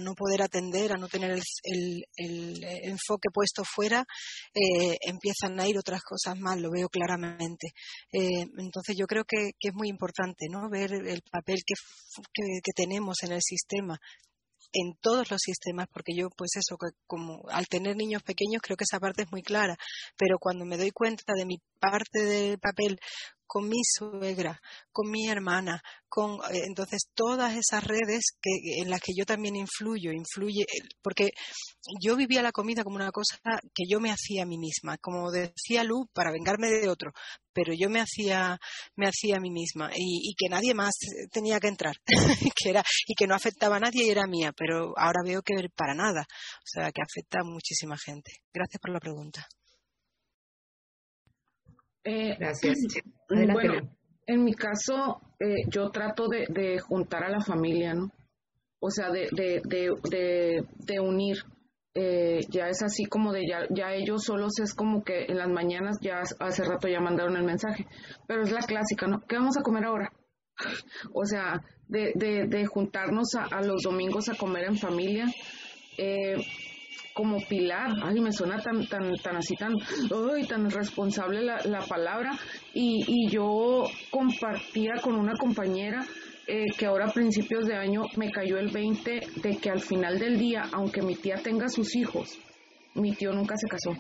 [0.03, 4.05] no poder atender, a no tener el, el, enfoque puesto fuera,
[4.53, 7.69] eh, empiezan a ir otras cosas mal, lo veo claramente.
[8.13, 10.69] Eh, entonces yo creo que, es muy importante ¿no?
[10.69, 11.75] ver el papel que,
[12.77, 13.97] tenemos en el sistema,
[14.73, 16.77] en todos los sistemas, porque yo, pues eso,
[17.07, 19.77] como al tener niños pequeños, creo que esa parte es muy clara,
[20.17, 22.99] pero cuando me doy cuenta de mi parte del papel
[23.51, 24.61] con mi suegra,
[24.93, 29.57] con mi hermana, con eh, entonces todas esas redes que, en las que yo también
[29.57, 30.65] influyo, influye,
[31.03, 31.31] porque
[32.01, 33.39] yo vivía la comida como una cosa
[33.75, 37.11] que yo me hacía a mí misma, como decía Lu, para vengarme de otro,
[37.53, 38.57] pero yo me hacía,
[38.95, 40.95] me hacía a mí misma y, que nadie más
[41.33, 41.97] tenía que entrar,
[42.55, 45.55] que era, y que no afectaba a nadie y era mía, pero ahora veo que
[45.75, 48.31] para nada, o sea, que afecta a muchísima gente.
[48.55, 49.49] Gracias por la pregunta.
[52.05, 52.79] Eh, Gracias.
[53.29, 53.91] bueno,
[54.27, 58.13] en mi caso, eh, yo trato de, juntar a la familia, ¿no?
[58.81, 61.39] O sea, de, de, unir.
[61.93, 65.49] Eh, ya es así como de ya, ya ellos solos es como que en las
[65.49, 67.85] mañanas ya hace rato ya mandaron el mensaje,
[68.29, 69.27] pero es la clásica, ¿no?
[69.27, 70.13] ¿Qué vamos a comer ahora?
[71.13, 75.27] O sea, de, de, juntarnos a, a, los domingos a comer en familia.
[75.99, 76.37] Eh,
[77.15, 79.75] como pilar, ay, me suena tan, tan, tan así, tan,
[80.33, 82.33] ay, tan responsable la, la palabra,
[82.75, 86.05] y, y, yo compartía con una compañera
[86.47, 90.19] eh, que ahora a principios de año me cayó el 20 de que al final
[90.19, 92.39] del día, aunque mi tía tenga sus hijos,
[92.95, 93.97] mi tío nunca se casó,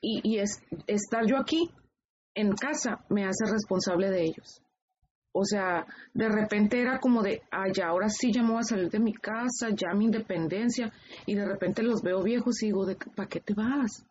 [0.00, 1.70] y, y es, estar yo aquí
[2.34, 4.60] en casa me hace responsable de ellos.
[5.36, 8.62] O sea, de repente era como de, ay, ya ahora sí ya me voy a
[8.62, 10.92] salir de mi casa, ya mi independencia,
[11.26, 14.06] y de repente los veo viejos y digo, ¿para qué te vas?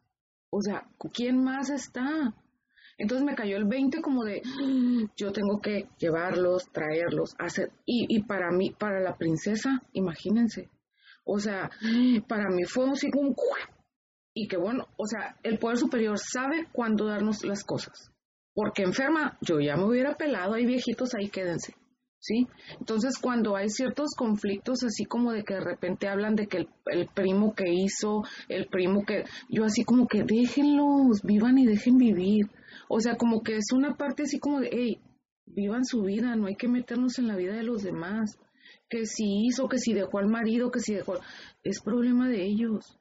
[0.50, 2.34] O sea, ¿quién más está?
[2.98, 4.42] Entonces me cayó el 20 como de,
[5.16, 10.70] yo tengo que llevarlos, traerlos, hacer, y, y para mí, para la princesa, imagínense,
[11.24, 11.72] o sea,
[12.28, 13.34] para mí fue así como,
[14.34, 18.13] y que bueno, o sea, el poder superior sabe cuándo darnos las cosas
[18.54, 21.76] porque enferma, yo ya me hubiera pelado, hay viejitos ahí, quédense.
[22.20, 22.48] ¿Sí?
[22.80, 27.10] Entonces, cuando hay ciertos conflictos, así como de que de repente hablan de que el,
[27.14, 32.46] primo que hizo, el primo que, yo así como que déjenlos, vivan y dejen vivir.
[32.88, 35.02] O sea, como que es una parte así como de, hey,
[35.46, 38.40] vivan su vida, no hay que meternos en la vida de los demás.
[38.90, 41.20] Que si hizo, que si dejó al marido, que si dejó,
[41.62, 42.98] es problema de ellos.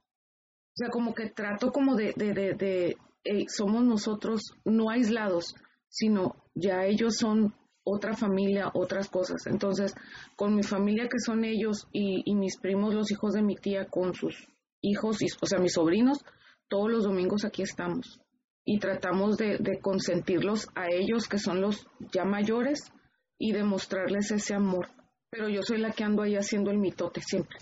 [0.72, 5.54] O sea, como que trato como de, de, de, eh, somos nosotros no aislados,
[5.88, 9.46] sino ya ellos son otra familia, otras cosas.
[9.46, 9.94] Entonces,
[10.36, 14.14] con mi familia que son ellos y, mis primos, los hijos de mi tía, con
[14.14, 14.48] sus
[14.80, 16.24] hijos, o sea, mis sobrinos,
[16.68, 18.20] todos los domingos aquí estamos
[18.64, 22.92] y tratamos de, de consentirlos a ellos que son los ya mayores
[23.38, 24.88] y demostrarles ese amor.
[25.30, 27.58] Pero yo soy la que ando ahí haciendo el mitote siempre.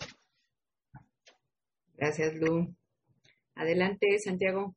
[1.94, 2.74] Gracias, Lu.
[3.54, 4.74] Adelante, Santiago.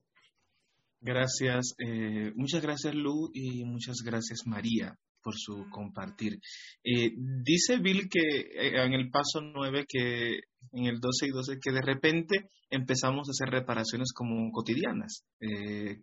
[1.06, 6.40] Gracias, eh, muchas gracias Lu y muchas gracias María por su compartir.
[6.82, 7.12] Eh,
[7.44, 10.40] dice Bill que eh, en el paso 9, que
[10.72, 15.26] en el 12 y 12, que de repente empezamos a hacer reparaciones como cotidianas.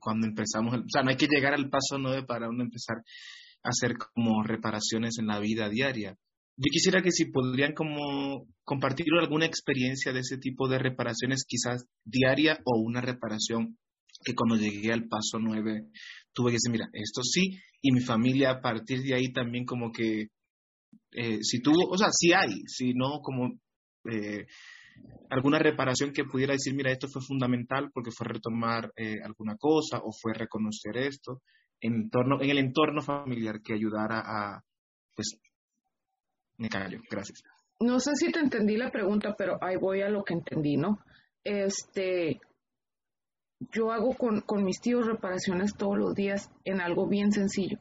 [0.01, 2.99] cuando empezamos, o sea, no hay que llegar al paso 9 para uno empezar
[3.63, 6.15] a hacer como reparaciones en la vida diaria.
[6.59, 11.87] Yo quisiera que si podrían como compartir alguna experiencia de ese tipo de reparaciones, quizás
[12.05, 13.79] diaria o una reparación
[14.23, 15.89] que cuando llegué al paso 9
[16.33, 19.91] tuve que decir, mira, esto sí, y mi familia a partir de ahí también como
[19.91, 20.29] que
[21.13, 23.59] eh, si tuvo, o sea, si hay, si no como
[24.11, 24.47] eh,
[25.31, 29.99] alguna reparación que pudiera decir, mira, esto fue fundamental porque fue retomar eh, alguna cosa
[29.99, 31.43] o fue reconocer esto
[31.81, 34.63] en, torno, en el entorno familiar que ayudara a,
[35.17, 35.39] pues,
[36.59, 37.43] me callo, gracias.
[37.81, 40.99] No sé si te entendí la pregunta, pero ahí voy a lo que entendí, ¿no?
[41.43, 42.39] Este,
[43.73, 47.79] yo hago con, con mis tíos reparaciones todos los días en algo bien sencillo.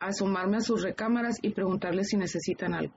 [0.00, 2.94] Asomarme a sus recámaras y preguntarles si necesitan algo.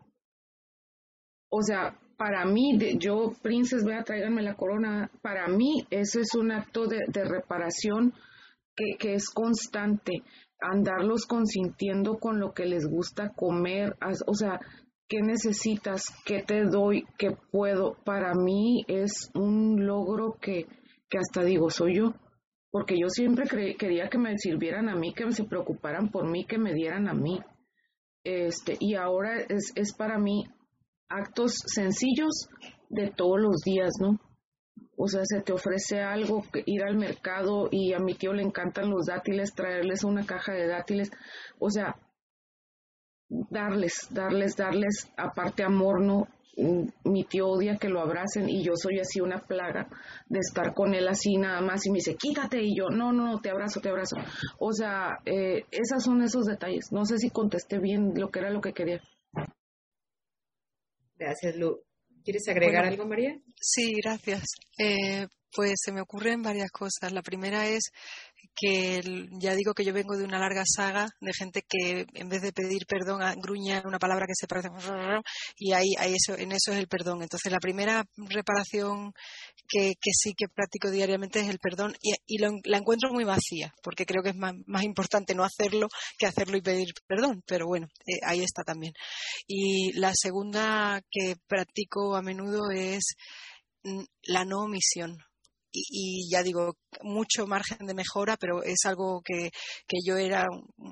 [1.50, 6.52] O sea, para mí, yo, Princes, vea, tráiganme la corona, para mí eso es un
[6.52, 8.14] acto de, reparación
[8.76, 10.24] que, que, es constante,
[10.60, 13.96] andarlos consintiendo con lo que les gusta comer,
[14.26, 14.60] o sea,
[15.08, 16.06] ¿qué necesitas?
[16.26, 17.06] ¿Qué te doy?
[17.18, 17.96] ¿Qué puedo?
[18.04, 20.66] Para mí es un logro que,
[21.10, 22.14] que hasta digo, soy yo,
[22.72, 23.46] porque yo siempre
[23.78, 27.14] quería que me sirvieran a mí, que se preocuparan por mí, que me dieran a
[27.14, 27.40] mí.
[28.24, 30.46] Este, y ahora es, es para mí
[31.10, 32.50] actos sencillos
[32.90, 34.20] de todos los días, ¿no?
[34.98, 38.90] O sea, se te ofrece algo, ir al mercado y a mi tío le encantan
[38.90, 41.12] los dátiles, traerles una caja de dátiles.
[41.60, 41.96] O sea,
[43.30, 46.28] darles, darles, darles, aparte amor, ¿no?
[47.04, 49.88] Mi tío odia que lo abracen y yo soy así una plaga
[50.28, 53.40] de estar con él así nada más y me dice, quítate y yo, no, no,
[53.40, 54.16] te abrazo, te abrazo.
[54.60, 56.92] O sea, eh, esos son esos detalles.
[56.92, 59.02] No sé si contesté bien lo que era lo que quería.
[61.18, 61.80] Gracias, Lu.
[62.24, 63.40] ¿Quieres agregar algo, María?
[63.56, 64.44] Sí, gracias.
[64.78, 67.12] Eh, pues se me ocurren varias cosas.
[67.12, 67.92] La primera es
[68.56, 69.02] que
[69.40, 72.52] ya digo que yo vengo de una larga saga de gente que en vez de
[72.52, 74.70] pedir perdón gruña una palabra que se parece
[75.58, 77.22] y ahí, eso, en eso es el perdón.
[77.22, 79.14] Entonces la primera reparación
[79.68, 84.24] que, sí que practico diariamente es el perdón y, la encuentro muy vacía porque creo
[84.24, 84.54] que es más,
[84.84, 87.44] importante no hacerlo que hacerlo y pedir perdón.
[87.46, 88.94] Pero bueno, eh, ahí está también.
[89.48, 93.16] Y la segunda que practico a menudo es
[93.84, 95.18] mm, la no omisión
[95.90, 99.52] y, ya digo, mucho margen de mejora, pero es algo que,
[99.88, 100.46] que, yo era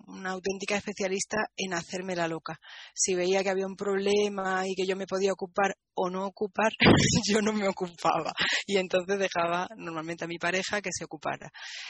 [0.07, 2.59] una auténtica especialista en hacerme la loca.
[2.93, 6.71] Si veía que había un problema y que yo me podía ocupar o no ocupar,
[7.29, 8.33] yo no me ocupaba.
[8.65, 11.49] Y entonces dejaba normalmente a mi pareja que se ocupara.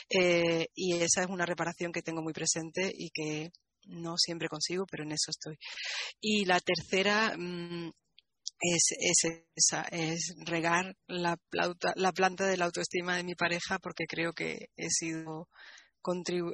[0.09, 3.49] Eh, y esa es una reparación que tengo muy presente y que
[3.87, 5.57] no siempre consigo, pero en eso estoy.
[6.19, 7.91] Y la tercera, mm,
[8.73, 11.37] es, es esa, es regar la,
[11.95, 15.47] la planta de la autoestima de mi pareja porque creo que he sido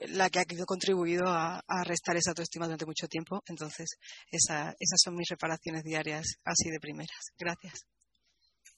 [0.07, 3.41] la que ha contribuido a, a, restar esa autoestima durante mucho tiempo.
[3.47, 3.97] Entonces,
[4.31, 7.33] esa, esas son mis reparaciones diarias así de primeras.
[7.37, 7.85] Gracias.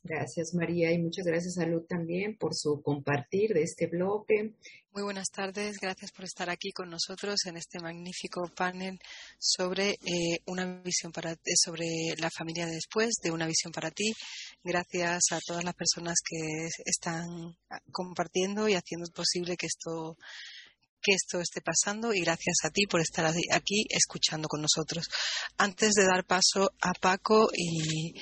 [0.06, 4.53] Gracias María y muchas gracias a Luz también por su compartir de este bloque.
[4.91, 8.99] Muy buenas tardes, gracias por estar aquí con nosotros en este magnífico panel
[9.40, 11.85] sobre eh, una visión para sobre
[12.19, 14.11] la familia después, de una visión para ti.
[14.61, 17.25] Gracias a todas las personas que están
[17.91, 20.17] compartiendo y haciendo posible que esto
[21.03, 25.07] que esto esté pasando y gracias a ti por estar aquí escuchando con nosotros.
[25.57, 28.17] Antes de dar paso a Paco y,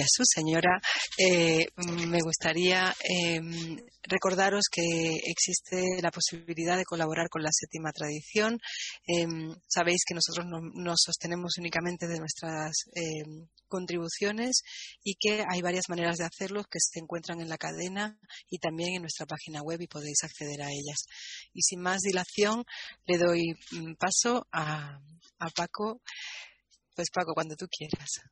[0.00, 0.80] a su señora,
[1.18, 1.66] eh,
[2.06, 4.82] me gustaría em, recordaros que
[5.24, 8.58] existe la posibilidad de colaborar con la séptima tradición.
[9.06, 14.62] Em, sabéis que nosotros no, nos sostenemos únicamente de nuestras em, contribuciones
[15.02, 18.94] y que hay varias maneras de hacerlo que se encuentran en la cadena y también
[18.94, 21.06] en nuestra página web y podéis acceder a ellas.
[21.52, 22.25] Y sin más dilación,
[23.06, 24.98] le doy mm, paso a,
[25.38, 26.00] a Paco.
[26.94, 28.22] Pues Paco, cuando tú quieras.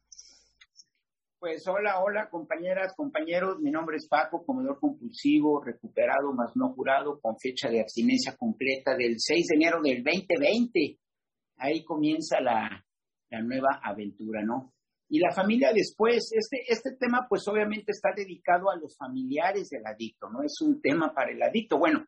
[1.39, 7.21] Pues hola, hola compañeras, compañeros, mi nombre es Paco, comedor compulsivo, recuperado más no curado,
[7.21, 10.99] con fecha de abstinencia completa del 6 de enero del 2020.
[11.59, 12.83] Ahí comienza la,
[13.29, 14.73] la nueva aventura, ¿no?
[15.11, 19.85] Y la familia después, este, este tema pues obviamente está dedicado a los familiares del
[19.85, 21.79] adicto, no es un tema para el adicto.
[21.79, 22.07] Bueno,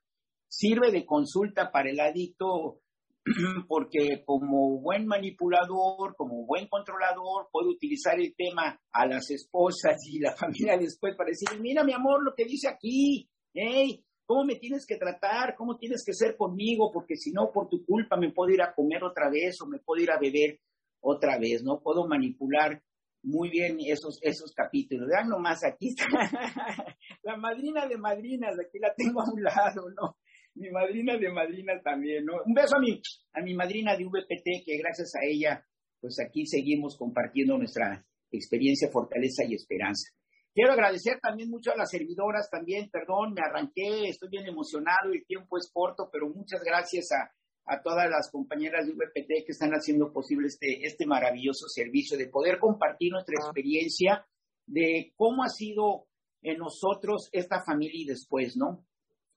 [0.49, 2.81] sirve de consulta para el adicto
[3.69, 10.21] porque como buen manipulador, como buen controlador, puede utilizar el tema a las esposas y
[10.21, 14.57] la familia después para decir, mira mi amor, lo que dice aquí, hey, ¿cómo me
[14.57, 15.57] tienes que tratar?
[15.57, 16.91] ¿Cómo tienes que ser conmigo?
[16.93, 19.79] Porque si no, por tu culpa me puedo ir a comer otra vez o me
[19.79, 20.61] puedo ir a beber
[21.01, 21.81] otra vez, ¿no?
[21.81, 22.83] Puedo manipular
[23.23, 25.09] muy bien esos, esos capítulos.
[25.09, 26.07] Vean nomás, aquí está
[27.23, 30.17] la madrina de madrinas, aquí la tengo a un lado, ¿no?
[30.57, 32.35] Mi madrina de madrina también, ¿no?
[32.45, 33.01] Un beso a mi,
[33.35, 35.65] a mi madrina de VPT, que gracias a ella,
[36.01, 40.11] pues aquí seguimos compartiendo nuestra experiencia, fortaleza y esperanza.
[40.55, 45.27] Quiero agradecer también mucho a las servidoras también, perdón, me arranqué, estoy bien emocionado, el
[45.27, 47.31] tiempo es corto, pero muchas gracias a,
[47.67, 52.29] a todas las compañeras de VPT que están haciendo posible este, este maravilloso servicio, de
[52.29, 54.27] poder compartir nuestra experiencia
[54.67, 56.07] de cómo ha sido
[56.43, 58.87] en nosotros esta familia y después, ¿no?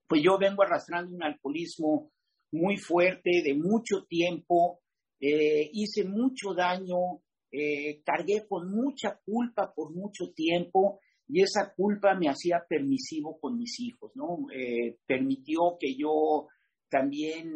[0.10, 2.12] Pues yo vengo arrastrando un alcoholismo
[2.52, 4.80] muy fuerte de mucho tiempo,
[5.22, 7.22] eh, hice mucho daño,
[7.52, 13.56] eh, cargué con mucha culpa por mucho tiempo y esa culpa me hacía permisivo con
[13.56, 14.48] mis hijos, ¿no?
[14.52, 16.48] Eh, permitió que yo
[16.90, 17.54] también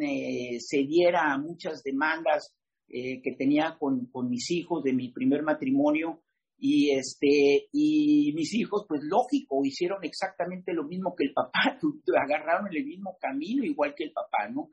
[0.59, 2.55] cediera a muchas demandas
[2.87, 6.21] que tenía con, con mis hijos de mi primer matrimonio
[6.65, 11.77] y este y mis hijos pues lógico hicieron exactamente lo mismo que el papá
[12.23, 14.71] agarraron el mismo camino igual que el papá no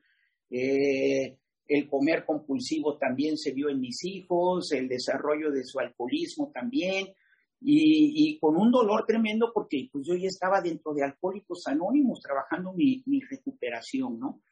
[0.49, 1.36] eh,
[1.67, 7.09] el comer compulsivo también se vio en mis hijos el desarrollo de su alcoholismo también
[7.60, 12.73] y, con un dolor tremendo porque pues yo ya estaba dentro de Alcohólicos Anónimos trabajando
[12.73, 14.43] mi, mi recuperación no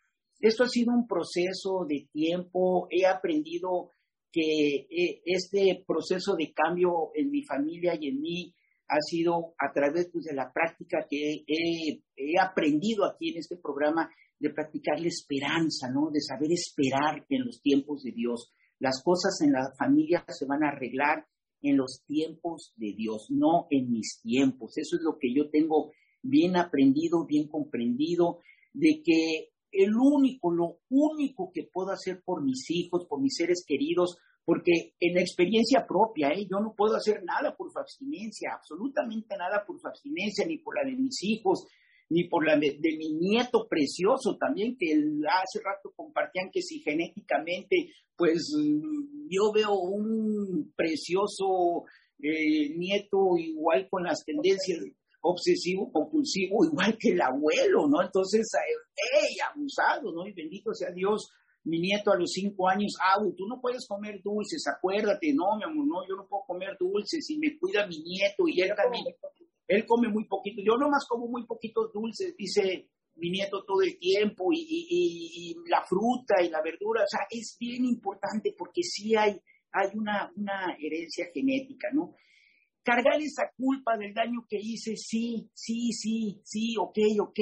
[0.41, 3.93] esto ha sido un proceso de tiempo he aprendido
[4.33, 8.55] que eh, este proceso de cambio en mi familia y en mí
[8.89, 14.11] ha sido a través pues, de la práctica que he, aprendido aquí en este programa
[14.39, 16.11] de practicar la esperanza, ¿no?
[16.11, 18.53] De saber esperar en los tiempos de Dios.
[18.79, 21.27] Las cosas en la familia se van a arreglar
[21.61, 24.79] en los tiempos de Dios, no en mis tiempos.
[24.79, 25.93] Eso es lo que yo tengo
[26.23, 28.39] bien aprendido, bien comprendido,
[28.73, 33.65] de que el único, lo único que puedo hacer por mis hijos, por mis seres
[33.67, 36.47] queridos, porque en experiencia propia, ¿eh?
[36.51, 40.75] yo no puedo hacer nada por su abstinencia, absolutamente nada por su abstinencia, ni por
[40.77, 41.67] la de mis hijos,
[42.11, 44.95] ni por la de, mi nieto precioso también, que
[45.29, 51.85] hace rato compartían que si genéticamente, pues mm, yo veo un precioso
[52.19, 54.79] eh, nieto igual con las tendencias
[55.21, 58.03] obsesivo, compulsivo, igual que el abuelo, ¿no?
[58.03, 58.49] Entonces,
[58.95, 59.37] ¡hey!
[59.53, 60.27] Abusado, ¿no?
[60.27, 61.31] Y bendito sea Dios,
[61.65, 65.65] mi nieto a los cinco años, ah, tú no puedes comer dulces, acuérdate, no, mi
[65.65, 69.05] amor, no, yo no puedo comer dulces y me cuida mi nieto y él también,
[69.67, 73.99] él come muy poquito, yo nomás como muy poquitos dulces, dice mi nieto todo el
[73.99, 79.15] tiempo y, y, la fruta y la verdura, o sea, es bien importante porque sí
[79.17, 79.39] hay,
[79.73, 82.15] hay una, una herencia genética, ¿no?
[82.89, 87.41] Cargar esa culpa del daño que hice, sí, sí, sí, sí, ok, ok,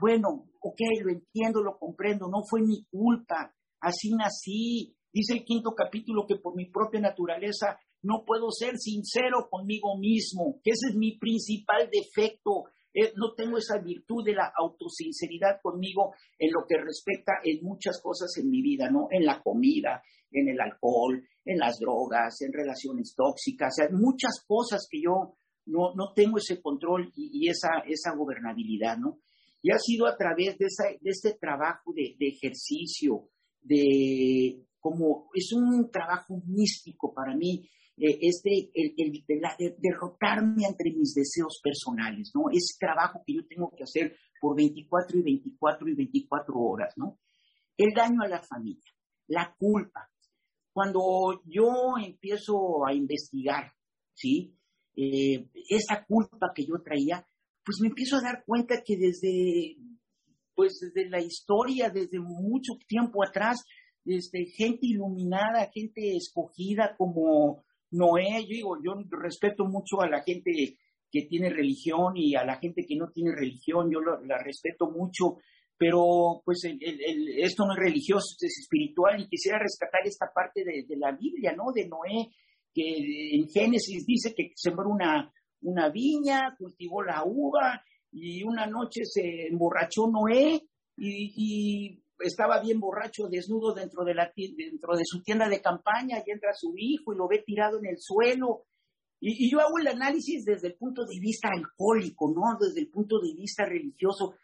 [0.00, 4.94] bueno, ok, lo entiendo, lo comprendo, no fue mi culpa, así nací.
[5.12, 10.60] Dice el quinto capítulo que por mi propia naturaleza no puedo ser sincero conmigo mismo,
[10.62, 12.64] que ese es mi principal defecto.
[12.92, 18.00] Eh, no tengo esa virtud de la autosinceridad conmigo en lo que respecta en muchas
[18.02, 19.08] cosas en mi vida, ¿no?
[19.10, 24.86] En la comida, en el alcohol, en las drogas, en relaciones tóxicas, hay muchas cosas
[24.90, 29.20] que yo no, no tengo ese control y, esa, esa gobernabilidad, ¿no?
[29.62, 33.30] Y ha sido a través de, esa, de este trabajo de, de, ejercicio,
[33.62, 41.14] de como es un trabajo místico para mí, eh, este, el, el, derrotarme entre mis
[41.14, 42.50] deseos personales, ¿no?
[42.52, 47.18] Ese trabajo que yo tengo que hacer por 24 y 24 y 24 horas, ¿no?
[47.76, 48.92] El daño a la familia,
[49.28, 50.10] la culpa,
[50.76, 53.72] cuando yo empiezo a investigar,
[54.12, 54.54] ¿sí?
[54.94, 57.26] Eh, esa culpa que yo traía,
[57.64, 59.78] pues me empiezo a dar cuenta que desde,
[60.54, 63.64] pues desde la historia, desde mucho tiempo atrás,
[64.04, 70.76] desde gente iluminada, gente escogida como Noé, yo digo, yo respeto mucho a la gente
[71.10, 75.38] que tiene religión y a la gente que no tiene religión, yo la respeto mucho,
[75.78, 81.12] pero pues esto no es religioso, es espiritual y quisiera rescatar esta parte de, la
[81.12, 81.72] Biblia, ¿no?
[81.74, 82.30] De Noé,
[82.72, 85.30] que en Génesis dice que sembró una,
[85.62, 90.62] una viña, cultivó la uva y una noche se emborrachó Noé
[90.96, 96.30] y, estaba bien borracho, desnudo dentro de, la, dentro de su tienda de campaña y
[96.30, 98.64] entra su hijo y lo ve tirado en el suelo.
[99.20, 102.56] Y yo hago el análisis desde el punto de vista alcohólico, ¿no?
[102.58, 104.34] Desde el punto de vista religioso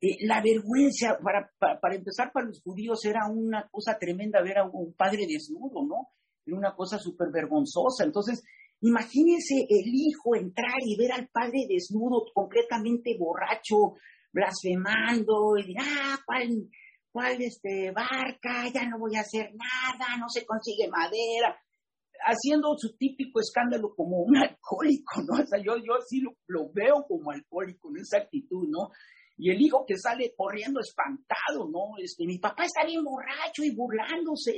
[0.00, 4.64] eh, la vergüenza, para, para, empezar, para los judíos era una cosa tremenda ver a
[4.64, 6.10] un padre desnudo, ¿no?
[6.46, 8.04] Era una cosa súper vergonzosa.
[8.04, 8.44] Entonces,
[8.80, 13.94] imagínense el hijo entrar y ver al padre desnudo, completamente borracho,
[14.32, 16.68] blasfemando, y decir, ah, ¿cuál,
[17.10, 18.68] cuál este, barca?
[18.72, 21.58] Ya no voy a hacer nada, no se consigue madera.
[22.24, 25.42] Haciendo su típico escándalo como un alcohólico, ¿no?
[25.42, 28.90] O sea, yo, yo sí lo, lo veo como alcohólico en esa actitud, ¿no?
[29.38, 31.96] Y el hijo que sale corriendo espantado, ¿no?
[32.02, 34.52] Este, mi papá está bien borracho y burlándose.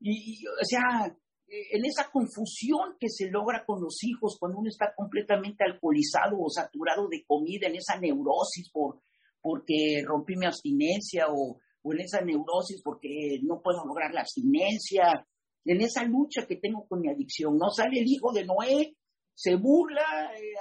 [0.00, 1.14] Y, o sea,
[1.46, 6.48] en esa confusión que se logra con los hijos cuando uno está completamente alcoholizado o
[6.48, 9.02] saturado de comida, en esa neurosis por
[9.42, 15.24] porque rompí mi abstinencia o, o en esa neurosis porque no puedo lograr la abstinencia,
[15.64, 17.56] en esa lucha que tengo con mi adicción.
[17.56, 18.96] No sale el hijo de Noé,
[19.34, 20.55] se burla, eh,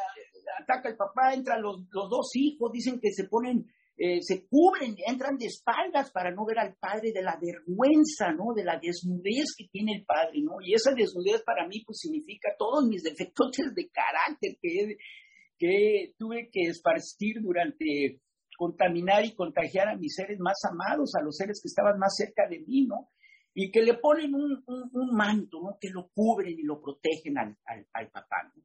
[0.66, 3.66] ataca al papá, entran los, los, dos hijos, dicen que se ponen,
[3.98, 8.54] eh, se cubren, entran de espaldas para no ver al padre de la vergüenza, ¿no?
[8.54, 10.58] De la desnudez que tiene el padre, ¿no?
[10.62, 14.98] Y esa desnudez para mí pues significa todos mis defectos de carácter que,
[15.58, 18.20] que tuve que esparcir durante
[18.56, 22.48] contaminar y contagiar a mis seres más amados, a los seres que estaban más cerca
[22.50, 23.10] de mí, ¿no?
[23.54, 25.78] Y que le ponen un, un, manto, ¿no?
[25.80, 28.64] Que lo cubren y lo protegen al, al, papá, ¿no?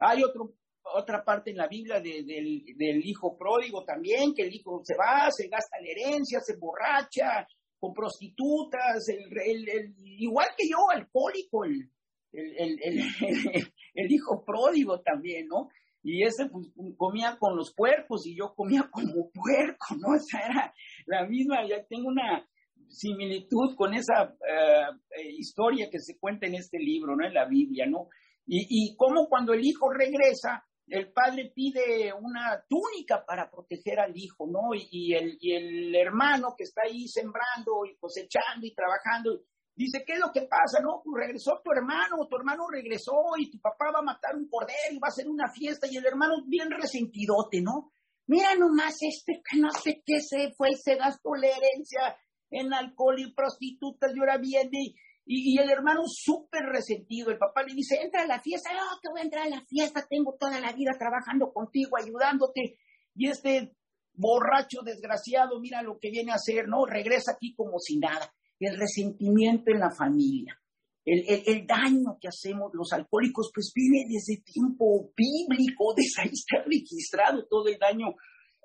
[0.00, 0.54] Hay otro,
[0.94, 5.30] otra parte en la Biblia del, del, hijo pródigo también, que el hijo se va,
[5.30, 7.46] se gasta la herencia, se borracha
[7.78, 11.90] con prostitutas, el, igual que yo, alcohólico, el,
[12.32, 15.68] el, hijo pródigo también, ¿no?
[16.04, 20.16] y ese pues, comía con los puercos y yo comía como puerco, ¿no?
[20.16, 20.74] O sea, era
[21.06, 22.48] la misma, ya tengo una
[22.88, 27.24] similitud con esa eh, historia que se cuenta en este libro, ¿no?
[27.24, 28.08] En la Biblia, ¿no?
[28.46, 34.16] Y, y como cuando el hijo regresa, el padre pide una túnica para proteger al
[34.16, 34.74] hijo, ¿no?
[34.74, 39.40] Y, y, el, y el hermano que está ahí sembrando y cosechando y trabajando,
[39.74, 40.80] Dice, ¿qué es lo que pasa?
[40.82, 44.46] No, pues regresó tu hermano, tu hermano regresó y tu papá va a matar un
[44.48, 47.92] cordero y va a hacer una fiesta y el hermano bien resentidote, ¿no?
[48.26, 52.16] Mira nomás este que no sé qué se fue se gastó la herencia
[52.50, 54.94] en alcohol y prostitutas y ahora viene
[55.24, 57.30] y el hermano súper resentido.
[57.30, 59.64] El papá le dice, entra a la fiesta, no, que voy a entrar a la
[59.66, 62.78] fiesta, tengo toda la vida trabajando contigo, ayudándote.
[63.14, 63.72] Y este
[64.14, 66.84] borracho desgraciado, mira lo que viene a hacer, ¿no?
[66.86, 68.32] Regresa aquí como si nada
[68.66, 70.58] el resentimiento en la familia,
[71.04, 76.62] el, el, daño que hacemos los alcohólicos, pues viene desde tiempo bíblico, desde ahí está
[76.64, 78.14] registrado todo el daño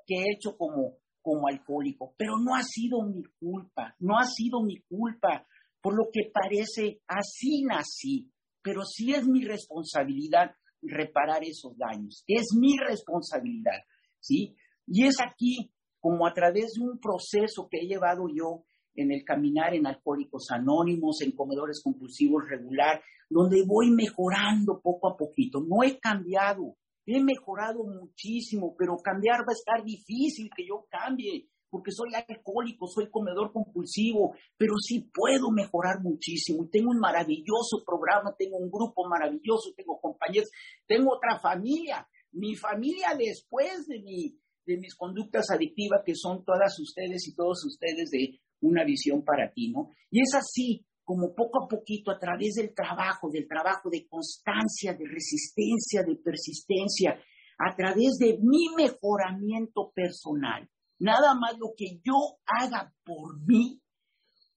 [0.05, 4.61] que he hecho como, como alcohólico, pero no ha sido mi culpa, no ha sido
[4.61, 5.47] mi culpa,
[5.81, 8.29] por lo que parece así nací,
[8.61, 13.79] pero sí es mi responsabilidad reparar esos daños, es mi responsabilidad,
[14.19, 14.55] ¿sí?
[14.85, 18.63] Y es aquí como a través de un proceso que he llevado yo
[18.95, 25.17] en el caminar en Alcohólicos Anónimos, en Comedores Compulsivos Regular, donde voy mejorando poco a
[25.17, 25.59] poquito.
[25.61, 26.75] No he cambiado,
[27.05, 32.87] he mejorado muchísimo, pero cambiar va a estar difícil que yo cambie, porque soy alcohólico,
[32.87, 36.63] soy comedor compulsivo, pero sí puedo mejorar muchísimo.
[36.63, 40.49] Y tengo un maravilloso programa, tengo un grupo maravilloso, tengo compañeros,
[40.85, 44.37] tengo otra familia, mi familia después de mi
[44.67, 49.51] de mis conductas adictivas, que son todas ustedes y todos ustedes de una visión para
[49.53, 49.91] ti, ¿no?
[50.11, 54.93] Y es así como poco a poquito, a través del trabajo, del trabajo de constancia,
[54.93, 57.17] de resistencia, de persistencia,
[57.57, 60.69] a través de mi mejoramiento personal,
[60.99, 63.81] nada más lo que yo haga por mí,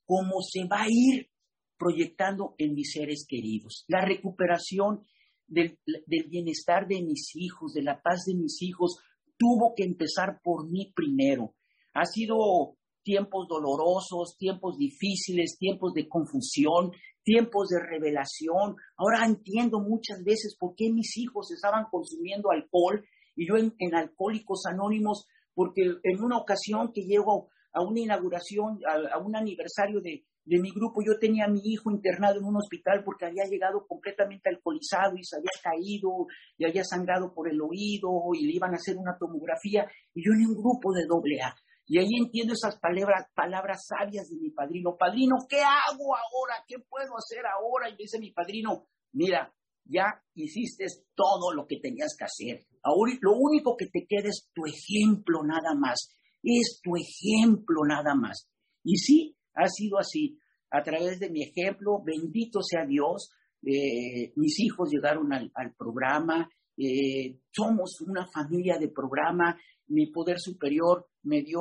[0.05, 1.31] como se va a ir
[1.79, 3.85] proyectando en mis seres queridos.
[3.89, 5.05] La recuperación
[5.47, 8.99] del, del, bienestar de mis hijos, de la paz de mis hijos,
[9.39, 11.55] tuvo que empezar por mí primero.
[11.95, 18.77] Ha sido tiempos dolorosos, tiempos difíciles, tiempos de confusión, tiempos de revelación.
[18.97, 23.05] Ahora entiendo muchas veces por qué mis hijos estaban consumiendo alcohol
[23.37, 25.27] y yo en, Alcohólicos Anónimos,
[25.61, 30.71] porque en una ocasión que llego a una inauguración, a, un aniversario de, de, mi
[30.71, 35.19] grupo, yo tenía a mi hijo internado en un hospital porque había llegado completamente alcoholizado
[35.19, 36.25] y se había caído
[36.57, 40.33] y había sangrado por el oído y le iban a hacer una tomografía y yo
[40.33, 41.55] en un grupo de doble A.
[41.85, 44.97] Y ahí entiendo esas palabras, palabras sabias de mi padrino.
[44.99, 46.65] Padrino, ¿qué hago ahora?
[46.67, 47.91] ¿Qué puedo hacer ahora?
[47.91, 49.53] Y dice mi padrino, mira,
[49.85, 52.67] ya hiciste todo lo que tenías que hacer.
[52.83, 56.17] Ahora lo único que te queda es tu ejemplo nada más.
[56.43, 58.49] Es tu ejemplo nada más.
[58.83, 60.39] Y sí, ha sido así.
[60.71, 67.41] A través de mi ejemplo, bendito sea Dios, eh, mis hijos llegaron al, programa, eh,
[67.51, 71.61] somos una familia de programa, mi poder superior me dio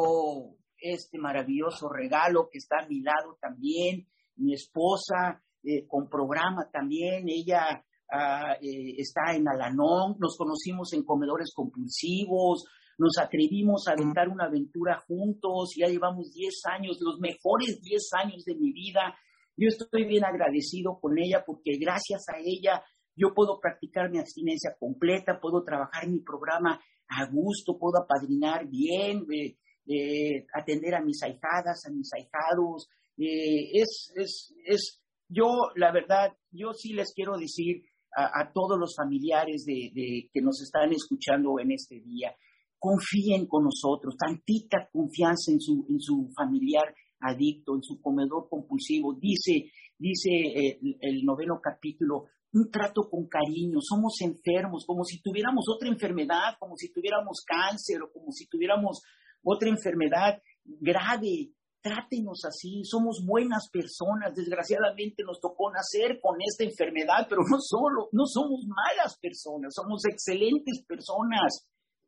[0.77, 7.27] este maravilloso regalo que está a mi lado también, mi esposa eh, con programa también,
[7.27, 12.65] ella ah, eh, está en Alanón, nos conocimos en comedores compulsivos,
[12.97, 18.43] nos atrevimos a aventar una aventura juntos, ya llevamos 10 años, los mejores 10 años
[18.43, 19.15] de mi vida.
[19.55, 22.83] Yo estoy bien agradecido con ella porque gracias a ella
[23.15, 29.25] yo puedo practicar mi abstinencia completa, puedo trabajar mi programa a gusto, puedo apadrinar bien,
[29.31, 29.57] eh,
[29.87, 32.89] eh, atender a mis ahijadas, a mis ahijados.
[33.17, 37.83] Es, es, es, yo, la verdad, yo sí les quiero decir
[38.25, 42.35] a, todos los familiares de, de, que nos están escuchando en este día,
[42.79, 49.13] confíen con nosotros, tantita confianza en su, en su familiar, adicto, en su comedor compulsivo.
[49.13, 55.65] Dice, dice eh, el, noveno capítulo, un trato con cariño, somos enfermos, como si tuviéramos
[55.69, 59.01] otra enfermedad, como si tuviéramos cáncer o como si tuviéramos
[59.43, 61.51] otra enfermedad grave.
[61.81, 64.35] Trátenos así, somos buenas personas.
[64.35, 70.03] Desgraciadamente nos tocó nacer con esta enfermedad, pero no solo, no somos malas personas, somos
[70.05, 71.65] excelentes personas.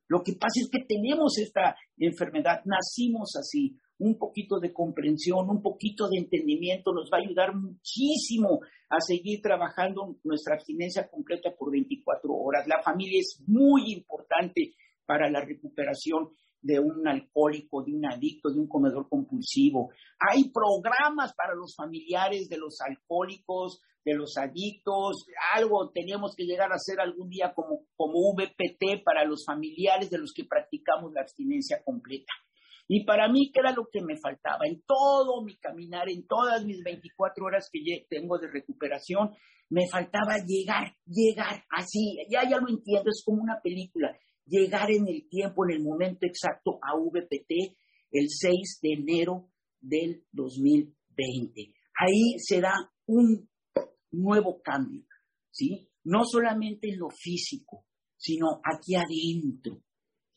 [0.09, 3.77] Lo que pasa es que tenemos esta enfermedad, nacimos así.
[4.00, 8.59] Un poquito de comprensión, un poquito de entendimiento nos va a ayudar muchísimo
[8.90, 12.67] a seguir trabajando nuestra abstinencia completa por 24 horas.
[12.67, 14.74] La familia es muy importante
[15.06, 19.90] para la recuperación de un alcohólico, de un adicto, de un comedor compulsivo.
[20.19, 26.72] Hay programas para los familiares de los alcohólicos, de los adictos, algo tenemos que llegar
[26.72, 31.22] a hacer algún día como, como VPT para los familiares de los que practicamos la
[31.22, 32.33] abstinencia completa.
[32.88, 34.65] Y para mí, ¿qué era lo que me faltaba?
[34.65, 39.31] En todo mi caminar, en todas mis 24 horas que tengo de recuperación,
[39.69, 44.14] me faltaba llegar, llegar, así, ya, ya lo entiendo, es como una película,
[44.51, 47.77] llegar en el tiempo, en el momento exacto a VPT
[48.11, 49.49] el 6 de enero
[49.80, 51.73] del 2020.
[51.97, 52.73] Ahí se da
[53.05, 53.49] un
[54.11, 55.05] nuevo cambio,
[55.49, 55.89] ¿sí?
[56.03, 57.85] No solamente en lo físico,
[58.17, 59.81] sino aquí adentro.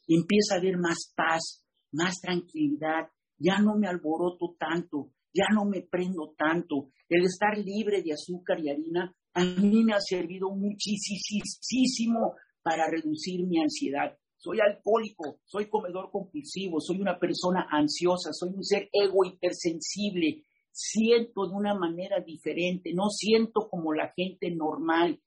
[0.07, 5.83] Empieza a haber más paz, más tranquilidad, ya no me alboroto tanto, ya no me
[5.83, 6.91] prendo tanto.
[7.09, 13.47] El estar libre de azúcar y harina a mí me ha servido muchísimo para reducir
[13.47, 14.17] mi ansiedad.
[14.39, 21.47] Soy alcohólico, soy comedor compulsivo, soy una persona ansiosa, soy un ser ego hipersensible, siento
[21.47, 25.20] de una manera diferente, no siento como la gente normal.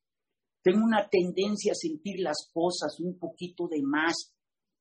[0.61, 4.33] Tengo una tendencia a sentir las cosas un poquito de más.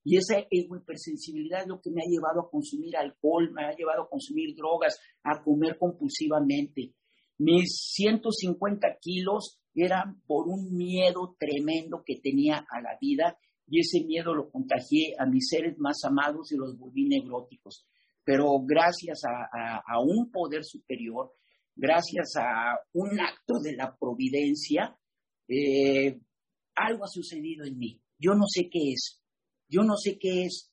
[0.02, 4.02] Y esa hipersensibilidad es lo que me ha llevado a consumir alcohol, me ha llevado
[4.02, 6.94] a consumir drogas, a comer compulsivamente.
[7.39, 14.05] Mis 150 kilos eran por un miedo tremendo que tenía a la vida y ese
[14.05, 17.87] miedo lo contagié a mis seres más amados y los volví negróticos
[18.27, 21.33] pero gracias a, un poder superior,
[21.77, 24.99] gracias a un acto de la providencia,
[25.47, 26.19] eh,
[26.75, 28.03] algo ha sucedido en mí.
[28.19, 29.23] Yo no sé qué es,
[29.69, 30.73] yo no sé qué es,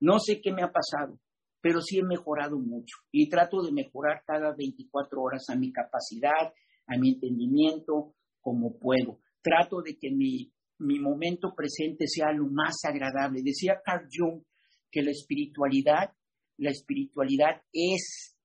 [0.00, 1.20] no sé qué me ha pasado,
[1.66, 6.54] pero sí he mejorado mucho y trato de mejorar cada 24 horas a mi capacidad,
[6.86, 9.18] a mi entendimiento, como puedo.
[9.42, 13.42] Trato de que mi, mi momento presente sea lo más agradable.
[13.42, 14.44] Decía Carl Jung
[14.92, 16.12] que la espiritualidad
[16.58, 18.36] la espiritualidad es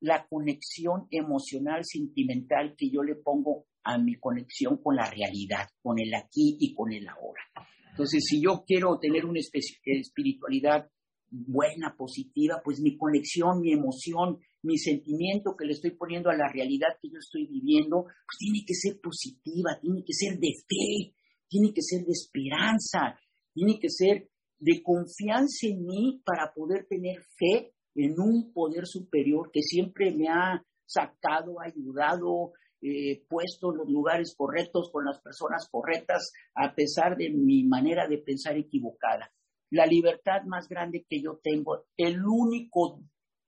[0.00, 5.98] la conexión emocional, sentimental que yo le pongo a mi conexión con la realidad, con
[5.98, 7.42] el aquí y con el ahora.
[7.90, 10.88] Entonces, si yo quiero tener una espiritualidad
[11.32, 16.46] buena, positiva, pues mi conexión, mi emoción, mi sentimiento que le estoy poniendo a la
[16.52, 21.14] realidad que yo estoy viviendo, pues tiene que ser positiva, tiene que ser de fe,
[21.48, 23.18] tiene que ser de esperanza,
[23.54, 24.28] tiene que ser
[24.58, 30.28] de confianza en mí para poder tener fe en un poder superior que siempre me
[30.28, 37.16] ha sacado, ayudado, eh, puesto en los lugares correctos, con las personas correctas, a pesar
[37.16, 39.32] de mi manera de pensar equivocada.
[39.72, 43.00] La libertad más grande que yo tengo, el único,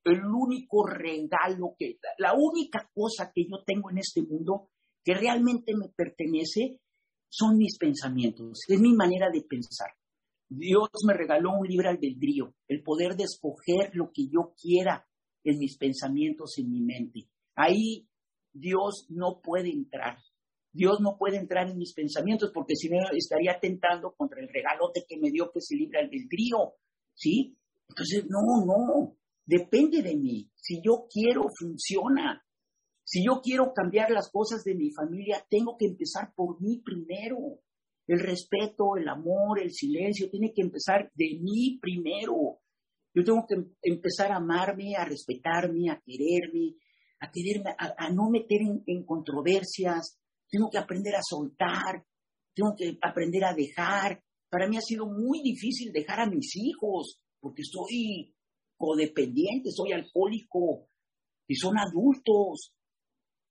[0.04, 4.70] el único regalo que, la única cosa que yo tengo en este mundo
[5.04, 6.80] que realmente me pertenece
[7.28, 9.90] son mis pensamientos, es mi manera de pensar.
[10.48, 15.06] Dios me regaló un libre albedrío, el poder de escoger lo que yo quiera
[15.42, 17.28] en mis pensamientos, en mi mente.
[17.54, 18.08] Ahí
[18.52, 20.18] Dios no puede entrar.
[20.74, 25.04] Dios no puede entrar en mis pensamientos porque si no estaría atentando contra el regalote
[25.08, 26.74] que me dio que es el libre albedrío.
[27.14, 27.56] ¿Sí?
[27.88, 30.50] Entonces, no, no, depende de mí.
[30.56, 32.44] Si yo quiero, funciona.
[33.04, 37.60] Si yo quiero cambiar las cosas de mi familia, tengo que empezar por mí primero.
[38.06, 42.58] El respeto, el amor, el silencio, tiene que empezar de mí primero.
[43.14, 46.74] Yo tengo que empezar a amarme, a respetarme, a quererme,
[47.20, 50.18] a quererme, a, no meter en, controversias.
[50.54, 52.06] Tengo que aprender a soltar,
[52.54, 54.22] tengo que aprender a dejar.
[54.48, 58.32] Para mí ha sido muy difícil dejar a mis hijos, porque soy
[58.76, 60.88] codependiente, soy alcohólico,
[61.48, 62.72] y son adultos.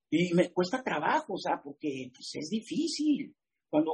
[0.10, 3.36] Y me cuesta trabajo, o sea, porque pues, es difícil.
[3.70, 3.92] Cuando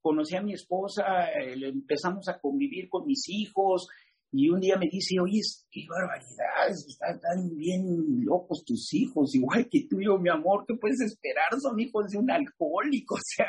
[0.00, 1.02] conocí a mi esposa,
[1.32, 3.88] eh, empezamos a convivir con mis hijos
[4.36, 5.38] y un día me dice, oye,
[5.70, 7.84] qué barbaridad, están tan bien
[8.24, 11.46] locos tus hijos, igual que tú yo, mi amor, ¿qué puedes esperar?
[11.60, 13.46] Son hijos de un alcohólico, o sea,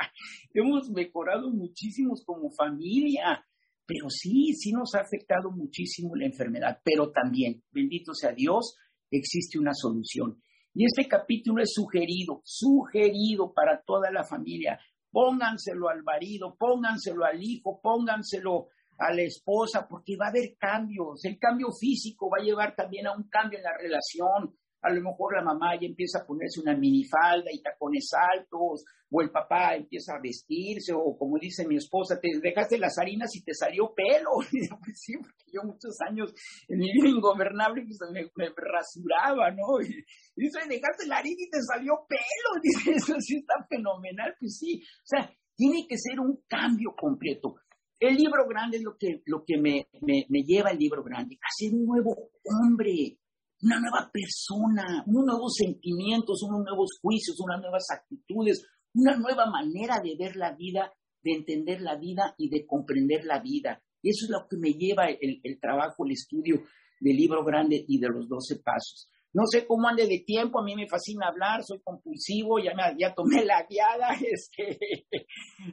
[0.53, 3.43] hemos mejorado muchísimos como familia,
[3.87, 8.75] pero sí, sí nos ha afectado muchísimo la enfermedad, pero también, bendito sea Dios,
[9.09, 10.39] existe una solución.
[10.75, 14.79] Y este capítulo es sugerido, sugerido para toda la familia.
[15.09, 18.67] Pónganselo al marido, pónganselo al hijo, pónganselo
[18.97, 21.23] a la esposa, porque va a haber cambios.
[21.25, 25.01] El cambio físico va a llevar también a un cambio en la relación a lo
[25.01, 29.75] mejor la mamá ya empieza a ponerse una minifalda y tacones altos, o el papá
[29.75, 33.93] empieza a vestirse, o como dice mi esposa, te dejaste las harinas y te salió
[33.95, 34.29] pelo.
[34.85, 36.31] pues sí, porque yo muchos años
[36.67, 39.81] en mi vida ingobernable pues, me, rasuraba, ¿no?
[39.81, 39.89] Y,
[40.35, 42.61] dice, dejaste la harina y te salió pelo.
[42.61, 44.35] Dice, eso sí está fenomenal.
[44.39, 47.55] Pues sí, o sea, tiene que ser un cambio completo.
[47.99, 51.35] El libro grande es lo que, lo que me, me, me lleva el libro grande,
[51.35, 53.17] a ser un nuevo hombre,
[53.61, 59.99] una nueva persona, unos nuevos sentimientos, unos nuevos juicios, unas nuevas actitudes, una nueva manera
[60.01, 60.91] de ver la vida,
[61.23, 63.81] de entender la vida y de comprender la vida.
[64.01, 66.63] Eso es lo que me lleva el, trabajo, el estudio
[66.99, 69.09] del libro grande y de los doce pasos.
[69.35, 72.95] No sé cómo ande de tiempo, a mí me fascina hablar, soy compulsivo, ya, me,
[72.97, 74.79] ya tomé la guiada, este,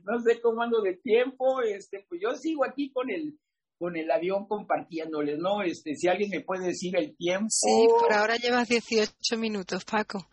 [0.02, 3.39] no sé cómo ando de tiempo, este, pues yo sigo aquí con el,
[3.78, 5.62] con el avión compartiéndoles, ¿no?
[5.62, 7.47] Este, si alguien me puede decir el tiempo.
[7.50, 10.26] Sí, por ahora llevas 18 minutos, Paco.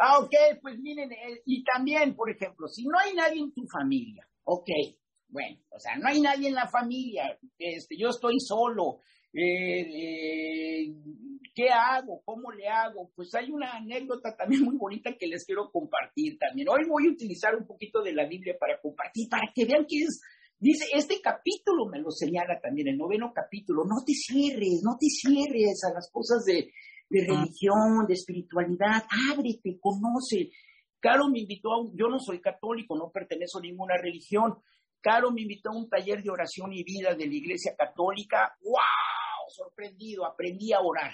[0.00, 1.08] Ah, ok, pues miren,
[1.46, 4.68] y también, por ejemplo, si no hay nadie en tu familia, ok,
[5.28, 8.98] bueno, o sea, no hay nadie en la familia, este, yo estoy solo,
[9.32, 10.94] eh, eh,
[11.54, 12.22] ¿qué hago?
[12.24, 13.10] ¿Cómo le hago?
[13.14, 16.68] Pues hay una anécdota también muy bonita que les quiero compartir también.
[16.68, 19.98] Hoy voy a utilizar un poquito de la Biblia para compartir, para que vean que
[20.04, 20.20] es
[20.62, 25.08] Dice, este capítulo me lo señala también, el noveno capítulo, no te cierres, no te
[25.08, 26.70] cierres a las cosas de,
[27.10, 30.52] religión, de espiritualidad, ábrete, conoce.
[31.00, 34.54] Caro me invitó a un, yo no soy católico, no pertenezco a ninguna religión.
[35.02, 38.54] Caro me invitó a un taller de oración y vida de la Iglesia Católica.
[38.62, 39.48] ¡Wow!
[39.48, 41.12] Sorprendido, aprendí a orar.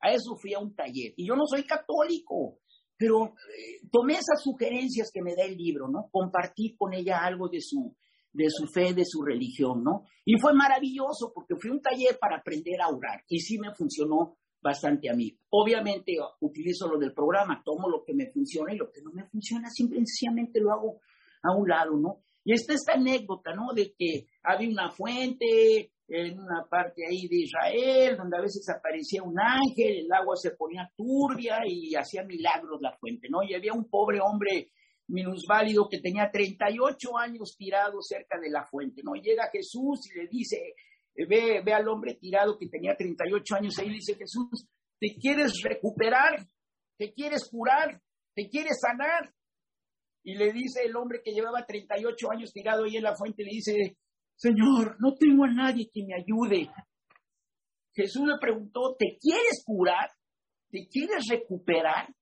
[0.00, 1.12] A eso fui a un taller.
[1.16, 2.58] Y yo no soy católico,
[2.96, 6.08] pero eh, tomé esas sugerencias que me da el libro, ¿no?
[6.10, 7.94] Compartí con ella algo de su,
[8.32, 10.04] de su fe, de su religión, ¿no?
[10.24, 13.74] Y fue maravilloso porque fui a un taller para aprender a orar y sí me
[13.74, 15.36] funcionó bastante a mí.
[15.50, 19.28] Obviamente utilizo lo del programa, tomo lo que me funciona y lo que no me
[19.28, 21.00] funciona, simplemente lo hago
[21.42, 22.22] a un lado, ¿no?
[22.48, 23.74] Y esta esta anécdota, ¿no?
[23.74, 29.22] De que había una fuente en una parte ahí de Israel, donde a veces aparecía
[29.22, 33.42] un ángel, el agua se ponía turbia y hacía milagros la fuente, ¿no?
[33.42, 34.70] Y había un pobre hombre
[35.08, 39.12] minusválido que tenía 38 años tirado cerca de la fuente, ¿no?
[39.12, 40.72] Llega Jesús y le dice,
[41.28, 44.66] ve, ve al hombre tirado que tenía 38 años, ahí le dice Jesús,
[44.98, 46.48] ¿te quieres recuperar?
[46.96, 48.00] ¿Te quieres curar?
[48.34, 49.34] ¿Te quieres sanar?
[50.28, 53.50] Y le dice el hombre que llevaba 38 años tirado ahí en la fuente, le
[53.50, 53.96] dice,
[54.36, 56.68] Señor, no tengo a nadie que me ayude.
[57.94, 60.10] Jesús le preguntó, ¿te quieres curar?
[60.68, 62.14] ¿Te quieres recuperar?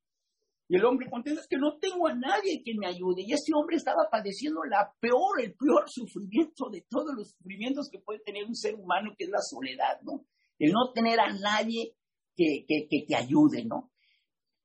[0.69, 3.25] Y el hombre contesta, es que no tengo a nadie que me ayude.
[3.27, 7.99] Y este hombre estaba padeciendo la peor, el peor sufrimiento de todos los sufrimientos que
[7.99, 10.25] puede tener un ser humano, que es la soledad, ¿no?
[10.61, 11.97] El no tener a nadie
[12.37, 13.91] que, que, que te ayude, ¿no?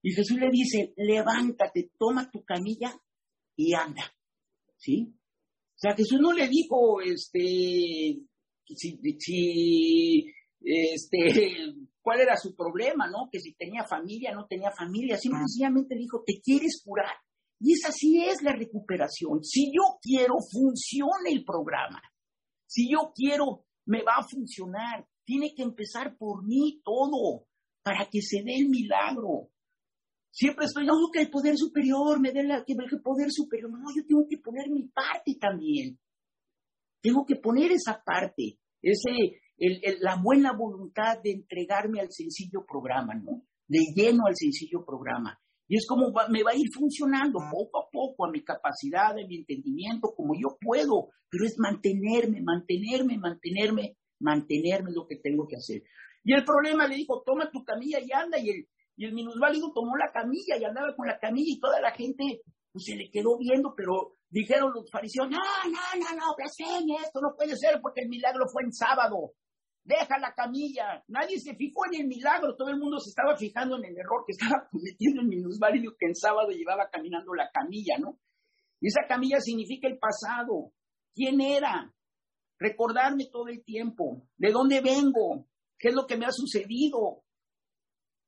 [0.03, 2.93] Y Jesús le dice, levántate, toma tu camilla
[3.55, 4.03] y anda,
[4.77, 5.13] ¿sí?
[5.13, 8.19] O sea, Jesús no le dijo, este,
[8.75, 10.25] si, si
[10.61, 11.17] este,
[12.01, 13.29] cuál era su problema, ¿no?
[13.31, 17.15] Que si tenía familia, no tenía familia, simplemente dijo, te quieres curar.
[17.59, 19.43] Y esa sí es la recuperación.
[19.43, 22.01] Si yo quiero, funciona el programa.
[22.65, 25.07] Si yo quiero, me va a funcionar.
[25.23, 27.45] Tiene que empezar por mí todo
[27.83, 29.50] para que se dé el milagro.
[30.31, 33.69] Siempre estoy, no, que el poder superior me dé la, que el poder superior.
[33.69, 35.99] No, yo tengo que poner mi parte también.
[37.01, 39.41] Tengo que poner esa parte, ese,
[39.99, 43.43] la buena voluntad de entregarme al sencillo programa, ¿no?
[43.67, 45.37] De lleno al sencillo programa.
[45.67, 49.27] Y es como me va a ir funcionando poco a poco a mi capacidad, a
[49.27, 55.55] mi entendimiento, como yo puedo, pero es mantenerme, mantenerme, mantenerme, mantenerme lo que tengo que
[55.55, 55.83] hacer.
[56.23, 58.67] Y el problema le dijo, toma tu camilla y anda, y el,
[59.01, 62.41] y el minusválido tomó la camilla y andaba con la camilla y toda la gente
[62.71, 67.19] pues, se le quedó viendo, pero dijeron los fariseos, no, no, no, no, blasfemia, esto
[67.19, 69.33] no puede ser porque el milagro fue en sábado
[69.83, 71.03] deja la camilla.
[71.07, 74.23] Nadie se fijó en el milagro, todo el mundo se estaba fijando en el error
[74.27, 78.19] que estaba cometiendo el minusválido que en sábado llevaba caminando la camilla, ¿no?
[78.79, 80.73] Y esa camilla significa el pasado.
[81.15, 81.91] ¿Quién era?
[82.59, 84.27] Recordarme todo el tiempo.
[84.37, 85.47] ¿De dónde vengo?
[85.77, 87.23] ¿Qué es lo que me ha sucedido?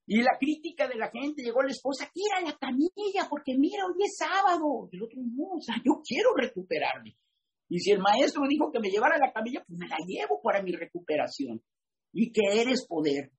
[0.06, 3.86] Y la crítica de la gente llegó a la esposa, tira la camilla porque mira,
[3.86, 4.90] hoy es sábado.
[4.92, 7.16] Y el otro, no, o sea, yo quiero recuperarme.
[7.70, 10.62] Y si el maestro dijo que me llevara la camilla, pues me la llevo para
[10.62, 11.62] mi recuperación.
[12.12, 13.32] Y que eres poder.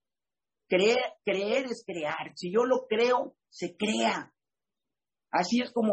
[0.66, 2.32] Creer, creer es crear.
[2.34, 4.32] Si yo lo creo, se crea.
[5.30, 5.92] Así es como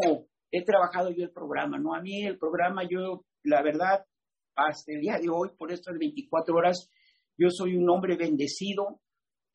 [0.50, 1.94] he trabajado yo el programa, ¿no?
[1.94, 4.04] A mí el programa, yo, la verdad,
[4.54, 6.90] hasta el día de hoy, por estas 24 horas,
[7.38, 9.00] yo soy un hombre bendecido.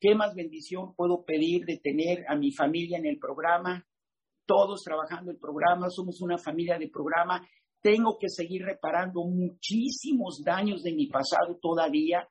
[0.00, 3.84] ¿Qué más bendición puedo pedir de tener a mi familia en el programa?
[4.46, 7.44] Todos trabajando el programa, somos una familia de programa.
[7.82, 12.28] Tengo que seguir reparando muchísimos daños de mi pasado todavía.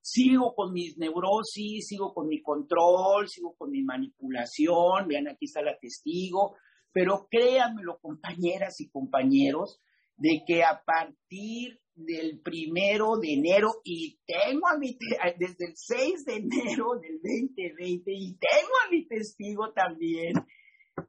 [0.00, 5.06] Sigo con mis neurosis, sigo con mi control, sigo con mi manipulación.
[5.06, 6.56] Vean, aquí está la testigo.
[6.92, 9.80] Pero créanmelo, compañeras y compañeros,
[10.16, 14.96] de que a partir del primero de enero y tengo a mi,
[15.38, 20.34] desde el 6 de enero del 2020 y tengo a mi testigo también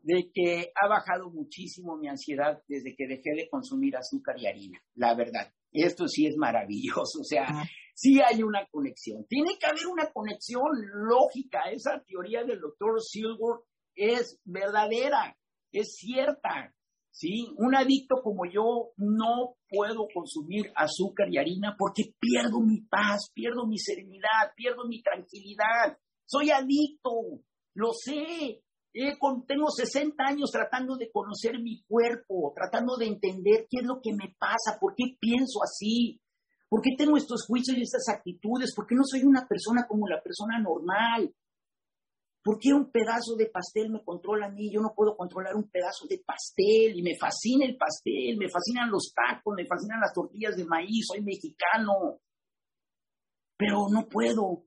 [0.01, 4.81] de que ha bajado muchísimo mi ansiedad desde que dejé de consumir azúcar y harina,
[4.95, 5.53] la verdad.
[5.71, 7.47] Esto sí es maravilloso, o sea,
[7.95, 9.25] sí hay una conexión.
[9.27, 11.71] Tiene que haber una conexión lógica.
[11.71, 13.59] Esa teoría del doctor Silver
[13.95, 15.35] es verdadera,
[15.71, 16.73] es cierta.
[17.13, 17.53] ¿Sí?
[17.57, 23.65] Un adicto como yo no puedo consumir azúcar y harina porque pierdo mi paz, pierdo
[23.67, 25.97] mi serenidad, pierdo mi tranquilidad.
[26.25, 27.11] Soy adicto,
[27.75, 28.61] lo sé.
[29.47, 34.13] tengo 60 años tratando de conocer mi cuerpo, tratando de entender qué es lo que
[34.13, 36.19] me pasa, por qué pienso así,
[36.67, 40.07] por qué tengo estos juicios y estas actitudes, por qué no soy una persona como
[40.07, 41.31] la persona normal.
[42.43, 44.69] ¿Por qué un pedazo de pastel me controla a mí?
[44.69, 48.91] Yo no puedo controlar un pedazo de pastel y me fascina el pastel, me fascinan
[48.91, 52.19] los tacos, me fascinan las tortillas de maíz, soy mexicano.
[53.55, 54.65] Pero no puedo,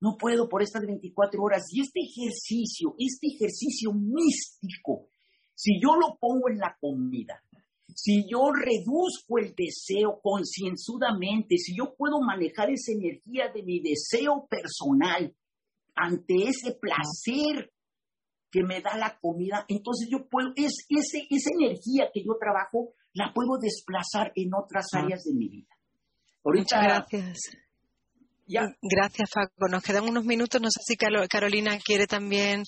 [0.00, 1.62] no puedo por estas 24 horas.
[1.70, 5.06] Y este ejercicio, este ejercicio místico,
[5.54, 7.40] si yo lo pongo en la comida,
[7.94, 14.48] si yo reduzco el deseo concienzudamente, si yo puedo manejar esa energía de mi deseo
[14.50, 15.32] personal,
[16.02, 17.70] ante ese placer
[18.50, 22.92] que me da la comida, entonces yo puedo, es, ese, esa energía que yo trabajo,
[23.14, 24.98] la puedo desplazar en otras ah.
[25.00, 25.68] áreas de mi vida.
[26.44, 27.38] Muchas gracias.
[28.46, 28.62] Ya.
[28.82, 29.68] Gracias, Faco.
[29.70, 30.60] Nos quedan unos minutos.
[30.60, 32.64] No sé si Carolina quiere también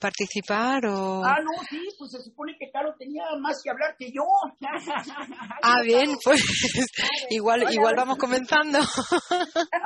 [0.00, 1.22] participar o.
[1.22, 4.24] Ah, no, sí, pues se supone que Caro tenía más que hablar que yo.
[5.62, 6.42] ah, bien, pues
[7.30, 8.78] igual, igual vamos comenzando.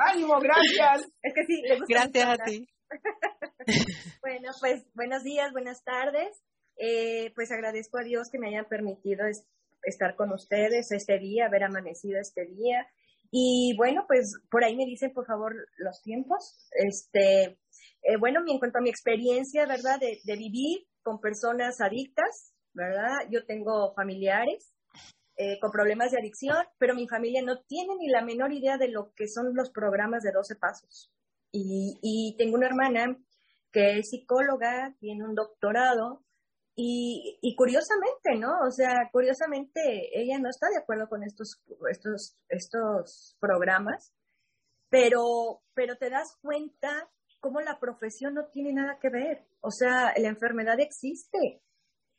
[0.09, 1.11] Ánimo, gracias.
[1.21, 2.65] Es que sí, Gracias a ti.
[4.21, 6.43] bueno, pues buenos días, buenas tardes.
[6.77, 9.25] Eh, pues agradezco a Dios que me haya permitido
[9.83, 12.87] estar con ustedes este día, haber amanecido este día.
[13.31, 16.69] Y bueno, pues por ahí me dicen, por favor, los tiempos.
[16.71, 17.57] Este,
[18.03, 19.99] eh, bueno, en cuanto a mi experiencia, ¿verdad?
[19.99, 23.27] De, de, vivir con personas adictas, ¿verdad?
[23.29, 24.73] Yo tengo familiares
[25.35, 28.89] eh, con problemas de adicción, pero mi familia no tiene ni la menor idea de
[28.89, 31.11] lo que son los programas de 12 pasos.
[31.55, 33.15] Y, tengo una hermana
[33.71, 36.23] que es psicóloga, tiene un doctorado
[36.75, 38.51] y, curiosamente, ¿no?
[38.67, 44.11] O sea, curiosamente ella no está de acuerdo con estos, estos, estos programas,
[44.89, 47.09] pero, pero te das cuenta
[47.39, 49.45] cómo la profesión no tiene nada que ver.
[49.61, 51.61] O sea, la enfermedad existe.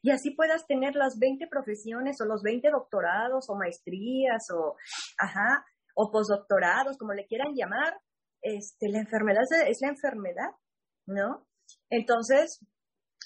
[0.03, 4.77] Y así puedas tener las 20 profesiones o los 20 doctorados o maestrías o,
[5.19, 5.65] ajá,
[5.95, 8.01] o postdoctorados, como le quieran llamar,
[8.45, 10.51] este, la enfermedad es la enfermedad,
[11.07, 11.47] ¿no?
[11.89, 12.61] Entonces,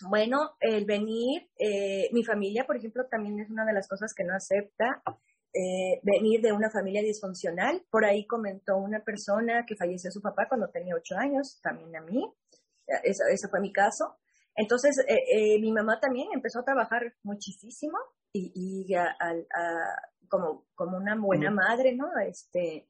[0.09, 4.23] bueno, el venir, eh, mi familia, por ejemplo, también es una de las cosas que
[4.23, 5.03] no acepta,
[5.53, 7.85] eh, venir de una familia disfuncional.
[7.91, 12.01] Por ahí comentó una persona que falleció su papá cuando tenía ocho años, también a
[12.03, 12.33] mí,
[13.03, 14.19] ese fue mi caso.
[14.55, 17.99] Entonces, eh, mi mamá también empezó a trabajar muchísimo
[18.33, 18.95] y,
[20.29, 22.07] como, como una buena madre, ¿no?
[22.25, 22.89] Este,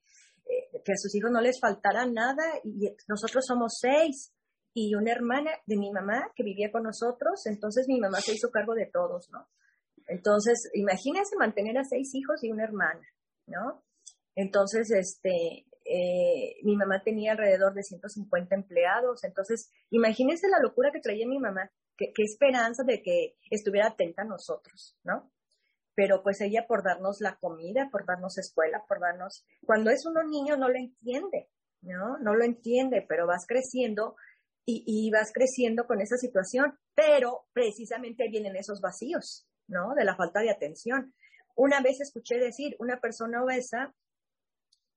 [0.48, 4.32] eh, que a sus hijos no les faltara nada y nosotros somos seis
[4.74, 8.50] y una hermana de mi mamá que vivía con nosotros, entonces mi mamá se hizo
[8.50, 9.48] cargo de todos, ¿no?
[10.06, 13.06] Entonces, imagínense mantener a seis hijos y una hermana,
[13.46, 13.84] ¿no?
[14.34, 21.00] Entonces, este, eh, mi mamá tenía alrededor de 150 empleados, entonces, imagínense la locura que
[21.00, 25.30] traía mi mamá, qué, qué esperanza de que estuviera atenta a nosotros, ¿no?
[25.98, 30.22] Pero pues ella por darnos la comida, por darnos escuela, por darnos, cuando es uno
[30.22, 32.18] niño no lo entiende, ¿no?
[32.18, 34.14] No lo entiende, pero vas creciendo
[34.64, 39.96] y, vas creciendo con esa situación, pero precisamente vienen esos vacíos, ¿no?
[39.96, 41.14] De la falta de atención.
[41.56, 43.92] Una vez escuché decir, una persona obesa,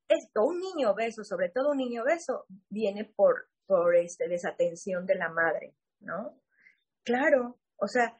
[0.08, 5.16] esto, un niño obeso, sobre todo un niño obeso, viene por, por este, desatención de
[5.16, 6.38] la madre, ¿no?
[7.04, 8.16] Claro, o sea,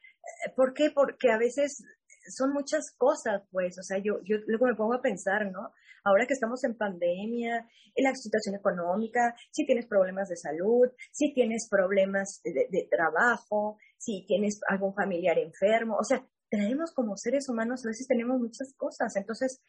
[0.56, 0.90] ¿por qué?
[0.90, 1.84] Porque a veces
[2.28, 5.72] son muchas cosas, pues, o sea, yo, yo luego me pongo a pensar, ¿no?
[6.04, 11.32] Ahora que estamos en pandemia, en la situación económica, si tienes problemas de salud, si
[11.32, 17.84] tienes problemas de, trabajo, si tienes algún familiar enfermo, o sea, traemos como seres humanos,
[17.84, 19.62] a veces tenemos muchas cosas, entonces,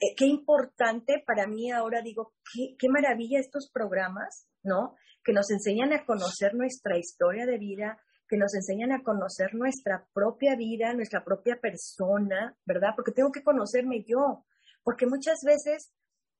[0.00, 4.96] eh, qué importante para mí ahora digo, qué, qué maravilla estos programas, ¿no?
[5.22, 8.00] Que nos enseñan a conocer nuestra historia de vida,
[8.30, 12.90] que nos enseñan a conocer nuestra propia vida, nuestra propia persona, ¿verdad?
[12.94, 14.46] Porque tengo que conocerme yo,
[14.84, 15.92] porque muchas veces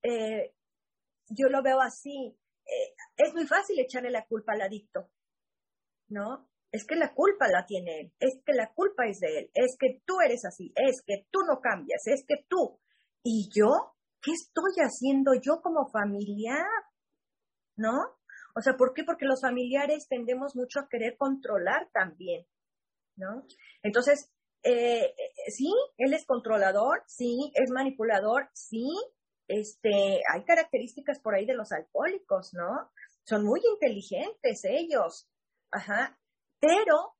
[0.04, 0.54] eh,
[1.28, 5.10] yo lo veo así, eh, es muy fácil echarle la culpa al adicto,
[6.08, 6.48] ¿no?
[6.70, 9.76] Es que la culpa la tiene él, es que la culpa es de él, es
[9.76, 12.78] que tú eres así, es que tú no cambias, es que tú.
[13.24, 13.96] ¿Y yo?
[14.22, 16.64] ¿Qué estoy haciendo yo como familiar?
[17.76, 18.19] ¿No?
[18.54, 19.04] O sea, ¿por qué?
[19.04, 22.46] Porque los familiares tendemos mucho a querer controlar también,
[23.16, 23.46] ¿no?
[23.82, 28.88] Entonces, eh, eh, sí, él es controlador, sí, es manipulador, sí,
[29.48, 32.90] este, hay características por ahí de los alcohólicos, ¿no?
[33.24, 35.28] Son muy inteligentes ellos,
[35.70, 36.18] ajá,
[36.60, 37.16] pero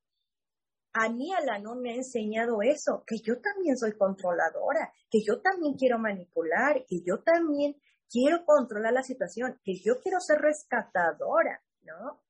[0.93, 5.75] a mí Alano me ha enseñado eso, que yo también soy controladora, que yo también
[5.75, 7.77] quiero manipular, que yo también
[8.11, 12.23] quiero controlar la situación, que yo quiero ser rescatadora, ¿no?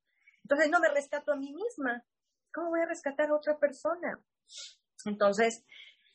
[0.42, 2.04] Entonces no me rescato a mí misma.
[2.52, 4.20] ¿Cómo voy a rescatar a otra persona?
[5.06, 5.64] Entonces,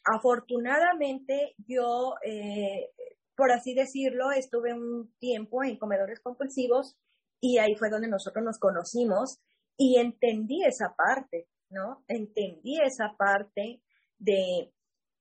[0.04, 2.92] afortunadamente yo, eh,
[3.36, 6.98] por así decirlo, estuve un tiempo en comedores compulsivos
[7.40, 9.40] y ahí fue donde nosotros nos conocimos
[9.78, 12.04] y entendí esa parte, ¿no?
[12.08, 13.82] Entendí esa parte
[14.18, 14.74] de,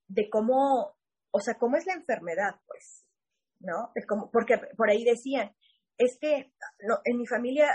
[0.08, 0.96] de cómo,
[1.30, 3.03] o sea, cómo es la enfermedad, pues,
[3.64, 3.90] ¿no?
[3.94, 5.54] Es como, porque por ahí decían,
[5.98, 6.52] es que
[7.04, 7.68] en mi familia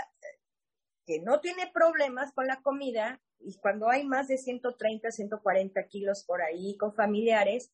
[1.06, 6.24] que no tiene problemas con la comida y cuando hay más de 130, 140 kilos
[6.26, 7.72] por ahí con familiares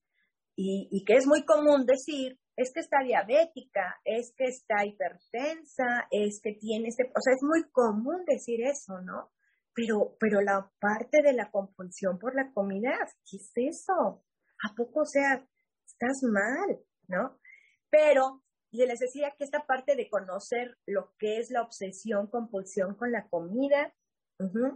[0.54, 6.08] y, y que es muy común decir, es que está diabética, es que está hipertensa,
[6.10, 9.30] es que tiene este, o sea, es muy común decir eso, ¿no?
[9.74, 12.96] Pero, pero la parte de la compulsión por la comida,
[13.30, 14.24] ¿qué es eso?
[14.64, 15.46] ¿A poco, o sea,
[15.84, 17.38] estás mal, ¿no?
[17.96, 22.94] Pero y les decía que esta parte de conocer lo que es la obsesión, compulsión
[22.94, 23.94] con la comida,
[24.38, 24.74] eh,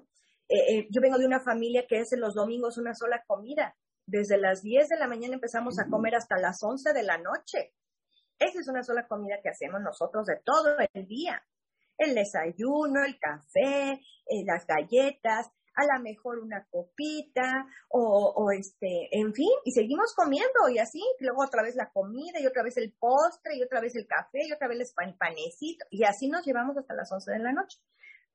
[0.48, 3.76] eh, yo vengo de una familia que es en los domingos una sola comida.
[4.06, 7.74] Desde las 10 de la mañana empezamos a comer hasta las 11 de la noche.
[8.38, 11.44] Esa es una sola comida que hacemos nosotros de todo el día.
[11.98, 19.32] El desayuno, el café, eh, las galletas, a lo mejor una copita o, este, en
[19.32, 22.92] fin, y seguimos comiendo y así, luego otra vez la comida y otra vez el
[22.98, 26.76] postre y otra vez el café y otra vez el panecito y así nos llevamos
[26.76, 27.78] hasta las 11 de la noche.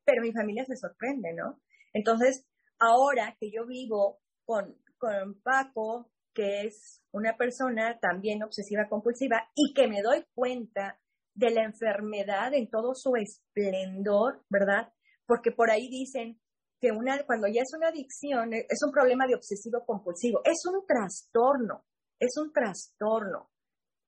[0.04, 1.60] Pero mi familia se sorprende, ¿no?
[1.92, 2.46] Entonces,
[2.78, 9.72] ahora que yo vivo con, con Paco, que es una persona también obsesiva compulsiva y
[9.74, 11.00] que me doy cuenta
[11.34, 14.92] de la enfermedad en todo su esplendor, ¿verdad?
[15.26, 16.40] Porque por ahí dicen,
[16.80, 20.62] que una, cuando ya es una adicción, eh, es un problema de obsesivo compulsivo, es
[20.66, 21.84] un trastorno,
[22.18, 23.50] es un trastorno,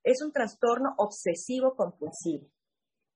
[0.02, 2.50] es un trastorno obsesivo compulsivo.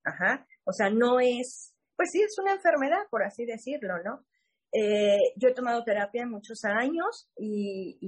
[0.04, 4.24] Ajá, o sea, no es, pues sí, es una enfermedad, por así decirlo, ¿no?
[4.72, 7.98] Eh, yo he tomado terapia muchos años y,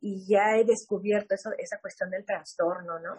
[0.00, 3.16] y, ya he descubierto eso, esa cuestión del trastorno, ¿no?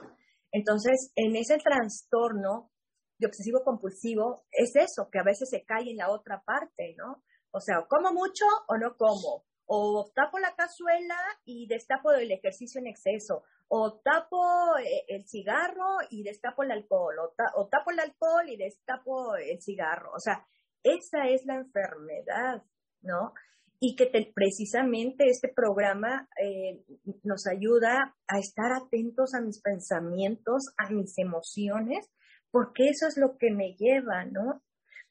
[0.52, 2.72] Entonces, en ese trastorno
[3.20, 7.22] de obsesivo compulsivo, es eso, que a veces se cae en la otra parte, ¿no?
[7.56, 9.46] O sea, ¿como mucho o no como?
[9.66, 13.44] O tapo la cazuela y destapo el ejercicio en exceso.
[13.70, 17.16] O tapo eh, el cigarro y destapo el alcohol.
[17.56, 20.12] O, tapo el alcohol y destapo el cigarro.
[20.14, 20.46] O sea,
[20.84, 22.62] esa es la enfermedad,
[23.02, 23.34] ¿no?
[23.80, 26.84] Y que precisamente este programa eh,
[27.24, 32.12] nos ayuda a estar atentos a mis pensamientos, a mis emociones,
[32.52, 34.62] porque eso es lo que me lleva, ¿no?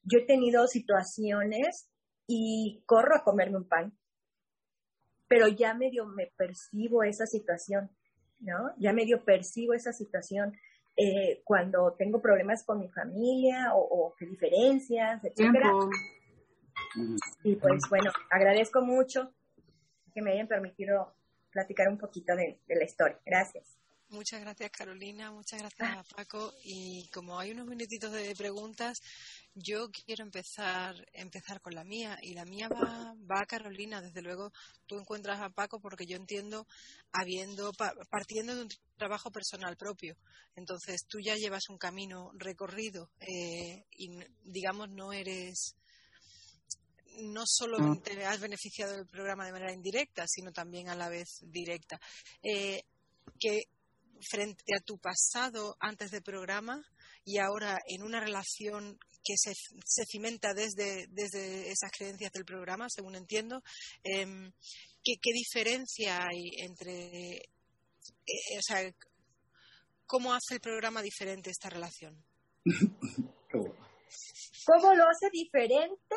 [0.02, 1.88] Yo he tenido situaciones
[2.26, 3.96] y corro a comerme un pan.
[5.28, 7.90] Pero ya medio me percibo esa situación,
[8.40, 8.72] ¿no?
[8.78, 10.56] Ya medio percibo esa situación
[10.96, 15.72] eh, cuando tengo problemas con mi familia o, diferencias, etcétera.
[17.42, 19.32] Y pues bueno, agradezco mucho
[20.12, 21.14] que me hayan permitido
[21.50, 23.18] platicar un poquito de, de la historia.
[23.24, 23.83] Gracias.
[24.14, 26.54] Muchas gracias Carolina, muchas gracias a Paco.
[26.62, 29.00] Y como hay unos minutitos de preguntas,
[29.54, 34.00] yo quiero empezar, empezar con la mía y la mía va, va a Carolina.
[34.00, 34.52] Desde luego
[34.86, 36.64] tú encuentras a Paco porque yo entiendo,
[37.10, 37.72] habiendo,
[38.08, 40.16] partiendo de un trabajo personal propio.
[40.54, 44.10] Entonces tú ya llevas un camino recorrido eh, y
[44.44, 45.74] digamos no eres
[47.18, 52.00] no solamente has beneficiado del programa de manera indirecta, sino también a la vez directa.
[52.42, 52.84] Eh,
[53.38, 53.64] que
[54.20, 56.82] frente a tu pasado antes del programa
[57.24, 62.88] y ahora en una relación que se, se cimenta desde, desde esas creencias del programa,
[62.90, 63.62] según entiendo,
[64.02, 64.52] em,
[65.02, 68.94] ¿qué, ¿qué, diferencia hay entre, eh, o sea,
[70.06, 72.22] cómo hace el programa diferente esta relación?
[74.66, 76.16] ¿Cómo lo hace diferente?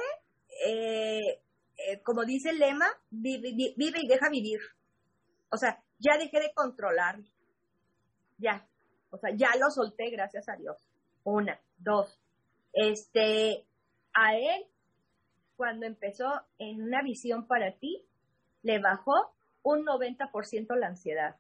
[0.66, 1.42] Eh,
[1.78, 4.60] eh, como dice el lema, vive, vive, y deja vivir.
[5.52, 7.20] O sea, ya dejé de controlar.
[8.38, 8.66] Ya.
[9.10, 10.78] O sea, ya lo solté, gracias a Dios.
[11.24, 12.20] Una, dos.
[12.74, 13.66] Este,
[14.14, 14.66] a él,
[15.56, 18.04] cuando empezó en una visión para ti,
[18.64, 19.14] le bajó
[19.64, 21.36] un 90% la ansiedad.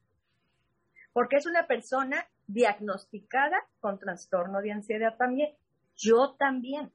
[1.13, 5.53] Porque es una persona diagnosticada con trastorno de ansiedad también.
[5.95, 6.91] Yo también.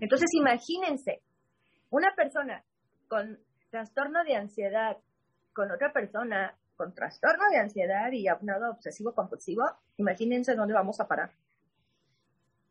[0.00, 1.22] Entonces, imagínense,
[1.90, 2.64] una persona
[3.08, 3.38] con
[3.70, 4.96] trastorno de ansiedad,
[5.52, 9.64] con otra persona con trastorno de ansiedad y abnado obsesivo compulsivo,
[9.96, 11.32] imagínense dónde vamos a parar.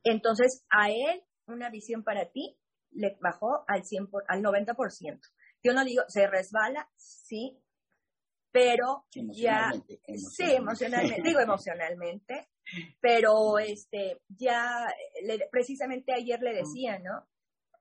[0.04, 2.58] Entonces, a él, una visión para ti,
[2.92, 5.20] le bajó al, 100 al 90%.
[5.62, 7.60] Yo no digo, se resbala, sí,
[8.50, 9.74] pero ya,
[10.16, 12.48] sí, emocionalmente, digo emocionalmente,
[13.02, 14.88] pero este, ya,
[15.52, 17.28] precisamente ayer le decía, ¿no?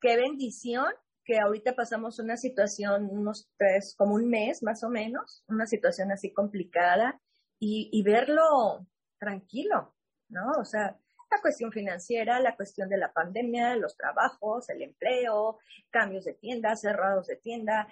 [0.00, 0.86] Qué bendición
[1.26, 6.12] que ahorita pasamos una situación, unos tres, como un mes más o menos, una situación
[6.12, 7.20] así complicada
[7.58, 8.86] y, y verlo
[9.18, 9.94] tranquilo,
[10.28, 10.52] ¿no?
[10.60, 10.96] O sea,
[11.28, 15.58] la cuestión financiera, la cuestión de la pandemia, los trabajos, el empleo,
[15.90, 17.88] cambios de tienda, cerrados de tienda,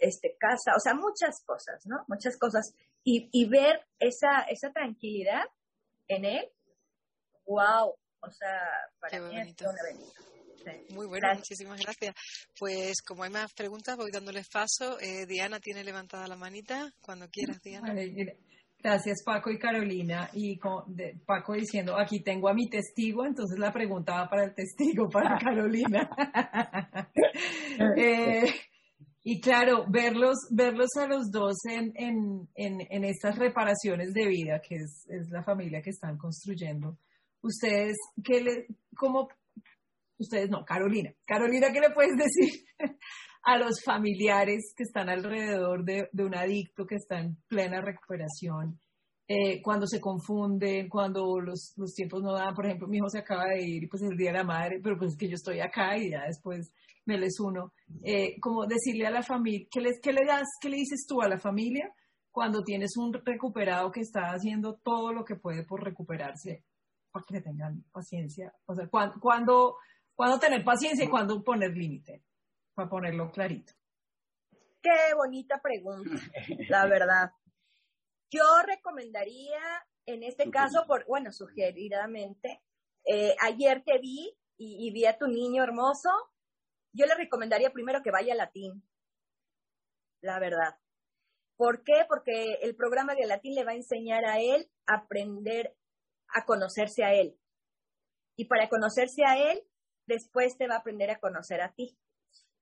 [0.00, 2.04] este, casa, o sea, muchas cosas, ¿no?
[2.08, 2.74] Muchas cosas.
[3.04, 5.44] Y, y ver esa, esa tranquilidad
[6.08, 6.50] en él,
[7.46, 8.60] wow, o sea,
[8.98, 10.33] para mí es una bendición.
[10.90, 12.14] Muy bueno, muchísimas gracias.
[12.58, 14.98] Pues como hay más preguntas, voy dándoles paso.
[15.00, 16.90] Eh, Diana tiene levantada la manita.
[17.00, 17.94] Cuando quieras, Diana.
[18.78, 20.30] gracias, Paco y Carolina.
[20.32, 20.58] Y
[21.26, 25.38] Paco diciendo, aquí tengo a mi testigo, entonces la pregunta va para el testigo, para
[25.38, 26.08] Carolina.
[27.96, 28.44] eh,
[29.26, 34.74] y claro, verlos, verlos a los dos en, en, en, estas reparaciones de vida, que
[34.74, 36.98] es, es, la familia que están construyendo.
[37.40, 39.28] Ustedes, ¿qué le, cómo,
[40.18, 42.64] ustedes no, Carolina, Carolina, ¿qué le puedes decir
[43.42, 48.80] a los familiares que están alrededor de, de un adicto que está en plena recuperación?
[49.26, 53.20] Eh, cuando se confunden, cuando los, los, tiempos no dan, por ejemplo, mi hijo se
[53.20, 55.34] acaba de ir y pues el Día de la Madre, pero pues es que yo
[55.34, 56.74] estoy acá y ya después
[57.06, 60.68] me les uno, eh, como decirle a la familia, ¿qué, les, ¿qué le das, qué
[60.68, 61.90] le dices tú a la familia
[62.30, 66.62] cuando tienes un recuperado que está haciendo todo lo que puede por recuperarse,
[67.10, 68.52] para que le tengan paciencia?
[68.66, 69.76] O sea, ¿cuándo,
[70.14, 72.22] cuándo, tener paciencia y cuándo poner límite?
[72.74, 73.72] Para ponerlo clarito.
[74.82, 76.10] Qué bonita pregunta,
[76.68, 77.30] la verdad.
[78.30, 79.60] Yo recomendaría,
[80.06, 82.62] en este caso, por, bueno, sugeridamente,
[83.06, 86.10] eh, ayer te vi y, y, vi a tu niño hermoso,
[86.92, 88.82] yo le recomendaría primero que vaya a latín,
[90.20, 90.78] la verdad.
[91.56, 92.04] ¿Por qué?
[92.08, 95.76] Porque el programa de latín le va a enseñar a él a aprender
[96.34, 97.38] a conocerse a él.
[98.36, 99.62] Y para conocerse a él,
[100.06, 101.96] después te va a aprender a conocer a ti.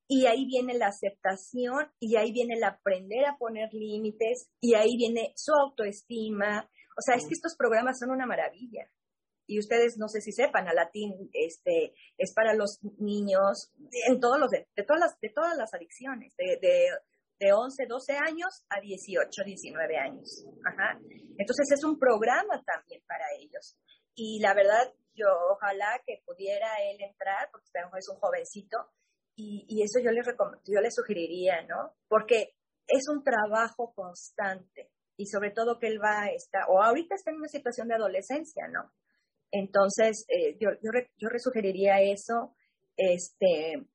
[0.09, 4.97] Y ahí viene la aceptación y ahí viene el aprender a poner límites y ahí
[4.97, 6.69] viene su autoestima.
[6.99, 8.91] O sea, es que estos programas son una maravilla
[9.47, 13.73] y ustedes no sé si sepan, a latín este, es para los niños
[14.09, 16.89] en todos los, de, todas, las, de todas las adicciones, de, de,
[17.39, 20.47] de 11, 12 años a 18, 19 años.
[20.65, 20.99] Ajá.
[21.39, 23.77] Entonces es un programa también para ellos.
[24.15, 27.67] Y la verdad, yo ojalá que pudiera él entrar, porque
[27.99, 28.79] es un jovencito,
[29.35, 31.95] y, y eso yo le, yo le sugeriría, ¿no?
[32.09, 32.55] Porque
[32.87, 37.31] es un trabajo constante y sobre todo que él va a estar, o ahorita está
[37.31, 38.91] en una situación de adolescencia, ¿no?
[39.53, 42.55] Entonces, eh, yo, yo, yo resugeriría eso.
[42.97, 43.87] Este,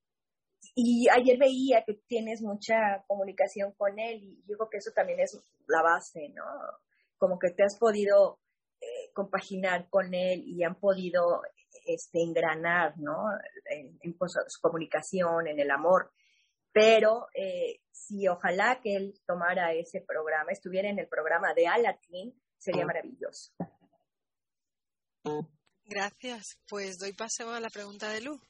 [0.74, 5.20] y ayer veía que tienes mucha comunicación con él y yo creo que eso también
[5.20, 6.44] es la base, ¿no?
[7.18, 8.38] Como que te has podido
[9.18, 11.42] compaginar con él y han podido
[11.84, 13.16] este, engranar, ¿no?
[13.64, 16.12] En, en pues, su comunicación, en el amor.
[16.72, 22.32] Pero eh, si ojalá que él tomara ese programa, estuviera en el programa de Alatin,
[22.58, 23.52] sería maravilloso.
[25.84, 26.60] Gracias.
[26.68, 28.40] Pues doy paso a la pregunta de Lu.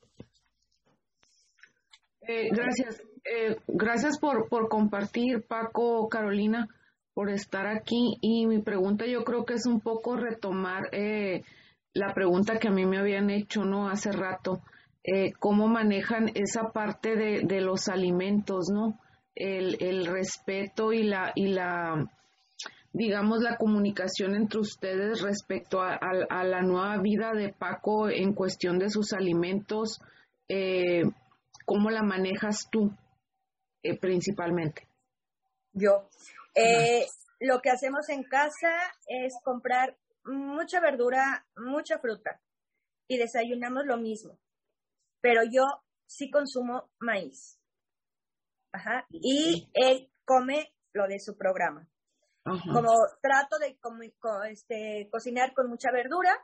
[2.21, 3.03] Eh, gracias.
[3.25, 6.69] Eh, gracias por, por compartir, Paco, Carolina,
[7.19, 8.17] por estar aquí.
[8.21, 11.43] Y mi pregunta yo creo que es un poco retomar eh,
[11.93, 14.61] la pregunta que a mí me habían hecho no hace rato.
[15.03, 19.01] eh, cómo manejan esa parte de, de los alimentos, ¿no?
[19.35, 22.09] El, el, respeto y la, y la,
[22.93, 25.99] digamos, la comunicación entre ustedes respecto a,
[26.31, 30.01] a, la nueva vida de Paco en cuestión de sus alimentos,
[30.49, 31.03] eh,
[31.65, 32.93] ¿cómo la manejas tú
[33.83, 34.87] eh, principalmente?
[35.73, 36.09] Yo.
[36.59, 37.07] Eh,
[37.41, 38.73] lo que hacemos en casa
[39.07, 42.41] es comprar mucha verdura, mucha fruta
[43.07, 44.39] y desayunamos lo mismo.
[45.21, 45.65] Pero yo
[46.07, 47.59] sí consumo maíz.
[48.73, 49.07] Ajá.
[49.11, 51.89] Y él come lo de su programa.
[52.45, 52.73] Ajá.
[52.73, 53.79] Como trato de
[54.51, 56.35] este, cocinar con mucha verdura,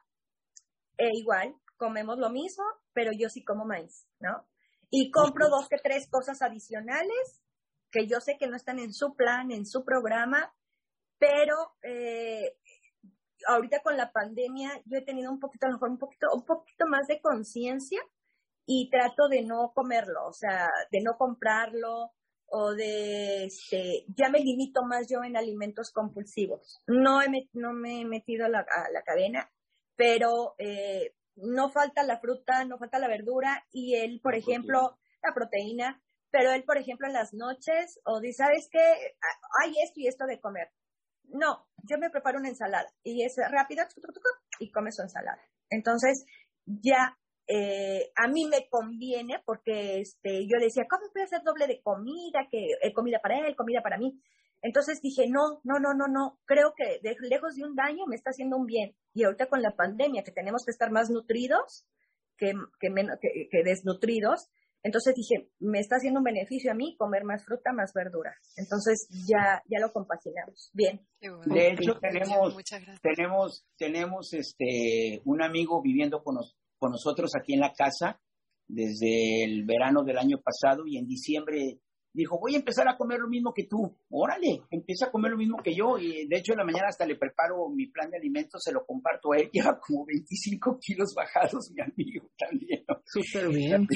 [0.97, 4.47] e igual comemos lo mismo, pero yo sí como maíz, ¿no?
[4.91, 7.44] Y compro dos que tres cosas adicionales
[7.95, 10.53] que yo sé que no están en su plan, en su programa,
[11.17, 12.57] pero eh,
[13.47, 16.45] ahorita con la pandemia yo he tenido un poquito, a lo mejor un poquito, un
[16.45, 18.03] poquito más de conciencia
[18.67, 22.11] y trato de no comerlo, o sea, de no comprarlo
[22.47, 26.83] o de, este, ya me limito más yo en alimentos compulsivos.
[26.89, 29.53] No, he, no me he metido a la, a la cadena,
[29.95, 35.33] pero eh, no falta la fruta, no falta la verdura y él, por ejemplo, la
[35.33, 36.03] proteína,
[36.35, 38.81] pero él, por ejemplo, en las noches o dice, ¿sabes qué?
[39.63, 40.69] Hay esto y esto de comer.
[41.29, 43.85] No, yo me preparo una ensalada y es rápido
[44.59, 45.41] y come su ensalada.
[45.71, 46.27] Entonces,
[46.67, 51.81] ya eh, a mí me conviene porque este, yo decía, ¿cómo puede hacer doble de
[51.83, 52.49] comida?
[52.51, 54.21] Que eh, comida para él, comida para mí.
[54.61, 58.17] Entonces dije, no, no, no, no, no, creo que de, lejos de un daño me
[58.17, 58.97] está haciendo un bien.
[59.13, 61.87] Y ahorita con la pandemia, que tenemos que estar más nutridos
[62.37, 62.89] que, que,
[63.21, 64.51] que, que desnutridos,
[64.85, 68.37] entonces dije, me está haciendo un beneficio a mí comer más fruta, más verdura.
[68.57, 70.71] Entonces ya, ya lo compaginamos.
[70.75, 71.01] Bien.
[71.47, 72.55] De hecho, tenemos,
[73.01, 78.21] tenemos, tenemos este, un amigo viviendo con, nos, con nosotros aquí en la casa
[78.69, 81.79] desde el verano del año pasado y en diciembre
[82.15, 83.97] dijo, voy a empezar a comer lo mismo que tú.
[84.11, 85.99] Órale, empieza a comer lo mismo que yo.
[85.99, 88.87] Y de hecho en la mañana hasta le preparo mi plan de alimentos, se lo
[88.87, 89.51] comparto a él.
[89.53, 92.85] Lleva como 25 kilos bajados, mi amigo también.
[93.05, 93.87] Súper bien.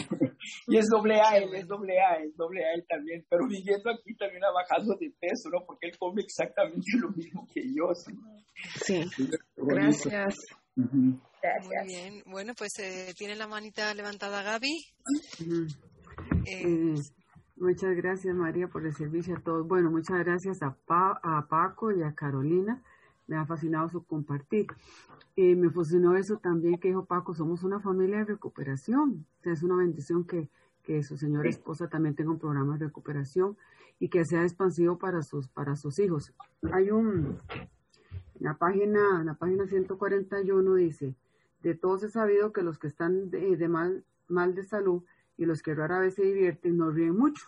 [0.67, 3.25] y es doble A, él es doble A, es doble A él también.
[3.31, 5.65] Pero viviendo aquí también ha bajado de peso, ¿no?
[5.65, 7.95] Porque él come exactamente lo mismo que yo.
[7.95, 8.13] Sí.
[8.85, 9.31] sí.
[9.57, 10.35] Gracias.
[10.77, 11.21] Uh -huh.
[11.41, 11.85] Gracias.
[11.85, 12.23] Muy bien.
[12.27, 14.75] Bueno, pues eh, tiene la manita levantada Gaby.
[15.41, 15.77] Uh -huh.
[16.47, 16.95] eh,
[17.61, 19.67] Muchas gracias María por el servicio a todos.
[19.67, 22.81] Bueno, muchas gracias a, pa a Paco y a Carolina.
[23.27, 24.69] Me ha fascinado su compartir.
[25.35, 29.27] Eh, me fascinó eso también que dijo Paco, somos una familia de recuperación.
[29.41, 30.49] O sea, es una bendición que,
[30.85, 33.57] que su señora esposa también tenga un programa de recuperación
[33.99, 36.33] y que sea expansivo para sus, para sus hijos.
[36.73, 37.69] Hay un, en
[38.39, 41.17] la página, en la página 141 dice,
[41.62, 45.03] de todos he sabido que los que están de, de mal, mal de salud
[45.39, 47.47] y los que rara vez se divierten no ríen mucho.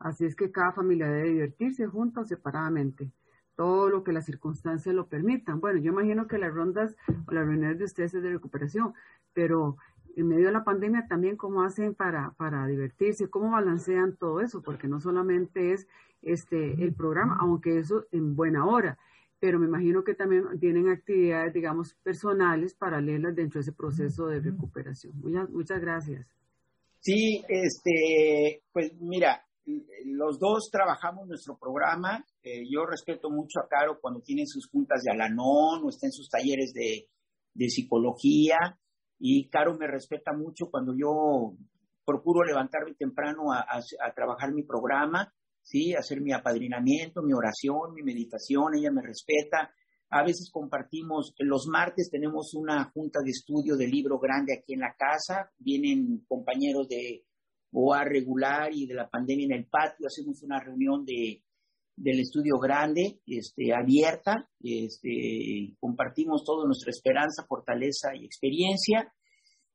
[0.00, 3.12] Así es que cada familia debe divertirse junta o separadamente,
[3.54, 5.60] todo lo que las circunstancias lo permitan.
[5.60, 8.94] Bueno, yo imagino que las rondas o las reuniones de ustedes es de recuperación,
[9.32, 9.76] pero
[10.16, 14.62] en medio de la pandemia también cómo hacen para, para divertirse, cómo balancean todo eso,
[14.62, 15.86] porque no solamente es
[16.22, 18.98] este el programa, aunque eso en buena hora,
[19.40, 24.40] pero me imagino que también tienen actividades, digamos, personales paralelas dentro de ese proceso de
[24.40, 25.12] recuperación.
[25.20, 26.26] Muchas, muchas gracias.
[27.04, 29.46] Sí, este, pues mira,
[30.06, 32.24] los dos trabajamos nuestro programa.
[32.42, 36.12] Eh, yo respeto mucho a Caro cuando tiene sus juntas de Alanón o está en
[36.12, 37.08] sus talleres de,
[37.52, 38.56] de psicología.
[39.18, 41.52] Y Caro me respeta mucho cuando yo
[42.06, 45.94] procuro levantarme temprano a, a, a, trabajar mi programa, ¿sí?
[45.94, 48.76] hacer mi apadrinamiento, mi oración, mi meditación.
[48.76, 49.74] Ella me respeta.
[50.14, 54.78] A veces compartimos, los martes tenemos una junta de estudio de libro grande aquí en
[54.78, 57.24] la casa, vienen compañeros de
[57.72, 61.42] OA regular y de la pandemia en el patio, hacemos una reunión de,
[61.96, 69.12] del estudio grande, este, abierta, este, compartimos toda nuestra esperanza, fortaleza y experiencia.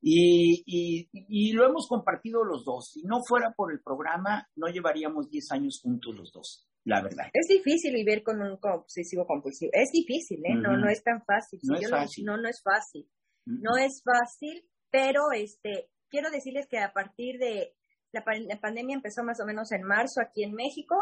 [0.02, 2.92] Y, lo hemos compartido los dos.
[2.94, 7.26] Si no fuera por el programa, no llevaríamos 10 años juntos los dos la verdad.
[7.34, 9.72] Es difícil vivir con un obsesivo compulsivo.
[9.74, 10.54] Es difícil, ¿eh?
[10.54, 10.62] Uh -huh.
[10.62, 11.60] No, no es tan fácil.
[11.64, 12.26] No, si es fácil.
[12.26, 13.10] no, no es fácil.
[13.46, 13.60] Uh -huh.
[13.62, 17.76] No es fácil, pero este, quiero decirles que a partir de
[18.12, 20.96] la, la, pandemia empezó más o menos en marzo aquí en México,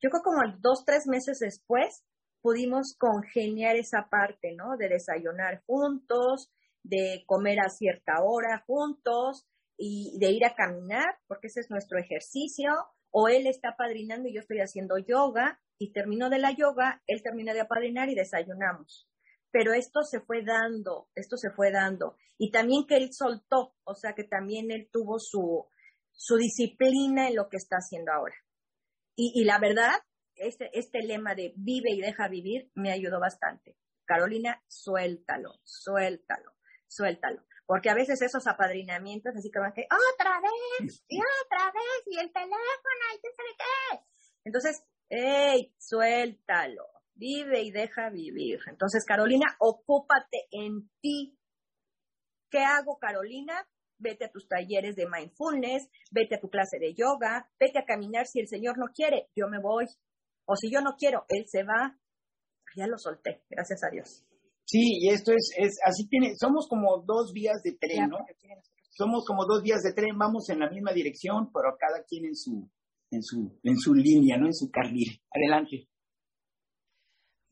[0.00, 2.04] yo creo como dos, tres meses después
[2.40, 4.76] pudimos congeniar esa parte, ¿no?
[4.76, 6.50] De desayunar juntos,
[6.82, 9.46] de comer a cierta hora juntos
[9.76, 12.70] y de ir a caminar, porque ese es nuestro ejercicio,
[13.18, 17.22] o él está apadrinando y yo estoy haciendo yoga y termino de la yoga, él
[17.22, 19.08] termina de apadrinar y desayunamos.
[19.50, 22.18] pero esto se fue dando, esto se fue dando.
[22.36, 25.64] Y también que él soltó, o sea que también él tuvo su,
[26.12, 28.34] su disciplina en lo que está haciendo ahora.
[29.16, 29.94] Y, la verdad,
[30.34, 33.78] este, este lema de vive y deja vivir me ayudó bastante.
[34.04, 36.52] Carolina, suéltalo, suéltalo,
[36.86, 37.42] suéltalo.
[37.66, 42.32] Porque a veces esos apadrinamientos así como que, otra vez, y otra vez, y el
[42.32, 44.04] teléfono, y qué sabe qué.
[44.44, 48.60] Entonces, hey, suéltalo, vive y deja vivir.
[48.68, 51.36] Entonces, Carolina, ocúpate en ti.
[52.50, 53.66] ¿Qué hago, Carolina?
[53.98, 58.26] Vete a tus talleres de mindfulness, vete a tu clase de yoga, vete a caminar
[58.26, 59.86] si el Señor no quiere, yo me voy.
[60.44, 61.98] O si yo no quiero, Él se va.
[62.76, 64.24] Ya lo solté, gracias a Dios.
[64.66, 68.18] Sí, y esto es, es así tiene, somos como dos vías de tren, ¿no?
[68.90, 72.34] Somos como dos vías de tren, vamos en la misma dirección, pero cada quien en
[72.34, 72.68] su,
[73.10, 74.46] en su, en su línea, ¿no?
[74.46, 75.20] En su carril.
[75.30, 75.88] Adelante.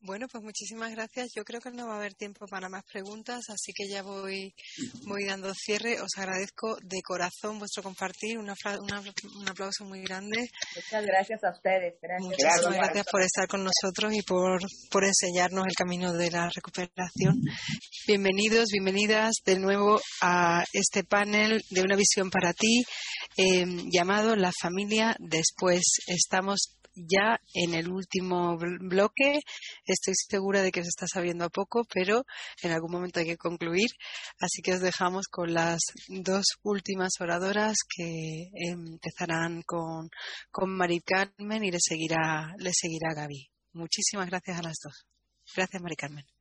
[0.05, 1.29] Bueno, pues muchísimas gracias.
[1.35, 4.53] Yo creo que no va a haber tiempo para más preguntas, así que ya voy,
[5.07, 5.99] voy dando cierre.
[5.99, 8.37] Os agradezco de corazón vuestro compartir.
[8.37, 10.47] Una, un aplauso muy grande.
[10.75, 11.95] Muchas gracias a ustedes.
[12.19, 13.05] Muchas gracias.
[13.11, 14.61] por estar con nosotros y por,
[14.91, 17.41] por enseñarnos el camino de la recuperación.
[18.05, 22.83] Bienvenidos, bienvenidas de nuevo a este panel de una visión para ti
[23.37, 25.81] eh, llamado La familia después.
[26.05, 29.39] Estamos ya en el último bloque.
[29.85, 32.23] Estoy segura de que se está sabiendo a poco, pero
[32.61, 33.89] en algún momento hay que concluir.
[34.39, 40.09] Así que os dejamos con las dos últimas oradoras que empezarán con,
[40.51, 43.49] con Mari Carmen y le seguirá, le seguirá Gaby.
[43.73, 45.05] Muchísimas gracias a las dos.
[45.55, 46.34] Gracias, Mari Carmen.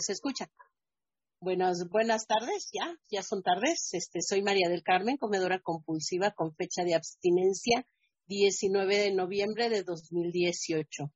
[0.00, 0.50] Se escucha.
[1.40, 3.90] Buenas, buenas tardes, ya, ya son tardes.
[3.92, 7.86] Este, soy María del Carmen, comedora compulsiva con fecha de abstinencia
[8.26, 11.12] 19 de noviembre de 2018.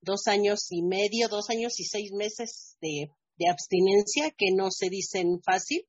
[0.00, 4.88] Dos años y medio, dos años y seis meses de, de abstinencia que no se
[4.88, 5.86] dicen fácil,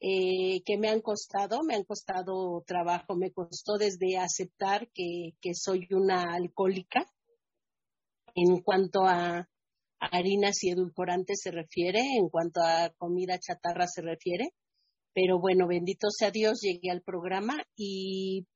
[0.00, 5.54] eh, que me han costado, me han costado trabajo, me costó desde aceptar que, que
[5.54, 7.04] soy una alcohólica
[8.34, 9.48] en cuanto a
[10.00, 14.50] harinas y edulcorantes se refiere, en cuanto a comida chatarra se refiere.
[15.14, 18.46] Pero bueno, bendito sea Dios, llegué al programa y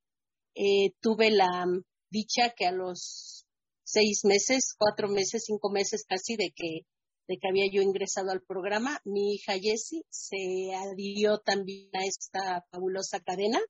[0.54, 1.66] eh, tuve la
[2.10, 3.46] dicha que a los
[3.84, 6.86] seis meses, cuatro meses, cinco meses casi de que,
[7.28, 12.64] de que había yo ingresado al programa, mi hija Jessie se adhirió también a esta
[12.70, 13.60] fabulosa cadena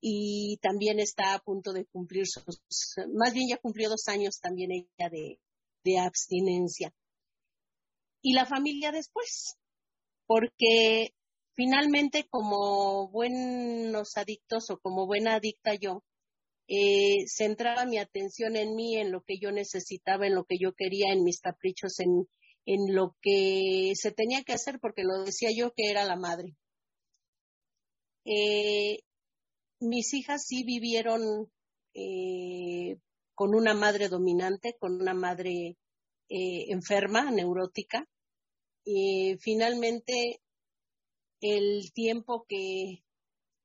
[0.00, 2.60] y también está a punto de cumplir sus,
[3.14, 5.38] más bien ya cumplió dos años también ella de,
[5.84, 6.92] de abstinencia.
[8.22, 9.56] Y la familia después,
[10.26, 11.14] porque
[11.54, 16.04] finalmente como buenos adictos o como buena adicta yo,
[16.68, 20.74] eh, centraba mi atención en mí, en lo que yo necesitaba, en lo que yo
[20.74, 22.28] quería, en mis caprichos, en,
[22.66, 26.54] en lo que se tenía que hacer, porque lo decía yo que era la madre.
[28.26, 28.98] Eh,
[29.80, 31.50] mis hijas sí vivieron
[31.94, 32.98] eh,
[33.38, 35.76] con una madre dominante, con una madre
[36.28, 38.04] eh, enferma, neurótica.
[38.84, 40.40] Y finalmente,
[41.40, 43.04] el tiempo que,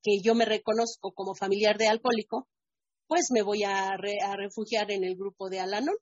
[0.03, 2.47] que yo me reconozco como familiar de alcohólico,
[3.07, 5.95] pues me voy a, a refugiar en el grupo de Alanon.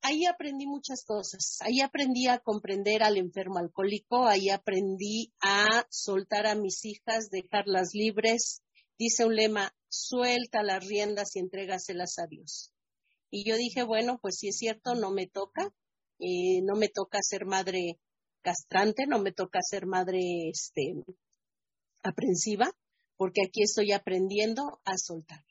[0.00, 1.58] Ahí aprendí muchas cosas.
[1.60, 7.90] Ahí aprendí a comprender al enfermo alcohólico, ahí aprendí a soltar a mis hijas, dejarlas
[7.92, 8.61] libres.
[8.98, 12.72] Dice un lema, suelta las riendas y entrégaselas a Dios.
[13.30, 15.74] Y yo dije, bueno, pues si es cierto, no me toca,
[16.18, 17.98] eh, no me toca ser madre
[18.42, 20.94] castrante, no me toca ser madre este,
[22.02, 22.70] aprensiva,
[23.16, 25.44] porque aquí estoy aprendiendo a soltar.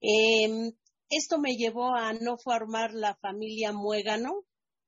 [0.00, 0.72] Em,
[1.08, 4.44] esto me llevó a no formar la familia muégano,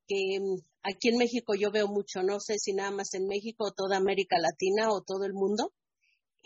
[0.07, 0.43] que em,
[0.83, 3.97] aquí en México yo veo mucho, no sé si nada más en México o toda
[3.97, 5.73] América Latina o todo el mundo,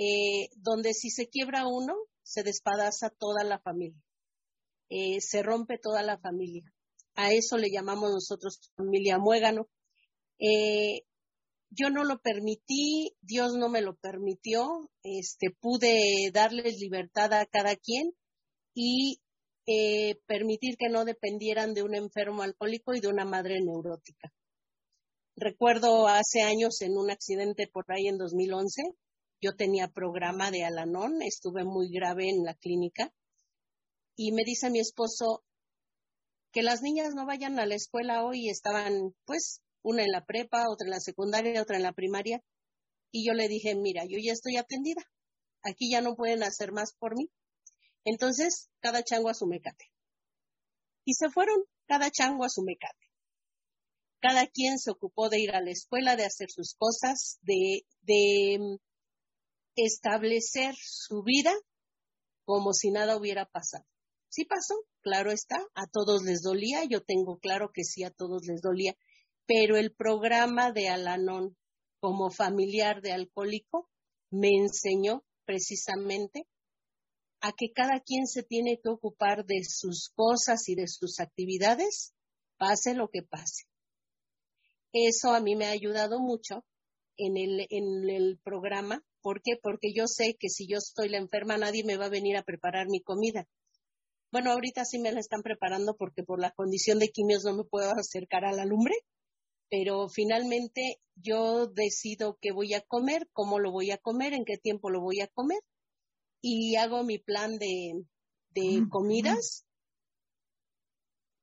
[0.02, 4.02] eh, donde si se quiebra uno, se despadaza toda la familia,
[4.90, 6.64] eh, se rompe toda la familia.
[7.16, 9.68] A eso le llamamos nosotros familia muégano.
[10.40, 11.02] Eh,
[11.70, 17.76] yo no lo permití, Dios no me lo permitió, este, pude darles libertad a cada
[17.76, 18.14] quien
[18.74, 19.20] y
[20.26, 24.34] permitir que no dependieran de un enfermo alcohólico y de una madre neurótica.
[25.36, 28.96] Recuerdo hace años en un accidente por ahí en 2011,
[29.42, 33.14] yo tenía programa de Alanón, estuve muy grave en la clínica
[34.16, 35.44] y me dice mi esposo
[36.52, 40.66] que las niñas no vayan a la escuela hoy, estaban pues una en la prepa,
[40.70, 42.42] otra en la secundaria, otra en la primaria
[43.12, 45.02] Y yo le dije, mira, yo ya estoy atendida.
[45.64, 47.30] Aquí ya no pueden hacer más por mí.
[48.04, 49.86] Entonces, cada chango a su mecate.
[51.06, 53.08] Y se fueron, cada chango a su mecate.
[54.22, 58.80] Cada quien se ocupó de ir a la escuela, de hacer sus cosas, de, de
[59.76, 61.54] establecer su vida
[62.46, 63.86] como si nada hubiera pasado.
[64.30, 68.46] Sí pasó, claro está, a todos les dolía, yo tengo claro que sí, a todos
[68.48, 68.96] les dolía,
[69.46, 71.58] pero el programa de Alanón
[72.00, 73.90] como familiar de alcohólico
[74.32, 76.46] me enseñó precisamente
[77.42, 82.14] a que cada quien se tiene que ocupar de sus cosas y de sus actividades,
[82.58, 83.64] pase lo que pase.
[84.92, 86.66] Eso a mí me ha ayudado mucho
[87.18, 89.04] en el, en el programa.
[89.22, 89.54] ¿Por qué?
[89.62, 92.44] Porque yo sé que si yo estoy la enferma, nadie me va a venir a
[92.44, 93.48] preparar mi comida.
[94.32, 97.64] Bueno, ahorita sí me la están preparando porque por la condición de quimios no me
[97.64, 98.96] puedo acercar a la lumbre,
[99.70, 104.58] pero finalmente yo decido qué voy a comer, cómo lo voy a comer, en qué
[104.58, 105.60] tiempo lo voy a comer
[106.42, 108.06] y hago mi plan de,
[108.52, 109.66] de comidas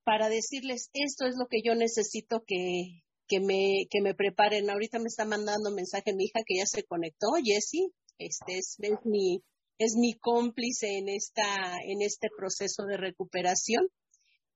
[0.03, 4.69] para decirles esto es lo que yo necesito que, que me, que me preparen.
[4.69, 9.43] Ahorita me está mandando mensaje mi hija que ya se conectó, Jessie, este es, mi,
[9.77, 13.87] es mi cómplice en esta, en este proceso de recuperación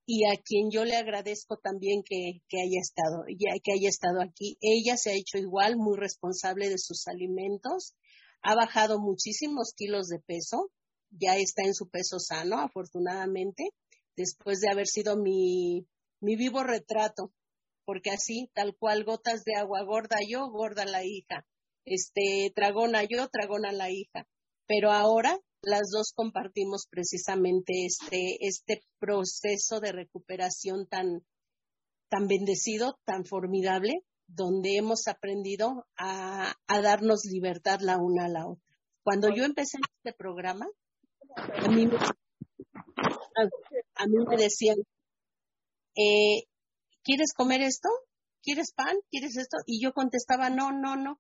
[0.06, 4.58] y a quien yo le agradezco también que, que haya estado, que haya estado aquí.
[4.60, 7.94] Ella se ha hecho igual muy responsable de sus alimentos,
[8.42, 10.72] ha bajado muchísimos kilos de peso,
[11.12, 13.70] ya está en su peso sano, afortunadamente,
[14.16, 15.86] después de haber sido mi,
[16.20, 17.32] mi vivo retrato,
[17.86, 21.46] porque así, tal cual, gotas de agua, gorda yo, gorda la hija,
[21.86, 24.28] este, tragona yo, tragona la hija.
[24.68, 31.24] Pero ahora las dos compartimos precisamente este, este proceso de recuperación tan,
[32.10, 38.64] tan bendecido, tan formidable, donde hemos aprendido a, darnos libertad la una a la otra.
[39.04, 40.68] Cuando yo empecé este programa,
[41.36, 44.78] a mí me, a, mí me decían,
[45.96, 46.44] eh,
[47.04, 47.90] ¿quieres comer esto?
[48.44, 48.96] ¿Quieres pan?
[49.10, 49.58] ¿Quieres esto?
[49.66, 51.20] Y yo contestaba, no, no, no.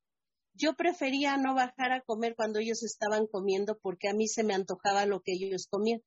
[0.53, 4.53] Yo prefería no bajar a comer cuando ellos estaban comiendo porque a mí se me
[4.53, 6.01] antojaba lo que ellos comían.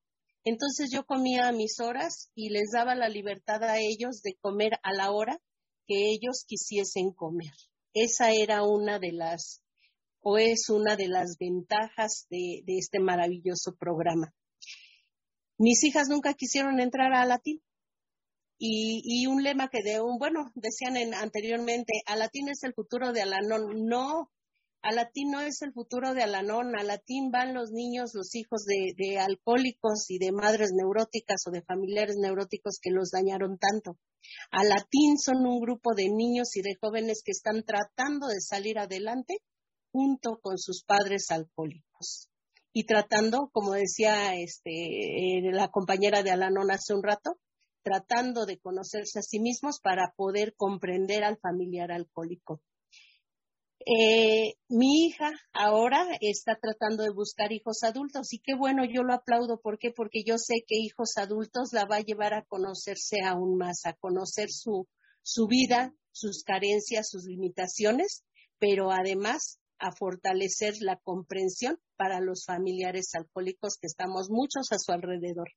[0.44, 4.78] Entonces yo comía a mis horas y les daba la libertad a ellos de comer
[4.83, 5.41] a la hora
[5.86, 7.53] que ellos quisiesen comer.
[7.94, 9.62] Esa era una de las,
[10.20, 14.35] o es una de las ventajas de, este maravilloso programa.
[15.57, 17.62] Mis hijas nunca quisieron entrar a latín.
[18.67, 23.12] Y, y, un lema que de un, bueno, decían en, anteriormente, Alatín es el futuro
[23.12, 23.84] de Alanón.
[23.84, 24.31] No,
[24.81, 26.75] Alatín no es el futuro de Alanón.
[26.75, 31.60] Alatín van los niños, los hijos de, de alcohólicos y de madres neuróticas o de
[31.60, 33.99] familiares neuróticos que los dañaron tanto.
[34.51, 39.43] Alatín son un grupo de niños y de jóvenes que están tratando de salir adelante
[39.93, 42.31] junto con sus padres alcohólicos.
[42.73, 47.39] Y tratando, como decía este, eh, la compañera de Alanón hace un rato,
[47.85, 52.61] tratando de conocerse a sí mismos para poder comprender al familiar alcohólico.
[53.87, 59.13] Eh, mi hija ahora está tratando de buscar hijos adultos y qué bueno, yo lo
[59.13, 59.61] aplaudo.
[59.61, 59.91] ¿Por qué?
[59.91, 63.93] Porque yo sé que hijos adultos la va a llevar a conocerse aún más, a
[63.93, 64.89] conocer su,
[65.23, 68.25] su vida, sus carencias, sus limitaciones,
[68.59, 74.93] pero además a fortalecer la comprensión para los familiares alcohólicos que estamos muchos a su
[74.93, 75.49] alrededor.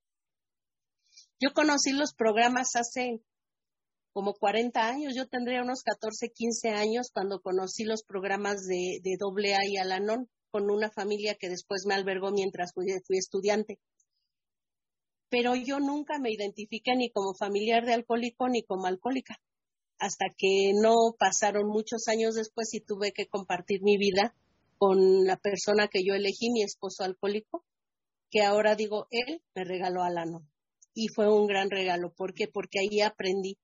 [1.39, 3.21] Yo conocí los programas hace
[4.11, 9.17] como 40 años, yo tendría unos 14, 15 años cuando conocí los programas de, de
[9.21, 13.77] AA y Alanon con una familia que después me albergó mientras fui, fui estudiante.
[15.29, 19.39] Pero yo nunca me identifiqué ni como familiar de alcohólico ni como alcohólica,
[19.99, 24.35] hasta que no pasaron muchos años después y tuve que compartir mi vida
[24.79, 27.63] con la persona que yo elegí, mi esposo alcohólico,
[28.31, 30.49] que ahora digo, él me regaló Alanon.
[30.99, 32.11] Y fue un gran regalo.
[32.11, 32.47] ¿Por qué?
[32.47, 33.59] Porque ahí aprendí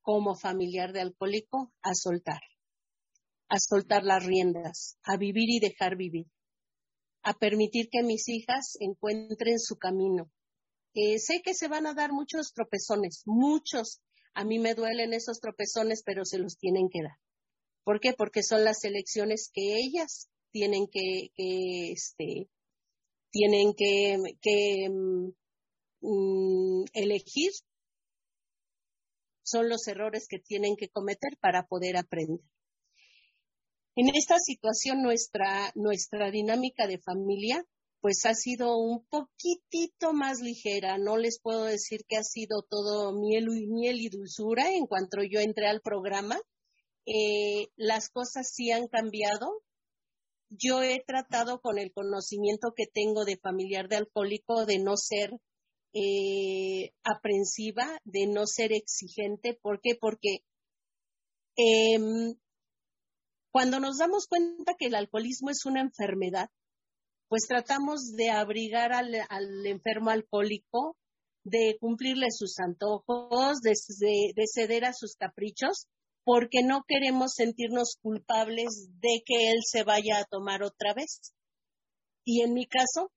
[0.00, 2.40] como familiar de alcohólico a soltar,
[3.50, 6.24] a soltar las riendas, a vivir y dejar vivir,
[7.22, 10.32] a permitir que mis hijas encuentren su camino.
[10.94, 14.00] Eh, sé que se van a dar muchos tropezones, muchos.
[14.32, 17.18] A mí me duelen esos tropezones, pero se los tienen que dar.
[17.84, 18.14] ¿Por qué?
[18.14, 22.48] Porque son las elecciones que ellas tienen que, que este,
[23.30, 24.88] tienen que, que
[26.00, 27.52] mm, elegir
[29.42, 32.40] son los errores que tienen que cometer para poder aprender.
[33.96, 37.64] En esta situación nuestra, nuestra dinámica de familia
[38.00, 40.96] pues ha sido un poquitito más ligera.
[40.98, 45.18] No les puedo decir que ha sido todo miel y, miel y dulzura en cuanto
[45.22, 46.40] yo entré al programa.
[47.06, 49.62] Eh, las cosas sí han cambiado.
[50.48, 55.30] yo he tratado con el conocimiento que tengo de familiar de alcohólico de no ser
[55.92, 59.58] eh, aprensiva, de no ser exigente.
[59.60, 59.96] ¿Por qué?
[60.00, 60.44] Porque
[61.56, 62.34] em,
[63.52, 66.50] cuando nos damos cuenta que el alcoholismo es una enfermedad,
[67.28, 69.14] pues tratamos de abrigar al,
[69.64, 70.96] enfermo alcohólico,
[71.44, 73.72] de cumplirle sus antojos, de,
[74.52, 75.86] ceder a sus caprichos,
[76.24, 81.32] porque no queremos sentirnos culpables de que él se vaya a tomar otra vez.
[82.24, 83.12] Y en mi caso,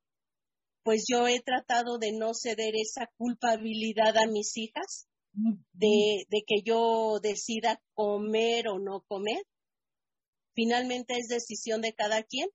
[0.84, 6.62] pues yo he tratado de no ceder esa culpabilidad a mis hijas, de, de que
[6.64, 9.44] yo decida comer o no comer,
[10.56, 12.48] Finalmente es decisión de cada quien.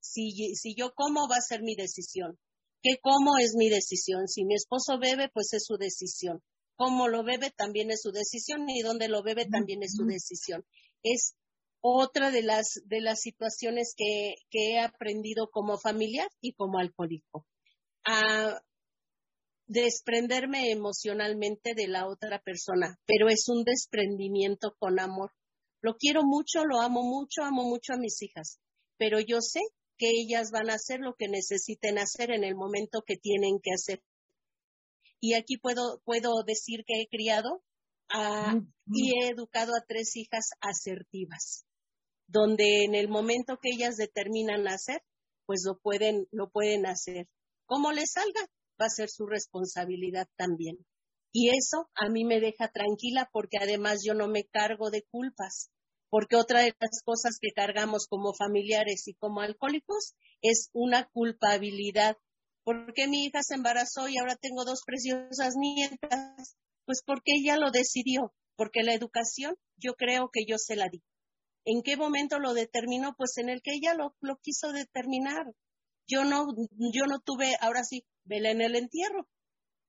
[0.00, 2.38] Si, si yo como, va a ser mi decisión.
[2.82, 4.28] ¿Qué como es mi decisión?
[4.28, 6.42] Si mi esposo bebe, pues es su decisión.
[6.76, 10.64] Cómo lo bebe también es su decisión y dónde lo bebe también es su decisión.
[11.02, 11.34] Es
[11.86, 17.46] otra de las, de las situaciones que, que he aprendido como familiar y como alcohólico.
[18.06, 18.58] A
[19.66, 25.32] desprenderme emocionalmente de la otra persona, pero es un desprendimiento con amor.
[25.82, 28.60] Lo quiero mucho, lo amo mucho, amo mucho a mis hijas,
[28.96, 29.60] pero yo sé
[29.98, 33.72] que ellas van a hacer lo que necesiten hacer en el momento que tienen que
[33.72, 34.02] hacer.
[35.20, 37.62] Y aquí puedo, puedo decir que he criado
[38.86, 41.64] y he educado a tres hijas asertivas,
[42.26, 45.02] donde en el momento que ellas determinan hacer,
[45.46, 47.28] pues lo pueden, lo pueden hacer.
[47.66, 48.40] Como les salga,
[48.80, 50.78] va a ser su responsabilidad también.
[51.32, 55.70] Y eso a mí me deja tranquila porque además yo no me cargo de culpas
[56.14, 62.16] porque otra de las cosas que cargamos como familiares y como alcohólicos es una culpabilidad.
[62.62, 66.56] ¿Por qué mi hija se embarazó y ahora tengo dos preciosas nietas?
[66.86, 71.02] Pues porque ella lo decidió, porque la educación yo creo que yo se la di.
[71.64, 73.14] ¿En qué momento lo determinó?
[73.16, 75.46] Pues en el que ella lo, quiso determinar.
[76.06, 76.46] Yo no,
[76.92, 79.26] yo no tuve, ahora sí, vela en el entierro,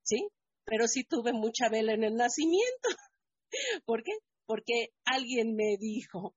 [0.02, 0.28] ¿sí?
[0.64, 2.88] Pero sí tuve mucha vela en el nacimiento.
[3.84, 4.12] ¿Por qué?
[4.46, 6.34] porque alguien me dijo,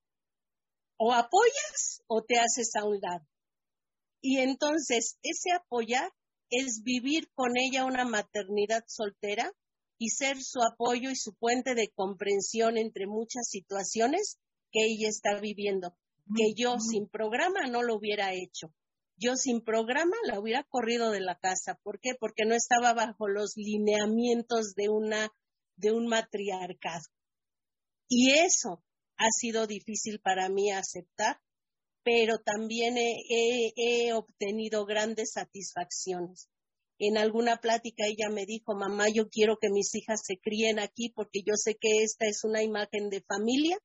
[0.98, 3.26] o apoyas o te haces a un lado.
[4.22, 6.12] Y entonces ese apoyar
[6.50, 9.52] es vivir con ella una maternidad soltera
[9.98, 14.40] y ser su apoyo y su puente de comprensión entre muchas situaciones
[14.72, 15.96] que ella está viviendo,
[16.36, 18.74] que yo sin programa no lo hubiera hecho.
[19.18, 21.78] Yo sin programa la hubiera corrido de la casa.
[21.84, 22.12] ¿Por qué?
[22.18, 25.30] Porque no estaba bajo los lineamientos de una
[25.76, 27.04] de un matriarcado.
[28.08, 28.84] Y eso
[29.18, 31.40] ha sido difícil para mí aceptar,
[32.04, 36.50] pero también he, obtenido grandes satisfacciones.
[36.98, 41.10] En alguna plática ella me dijo, mamá, yo quiero que mis hijas se críen aquí
[41.16, 43.78] porque yo sé que esta es una imagen de familia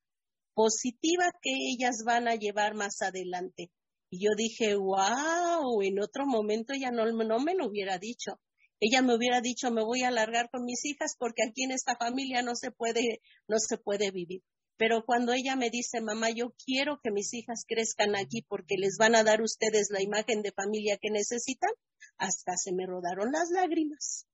[0.55, 3.71] positiva que ellas van a llevar más adelante.
[4.11, 8.41] Y yo dije, wow, en otro momento ella no, no me lo hubiera dicho
[8.81, 11.97] ella me hubiera dicho, me voy a alargar con mis hijas porque aquí en esta
[11.97, 14.43] familia no se puede, no se puede vivir.
[14.77, 18.97] Pero cuando ella me dice, mamá, yo quiero que mis hijas crezcan aquí porque les
[18.99, 21.71] van a dar ustedes la imagen de familia que necesitan,
[22.19, 24.27] hasta se me rodaron las lágrimas.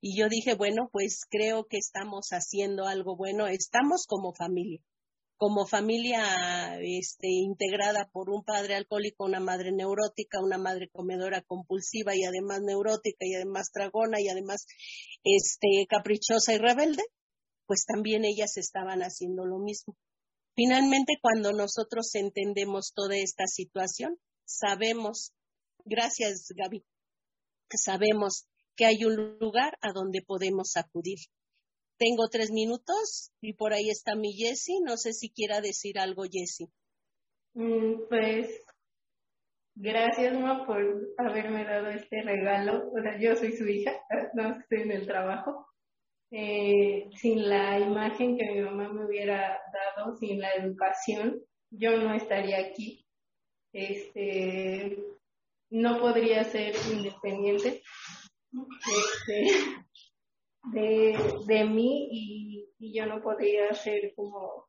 [0.00, 4.82] Y yo dije, bueno, pues creo que estamos haciendo algo bueno, estamos como familia
[5.40, 12.14] como familia este, integrada por un padre alcohólico, una madre neurótica, una madre comedora compulsiva
[12.14, 14.66] y además neurótica y además tragona y además
[15.24, 17.02] este, caprichosa y rebelde,
[17.64, 19.96] pues también ellas estaban haciendo lo mismo.
[20.54, 25.32] Finalmente, cuando nosotros entendemos toda esta situación, sabemos,
[25.86, 26.84] gracias Gaby,
[27.82, 28.44] sabemos
[28.76, 31.18] que hay un lugar a donde podemos acudir
[32.00, 34.80] tengo tres minutos y por ahí está mi Jessie.
[34.82, 36.68] No sé si quiera decir algo, Jessie.
[37.52, 38.64] Mm, pues
[39.74, 40.80] gracias, mamá, por
[41.18, 42.90] haberme dado este regalo.
[42.90, 43.92] O sea, yo soy su hija,
[44.34, 45.66] no estoy en el trabajo.
[46.32, 52.14] Eh, sin la imagen que mi mamá me hubiera dado, sin la educación, yo no
[52.14, 53.04] estaría aquí.
[53.72, 54.96] Este,
[55.70, 57.82] no podría ser independiente.
[58.52, 59.44] Este,
[60.64, 64.66] de, de mí y, y, yo no podría ser como,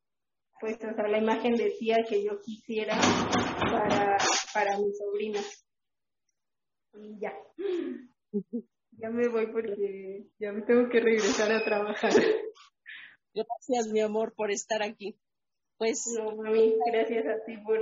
[0.60, 2.98] pues, o sea, la imagen de tía que yo quisiera
[3.60, 4.16] para,
[4.54, 5.40] para mi sobrina.
[6.94, 7.34] Y ya.
[8.98, 12.12] Ya me voy porque ya me tengo que regresar a trabajar.
[13.34, 15.18] Gracias, mi amor, por estar aquí.
[15.78, 16.04] Pues.
[16.14, 17.80] No, mami, gracias a ti por,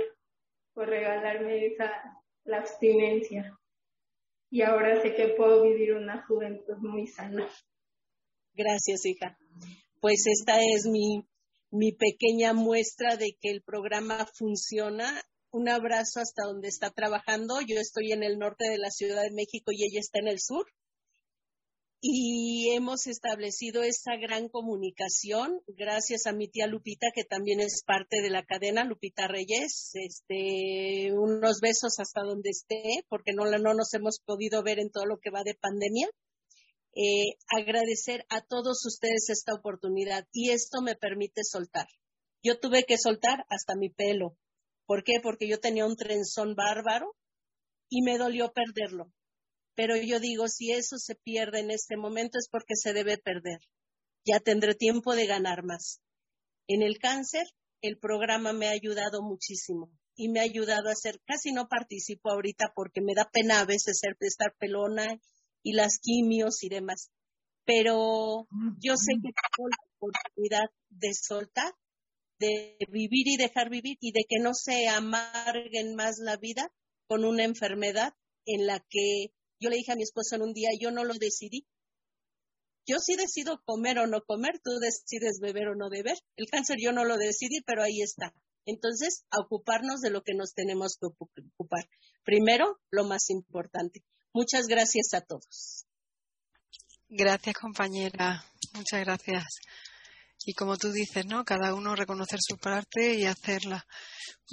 [0.73, 1.91] por regalarme esa,
[2.45, 3.55] la abstinencia.
[4.49, 7.47] Y ahora sé que puedo vivir una juventud muy sana.
[8.53, 9.37] Gracias, hija.
[9.99, 11.25] Pues esta es mi,
[11.69, 15.21] mi pequeña muestra de que el programa funciona
[15.51, 17.61] un abrazo hasta donde está trabajando.
[17.61, 20.39] Yo estoy en el norte de la Ciudad de México y ella está en el
[20.39, 20.65] sur
[22.03, 28.23] y hemos establecido esa gran comunicación gracias a mi tía Lupita, que también es parte
[28.23, 29.91] de la cadena, Lupita Reyes.
[29.93, 35.05] Este, unos besos hasta donde esté, porque no, no nos hemos podido ver en todo
[35.05, 36.09] lo que va de pandemia.
[36.93, 41.87] Eh, agradecer a todos ustedes esta oportunidad y esto me permite soltar.
[42.43, 44.37] Yo tuve que soltar hasta mi pelo.
[44.85, 45.19] ¿Por qué?
[45.21, 47.15] Porque yo tenía un trenzón bárbaro
[47.89, 49.13] y me dolió perderlo
[49.75, 53.59] pero yo digo, si eso se pierde en este momento es porque se debe perder.
[54.25, 56.01] Ya tendré tiempo de ganar más.
[56.67, 57.47] En el cáncer,
[57.81, 62.29] el programa me ha ayudado muchísimo y me ha ayudado a hacer, casi no participo
[62.29, 65.19] ahorita porque me da pena a veces estar pelona
[65.63, 67.11] y las quimios y demás.
[67.65, 68.47] Pero
[68.79, 71.73] yo sé que tengo la oportunidad de soltar,
[72.39, 76.71] de vivir y dejar vivir y de que no se amarguen más la vida
[77.07, 78.13] con una enfermedad
[78.45, 81.13] en la que yo le dije a mi esposo en un día, yo no lo
[81.13, 81.67] decidí.
[82.87, 86.17] Yo sí decido comer o no comer, tú decides beber o no beber.
[86.35, 88.33] El cáncer yo no lo decidí, pero ahí está.
[88.65, 91.87] Entonces, a ocuparnos de lo que nos tenemos que ocupar.
[92.23, 94.03] Primero, lo más importante.
[94.33, 95.85] Muchas gracias a todos.
[97.09, 98.43] Gracias, compañera.
[98.73, 99.45] Muchas gracias.
[100.45, 101.43] Y como tú dices, ¿no?
[101.43, 103.85] Cada uno reconocer su parte y hacerla.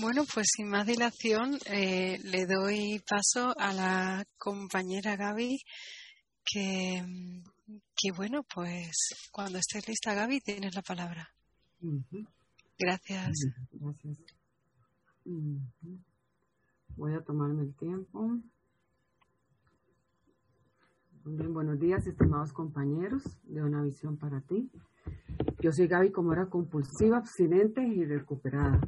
[0.01, 5.59] Bueno, pues sin más dilación, eh, le doy paso a la compañera Gaby,
[6.45, 7.05] que,
[7.97, 8.91] que bueno, pues
[9.31, 11.33] cuando estés lista, Gaby, tienes la palabra.
[12.79, 13.33] Gracias.
[13.73, 14.19] Gracias.
[16.97, 18.41] Voy a tomarme el tiempo.
[21.25, 24.71] Buenos días, estimados compañeros de Una Visión para ti.
[25.61, 28.81] Yo soy Gaby como era compulsiva, abstinente y recuperada.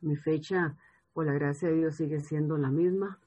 [0.00, 0.76] Mi fecha,
[1.12, 3.18] por la gracia de Dios, sigue siendo la misma,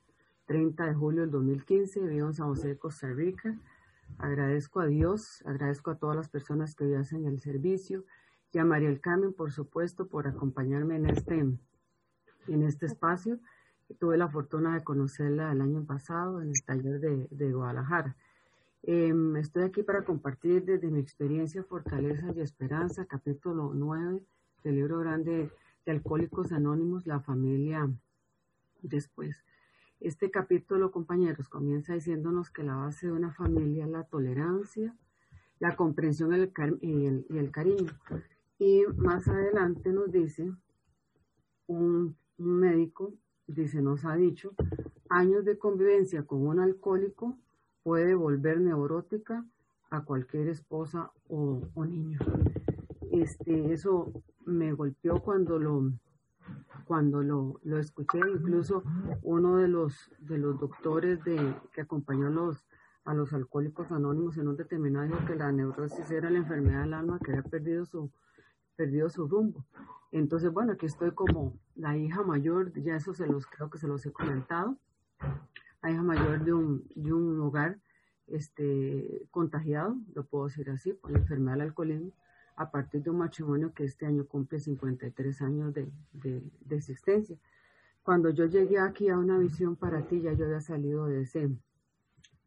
[0.46, 3.58] 30 de julio del 2015, vivo en San José, Costa Rica.
[4.18, 8.06] Agradezco a Dios, agradezco a todas las personas que hoy hacen el servicio
[8.52, 13.40] y a María El Carmen, por supuesto, por acompañarme en este, en este espacio.
[14.00, 18.16] Tuve la fortuna de conocerla el año pasado en el taller de, Guadalajara.
[18.82, 24.22] Em, estoy aquí para compartir desde mi experiencia Fortaleza y Esperanza, capítulo 9
[24.64, 25.52] del libro grande
[25.86, 27.90] de Alcohólicos Anónimos, la familia
[28.82, 29.44] después.
[30.00, 34.96] Este capítulo, compañeros, comienza diciéndonos que la base de una familia es la tolerancia,
[35.60, 36.34] la comprensión
[36.82, 37.92] y el, y el cariño.
[38.60, 40.52] Y más adelante nos dice,
[41.68, 43.14] un médico,
[43.48, 44.54] dice, nos ha dicho,
[45.10, 47.38] años de convivencia con un alcohólico
[47.84, 49.46] puede volver neurótica
[49.90, 52.20] a cualquier esposa o, niño.
[53.12, 54.12] Este, eso
[54.46, 55.92] me golpeó cuando lo
[56.86, 58.84] cuando lo, lo, escuché, incluso
[59.22, 62.66] uno de los de los doctores de, que acompañó a los
[63.06, 66.94] a los alcohólicos anónimos en un determinado dijo que la neurosis era la enfermedad del
[66.94, 68.12] alma que había perdido su
[68.76, 69.66] perdido su rumbo.
[70.12, 73.88] Entonces, bueno, aquí estoy como la hija mayor, ya eso se los creo que se
[73.88, 74.78] los he comentado,
[75.82, 77.80] la hija mayor de un, de un hogar
[78.28, 82.12] este, contagiado, lo puedo decir así, por la enfermedad del alcoholismo,
[82.56, 87.38] a partir de un matrimonio que este año cumple 53 años de, de, existencia.
[88.04, 91.50] Cuando yo llegué aquí a una visión para ti, ya yo había salido de ese,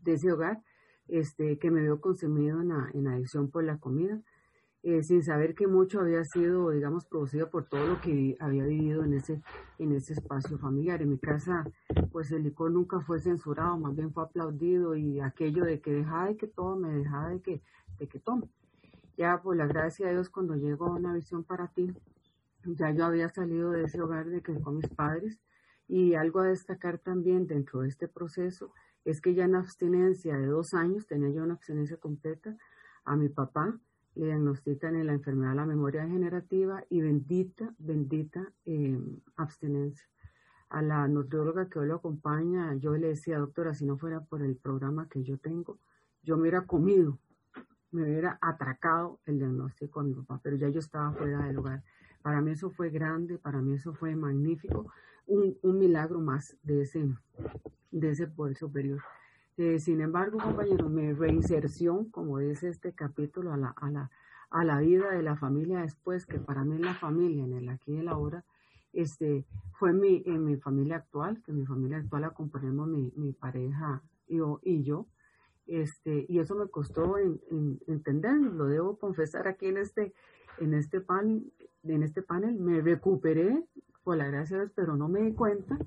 [0.00, 0.62] de ese hogar,
[1.08, 4.20] este, que me vio consumido en, en adicción por la comida,
[4.86, 9.02] eh, sin saber que mucho había sido, digamos, producido por todo lo que había vivido
[9.02, 9.42] en ese,
[9.80, 11.02] en ese espacio familiar.
[11.02, 11.64] En mi casa,
[12.12, 16.28] pues el licor nunca fue censurado, más bien fue aplaudido y aquello de que dejaba
[16.28, 17.62] de que tome, dejaba de que,
[17.98, 18.48] de que tome.
[19.16, 21.92] Ya, por la gracia de Dios, cuando llegó una visión para ti,
[22.64, 25.40] ya yo había salido de ese hogar de que con mis padres
[25.88, 28.72] y algo a destacar también dentro de este proceso
[29.04, 32.56] es que ya en abstinencia de dos años, tenía yo una abstinencia completa,
[33.04, 33.80] a mi papá
[34.16, 38.98] le diagnostican en la enfermedad de la memoria degenerativa y bendita, bendita eh,
[39.36, 40.06] abstinencia.
[40.70, 44.42] A la nutrióloga que hoy lo acompaña, yo le decía, doctora, si no fuera por
[44.42, 45.78] el programa que yo tengo,
[46.22, 47.18] yo me hubiera comido,
[47.92, 51.84] me hubiera atracado el diagnóstico a mi papá, pero ya yo estaba fuera del hogar.
[52.22, 54.90] Para mí eso fue grande, para mí eso fue magnífico,
[55.26, 57.06] un, un milagro más de ese,
[57.92, 59.00] de ese poder superior.
[59.58, 64.10] Eh, sin embargo, compañeros, mi reinserción, como dice este capítulo, a la, a, la,
[64.50, 67.92] a la vida de la familia después, que para mí la familia, en el aquí
[67.92, 68.44] y el ahora,
[68.92, 73.32] este, fue mi, en mi familia actual, que mi familia actual la componemos mi, mi
[73.32, 75.06] pareja yo, y yo,
[75.66, 77.40] este, y eso me costó en,
[77.86, 80.12] entender, lo debo confesar aquí en este,
[80.58, 81.52] en este panel,
[81.82, 83.64] en este panel, me recuperé
[84.04, 85.78] por la gracia de Dios, pero no me di cuenta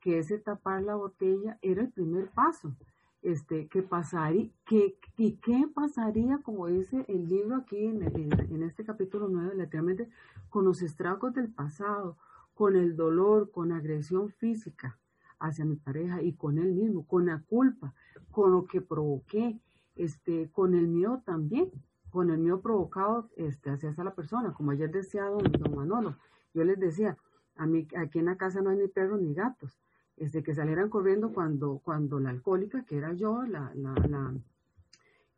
[0.00, 2.74] que ese tapar la botella era el primer paso.
[3.22, 9.28] Este, que pasaría, que, qué pasaría, como dice el libro aquí en, en este capítulo
[9.28, 10.08] 9, literalmente,
[10.48, 12.16] con los estragos del pasado,
[12.54, 14.98] con el dolor, con agresión física
[15.38, 17.94] hacia mi pareja y con él mismo, con la culpa,
[18.30, 19.58] con lo que provoqué,
[19.96, 21.70] este, con el miedo también,
[22.10, 26.16] con el miedo provocado este, hacia esa persona, como ayer decía don, don Manolo,
[26.52, 27.16] yo les decía,
[27.56, 29.78] a mí aquí en la casa no hay ni perros ni gatos,
[30.20, 34.34] este, que salieran corriendo cuando, cuando la alcohólica, que era yo, la, la, la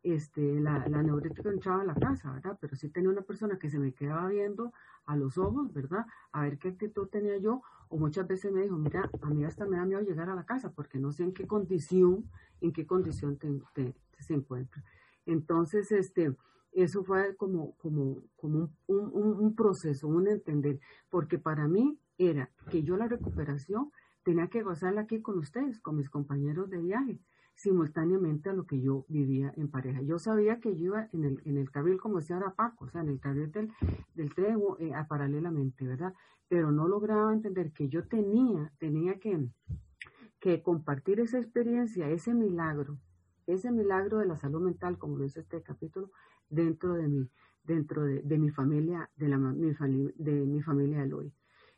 [0.03, 2.57] este, la, neurótica entraba a la casa, ¿verdad?
[2.59, 4.73] Pero sí tenía una persona que se me quedaba viendo
[5.05, 6.05] a los ojos, ¿verdad?
[6.33, 9.65] A ver qué actitud tenía yo, o muchas veces me dijo, mira, a mí hasta
[9.65, 12.29] me da miedo llegar a la casa porque no sé en qué condición,
[12.59, 14.83] en qué condición te, se encuentra.
[15.25, 16.35] Entonces, este,
[16.73, 22.49] eso fue como, como, como un, un, un proceso, un entender, porque para mí era
[22.69, 23.91] que yo la recuperación
[24.23, 27.19] tenía que gozarla aquí con ustedes, con mis compañeros de viaje,
[27.55, 30.01] simultáneamente a lo que yo vivía en pareja.
[30.01, 32.89] Yo sabía que yo iba en el, en el carril, como decía ahora Paco, o
[32.89, 33.71] sea, en el carril del,
[34.15, 36.13] del tren eh, paralelamente, ¿verdad?
[36.47, 39.47] Pero no lograba entender que yo tenía, tenía que,
[40.39, 42.97] que compartir esa experiencia, ese milagro,
[43.45, 46.11] ese milagro de la salud mental, como lo dice este capítulo,
[46.49, 47.29] dentro de mi,
[47.63, 49.73] dentro de, de mi familia, de, la, mi,
[50.15, 51.33] de mi familia Eloy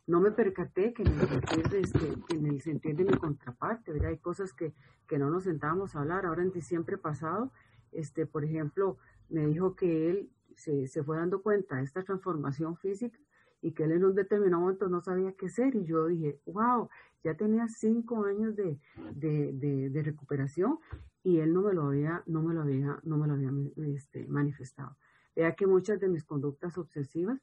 [0.08, 4.10] no me percaté que este, en el sentir de mi contraparte, ¿verdad?
[4.10, 4.74] Hay cosas que,
[5.08, 6.26] que no nos sentábamos a hablar.
[6.26, 7.52] Ahora en diciembre pasado,
[7.92, 8.98] este, por ejemplo,
[9.30, 13.18] me dijo que él se, se fue dando cuenta de esta transformación física
[13.62, 15.76] y que él en un determinado momento no sabía qué hacer.
[15.76, 16.88] Y yo dije, wow,
[17.24, 18.80] ya tenía cinco años de,
[19.16, 20.80] de, de, de recuperación
[21.24, 23.52] y él no me lo había, no me lo había, no me lo había
[23.88, 24.96] este, manifestado.
[25.36, 27.42] Vea que muchas de mis conductas obsesivas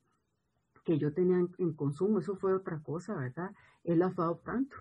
[0.85, 3.53] que yo tenía en, consumo, eso fue otra cosa, ¿verdad?
[3.87, 4.77] Ha fue tanto.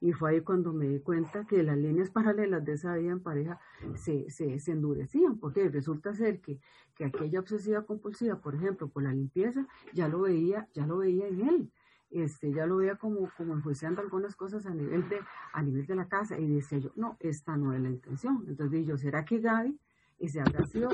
[0.00, 3.20] Y fue ahí cuando me di cuenta que las líneas paralelas de esa vida en
[3.20, 3.60] pareja
[3.94, 6.58] se, se, se endurecían, porque resulta ser que,
[6.94, 11.28] que aquella obsesiva compulsiva, por ejemplo, por la limpieza, ya lo veía, ya lo veía
[11.28, 11.72] en él.
[12.10, 15.20] Este, ya lo veía como, como enjuiciando algunas cosas a nivel de,
[15.52, 18.44] a nivel de la casa, y decía yo, no, esta no es la intención.
[18.48, 19.78] Entonces dije yo, ¿será que Gaby
[20.20, 20.90] y se habrá sido,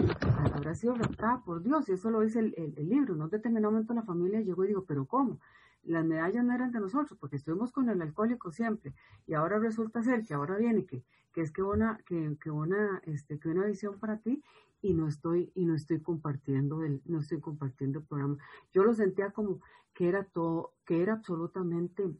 [0.55, 3.15] habrá sido raptada por Dios, y eso lo dice el, el, libro.
[3.15, 5.41] Un determinado momento la familia llegó y dijo, pero ¿cómo?
[5.83, 8.95] Las medallas no eran de nosotros, porque estuvimos con el alcohólico siempre,
[9.27, 13.03] y ahora resulta ser que ahora viene que, que es que una, que, que una,
[13.05, 14.45] este, que una visión para ti,
[14.81, 18.37] y no estoy, y no estoy compartiendo el, no estoy compartiendo el programa.
[18.73, 19.61] Yo lo sentía como
[19.93, 22.15] que era todo, que era absolutamente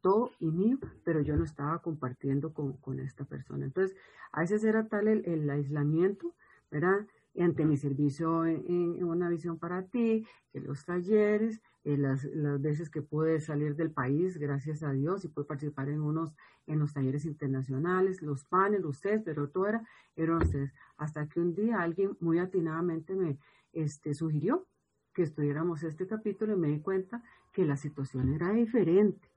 [0.00, 3.64] todo y mío, pero yo no estaba compartiendo con, con esta persona.
[3.64, 3.96] Entonces,
[4.32, 6.34] a veces era tal el, el aislamiento,
[6.70, 7.06] ¿verdad?
[7.38, 12.60] ante mi servicio en, en, una visión para ti, que los talleres, eh, las, las,
[12.60, 16.34] veces que pude salir del país, gracias a Dios, y pude participar en unos,
[16.66, 19.82] en los talleres internacionales, los paneles, ustedes, pero todo era,
[20.16, 20.72] eran ustedes.
[20.96, 23.38] Hasta que un día alguien muy atinadamente me
[23.72, 24.66] este, sugirió
[25.14, 27.22] que estudiáramos este capítulo y me di cuenta
[27.52, 29.28] que la situación era diferente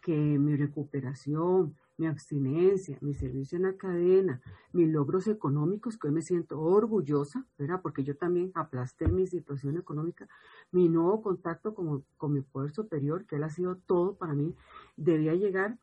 [0.00, 4.40] que mi recuperación, mi abstinencia, mi servicio en la cadena,
[4.72, 7.80] mis logros económicos, que hoy me siento orgullosa, ¿verdad?
[7.82, 10.26] Porque yo también aplasté mi situación económica,
[10.72, 14.54] mi nuevo contacto con, con mi poder superior, que él ha sido todo para mí,
[14.96, 15.78] debía llegar,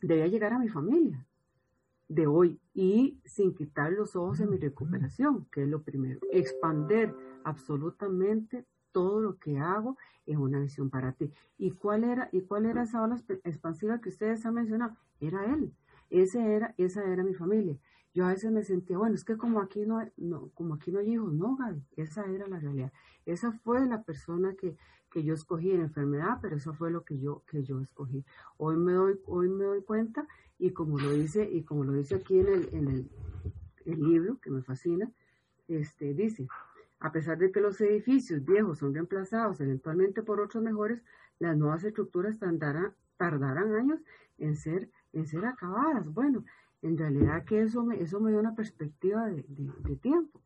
[0.00, 1.26] debía llegar a mi familia
[2.08, 7.14] de hoy y sin quitar los ojos de mi recuperación, que es lo primero, expander
[7.44, 11.32] absolutamente todo lo que hago es una visión para ti.
[11.56, 14.96] ¿Y cuál era, y cuál era esa ola expansiva que ustedes han mencionado?
[15.20, 15.72] Era él.
[16.10, 17.76] Ese era, esa era mi familia.
[18.14, 20.98] Yo a veces me sentía, bueno, es que como aquí no, no, como aquí no
[20.98, 22.92] hay hijos, no, Gaby, esa era la realidad.
[23.26, 24.76] Esa fue la persona que,
[25.10, 28.24] que yo escogí en enfermedad, pero eso fue lo que yo, que yo escogí.
[28.56, 30.26] Hoy me doy, hoy me doy cuenta,
[30.58, 33.10] y como lo dice, y como lo dice aquí en el, en el,
[33.84, 35.10] el libro, que me fascina,
[35.68, 36.48] este, dice,
[37.00, 41.02] a pesar de que los edificios viejos son reemplazados eventualmente por otros mejores,
[41.38, 42.94] las nuevas estructuras tardarán,
[43.74, 44.00] años
[44.38, 46.12] en ser, en ser acabadas.
[46.12, 46.44] Bueno,
[46.82, 50.40] en realidad que eso me, eso me dio una perspectiva de, de, tiempo,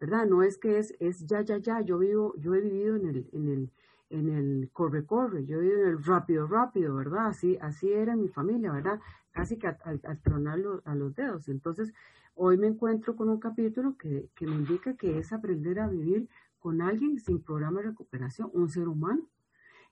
[0.00, 0.26] ¿verdad?
[0.26, 3.28] No es que es, es ya, ya, ya, yo vivo, yo he vivido en el,
[3.32, 3.70] en el,
[4.12, 7.26] en el corre, corre, yo vivido en el rápido, rápido, ¿verdad?
[7.26, 9.00] Así, así era mi familia, ¿verdad?
[9.32, 11.48] Casi que al, al tronar a los dedos.
[11.48, 11.92] Entonces,
[12.34, 16.28] Hoy me encuentro con un capítulo que, que me indica que es aprender a vivir
[16.58, 19.28] con alguien sin programa de recuperación, un ser humano,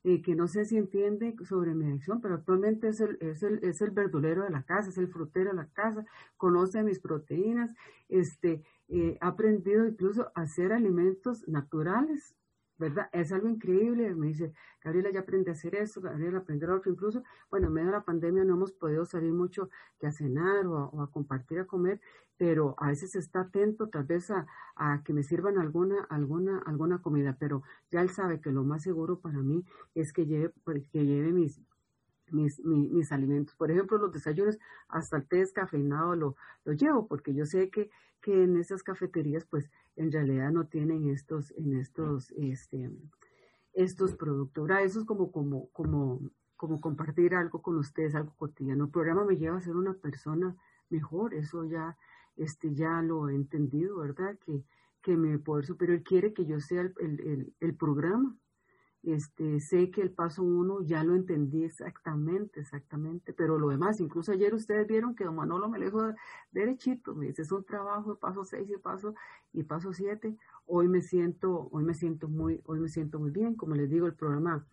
[0.04, 3.62] eh, que no sé si entiende sobre mi adicción, pero actualmente es el, es, el,
[3.62, 6.06] es el verdulero de la casa, es el frutero de la casa,
[6.38, 7.70] conoce mis proteínas,
[8.08, 12.34] este, eh, ha aprendido incluso a hacer alimentos naturales,
[12.80, 13.10] ¿verdad?
[13.12, 14.14] Es algo increíble.
[14.14, 14.52] Me dice,
[14.82, 16.90] Gabriela ya aprende a hacer eso, Gabriela aprende a otro.
[16.90, 19.68] Incluso, bueno, en medio de la pandemia no hemos podido salir mucho
[20.00, 22.00] que a cenar o a, compartir, a comer,
[22.38, 24.46] pero a veces está atento tal vez a,
[25.04, 27.36] que me sirvan alguna, alguna, alguna comida.
[27.38, 30.52] Pero ya él sabe que lo más seguro para mí es que lleve,
[30.90, 31.60] que lleve mis,
[32.30, 33.54] mis, mis, alimentos.
[33.56, 37.90] Por ejemplo, los desayunos, hasta el té descafeinado lo, lo llevo, porque yo sé que,
[38.22, 39.70] que en esas cafeterías, pues,
[40.00, 42.90] en realidad no tienen estos, en estos, este,
[43.74, 44.62] estos productos.
[44.62, 46.20] Ahora, eso es como, como, como,
[46.56, 48.84] como compartir algo con ustedes, algo cotidiano.
[48.84, 50.56] El programa me lleva a ser una persona
[50.88, 51.98] mejor, eso ya,
[52.36, 54.38] este, ya lo he entendido, ¿verdad?
[54.38, 54.64] Que,
[55.02, 58.34] que mi poder superior quiere que yo sea el, el, el programa,
[59.02, 64.32] este, sé que el paso uno ya lo entendí exactamente, exactamente, pero lo demás, incluso
[64.32, 66.14] ayer ustedes vieron que don Manolo me lo dijo
[66.52, 69.14] derechito, me dice, es un trabajo de paso seis y paso,
[69.52, 73.54] y paso siete, hoy me siento, hoy me siento muy, hoy me siento muy bien,
[73.54, 74.66] como les digo, el programa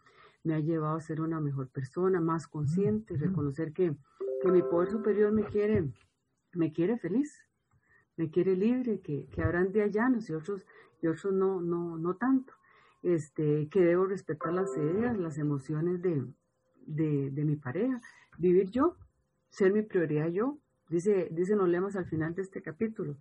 [0.44, 3.96] me ha llevado a ser una mejor persona, más consciente, reconocer que,
[4.42, 5.90] que mi poder superior me quiere,
[6.54, 7.46] me quiere feliz,
[8.18, 10.66] me quiere libre, que, que habrán días llanos y otros,
[11.02, 12.57] y otros no, no, no tanto
[13.08, 16.26] este, que debo respetar las ideas, las emociones de,
[16.86, 18.02] de, mi pareja,
[18.38, 18.98] vivir yo,
[19.50, 20.58] ser mi prioridad yo,
[20.90, 23.16] dice, dicen los lemas al final de este capítulo,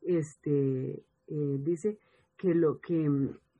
[0.00, 1.98] este, eh, dice
[2.36, 3.10] que lo que,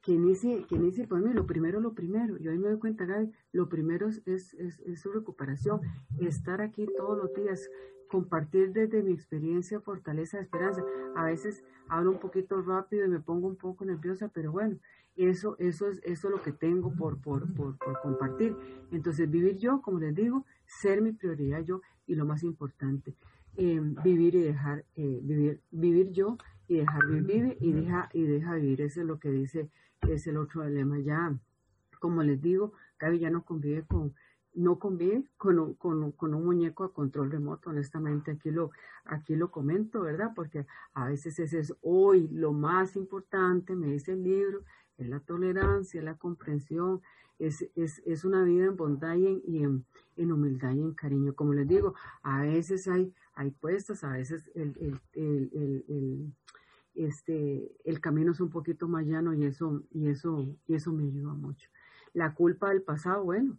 [0.02, 3.04] que inicie, que inicie por mí, lo primero, lo primero, yo ahí me doy cuenta,
[3.04, 5.80] Gaby, lo primero es, es, es, su recuperación,
[6.20, 7.68] estar aquí todos los días,
[8.06, 10.84] compartir desde mi experiencia fortaleza, esperanza.
[11.16, 14.78] A veces hablo un poquito rápido y me pongo un poco nerviosa, pero bueno,
[15.16, 18.56] eso, eso es, eso lo que tengo por, por, por, compartir.
[18.90, 23.14] Entonces, vivir yo, como les digo, ser mi prioridad yo y lo más importante,
[23.56, 28.54] eh, vivir y dejar, eh, vivir, vivir yo y dejar vivir y deja, y deja
[28.54, 28.80] vivir.
[28.80, 29.68] Eso es lo que dice,
[30.08, 30.98] es el otro lema.
[31.00, 31.38] Ya,
[32.00, 34.14] como les digo, Gaby ya no convive con,
[34.54, 38.70] no conviene con un, con, con un muñeco a control remoto, honestamente, aquí lo,
[39.04, 40.32] aquí lo comento, ¿verdad?
[40.34, 44.62] Porque a veces ese es hoy lo más importante, me dice el libro,
[44.98, 47.00] es la tolerancia, la comprensión,
[47.38, 49.84] es, es, es una vida en bondad y, en,
[50.16, 51.34] en, humildad y en cariño.
[51.34, 56.32] Como les digo, a veces hay, hay puestas, a veces el, el, el, el,
[56.94, 61.04] este, el camino es un poquito más llano y eso, y eso, y eso me
[61.04, 61.68] ayuda mucho.
[62.12, 63.56] La culpa del pasado, bueno,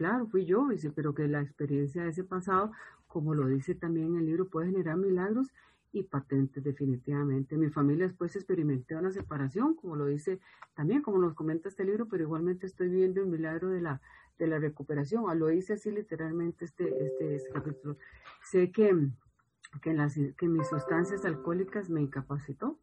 [0.00, 2.72] claro, fui yo, dice, pero que la experiencia de ese pasado,
[3.06, 5.48] como lo dice también el libro, puede generar milagros
[5.92, 7.58] y patentes definitivamente.
[7.58, 10.40] Mi familia después experimenté una separación, como lo dice
[10.74, 14.00] también, como nos comenta este libro, pero igualmente estoy viendo el milagro de la,
[14.38, 15.24] de la recuperación.
[15.28, 17.98] Ah, lo dice así literalmente este, este, este capítulo.
[18.42, 18.96] Sé que,
[19.82, 22.78] que, las, que mis sustancias alcohólicas me incapacitó.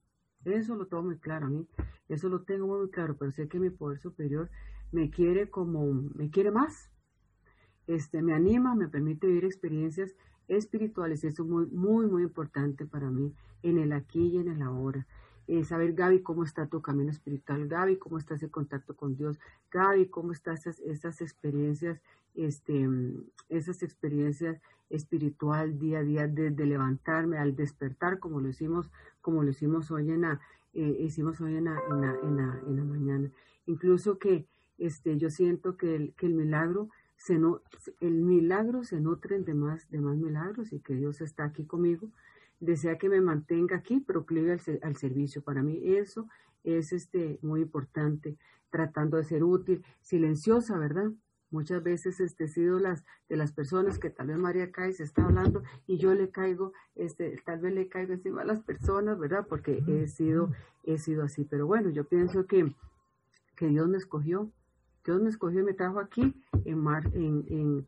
[0.46, 1.68] Eso lo tengo muy claro a mí.
[2.10, 4.52] Eso lo tengo muy claro, pero sé que mi poder superior
[4.92, 6.92] me quiere como, me quiere más
[7.88, 10.16] este, me anima, me permite vivir experiencias
[10.48, 11.24] espirituales.
[11.24, 13.34] Eso es muy, muy, muy importante para mí
[13.64, 15.08] en el aquí y en el ahora.
[15.48, 19.40] Eh, saber, Gaby, cómo está tu camino espiritual, Gaby, cómo estás en contacto con Dios,
[19.72, 22.02] Gaby, cómo están esas, esas experiencias,
[22.36, 22.88] este,
[23.48, 28.92] esas experiencias espiritual día a día desde levantarme al despertar, como lo hicimos,
[29.22, 30.42] como lo hicimos hoy en la,
[30.74, 32.02] eh, hicimos hoy en la, en
[32.38, 33.32] la, en la mañana.
[33.66, 34.46] Incluso que
[34.78, 37.62] este, yo siento que el, que el milagro se no,
[38.00, 42.10] el milagro se nutren de más, de más milagros y que Dios está aquí conmigo.
[42.60, 45.42] Desea que me mantenga aquí, proclive al, al servicio.
[45.42, 46.28] Para mí eso
[46.64, 48.38] es este, muy importante,
[48.70, 51.12] tratando de ser útil, silenciosa, ¿verdad?
[51.50, 55.24] Muchas veces este, sido las, de las personas que tal vez María cae, se está
[55.24, 59.46] hablando y yo le caigo, este, tal vez le caigo encima a las personas, ¿verdad?
[59.48, 60.52] Porque he sido,
[60.84, 61.46] he sido así.
[61.46, 62.74] Pero bueno, yo pienso que,
[63.56, 64.52] que Dios me escogió,
[65.08, 66.34] Dios me escogió y me trajo aquí
[66.66, 67.88] en, mar, en,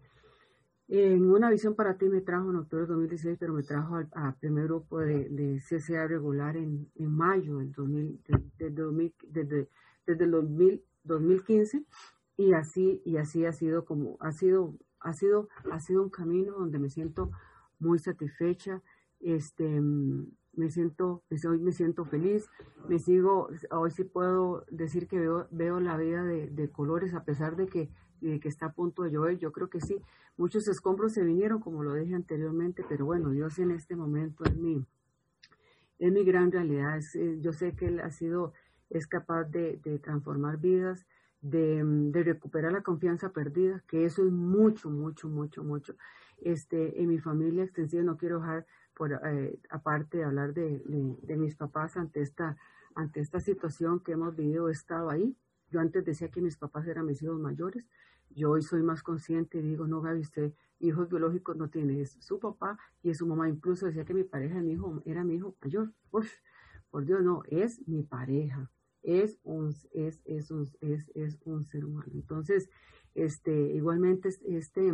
[0.88, 2.08] en, una visión para ti.
[2.08, 6.08] Me trajo en octubre de 2016, pero me trajo al, primer grupo de, de, CCA
[6.08, 8.24] regular en, en mayo del 2000,
[8.58, 8.70] de,
[9.28, 9.70] desde,
[10.06, 11.86] desde el 2000, 2015
[12.38, 16.54] y así y así ha sido como ha sido ha sido ha sido un camino
[16.54, 17.32] donde me siento
[17.80, 18.82] muy satisfecha.
[19.20, 19.82] Este
[20.60, 22.50] me siento, pues, hoy me siento feliz,
[22.90, 27.56] me sigo, hoy sí puedo decir que veo, veo la vida de, colores a pesar
[27.56, 27.90] de que,
[28.20, 30.02] de que está a punto de llover, yo creo que sí,
[30.36, 34.56] muchos escombros se vinieron como lo dije anteriormente, pero bueno, Dios en este momento es
[34.58, 34.86] mi,
[35.98, 38.54] es mi gran realidad, eh, yo sé que Él ha sido,
[38.90, 41.08] es capaz de, transformar vidas,
[41.42, 45.96] de, de, recuperar la confianza perdida, que eso es mucho, mucho, mucho, mucho.
[46.42, 48.66] Este, en mi familia extensiva no quiero dejar
[49.00, 50.84] por, eh, aparte de hablar de,
[51.24, 52.58] de, mis papás ante esta,
[52.96, 55.38] ante esta situación que hemos vivido, he estado ahí,
[55.70, 57.86] yo antes decía que mis papás eran mis hijos mayores,
[58.30, 62.18] yo hoy soy más consciente y digo, no, Gaby, usted hijos biológicos no tiene, es
[62.20, 63.48] su papá y es su mamá.
[63.48, 65.94] Incluso decía que mi pareja mi hijo, era mi hijo mayor.
[66.12, 66.30] Uf,
[66.92, 68.70] por Dios, no, es mi pareja,
[69.02, 72.12] es un, es, un, es, es un ser humano.
[72.14, 72.70] Entonces,
[73.16, 74.94] este, igualmente, este,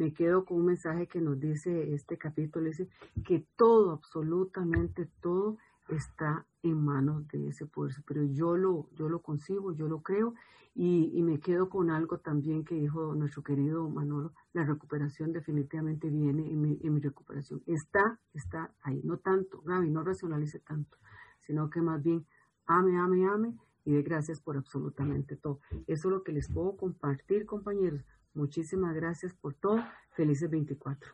[0.00, 2.88] me quedo con un mensaje que nos dice este capítulo, dice
[3.22, 5.58] que todo, absolutamente todo,
[5.90, 10.32] está en manos de ese poder pero Yo lo, yo lo concibo, yo lo creo
[10.74, 16.50] y, me quedo con algo también que dijo nuestro querido Manolo, la recuperación definitivamente viene
[16.50, 17.62] en mi, en mi recuperación.
[17.66, 20.96] Está, está ahí, no tanto, Gaby, no racionalice tanto,
[21.40, 22.24] sino que más bien
[22.64, 23.54] ame, ame, ame
[23.84, 25.60] y de gracias por absolutamente todo.
[25.86, 28.02] Eso es lo que les puedo compartir, compañeros.
[28.34, 29.82] Muchísimas gracias por todo.
[30.16, 31.12] Felices 24.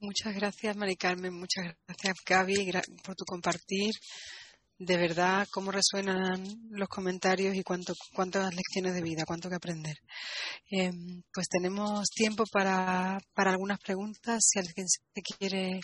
[0.00, 1.34] Muchas gracias, Mari Carmen.
[1.34, 2.70] Muchas gracias, Gaby,
[3.04, 3.92] por tu compartir.
[4.78, 9.96] De verdad, cómo resuenan los comentarios y cuánto, cuántas lecciones de vida, cuánto que aprender.
[10.70, 15.80] Em, pues tenemos tiempo para, para algunas preguntas, si alguien se quiere,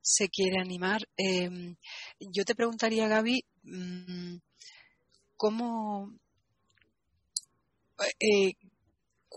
[0.00, 1.00] se quiere animar.
[1.16, 1.76] Em,
[2.18, 4.36] yo te preguntaría, Gaby, mm,
[5.36, 6.12] ¿cómo,
[8.18, 8.52] eh,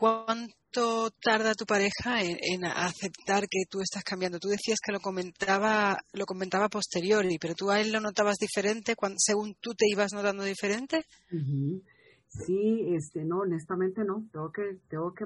[0.01, 4.39] ¿Cuánto tarda tu pareja en, aceptar que tú estás cambiando?
[4.39, 8.95] Tú decías que lo comentaba, lo comentaba posteriori, pero tú a él lo notabas diferente
[9.17, 11.03] según tú te ibas notando diferente.
[12.29, 14.25] Sí, este, no, honestamente no.
[14.31, 15.25] Tengo que, tengo que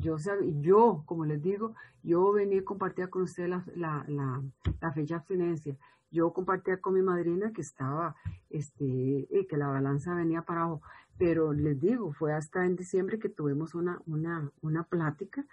[0.00, 0.16] yo,
[0.60, 5.18] yo, como les digo, yo venía a compartir con usted la, la, la, fecha de
[5.20, 5.76] abstinencia
[6.10, 8.16] yo compartía con mi madrina que estaba,
[8.48, 10.82] este, que la balanza venía para abajo,
[11.18, 15.46] pero les digo, fue hasta en diciembre que tuvimos una, una, una plática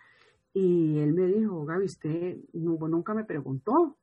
[0.53, 3.98] y él me dijo, Gaby, usted nunca me preguntó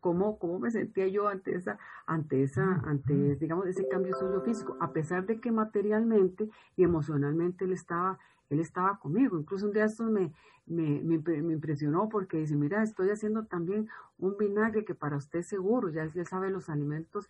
[0.00, 4.76] cómo, cómo me sentía yo ante esa, ante esa, ante, digamos, ese cambio suyo físico,
[4.80, 8.18] a pesar de que materialmente y emocionalmente él estaba,
[8.52, 9.38] él estaba conmigo.
[9.38, 10.32] Incluso un día esto me,
[10.66, 15.88] me, me, impresionó porque dice, mira, estoy haciendo también un vinagre que para usted seguro,
[15.88, 17.28] ya él sabe los alimentos,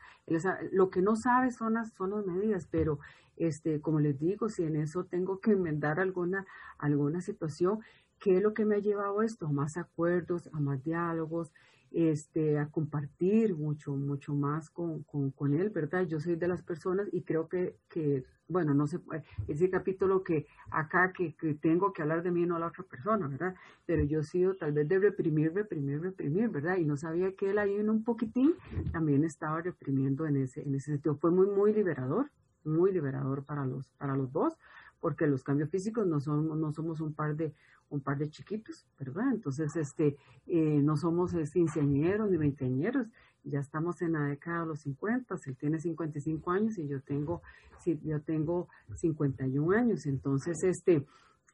[0.72, 2.98] lo que no sabe son las, son las medidas, pero
[3.36, 6.44] este, como les digo, si en eso tengo que enmendar alguna,
[6.78, 7.80] alguna situación,
[8.18, 9.46] ¿qué es lo que me ha llevado esto?
[9.46, 11.52] A más acuerdos, a más diálogos,
[11.94, 16.06] este, a compartir mucho, mucho más con, con, él, ¿verdad?
[16.06, 19.00] Yo soy de las personas y creo que, que bueno, no sé,
[19.48, 23.26] ese capítulo que acá que, que, tengo que hablar de mí, no la otra persona,
[23.28, 23.54] ¿verdad?
[23.86, 26.76] Pero yo he sido tal vez de reprimir, reprimir, reprimir, ¿verdad?
[26.76, 28.54] Y no sabía que él ahí en un poquitín
[28.92, 31.16] también estaba reprimiendo en ese, en ese sentido.
[31.16, 32.30] Fue muy, muy liberador,
[32.64, 34.58] muy liberador para los, para los dos,
[35.02, 37.52] porque los cambios físicos no somos, no somos un par de,
[37.90, 39.32] un par de chiquitos, ¿verdad?
[39.32, 40.16] Entonces, este,
[40.46, 43.08] eh, no somos quinceañeros ni veinteañeros,
[43.42, 47.42] ya estamos en la década de los 50, él tiene 55 años y yo tengo,
[47.80, 51.04] sí, yo tengo 51 años, entonces, este,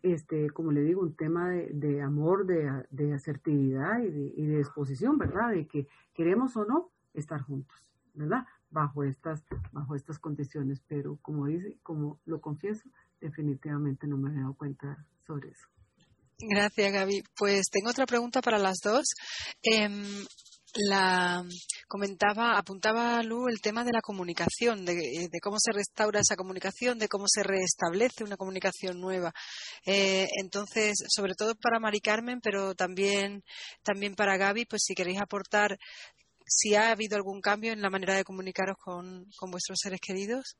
[0.03, 4.45] este, como le digo, un tema de, de amor, de, de asertividad y de, y
[4.45, 5.53] de disposición, ¿verdad?
[5.53, 8.45] De que queremos o no estar juntos, ¿verdad?
[8.71, 12.89] Bajo estas, bajo estas condiciones, pero como dice, como lo confieso,
[13.21, 15.69] definitivamente no me he dado cuenta sobre eso.
[16.39, 17.23] Gracias, Gaby.
[17.37, 19.07] Pues tengo otra pregunta para las dos.
[19.63, 20.05] Em,
[20.75, 21.43] la
[21.89, 24.95] comentaba, apuntaba Lu el tema de la comunicación, de,
[25.43, 29.33] cómo se restaura esa comunicación, de cómo se restablece una comunicación nueva.
[29.87, 33.43] Eh, entonces, sobre todo para Mari Carmen, pero también,
[33.83, 35.79] también para Gaby, pues si queréis aportar
[36.49, 40.57] si ha habido algún cambio en la manera de comunicaros con, con vuestros seres queridos.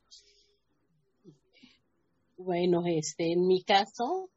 [2.37, 4.31] Bueno, este, en mi caso,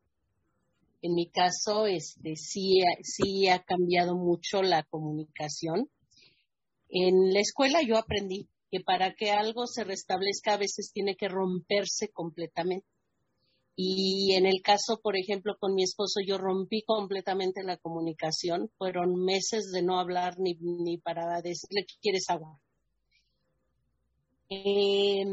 [1.01, 5.89] en mi caso, este, sí, sí ha cambiado mucho la comunicación.
[6.89, 11.27] En la escuela yo aprendí que para que algo se restablezca a veces tiene que
[11.27, 12.87] romperse completamente.
[13.75, 18.69] Y en el caso, por ejemplo, con mi esposo, yo rompí completamente la comunicación.
[18.77, 22.59] Fueron meses de no hablar ni, ni para decirle que quieres agua.
[24.49, 25.23] Eh,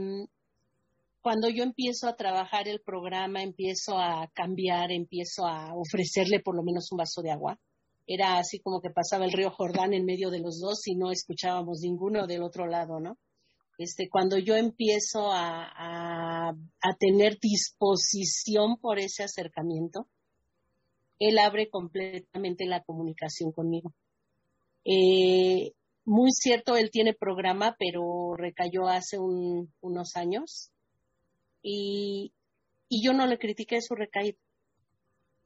[1.20, 6.62] cuando yo empiezo a trabajar el programa, empiezo a cambiar, empiezo a ofrecerle por lo
[6.62, 7.58] menos un vaso de agua.
[8.07, 11.10] Era así como que pasaba el río Jordán en medio de los dos y no
[11.10, 13.18] escuchábamos ninguno del otro lado, ¿no?
[13.78, 20.08] Este, cuando yo empiezo a, a, tener disposición por ese acercamiento,
[21.20, 23.94] él abre completamente la comunicación conmigo.
[24.84, 25.74] Eh,
[26.05, 30.73] muy cierto, él tiene programa, pero recayó hace unos años
[31.62, 32.32] y,
[32.90, 34.39] yo no le critiqué su recaída.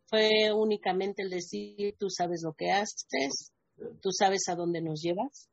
[0.07, 3.53] Fue únicamente el decir, tú sabes lo que haces,
[4.01, 5.51] tú sabes a dónde nos llevas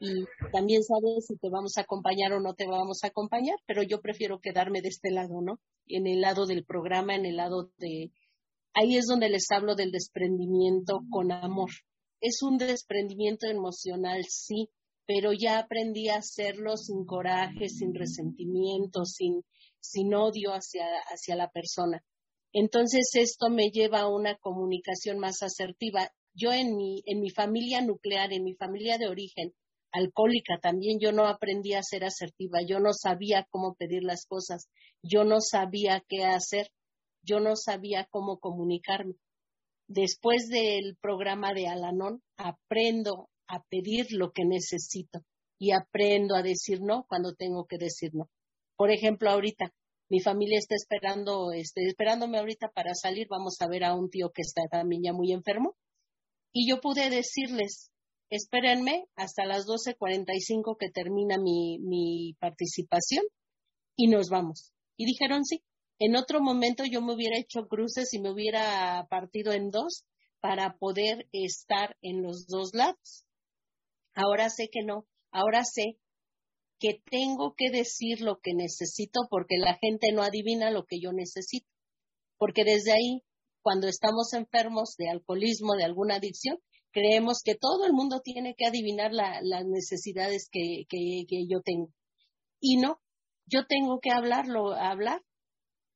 [0.00, 3.82] y también sabes si te vamos a acompañar o no te vamos a acompañar, pero
[3.82, 5.58] yo prefiero quedarme de este lado, ¿no?
[5.86, 8.12] En el lado del programa, en el lado de...
[8.74, 11.70] Ahí es donde les hablo del desprendimiento con amor.
[12.20, 14.70] Es un desprendimiento emocional, sí,
[15.04, 19.42] pero ya aprendí a hacerlo sin coraje, sin resentimiento, sin,
[19.80, 22.04] sin odio hacia, hacia la persona.
[22.52, 26.12] Entonces esto me lleva a una comunicación más asertiva.
[26.34, 29.54] Yo en mi, en mi familia nuclear, en mi familia de origen,
[29.92, 34.68] alcohólica también, yo no aprendí a ser asertiva, yo no sabía cómo pedir las cosas,
[35.02, 36.70] yo no sabía qué hacer,
[37.22, 39.14] yo no sabía cómo comunicarme.
[39.86, 45.20] Después del programa de Alanón, aprendo a pedir lo que necesito
[45.58, 48.28] y aprendo a decir no cuando tengo que decir no.
[48.76, 49.72] Por ejemplo, ahorita
[50.10, 54.30] mi familia está esperando, este, esperándome ahorita para salir, vamos a ver a un tío
[54.30, 55.76] que está también ya muy enfermo.
[56.52, 57.90] Y yo pude decirles,
[58.30, 63.24] espérenme hasta las 12.45 que termina mi, participación
[63.96, 64.72] y nos vamos.
[64.96, 65.62] Y dijeron sí.
[66.00, 70.04] En otro momento yo me hubiera hecho cruces y me hubiera partido en dos
[70.40, 73.24] para poder estar en los dos lados.
[74.14, 75.06] Ahora sé que no.
[75.32, 75.98] Ahora sé
[76.78, 81.12] que tengo que decir lo que necesito porque la gente no adivina lo que yo
[81.12, 81.68] necesito.
[82.36, 83.22] Porque desde ahí,
[83.62, 86.58] cuando estamos enfermos de alcoholismo, de alguna adicción,
[86.92, 91.92] creemos que todo el mundo tiene que adivinar las necesidades que, que, yo tengo.
[92.60, 93.00] Y no,
[93.46, 95.22] yo tengo que hablarlo, hablar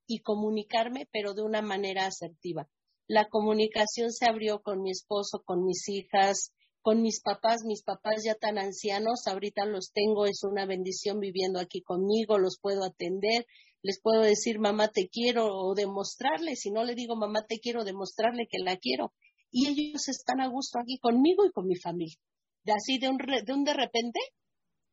[0.06, 2.68] y comunicarme, pero de una manera asertiva.
[3.08, 8.22] La comunicación se abrió con mi esposo, con mis hijas, con mis papás, mis papás
[8.24, 13.46] ya tan ancianos, ahorita los tengo, es una bendición viviendo aquí conmigo, los puedo atender,
[13.82, 17.84] les puedo decir mamá te quiero o demostrarle, si no le digo mamá te quiero,
[17.84, 19.12] demostrarle que la quiero
[19.52, 22.16] y ellos están a gusto aquí conmigo y con mi familia.
[22.64, 24.18] De así de un, de, un de repente,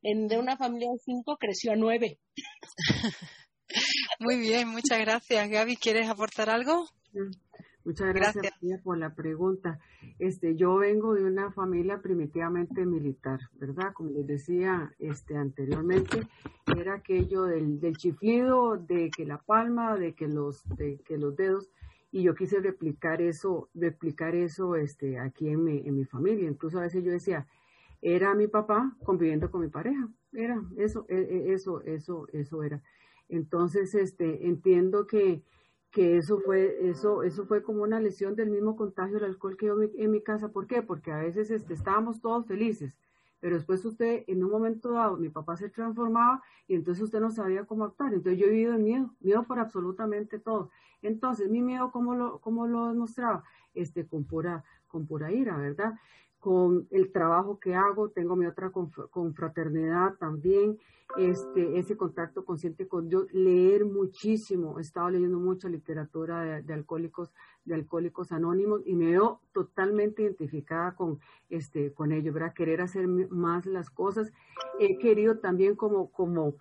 [0.03, 2.19] en, de una familia de cinco creció a nueve.
[4.19, 5.49] Muy bien, muchas gracias.
[5.49, 6.87] Gaby, ¿quieres aportar algo?
[7.85, 9.79] Muchas gracias, por la pregunta.
[10.19, 13.93] Este, yo vengo de una familia primitivamente militar, ¿verdad?
[13.93, 16.27] Como les decía este, anteriormente,
[16.77, 21.35] era aquello del, del chiflido, de que la palma, de que los, de que los
[21.35, 21.69] dedos
[22.11, 26.49] y yo quise replicar eso, replicar eso este, aquí en mi, en mi familia.
[26.49, 27.47] Incluso a veces yo decía,
[28.01, 32.81] era mi papá conviviendo con mi pareja, era eso, e, e, eso, eso, eso era.
[33.27, 35.43] Entonces, este, entiendo que,
[35.91, 39.67] que eso fue, eso, eso fue como una lesión del mismo contagio del alcohol que
[39.67, 40.49] yo en mi casa.
[40.49, 40.81] ¿Por qué?
[40.81, 42.93] Porque a veces este, estábamos todos felices,
[43.39, 47.31] pero después usted, en un momento dado, mi papá se transformaba y entonces usted no
[47.31, 48.13] sabía cómo actuar.
[48.13, 50.69] Entonces yo he vivido en miedo, miedo por absolutamente todo.
[51.01, 53.43] Entonces, mi miedo, ¿cómo lo, cómo lo demostraba?
[53.73, 55.93] Este, con pura, con pura ira, ¿verdad?
[56.39, 60.77] Con el trabajo que hago, tengo mi otra confraternidad también,
[61.17, 67.33] este, ese contacto consciente con Dios, leer muchísimo, he estado leyendo mucha literatura de, alcohólicos,
[67.65, 71.19] de alcohólicos anónimos y me veo totalmente identificada con,
[71.49, 72.53] este, con ellos, ¿verdad?
[72.53, 74.31] Querer hacer más las cosas.
[74.79, 76.55] He querido también como, como,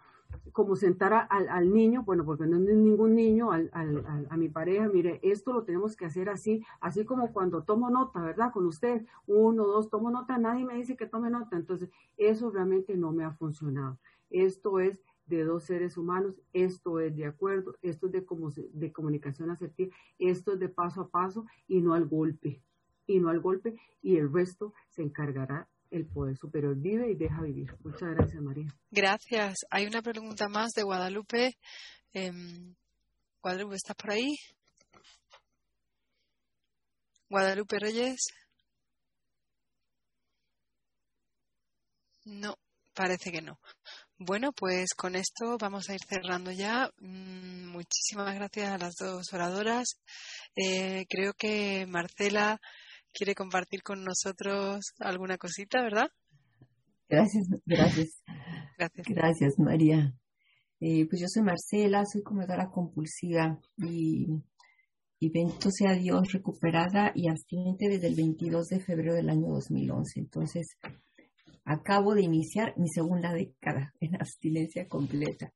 [0.53, 5.21] como sentar al, niño, bueno, porque no es ningún niño, al, a mi pareja, mire,
[5.23, 8.53] esto lo tenemos que hacer así, así como cuando tomo nota, ¿verdad?
[8.53, 12.97] Con usted, uno, dos, tomo nota, nadie me dice que tome nota, entonces eso realmente
[12.97, 13.99] no me ha funcionado.
[14.31, 18.27] Esto es de dos seres humanos, esto es de acuerdo, esto es de,
[18.73, 22.63] de comunicación asertiva, esto es de paso a paso y no al golpe,
[23.07, 27.43] y no al golpe, y el resto se encargará el poder superior vive y deja
[27.43, 27.75] vivir.
[27.83, 28.67] Muchas gracias, María.
[28.91, 29.57] Gracias.
[29.71, 31.57] Hay una pregunta más de Guadalupe.
[32.13, 32.75] Em,
[33.43, 34.37] Guadalupe, ¿estás por ahí?
[37.31, 38.21] Guadalupe Reyes.
[42.25, 42.57] No,
[42.95, 43.59] parece que no.
[44.19, 46.91] Bueno, pues con esto vamos a ir cerrando ya.
[46.99, 50.01] Mm, muchísimas gracias a las dos oradoras.
[50.57, 52.61] Eh, creo que Marcela
[53.19, 56.09] quiere compartir con nosotros alguna cosita, ¿verdad?
[57.09, 58.23] Gracias, gracias.
[58.79, 60.15] Gracias, gracias María.
[60.79, 64.29] Eh, pues yo soy Marcela, soy comedora compulsiva y,
[65.19, 70.21] y bendito sea Dios, recuperada y abstinente desde el 22 de febrero del año 2011.
[70.21, 70.69] Entonces,
[71.65, 75.53] acabo de iniciar mi segunda década en abstinencia completa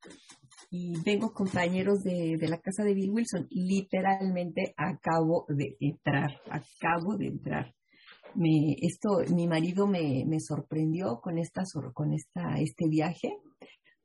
[0.74, 3.46] y vengo compañeros de, la casa de Bill Wilson.
[3.50, 7.74] Literalmente acabo de entrar, acabo de entrar.
[8.34, 13.36] Me, esto, mi marido me, sorprendió con esta, con esta, este viaje,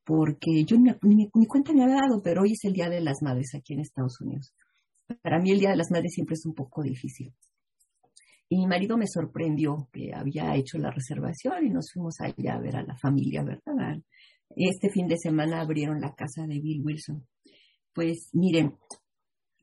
[0.04, 0.92] porque yo ni,
[1.34, 3.80] ni, cuenta me había dado, pero hoy es el Día de las Madres aquí en
[3.80, 4.54] Estados Unidos.
[5.22, 7.34] Para mí el Día de las Madres siempre es un poco difícil.
[8.50, 12.60] Y mi marido me sorprendió que había hecho la reservación y nos fuimos allá a
[12.60, 14.02] ver a la familia, ¿verdad?
[14.56, 17.28] Este fin de semana abrieron la casa de Bill Wilson.
[17.94, 18.76] Pues miren,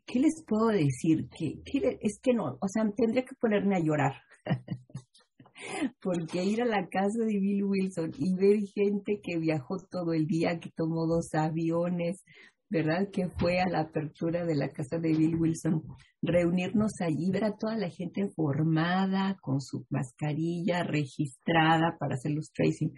[0.06, 1.28] ¿qué les puedo decir?
[1.28, 1.62] Que,
[2.00, 4.14] es que no, o sea, tendría que ponerme a llorar.
[6.02, 10.26] Porque ir a la casa de Bill Wilson y ver gente que viajó todo el
[10.26, 12.22] día, que tomó dos aviones,
[12.68, 13.08] ¿verdad?
[13.10, 15.82] Que fue a la apertura de la casa de Bill Wilson,
[16.22, 22.50] reunirnos allí, ver a toda la gente formada, con su mascarilla registrada para hacer los
[22.52, 22.92] tracing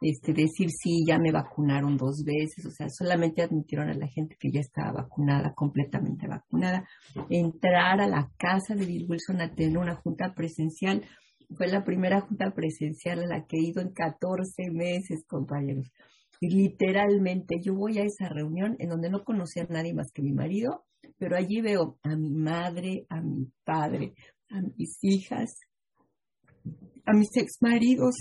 [0.00, 4.36] este, decir sí, ya me vacunaron dos veces, o sea, solamente admitieron a la gente
[4.38, 6.86] que ya estaba vacunada, completamente vacunada,
[7.30, 11.04] entrar a la casa de Bill Wilson a tener una junta presencial.
[11.56, 15.90] Fue la primera junta presencial a la que he ido en 14 meses, compañeros.
[16.40, 20.22] Y literalmente yo voy a esa reunión en donde no conocía a nadie más que
[20.22, 20.84] mi marido,
[21.18, 24.14] pero allí veo a mi madre, a mi padre,
[24.50, 25.60] a mis hijas,
[27.06, 28.14] a mis ex maridos,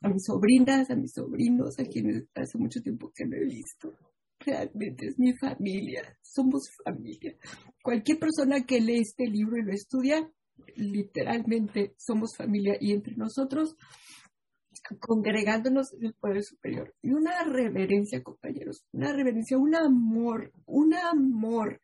[0.00, 3.94] a mis sobrinas, a mis sobrinos, a quienes hace mucho tiempo que no he visto.
[4.40, 7.36] Realmente es mi familia, somos familia.
[7.82, 10.30] Cualquier persona que lee este libro y lo estudia,
[10.76, 13.76] literalmente somos familia y entre nosotros
[15.00, 16.94] congregándonos en el poder superior.
[17.02, 21.80] Y una reverencia, compañeros, una reverencia, un amor, un amor,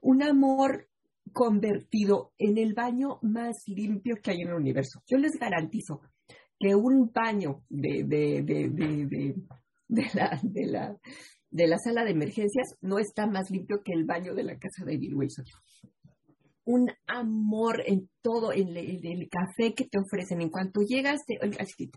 [0.00, 0.88] un amor
[1.32, 5.02] convertido en el baño más limpio que hay en el universo.
[5.06, 6.00] Yo les garantizo,
[6.58, 8.68] que un baño de, de, de,
[9.88, 10.98] de, la, de, la,
[11.50, 14.84] de la sala de emergencias no está más limpio que el baño de la casa
[14.84, 15.44] de Bill Wilson.
[16.64, 20.42] Un amor en todo, en el, café que te ofrecen.
[20.42, 21.20] En cuanto llegas,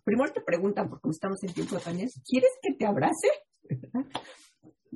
[0.06, 3.28] primero te preguntan, porque estamos en tiempo de ¿quieres que te abrace?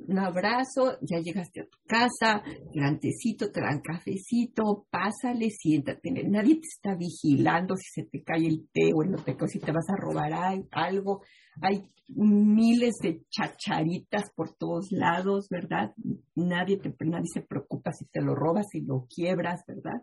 [0.08, 6.10] Un abrazo, ya llegaste a tu casa, grantecito, te dan cafecito, pásale, siéntate.
[6.28, 9.72] Nadie te está vigilando si se te cae el té o no te, si te
[9.72, 10.32] vas a robar
[10.70, 11.22] algo.
[11.60, 15.92] Hay miles de chacharitas por todos lados, ¿verdad?
[16.34, 20.02] Nadie, te, nadie se preocupa si te lo robas, si lo quiebras, ¿verdad?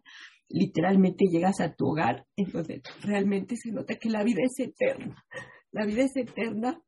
[0.49, 5.23] Literalmente llegas a tu hogar, entonces realmente se nota que la vida es eterna.
[5.71, 6.79] La vida es eterna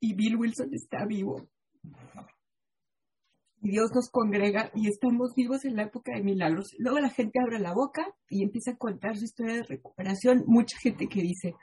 [0.00, 1.48] y Bill Wilson está vivo
[3.62, 6.74] y Dios nos congrega y estamos vivos en la época de milagros.
[6.78, 10.42] Luego la gente abre la boca y empieza a contar su historia de recuperación.
[10.46, 11.54] Mucha gente que dice,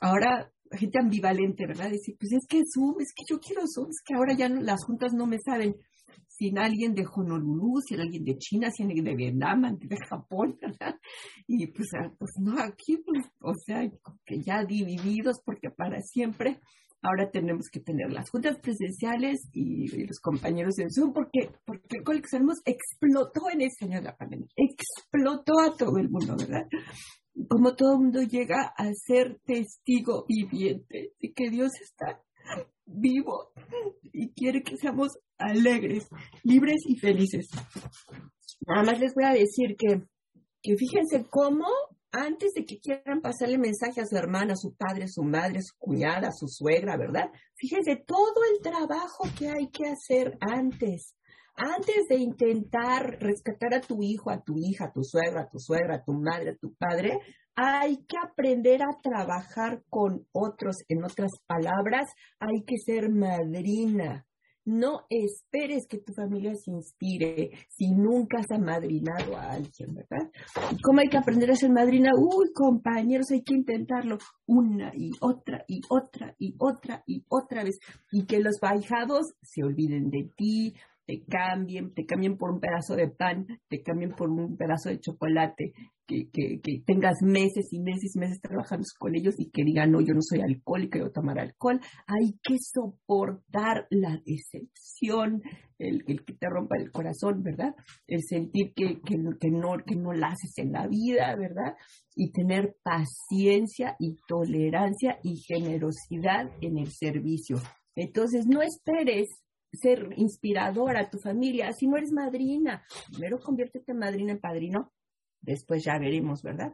[0.00, 1.90] ahora, gente ambivalente, ¿verdad?
[1.90, 4.84] Dice, pues es que Zoom, es que yo quiero Zoom, es que ahora ya las
[4.84, 5.76] juntas no me saben.
[6.28, 10.96] Sin alguien de Honolulu, sin alguien de China, sin alguien de Vietnam, de Japón, ¿verdad?
[11.46, 13.88] Y pues, ah, pues no, aquí, pues, o sea,
[14.24, 16.60] que ya divididos porque para siempre
[17.02, 22.04] ahora tenemos que tener las juntas presenciales y, los compañeros de Zoom porque, porque el
[22.04, 26.66] coleccionismo explotó en ese año de la pandemia, explotó a todo el mundo, ¿verdad?
[27.48, 32.22] Como todo el mundo llega a ser testigo viviente de que Dios está
[32.86, 33.52] vivo
[34.02, 36.08] y quiere que seamos alegres,
[36.44, 37.48] libres y felices.
[38.66, 40.02] Nada más les voy a decir que,
[40.62, 41.66] que fíjense cómo
[42.16, 45.58] antes de que quieran pasarle mensaje a su hermana, a su padre, a su madre,
[45.58, 47.30] a su cuñada, a su suegra, ¿verdad?
[47.54, 51.14] Fíjense todo el trabajo que hay que hacer antes.
[51.54, 55.58] Antes de intentar rescatar a tu hijo, a tu hija, a tu suegra, a tu
[55.58, 57.18] suegra, a tu madre, a tu padre,
[57.54, 60.76] hay que aprender a trabajar con otros.
[60.88, 64.26] En otras palabras, hay que ser madrina.
[64.66, 70.28] No esperes que tu familia se inspire si nunca has amadrinado a alguien, ¿verdad?
[70.82, 72.10] ¿Cómo hay que aprender a ser madrina?
[72.18, 77.78] Uy, compañeros, hay que intentarlo una y otra y otra y otra y otra vez.
[78.10, 80.74] Y que los bajados se olviden de ti,
[81.06, 84.98] te cambien, te cambien por un pedazo de pan, te cambien por un pedazo de
[84.98, 85.72] chocolate,
[86.06, 89.90] que, que, que, tengas meses y meses y meses trabajando con ellos y que digan,
[89.90, 91.80] no, yo no soy alcohólico, yo tomar alcohol.
[92.06, 95.42] Hay que soportar la decepción,
[95.78, 97.74] el, el que te rompa el corazón, ¿verdad?
[98.06, 101.74] El sentir que, que, que, no, que no la haces en la vida, ¿verdad?
[102.14, 107.58] Y tener paciencia y tolerancia y generosidad en el servicio.
[107.96, 109.28] Entonces, no esperes
[109.76, 111.72] ser inspiradora a tu familia.
[111.72, 114.92] Si no eres madrina, primero conviértete en madrina en padrino,
[115.40, 116.72] después ya veremos, ¿verdad?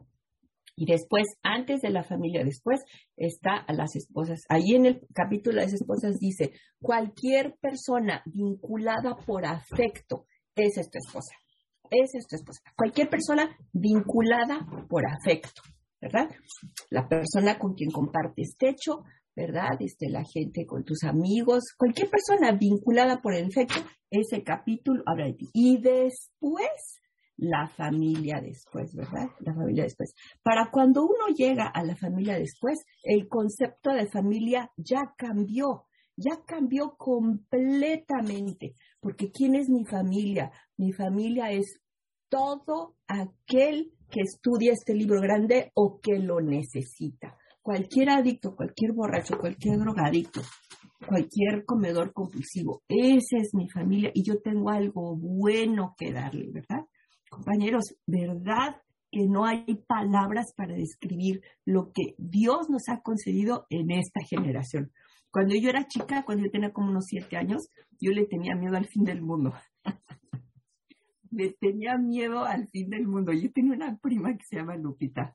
[0.75, 2.81] Y después, antes de la familia, después
[3.17, 4.41] está a las esposas.
[4.49, 10.25] Ahí en el capítulo de las esposas dice, cualquier persona vinculada por afecto,
[10.55, 11.35] esa es tu esposa.
[11.91, 12.63] Esa es tu esposa.
[12.75, 15.61] Cualquier persona vinculada por afecto,
[16.01, 16.31] ¿verdad?
[16.89, 19.05] La persona con quien compartes techo,
[19.35, 19.81] ¿verdad?
[19.81, 23.81] Este, la gente con tus amigos, cualquier persona vinculada por el efecto,
[24.11, 25.49] ese capítulo habla de ti.
[25.53, 27.01] Y después
[27.37, 29.31] la familia después, ¿verdad?
[29.41, 30.15] La familia después.
[30.43, 35.87] Para cuando uno llega a la familia después, el concepto de familia ya cambió,
[36.17, 40.53] ya cambió completamente, porque ¿quién es mi familia?
[40.77, 41.81] Mi familia es
[42.29, 47.37] todo aquel que estudia este libro grande o que lo necesita.
[47.63, 50.43] Cualquier adicto, cualquier borracho, cualquier drogadicto,
[51.07, 56.85] cualquier comedor compulsivo, esa es mi familia y yo tengo algo bueno que darle, ¿verdad?
[57.31, 63.91] Compañeros, ¿verdad que no hay palabras para describir lo que Dios nos ha concedido en
[63.93, 64.91] esta generación?
[65.31, 67.69] Cuando yo era chica, cuando yo tenía como unos siete años,
[68.01, 69.55] yo le tenía miedo al fin del mundo.
[71.31, 73.33] le tenía miedo al fin del mundo.
[73.33, 75.35] Yo tenía una prima que se llama Lupita.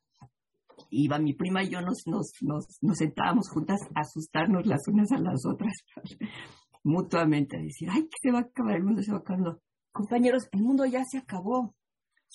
[0.90, 5.11] Iba mi prima y yo nos, nos, nos, nos sentábamos juntas a asustarnos las unas
[5.11, 5.74] a las otras,
[6.83, 9.61] mutuamente, a decir, ay, que se va a acabar el mundo, se va acabando.
[9.91, 11.75] Compañeros, el mundo ya se acabó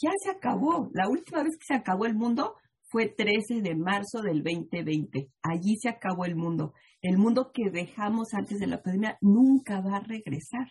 [0.01, 0.91] ya se acabó.
[0.93, 2.57] La última vez que se acabó el mundo
[2.93, 5.31] fue 13 de marzo del 2020.
[5.43, 6.75] Allí se acabó el mundo.
[7.01, 10.71] El mundo que dejamos antes de la pandemia nunca va a regresar.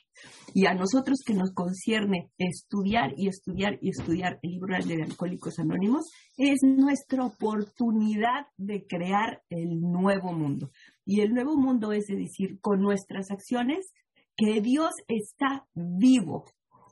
[0.53, 5.57] Y a nosotros que nos concierne estudiar y estudiar y estudiar el libro de Alcohólicos
[5.57, 10.69] Anónimos, es nuestra oportunidad de crear el nuevo mundo.
[11.03, 13.91] Y el nuevo mundo es decir, con nuestras acciones,
[14.37, 16.45] que Dios está vivo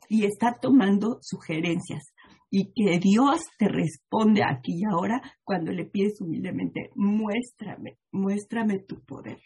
[0.10, 2.14] y está tomando sugerencias
[2.50, 9.00] y que Dios te responde aquí y ahora cuando le pides humildemente, muéstrame, muéstrame tu
[9.06, 9.40] poder,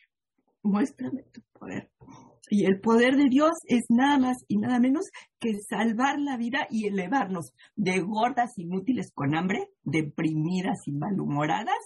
[0.64, 1.90] muéstrame tu poder.
[2.50, 5.06] Y el poder de Dios es nada más y nada menos
[5.40, 11.80] que salvar la vida y elevarnos de gordas inútiles con hambre, deprimidas y malhumoradas,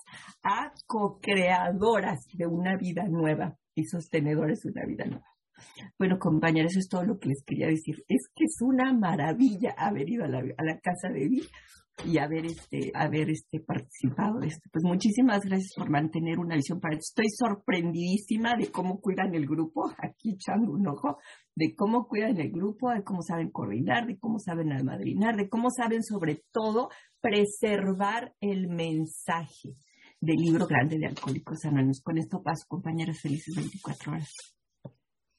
[0.44, 5.37] a co-creadoras de una vida nueva y sostenedores de una vida nueva.
[5.98, 8.04] Bueno, compañeros, eso es todo lo que les quería decir.
[8.08, 11.48] Es que es una maravilla haber ido a la, casa de Bill
[12.06, 14.70] y haber este haber este participado de esto.
[14.72, 17.22] Pues muchísimas gracias por mantener una visión para esto.
[17.22, 21.18] Estoy sorprendidísima de cómo cuidan el grupo, aquí echando un ojo,
[21.56, 25.70] de cómo cuidan el grupo, de cómo saben coordinar, de cómo saben almadrinar, de cómo
[25.72, 29.76] saben sobre todo preservar el mensaje
[30.20, 32.02] del libro grande de Alcohólicos Anónimos.
[32.02, 34.57] Con esto paso, compañeras, felices 24 horas.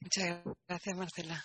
[0.01, 1.43] Muchas gracias, Marcela.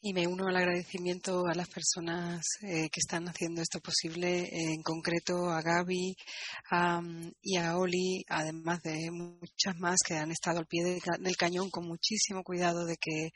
[0.00, 4.82] Y me uno al agradecimiento a las personas eh, que están haciendo esto posible, en
[4.82, 6.14] concreto a Gaby
[7.42, 11.86] y a Oli, además de muchas más que han estado al pie del cañón con
[11.86, 13.30] muchísimo cuidado de que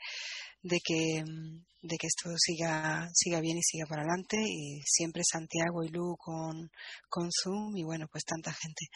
[0.63, 4.37] de que, mm, de que esto siga, siga bien y siga para adelante.
[4.41, 6.69] Y siempre Santiago y Lu con,
[7.09, 8.87] con Zoom y bueno, pues tanta gente.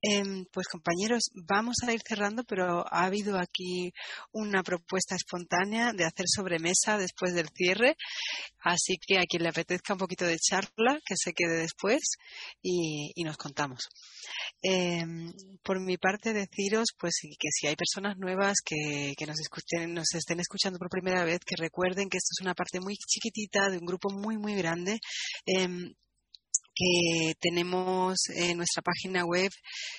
[0.00, 3.92] Em, pues compañeros, vamos a ir cerrando, pero ha habido aquí
[4.32, 7.96] una propuesta espontánea de hacer sobremesa después del cierre.
[8.60, 12.00] Así que a quien le apetezca un poquito de charla, que se quede después
[12.62, 13.88] y, y nos contamos.
[14.62, 19.94] Em, por mi parte, deciros pues que si hay personas nuevas que, que nos, escuchen,
[19.94, 23.70] nos estén escuchando por primera vez, que recuerden que esto es una parte muy chiquitita
[23.70, 24.98] de un grupo muy, muy grande.
[25.46, 25.94] Eh,
[26.78, 29.50] que tenemos en nuestra página web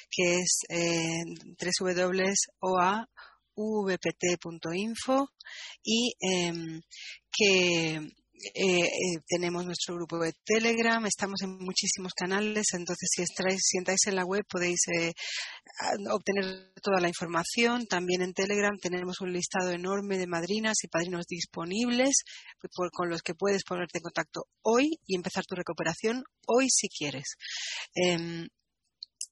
[0.10, 1.26] que es eh,
[1.60, 2.78] www.oavpt.info
[5.84, 6.82] y em,
[7.30, 8.00] que
[8.42, 13.78] eh, eh, tenemos nuestro grupo de Telegram, estamos en muchísimos canales, entonces si, estáis, si
[13.78, 15.14] entráis en la web podéis eh,
[16.10, 17.86] obtener toda la información.
[17.86, 22.24] También en Telegram tenemos un listado enorme de madrinas y padrinos disponibles
[22.94, 27.36] con los que puedes ponerte en contacto hoy y empezar tu recuperación hoy si quieres.
[27.94, 28.48] Em,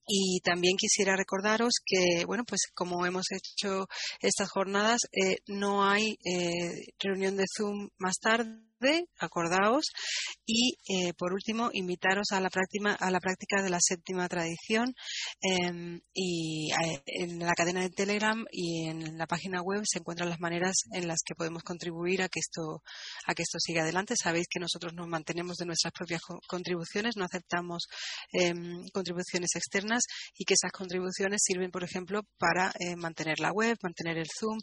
[0.06, 3.88] y también quisiera recordaros que, bueno, pues como hemos hecho
[4.22, 5.02] estas jornadas,
[5.48, 6.18] no hay
[7.00, 8.67] reunión de Zoom más tarde
[9.20, 9.86] acordaos.
[10.46, 14.94] Y eh, por último, invitaros a la práctica, a la práctica de la séptima tradición
[15.42, 20.30] em, y eh, en la cadena de Telegram y en la página web se encuentran
[20.30, 22.82] las maneras en las que podemos contribuir a que esto,
[23.26, 24.16] a que esto siga adelante.
[24.22, 27.88] Sabéis que nosotros nos mantenemos de nuestras propias contribuciones, no aceptamos
[28.32, 30.04] em, contribuciones externas
[30.38, 34.58] y que esas contribuciones sirven, por ejemplo, para eh, mantener la web, mantener el Zoom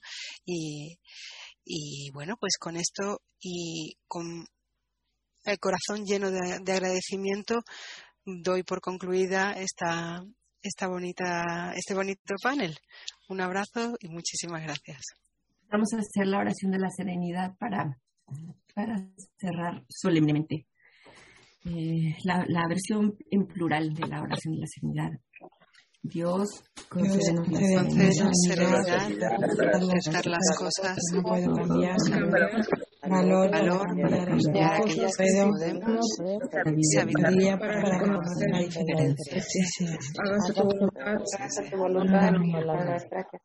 [0.44, 0.98] y
[1.64, 4.46] y bueno, pues con esto y con
[5.44, 7.60] el corazón lleno de, agradecimiento
[8.24, 10.22] doy por concluida esta,
[10.62, 12.76] esta bonita, este bonito panel.
[13.28, 15.02] Un abrazo y muchísimas gracias.
[15.70, 17.98] Vamos a hacer la oración de la serenidad para,
[18.74, 20.66] para cerrar solemnemente.
[21.66, 25.10] Eh, la versión en plural de la oración de la serenidad.
[26.04, 30.98] Dios, concédenos la serenidad de las cosas
[33.08, 36.06] valor, valor para cambiar aquellas que podemos,
[36.94, 39.42] sabiduría para conocer la diferencia.
[40.18, 42.32] Hágase tu voluntad, hágase tu voluntad,
[42.66, 43.38] la nuestra que